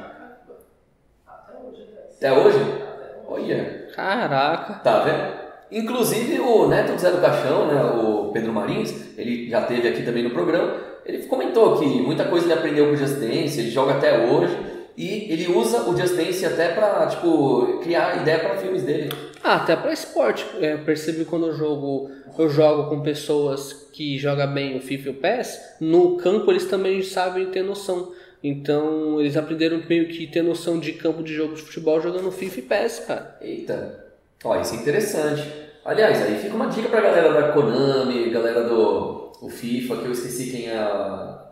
Até 1.27 1.55
hoje, 1.59 1.81
né? 1.81 2.03
Até 2.15 2.33
hoje? 2.33 2.59
Até 2.59 2.71
hoje. 2.71 2.81
Olha, 3.27 3.80
Caraca. 3.95 4.75
tá 4.75 5.01
vendo? 5.01 5.41
Inclusive 5.71 6.41
o 6.41 6.67
neto 6.67 6.93
do 6.93 6.99
Zé 6.99 7.11
do 7.11 7.21
Caixão, 7.21 7.67
né, 7.69 7.81
o 7.83 8.31
Pedro 8.33 8.53
Marins, 8.53 8.93
ele 9.17 9.49
já 9.49 9.63
teve 9.63 9.87
aqui 9.87 10.03
também 10.03 10.25
no 10.25 10.31
programa, 10.31 10.75
ele 11.07 11.19
comentou 11.25 11.79
que 11.79 11.87
muita 11.87 12.25
coisa 12.25 12.47
ele 12.47 12.55
aprendeu 12.55 12.87
com 12.87 12.93
o 12.93 12.97
Just 12.97 13.17
Dance, 13.21 13.61
ele 13.61 13.71
joga 13.71 13.93
até 13.95 14.27
hoje, 14.27 14.57
e 14.97 15.33
ele 15.33 15.47
usa 15.53 15.89
o 15.89 15.97
Just 15.97 16.17
Dance 16.17 16.45
até 16.45 16.71
pra, 16.71 17.07
tipo, 17.07 17.79
criar 17.83 18.21
ideia 18.21 18.41
pra 18.41 18.57
filmes 18.57 18.83
dele. 18.83 19.11
Ah, 19.43 19.55
até 19.57 19.75
pra 19.75 19.93
esporte. 19.93 20.45
É, 20.61 20.75
eu 20.75 20.81
percebi 20.81 21.25
quando 21.25 21.47
eu 21.47 21.55
jogo, 21.55 22.11
eu 22.39 22.51
jogo 22.51 22.91
com 22.91 23.01
pessoas 23.01 23.89
que 23.93 24.19
jogam 24.19 24.53
bem 24.53 24.77
o 24.77 24.81
FIFA 24.81 25.09
e 25.09 25.13
o 25.13 25.15
PES, 25.15 25.61
no 25.81 26.17
campo 26.17 26.51
eles 26.51 26.67
também 26.67 27.01
sabem 27.03 27.47
ter 27.47 27.63
noção. 27.63 28.13
Então 28.43 29.21
eles 29.21 29.37
aprenderam 29.37 29.83
meio 29.89 30.09
que 30.09 30.27
ter 30.27 30.43
noção 30.43 30.79
de 30.79 30.93
campo 30.93 31.23
de 31.23 31.35
jogo 31.35 31.55
de 31.55 31.63
futebol 31.63 32.01
jogando 32.01 32.31
FIFA 32.33 32.59
e 32.59 32.63
PES, 32.63 32.99
cara. 33.07 33.37
Eita, 33.41 34.05
ó, 34.43 34.59
isso 34.61 34.75
é 34.75 34.79
interessante. 34.79 35.43
Aliás, 35.85 36.23
aí 36.23 36.39
fica 36.39 36.55
uma 36.55 36.67
dica 36.67 36.89
pra 36.89 37.01
galera 37.01 37.33
da 37.33 37.53
Konami, 37.53 38.31
galera 38.31 38.65
do 38.65 39.33
o 39.41 39.49
FIFA, 39.49 39.97
que 39.97 40.05
eu 40.05 40.13
esqueci 40.13 40.51
quem 40.51 40.69
é 40.69 40.77
a, 40.77 41.47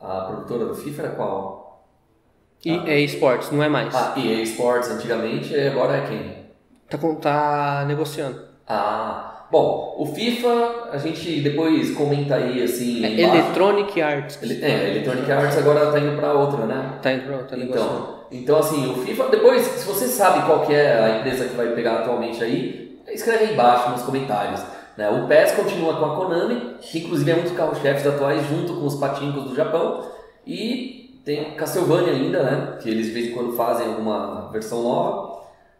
a 0.00 0.20
produtora 0.26 0.66
do 0.66 0.74
FIFA, 0.74 1.02
era 1.02 1.12
qual? 1.12 1.84
E 2.64 2.70
é 2.70 3.00
esportes, 3.00 3.50
não 3.50 3.62
é 3.62 3.68
mais. 3.68 3.94
Ah, 3.94 4.14
EA 4.16 4.42
Sports 4.42 4.90
antigamente, 4.90 5.52
e 5.52 5.68
agora 5.68 5.98
é 5.98 6.06
quem? 6.06 6.44
Tá, 6.88 6.98
tá 7.20 7.84
negociando. 7.86 8.42
Ah, 8.66 9.33
bom, 9.54 9.94
o 9.98 10.06
FIFA, 10.06 10.88
a 10.90 10.98
gente 10.98 11.40
depois 11.40 11.92
comenta 11.92 12.34
aí, 12.34 12.60
assim, 12.62 13.04
É. 13.04 13.20
Electronic 13.22 14.02
Arts. 14.02 14.38
Ele- 14.42 14.64
É, 14.64 14.90
Electronic 14.90 15.30
Arts 15.30 15.58
agora 15.58 15.92
tá 15.92 16.00
indo 16.00 16.16
pra 16.18 16.32
outra, 16.32 16.66
né? 16.66 16.94
Tá 17.00 17.12
indo 17.12 17.24
pra 17.26 17.38
tá 17.38 17.56
negociando. 17.56 17.90
Então, 17.92 18.14
então, 18.32 18.58
assim, 18.58 18.90
o 18.90 18.94
FIFA, 18.94 19.28
depois, 19.28 19.62
se 19.62 19.86
você 19.86 20.06
sabe 20.08 20.44
qual 20.44 20.66
que 20.66 20.74
é 20.74 20.98
a 20.98 21.18
empresa 21.18 21.44
que 21.44 21.54
vai 21.54 21.68
pegar 21.68 22.00
atualmente 22.00 22.42
aí, 22.42 22.98
escreve 23.12 23.44
aí 23.44 23.52
embaixo 23.52 23.90
nos 23.90 24.02
comentários. 24.02 24.60
Né? 24.96 25.08
O 25.08 25.26
PES 25.28 25.52
continua 25.52 25.94
com 25.96 26.04
a 26.04 26.16
Konami, 26.16 26.76
que 26.80 26.98
inclusive 26.98 27.30
é 27.30 27.34
um 27.36 27.42
dos 27.42 27.52
carros-chefes 27.52 28.06
atuais, 28.06 28.42
junto 28.48 28.74
com 28.74 28.86
os 28.86 28.96
patincos 28.96 29.44
do 29.44 29.54
Japão, 29.54 30.02
e 30.46 31.20
tem 31.24 31.52
Castlevania 31.56 32.12
ainda, 32.12 32.42
né? 32.42 32.78
Que 32.82 32.90
eles 32.90 33.06
de 33.06 33.12
vez 33.12 33.26
em 33.28 33.32
quando 33.32 33.52
fazem 33.56 33.86
alguma 33.86 34.50
versão 34.52 34.82
nova, 34.82 35.33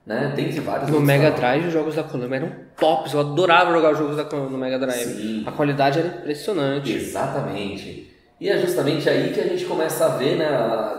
né? 0.06 0.32
Tem 0.36 0.50
vários 0.60 0.90
No 0.90 1.00
Mega. 1.00 1.30
Drive 1.30 1.66
os 1.66 1.72
jogos 1.72 1.94
da 1.94 2.02
Konami 2.02 2.36
eram 2.36 2.52
tops. 2.78 3.14
Eu 3.14 3.20
adorava 3.20 3.72
jogar 3.72 3.92
os 3.92 3.98
jogos 3.98 4.16
da 4.16 4.24
Konami 4.24 4.50
no 4.50 4.58
Mega 4.58 4.78
Drive. 4.78 5.14
Sim. 5.14 5.44
A 5.46 5.52
qualidade 5.52 5.98
era 5.98 6.08
impressionante. 6.08 6.92
Exatamente. 6.92 8.10
E 8.40 8.48
é 8.48 8.58
justamente 8.58 9.08
aí 9.08 9.32
que 9.32 9.40
a 9.40 9.44
gente 9.44 9.64
começa 9.64 10.04
a 10.04 10.08
ver, 10.16 10.36
né, 10.36 10.46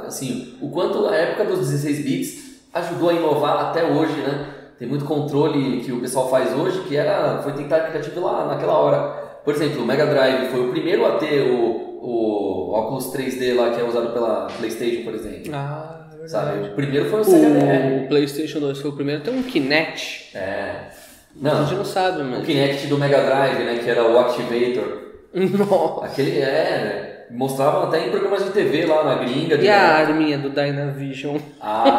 assim, 0.07 0.57
o 0.61 0.69
quanto 0.69 1.05
a 1.07 1.15
época 1.15 1.45
dos 1.45 1.59
16 1.59 2.03
bits 2.03 2.45
ajudou 2.73 3.09
a 3.09 3.13
inovar 3.13 3.65
até 3.67 3.83
hoje, 3.83 4.13
né? 4.21 4.47
Tem 4.79 4.87
muito 4.87 5.05
controle 5.05 5.81
que 5.81 5.91
o 5.91 6.01
pessoal 6.01 6.29
faz 6.29 6.53
hoje 6.53 6.81
que 6.81 6.97
era 6.97 7.41
foi 7.41 7.53
tentar 7.53 7.81
criativo 7.81 8.19
lá 8.21 8.45
naquela 8.45 8.73
hora. 8.73 9.25
Por 9.43 9.53
exemplo, 9.53 9.83
o 9.83 9.85
Mega 9.85 10.05
Drive 10.05 10.49
foi 10.49 10.67
o 10.67 10.71
primeiro 10.71 11.05
a 11.05 11.17
ter 11.17 11.49
o, 11.51 11.99
o 12.01 12.71
óculos 12.73 13.13
3D 13.13 13.55
lá 13.55 13.69
que 13.69 13.79
é 13.79 13.83
usado 13.83 14.11
pela 14.11 14.47
PlayStation, 14.47 15.03
por 15.03 15.13
exemplo. 15.13 15.51
Ah, 15.53 16.04
verdade. 16.25 16.57
Sabe? 16.59 16.67
O 16.67 16.75
primeiro 16.75 17.09
foi 17.09 17.21
o 17.21 17.23
CDR. 17.23 18.03
O 18.03 18.07
PlayStation 18.07 18.59
2 18.59 18.79
foi 18.79 18.89
o 18.91 18.93
primeiro. 18.93 19.21
Tem 19.21 19.33
um 19.33 19.43
Kinect. 19.43 20.35
É. 20.37 20.39
A 20.39 20.89
Não, 21.35 21.65
gente 21.65 21.77
não 21.77 21.85
sabe, 21.85 22.21
o 22.21 22.25
mas. 22.25 22.45
Kinect 22.45 22.87
do 22.87 22.97
Mega 22.97 23.21
Drive, 23.23 23.63
né, 23.63 23.79
que 23.83 23.89
era 23.89 24.03
o 24.09 24.17
Activator. 24.19 25.01
Nossa. 25.33 26.05
Aquele 26.05 26.39
é, 26.39 26.45
né? 26.49 27.11
Mostravam 27.31 27.83
até 27.87 28.05
em 28.07 28.11
programas 28.11 28.43
de 28.45 28.51
TV 28.51 28.85
lá 28.85 29.03
na 29.03 29.15
gringa. 29.15 29.55
E 29.55 29.67
a 29.67 29.97
arminha 29.97 30.37
do 30.37 30.49
Dynavision? 30.51 31.37
Ah, 31.59 31.97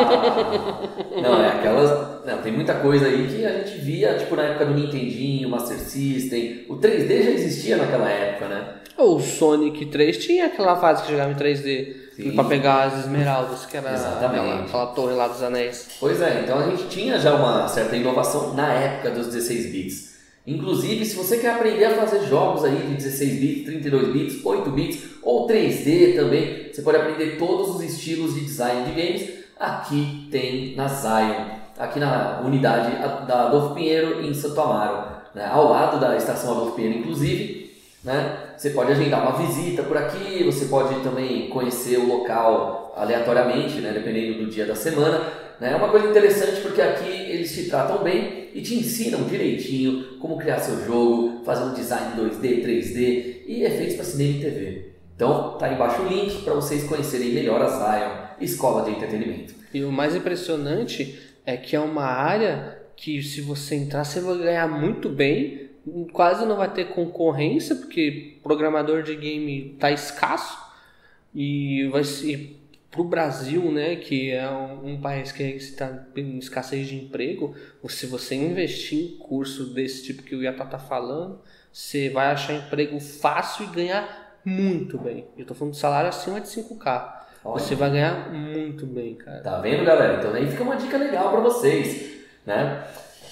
não, 1.20 1.42
é 1.42 1.48
aquelas. 1.48 2.24
Não, 2.24 2.38
tem 2.38 2.52
muita 2.52 2.74
coisa 2.74 3.06
aí 3.06 3.26
que 3.26 3.44
a 3.44 3.50
gente 3.58 3.78
via, 3.78 4.14
tipo, 4.14 4.36
na 4.36 4.42
época 4.44 4.66
do 4.66 4.74
Nintendinho, 4.74 5.48
Master 5.48 5.78
System. 5.78 6.64
O 6.68 6.76
3D 6.76 7.24
já 7.24 7.30
existia 7.30 7.76
naquela 7.76 8.08
época, 8.08 8.46
né? 8.46 8.64
O 8.98 9.20
Sonic 9.20 9.86
3 9.86 10.24
tinha 10.24 10.46
aquela 10.46 10.76
fase 10.76 11.02
que 11.02 11.10
jogava 11.10 11.30
em 11.30 11.34
3D 11.34 12.06
Sim. 12.16 12.32
pra 12.34 12.44
pegar 12.44 12.84
as 12.84 13.00
esmeraldas, 13.00 13.66
que 13.66 13.76
era 13.76 13.92
Exatamente. 13.92 14.64
aquela, 14.68 14.86
torre 14.86 15.14
lá 15.14 15.28
dos 15.28 15.42
anéis. 15.42 15.88
Pois 16.00 16.20
é, 16.22 16.40
então 16.42 16.58
a 16.58 16.70
gente 16.70 16.88
tinha 16.88 17.18
já 17.18 17.34
uma 17.34 17.68
certa 17.68 17.94
inovação 17.94 18.54
na 18.54 18.72
época 18.72 19.10
dos 19.10 19.26
16 19.26 19.70
bits. 19.70 20.16
Inclusive, 20.46 21.04
se 21.04 21.14
você 21.14 21.38
quer 21.38 21.54
aprender 21.54 21.84
a 21.84 21.94
fazer 21.94 22.24
jogos 22.26 22.64
aí 22.64 22.74
de 22.74 22.94
16 22.94 23.40
bits, 23.40 23.64
32 23.64 24.12
bits, 24.12 24.44
8 24.44 24.70
bits 24.70 25.04
ou 25.22 25.46
3D 25.46 26.16
também, 26.16 26.72
você 26.72 26.80
pode 26.80 26.96
aprender 26.96 27.36
todos 27.36 27.74
os 27.74 27.82
estilos 27.82 28.34
de 28.34 28.40
design 28.42 28.84
de 28.84 28.92
games. 28.92 29.28
Aqui 29.58 30.28
tem 30.30 30.74
na 30.76 30.86
Zion, 30.86 31.46
aqui 31.78 31.98
na 31.98 32.40
unidade 32.44 32.96
da 33.26 33.46
Adolfo 33.46 33.74
Pinheiro 33.74 34.24
em 34.24 34.32
Santo 34.32 34.60
Amaro, 34.60 35.16
né? 35.34 35.46
ao 35.50 35.68
lado 35.68 35.98
da 35.98 36.16
estação 36.16 36.52
Adolfo 36.52 36.76
Pinheiro, 36.76 37.00
inclusive. 37.00 37.65
Né? 38.04 38.38
Você 38.56 38.70
pode 38.70 38.92
agendar 38.92 39.22
uma 39.22 39.36
visita 39.36 39.82
por 39.82 39.96
aqui, 39.96 40.44
você 40.44 40.66
pode 40.66 41.02
também 41.02 41.48
conhecer 41.48 41.98
o 41.98 42.06
local 42.06 42.94
aleatoriamente, 42.96 43.80
né? 43.80 43.92
dependendo 43.92 44.44
do 44.44 44.50
dia 44.50 44.64
da 44.64 44.74
semana. 44.74 45.18
né? 45.60 45.72
É 45.72 45.76
uma 45.76 45.88
coisa 45.88 46.08
interessante 46.08 46.60
porque 46.60 46.80
aqui 46.80 47.08
eles 47.08 47.52
te 47.52 47.68
tratam 47.68 48.02
bem 48.02 48.48
e 48.54 48.62
te 48.62 48.74
ensinam 48.74 49.24
direitinho 49.24 50.18
como 50.18 50.38
criar 50.38 50.58
seu 50.60 50.84
jogo, 50.86 51.42
fazer 51.44 51.64
um 51.64 51.74
design 51.74 52.20
2D, 52.20 52.64
3D 52.64 53.42
e 53.46 53.64
efeitos 53.64 53.96
para 53.96 54.04
cinema 54.04 54.38
e 54.38 54.40
TV. 54.40 54.90
Então 55.14 55.56
tá 55.58 55.66
aí 55.66 55.74
embaixo 55.74 56.02
o 56.02 56.08
link 56.08 56.42
para 56.42 56.54
vocês 56.54 56.84
conhecerem 56.84 57.32
melhor 57.32 57.60
a 57.60 57.68
Zion, 57.68 58.10
Escola 58.40 58.84
de 58.84 58.90
Entretenimento. 58.92 59.54
E 59.72 59.82
o 59.82 59.90
mais 59.90 60.14
impressionante 60.14 61.18
é 61.44 61.56
que 61.56 61.74
é 61.74 61.80
uma 61.80 62.04
área 62.04 62.78
que 62.96 63.22
se 63.22 63.40
você 63.40 63.74
entrar 63.74 64.04
você 64.04 64.20
vai 64.20 64.38
ganhar 64.38 64.68
muito 64.68 65.08
bem, 65.08 65.65
quase 66.12 66.44
não 66.46 66.56
vai 66.56 66.72
ter 66.72 66.86
concorrência, 66.86 67.74
porque 67.74 68.38
programador 68.42 69.02
de 69.02 69.14
game 69.14 69.76
tá 69.78 69.90
escasso. 69.90 70.58
E 71.34 71.86
vai 71.88 72.02
ser 72.02 72.60
pro 72.90 73.04
Brasil, 73.04 73.70
né, 73.70 73.96
que 73.96 74.30
é 74.30 74.50
um, 74.50 74.94
um 74.94 75.00
país 75.00 75.30
que 75.30 75.42
está 75.42 76.06
em 76.16 76.38
escassez 76.38 76.86
de 76.86 76.96
emprego, 76.96 77.54
se 77.88 78.06
você 78.06 78.34
investir 78.34 78.98
em 78.98 79.18
curso 79.18 79.74
desse 79.74 80.02
tipo 80.04 80.22
que 80.22 80.34
o 80.34 80.42
Iatá 80.42 80.64
tá 80.64 80.78
falando, 80.78 81.40
você 81.70 82.08
vai 82.08 82.28
achar 82.28 82.54
emprego 82.54 82.98
fácil 82.98 83.66
e 83.66 83.74
ganhar 83.74 84.40
muito 84.44 84.96
bem. 84.96 85.26
Eu 85.36 85.44
tô 85.44 85.54
falando 85.54 85.74
de 85.74 85.78
salário 85.78 86.08
acima 86.08 86.40
de 86.40 86.48
5K. 86.48 87.12
Olha. 87.44 87.62
Você 87.62 87.74
vai 87.74 87.90
ganhar 87.90 88.32
muito 88.32 88.86
bem, 88.86 89.14
cara. 89.14 89.40
Tá 89.40 89.60
vendo, 89.60 89.84
galera? 89.84 90.18
Então 90.18 90.32
aí 90.32 90.50
fica 90.50 90.62
uma 90.62 90.76
dica 90.76 90.96
legal 90.96 91.30
para 91.30 91.40
vocês, 91.40 92.24
né? 92.46 92.82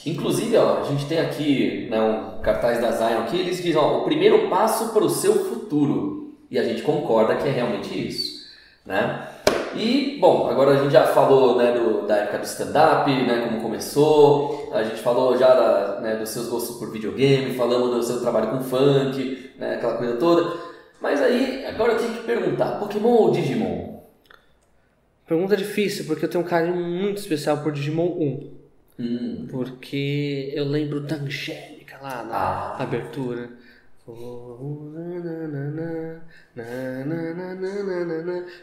Inclusive, 0.06 0.56
ó, 0.56 0.80
a 0.80 0.84
gente 0.84 1.06
tem 1.06 1.18
aqui 1.18 1.88
né, 1.90 2.00
um 2.00 2.40
cartaz 2.42 2.80
da 2.80 2.90
Zion 2.90 3.20
aqui, 3.20 3.38
eles 3.38 3.56
dizem, 3.56 3.76
ó, 3.76 3.98
o 3.98 4.04
primeiro 4.04 4.48
passo 4.48 4.92
para 4.92 5.04
o 5.04 5.08
seu 5.08 5.46
futuro. 5.46 6.34
E 6.50 6.58
a 6.58 6.62
gente 6.62 6.82
concorda 6.82 7.36
que 7.36 7.48
é 7.48 7.50
realmente 7.50 8.06
isso, 8.06 8.46
né? 8.84 9.28
E, 9.74 10.18
bom, 10.20 10.48
agora 10.48 10.72
a 10.72 10.76
gente 10.76 10.92
já 10.92 11.06
falou 11.06 11.56
né, 11.56 11.72
do, 11.72 12.06
da 12.06 12.16
época 12.18 12.38
do 12.38 12.44
stand-up, 12.44 13.10
né, 13.10 13.46
como 13.48 13.60
começou, 13.60 14.70
a 14.72 14.84
gente 14.84 15.00
falou 15.00 15.36
já 15.36 15.52
da, 15.52 16.00
né, 16.00 16.16
dos 16.16 16.28
seus 16.28 16.48
gostos 16.48 16.76
por 16.76 16.92
videogame, 16.92 17.54
falamos 17.54 17.90
do 17.90 18.02
seu 18.02 18.20
trabalho 18.20 18.50
com 18.50 18.62
funk, 18.62 19.50
né, 19.58 19.74
aquela 19.74 19.94
coisa 19.94 20.16
toda. 20.16 20.56
Mas 21.00 21.20
aí, 21.20 21.66
agora 21.66 21.92
eu 21.92 21.98
tenho 21.98 22.12
que 22.12 22.22
perguntar, 22.22 22.78
Pokémon 22.78 23.08
ou 23.08 23.30
Digimon? 23.32 24.00
Pergunta 25.26 25.56
difícil, 25.56 26.04
porque 26.04 26.24
eu 26.24 26.30
tenho 26.30 26.44
um 26.44 26.46
carinho 26.46 26.76
muito 26.76 27.18
especial 27.18 27.58
por 27.58 27.72
Digimon 27.72 28.06
1. 28.06 28.53
Hum, 28.98 29.46
Porque 29.50 30.52
eu 30.54 30.64
lembro 30.64 31.00
da 31.00 31.16
Angélica 31.16 31.98
lá 32.00 32.22
na 32.24 32.34
Ah. 32.36 32.82
abertura. 32.82 33.50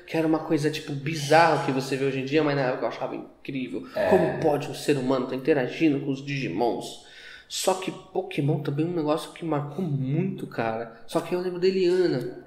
Que 0.07 0.17
era 0.17 0.27
uma 0.27 0.39
coisa 0.39 0.69
tipo 0.69 0.93
bizarra 0.93 1.65
que 1.65 1.71
você 1.71 1.95
vê 1.95 2.05
hoje 2.05 2.19
em 2.19 2.25
dia, 2.25 2.43
mas 2.43 2.55
na 2.55 2.63
época 2.63 2.83
eu 2.85 2.89
achava 2.89 3.15
incrível. 3.15 3.87
É. 3.95 4.09
Como 4.09 4.39
pode 4.39 4.69
um 4.69 4.73
ser 4.73 4.97
humano 4.97 5.25
estar 5.25 5.35
interagindo 5.35 5.99
com 6.01 6.11
os 6.11 6.23
Digimons? 6.23 7.05
Só 7.47 7.73
que 7.73 7.91
Pokémon 7.91 8.59
também 8.61 8.85
é 8.85 8.89
um 8.89 8.93
negócio 8.93 9.31
que 9.33 9.43
marcou 9.43 9.83
muito, 9.83 10.47
cara. 10.47 11.01
Só 11.05 11.19
que 11.19 11.35
eu 11.35 11.41
lembro 11.41 11.59
da 11.59 11.67
Eliana. 11.67 12.40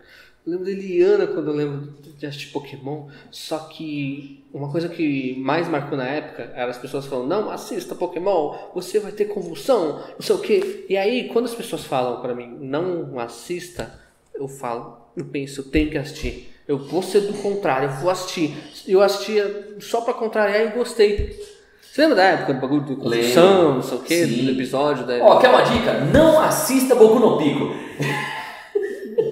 Eu 0.47 0.53
lembro 0.53 0.67
da 0.67 0.73
Eliana 0.73 1.27
quando 1.27 1.49
eu 1.49 1.55
lembro 1.55 1.95
de 2.19 2.27
assistir 2.27 2.53
Pokémon. 2.53 3.09
Só 3.31 3.59
que 3.61 4.45
uma 4.53 4.71
coisa 4.71 4.91
que 4.91 5.35
mais 5.39 5.67
marcou 5.69 5.97
na 5.97 6.07
época 6.07 6.53
era 6.55 6.71
as 6.71 6.77
pessoas 6.77 7.07
falando: 7.07 7.29
não, 7.29 7.51
assista 7.51 7.95
Pokémon, 7.95 8.55
você 8.75 9.01
vai 9.01 9.11
ter 9.11 9.25
convulsão, 9.25 10.03
não 10.13 10.21
sei 10.21 10.37
o 10.37 10.39
quê. 10.39 10.85
E 10.89 10.97
aí, 10.99 11.29
quando 11.29 11.47
as 11.47 11.55
pessoas 11.55 11.85
falam 11.85 12.21
pra 12.21 12.35
mim, 12.35 12.59
não 12.61 13.19
assista, 13.19 13.99
eu 14.35 14.47
falo, 14.47 14.99
eu 15.17 15.25
penso, 15.25 15.61
eu 15.61 15.65
tenho 15.65 15.91
que 15.91 15.97
assistir. 15.97 16.51
Eu 16.69 16.79
vou 16.79 17.03
ser 17.03 17.21
do 17.21 17.35
contrário, 17.35 17.89
eu 17.89 17.95
vou 17.97 18.11
assistir. 18.11 18.55
Eu 18.87 19.03
assistia 19.03 19.77
só 19.81 20.03
pra 20.03 20.13
contrariar 20.13 20.67
e 20.67 20.77
gostei. 20.77 21.39
Você 21.81 22.03
lembra 22.03 22.17
da 22.17 22.25
época 22.25 22.55
do 22.55 22.61
bagulho 22.61 22.83
do 22.83 22.97
convulsão, 22.97 23.75
não 23.77 23.83
sei 23.83 23.97
o 23.97 24.01
quê, 24.01 24.27
Sim. 24.27 24.45
do 24.45 24.51
episódio 24.51 25.07
da 25.07 25.17
Ó, 25.25 25.39
quer 25.39 25.49
uma 25.49 25.63
dica? 25.63 26.01
Não 26.13 26.41
assista 26.41 26.95
Boku 26.95 27.19
no 27.19 27.39
Pico. 27.39 27.73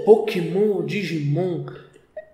Pokémon, 0.05 0.85
Digimon. 0.85 1.67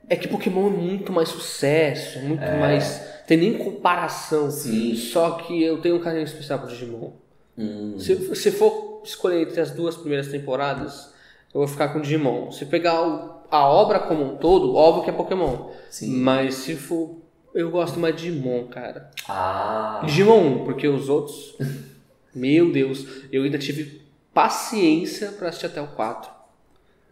É 0.08 0.16
que 0.16 0.26
Pokémon 0.28 0.68
é 0.68 0.70
muito 0.70 1.12
mais 1.12 1.28
sucesso, 1.28 2.18
muito 2.20 2.40
mais. 2.58 3.00
Tem 3.26 3.36
nem 3.36 3.58
comparação. 3.58 4.50
Sim. 4.50 4.94
Só 4.96 5.32
que 5.32 5.62
eu 5.62 5.80
tenho 5.80 5.96
um 5.96 6.00
carinho 6.00 6.24
especial 6.24 6.58
pro 6.58 6.68
Digimon. 6.68 7.10
Hum, 7.58 7.96
Se, 7.98 8.34
se 8.36 8.50
for 8.52 9.02
escolher 9.04 9.42
entre 9.42 9.60
as 9.60 9.70
duas 9.70 9.96
primeiras 9.96 10.28
temporadas, 10.28 11.12
eu 11.52 11.60
vou 11.60 11.68
ficar 11.68 11.88
com 11.88 12.00
Digimon. 12.00 12.50
Se 12.52 12.64
pegar 12.64 13.02
o- 13.06 13.38
a 13.50 13.66
obra 13.68 13.98
como 14.00 14.24
um 14.24 14.36
todo, 14.36 14.74
óbvio 14.74 15.04
que 15.04 15.10
é 15.10 15.12
Pokémon. 15.12 15.70
Sim. 15.90 16.08
Mas 16.16 16.54
se 16.56 16.74
for. 16.74 17.16
Eu 17.54 17.70
gosto 17.70 17.98
mais 17.98 18.14
de 18.16 18.30
Digimon, 18.30 18.64
cara. 18.68 19.10
Ah, 19.28 20.02
Digimon 20.04 20.60
1, 20.62 20.64
porque 20.64 20.86
os 20.88 21.08
outros. 21.08 21.54
meu 22.34 22.70
Deus, 22.72 23.04
eu 23.32 23.42
ainda 23.42 23.58
tive 23.58 24.02
paciência 24.32 25.32
pra 25.32 25.48
assistir 25.48 25.66
até 25.66 25.80
o 25.82 25.88
4. 25.88 26.30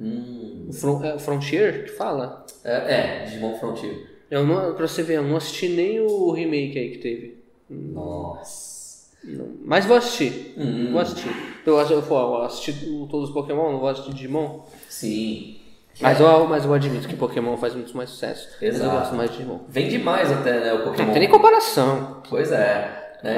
Hum, 0.00 0.68
é 1.04 1.18
Frontier 1.18 1.84
que 1.84 1.90
fala? 1.90 2.44
é, 2.64 2.72
é, 2.72 3.24
Digimon 3.24 3.54
Frontier. 3.58 4.16
Eu 4.30 4.44
não, 4.44 4.74
pra 4.74 4.88
você 4.88 5.02
ver, 5.02 5.14
eu 5.18 5.22
não 5.22 5.36
assisti 5.36 5.68
nem 5.68 6.00
o 6.00 6.30
remake 6.32 6.78
aí 6.78 6.90
que 6.90 6.98
teve. 6.98 7.44
Nossa. 7.70 9.06
Não. 9.24 9.48
Mas 9.64 9.84
vou 9.86 9.96
assistir. 9.96 10.54
Hum. 10.56 10.90
Vou 10.92 11.00
assistir. 11.00 11.30
Eu, 11.64 11.78
eu, 11.78 12.02
vou 12.02 12.42
assistir 12.42 12.88
o- 12.88 13.06
todos 13.08 13.28
os 13.28 13.34
Pokémon, 13.34 13.72
não 13.72 13.80
vou 13.80 13.88
assistir 13.88 14.12
Digimon. 14.14 14.60
Sim. 14.88 15.56
Mas 16.00 16.20
eu, 16.20 16.46
mas 16.46 16.64
eu 16.64 16.74
admito 16.74 17.08
que 17.08 17.16
Pokémon 17.16 17.56
faz 17.56 17.74
muito 17.74 17.96
mais 17.96 18.10
sucesso. 18.10 18.48
Mas 18.60 18.62
eu 18.62 18.68
Exato. 18.68 18.98
gosto 18.98 19.14
mais 19.14 19.30
de 19.30 19.36
Digimon. 19.38 19.60
Vem 19.68 19.88
demais 19.88 20.30
até, 20.30 20.60
né, 20.60 20.72
o 20.74 20.78
Pokémon. 20.84 21.06
Não 21.06 21.12
tem 21.12 21.20
nem 21.20 21.30
comparação. 21.30 22.22
Pois 22.28 22.52
é. 22.52 23.04
Né? 23.24 23.36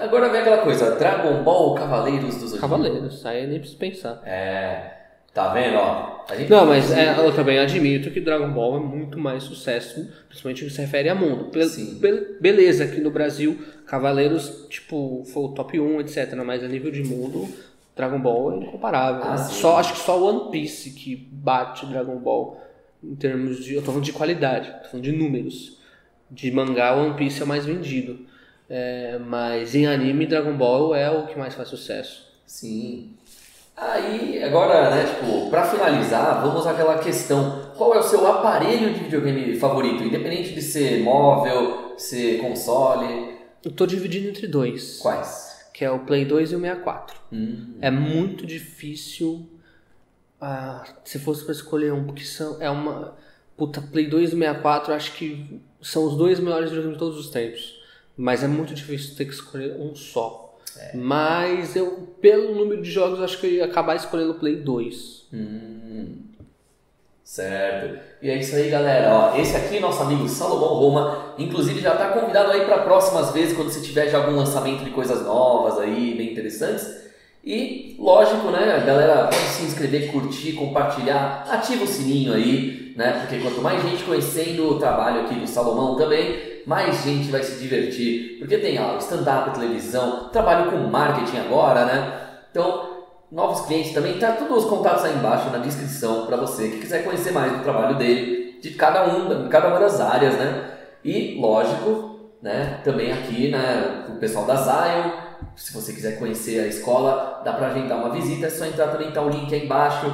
Agora 0.00 0.28
vem 0.28 0.40
aquela 0.40 0.58
coisa, 0.58 0.96
Dragon 0.96 1.42
Ball 1.44 1.74
Cavaleiros 1.76 2.34
dos 2.34 2.50
Zodíaco. 2.50 2.60
Cavaleiros, 2.60 3.24
aí 3.24 3.44
eu 3.44 3.48
nem 3.48 3.58
preciso 3.60 3.78
pensar. 3.78 4.20
É, 4.26 4.99
tá 5.34 5.52
vendo, 5.52 5.76
ó? 5.76 6.20
Não, 6.48 6.66
mas 6.66 6.92
é, 6.92 7.18
eu 7.18 7.34
também 7.34 7.58
admito 7.58 8.10
que 8.10 8.20
Dragon 8.20 8.50
Ball 8.52 8.76
é 8.76 8.80
muito 8.80 9.18
mais 9.18 9.42
sucesso, 9.42 10.08
principalmente 10.28 10.62
no 10.62 10.68
que 10.70 10.74
se 10.76 10.80
refere 10.80 11.08
a 11.08 11.14
mundo. 11.14 11.50
Sim. 11.68 11.98
be- 11.98 12.36
beleza, 12.40 12.84
aqui 12.84 13.00
no 13.00 13.10
Brasil, 13.10 13.58
Cavaleiros, 13.86 14.66
tipo, 14.68 15.24
foi 15.32 15.42
o 15.44 15.48
top 15.48 15.80
1, 15.80 16.00
etc. 16.00 16.34
Mas 16.44 16.62
a 16.62 16.68
nível 16.68 16.90
de 16.92 17.02
mundo, 17.02 17.48
Dragon 17.96 18.20
Ball 18.20 18.52
é 18.52 18.56
incomparável. 18.64 19.22
Ah, 19.24 19.30
né? 19.32 19.36
Só, 19.38 19.76
acho 19.78 19.94
que 19.94 19.98
só 20.00 20.22
One 20.22 20.50
Piece 20.52 20.90
que 20.90 21.16
bate 21.16 21.84
Dragon 21.86 22.16
Ball 22.16 22.60
em 23.02 23.16
termos 23.16 23.64
de. 23.64 23.74
Eu 23.74 23.80
tô 23.80 23.86
falando 23.86 24.04
de 24.04 24.12
qualidade, 24.12 24.70
tô 24.84 24.88
falando 24.90 25.04
de 25.04 25.12
números. 25.12 25.78
De 26.30 26.48
mangá, 26.52 26.94
One 26.94 27.14
Piece 27.16 27.40
é 27.40 27.44
o 27.44 27.48
mais 27.48 27.66
vendido. 27.66 28.20
É, 28.68 29.18
mas 29.18 29.74
em 29.74 29.88
anime, 29.88 30.26
Dragon 30.26 30.56
Ball 30.56 30.94
é 30.94 31.10
o 31.10 31.26
que 31.26 31.36
mais 31.36 31.54
faz 31.54 31.68
sucesso. 31.68 32.28
Sim. 32.46 33.14
Aí, 33.80 34.42
agora, 34.44 34.90
né, 34.90 35.04
tipo, 35.06 35.48
pra 35.48 35.64
finalizar, 35.64 36.42
vamos 36.42 36.66
àquela 36.66 36.98
questão. 36.98 37.72
Qual 37.76 37.94
é 37.94 37.98
o 37.98 38.02
seu 38.02 38.26
aparelho 38.26 38.92
de 38.92 39.04
videogame 39.04 39.56
favorito? 39.58 40.02
Independente 40.04 40.52
de 40.54 40.60
ser 40.60 41.02
móvel, 41.02 41.94
ser 41.96 42.38
console, 42.40 43.38
Eu 43.64 43.70
tô 43.70 43.86
dividindo 43.86 44.28
entre 44.28 44.46
dois. 44.46 44.98
quais? 44.98 45.48
que 45.72 45.84
é 45.84 45.90
o 45.90 46.00
Play 46.00 46.26
2 46.26 46.52
e 46.52 46.56
o 46.56 46.60
64. 46.60 47.16
Hum, 47.32 47.78
É 47.80 47.90
muito 47.90 48.44
difícil 48.44 49.48
ah, 50.38 50.84
se 51.04 51.18
fosse 51.18 51.42
para 51.42 51.52
escolher 51.52 51.90
um, 51.92 52.04
porque 52.04 52.24
são, 52.24 52.60
é 52.60 52.68
uma. 52.68 53.16
Puta, 53.56 53.80
Play 53.80 54.06
2 54.08 54.30
e 54.30 54.36
64 54.36 54.92
eu 54.92 54.96
acho 54.96 55.14
que 55.14 55.58
são 55.80 56.04
os 56.04 56.16
dois 56.16 56.38
melhores 56.38 56.68
videogames 56.68 56.98
de 56.98 56.98
todos 56.98 57.18
os 57.18 57.30
tempos. 57.30 57.80
Mas 58.14 58.42
é 58.42 58.46
muito 58.46 58.74
difícil 58.74 59.16
ter 59.16 59.24
que 59.24 59.32
escolher 59.32 59.74
um 59.80 59.94
só. 59.94 60.49
Mas 60.94 61.76
eu, 61.76 62.08
pelo 62.20 62.54
número 62.54 62.82
de 62.82 62.90
jogos, 62.90 63.20
acho 63.20 63.38
que 63.38 63.46
eu 63.46 63.50
ia 63.50 63.64
acabar 63.64 63.96
escolhendo 63.96 64.32
o 64.32 64.34
Play 64.34 64.56
2. 64.56 65.28
hum. 65.32 66.16
Certo. 67.30 68.00
E 68.20 68.28
é 68.28 68.38
isso 68.38 68.56
aí, 68.56 68.68
galera. 68.68 69.14
Ó, 69.14 69.36
esse 69.36 69.56
aqui 69.56 69.76
é 69.76 69.80
nosso 69.80 70.02
amigo 70.02 70.28
Salomão 70.28 70.74
Roma. 70.74 71.34
Inclusive 71.38 71.80
já 71.80 71.92
está 71.92 72.08
convidado 72.08 72.50
aí 72.50 72.64
para 72.64 72.78
próximas 72.78 73.30
vezes 73.30 73.56
quando 73.56 73.70
você 73.70 73.80
tiver 73.80 74.08
já 74.08 74.18
algum 74.18 74.34
lançamento 74.34 74.82
de 74.82 74.90
coisas 74.90 75.24
novas 75.24 75.78
aí, 75.78 76.16
bem 76.16 76.32
interessantes. 76.32 76.88
E, 77.44 77.94
lógico, 78.00 78.50
né, 78.50 78.82
galera 78.84 79.28
pode 79.28 79.36
se 79.36 79.62
inscrever, 79.62 80.10
curtir, 80.10 80.54
compartilhar, 80.54 81.46
ativa 81.48 81.84
o 81.84 81.86
sininho 81.86 82.34
aí, 82.34 82.92
né, 82.96 83.20
porque 83.20 83.38
quanto 83.40 83.62
mais 83.62 83.80
gente 83.82 84.02
conhecendo 84.02 84.68
o 84.68 84.78
trabalho 84.78 85.22
aqui 85.22 85.36
do 85.36 85.46
Salomão 85.46 85.96
também, 85.96 86.49
mais 86.66 87.02
gente 87.02 87.30
vai 87.30 87.42
se 87.42 87.58
divertir, 87.58 88.38
porque 88.38 88.58
tem 88.58 88.78
aula, 88.78 88.98
stand-up, 88.98 89.50
televisão, 89.58 90.28
trabalho 90.30 90.70
com 90.70 90.78
marketing 90.78 91.38
agora, 91.38 91.84
né, 91.84 92.20
então, 92.50 93.04
novos 93.30 93.66
clientes 93.66 93.92
também, 93.92 94.18
tá 94.18 94.32
todos 94.32 94.64
os 94.64 94.70
contatos 94.70 95.04
aí 95.04 95.14
embaixo 95.14 95.50
na 95.50 95.58
descrição 95.58 96.26
para 96.26 96.36
você 96.36 96.68
que 96.68 96.78
quiser 96.78 97.04
conhecer 97.04 97.32
mais 97.32 97.52
do 97.52 97.62
trabalho 97.62 97.96
dele, 97.96 98.58
de 98.60 98.70
cada 98.70 99.06
um, 99.06 99.44
de 99.44 99.48
cada 99.48 99.68
uma 99.68 99.78
das 99.78 100.00
áreas, 100.00 100.34
né, 100.34 100.70
e, 101.04 101.38
lógico, 101.40 102.30
né, 102.42 102.80
também 102.84 103.12
aqui, 103.12 103.50
né, 103.50 104.06
o 104.08 104.16
pessoal 104.16 104.44
da 104.44 104.56
Zion, 104.56 105.30
se 105.56 105.72
você 105.72 105.92
quiser 105.92 106.18
conhecer 106.18 106.60
a 106.60 106.66
escola, 106.66 107.42
dá 107.44 107.52
pra 107.52 107.68
agendar 107.68 107.98
uma 107.98 108.10
visita, 108.10 108.46
é 108.46 108.50
só 108.50 108.64
entrar 108.64 108.88
também, 108.88 109.10
tá 109.10 109.22
o 109.22 109.28
link 109.28 109.52
aí 109.54 109.64
embaixo. 109.64 110.06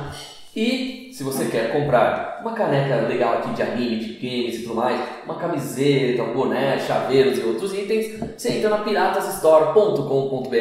E 0.56 1.10
se 1.12 1.22
você 1.22 1.44
quer 1.44 1.70
comprar 1.70 2.38
uma 2.40 2.52
caneca 2.52 3.06
legal 3.06 3.34
aqui 3.34 3.50
de 3.50 3.60
anime, 3.60 3.96
de 3.96 4.14
games 4.14 4.54
e 4.54 4.62
tudo 4.62 4.76
mais, 4.76 4.98
uma 5.26 5.34
camiseta, 5.34 6.22
um 6.22 6.32
boné, 6.32 6.78
chaveiros 6.78 7.38
e 7.38 7.42
outros 7.42 7.74
itens, 7.74 8.18
você 8.34 8.52
entra 8.52 8.70
na 8.70 8.78
piratasstore.com.br. 8.78 10.56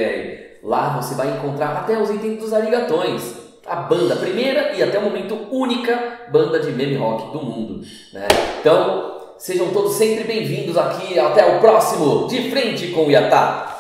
Lá 0.62 1.00
você 1.00 1.16
vai 1.16 1.38
encontrar 1.38 1.78
até 1.78 1.98
os 1.98 2.10
itens 2.10 2.40
dos 2.40 2.52
arigatões. 2.52 3.36
A 3.66 3.78
banda, 3.78 4.18
primeira 4.18 4.74
e 4.74 4.84
até 4.84 5.00
o 5.00 5.04
momento 5.04 5.48
única 5.50 6.28
banda 6.30 6.60
de 6.60 6.74
meme 6.74 6.98
rock 6.98 7.32
do 7.32 7.42
mundo. 7.42 7.80
Né? 8.12 8.28
Então, 8.60 9.14
sejam 9.38 9.70
todos 9.70 9.94
sempre 9.94 10.26
bem-vindos 10.26 10.78
aqui. 10.78 11.18
Até 11.18 11.56
o 11.56 11.62
próximo 11.62 12.28
De 12.28 12.50
Frente 12.50 12.90
com 12.90 13.06
o 13.06 13.12
Yatá. 13.12 13.75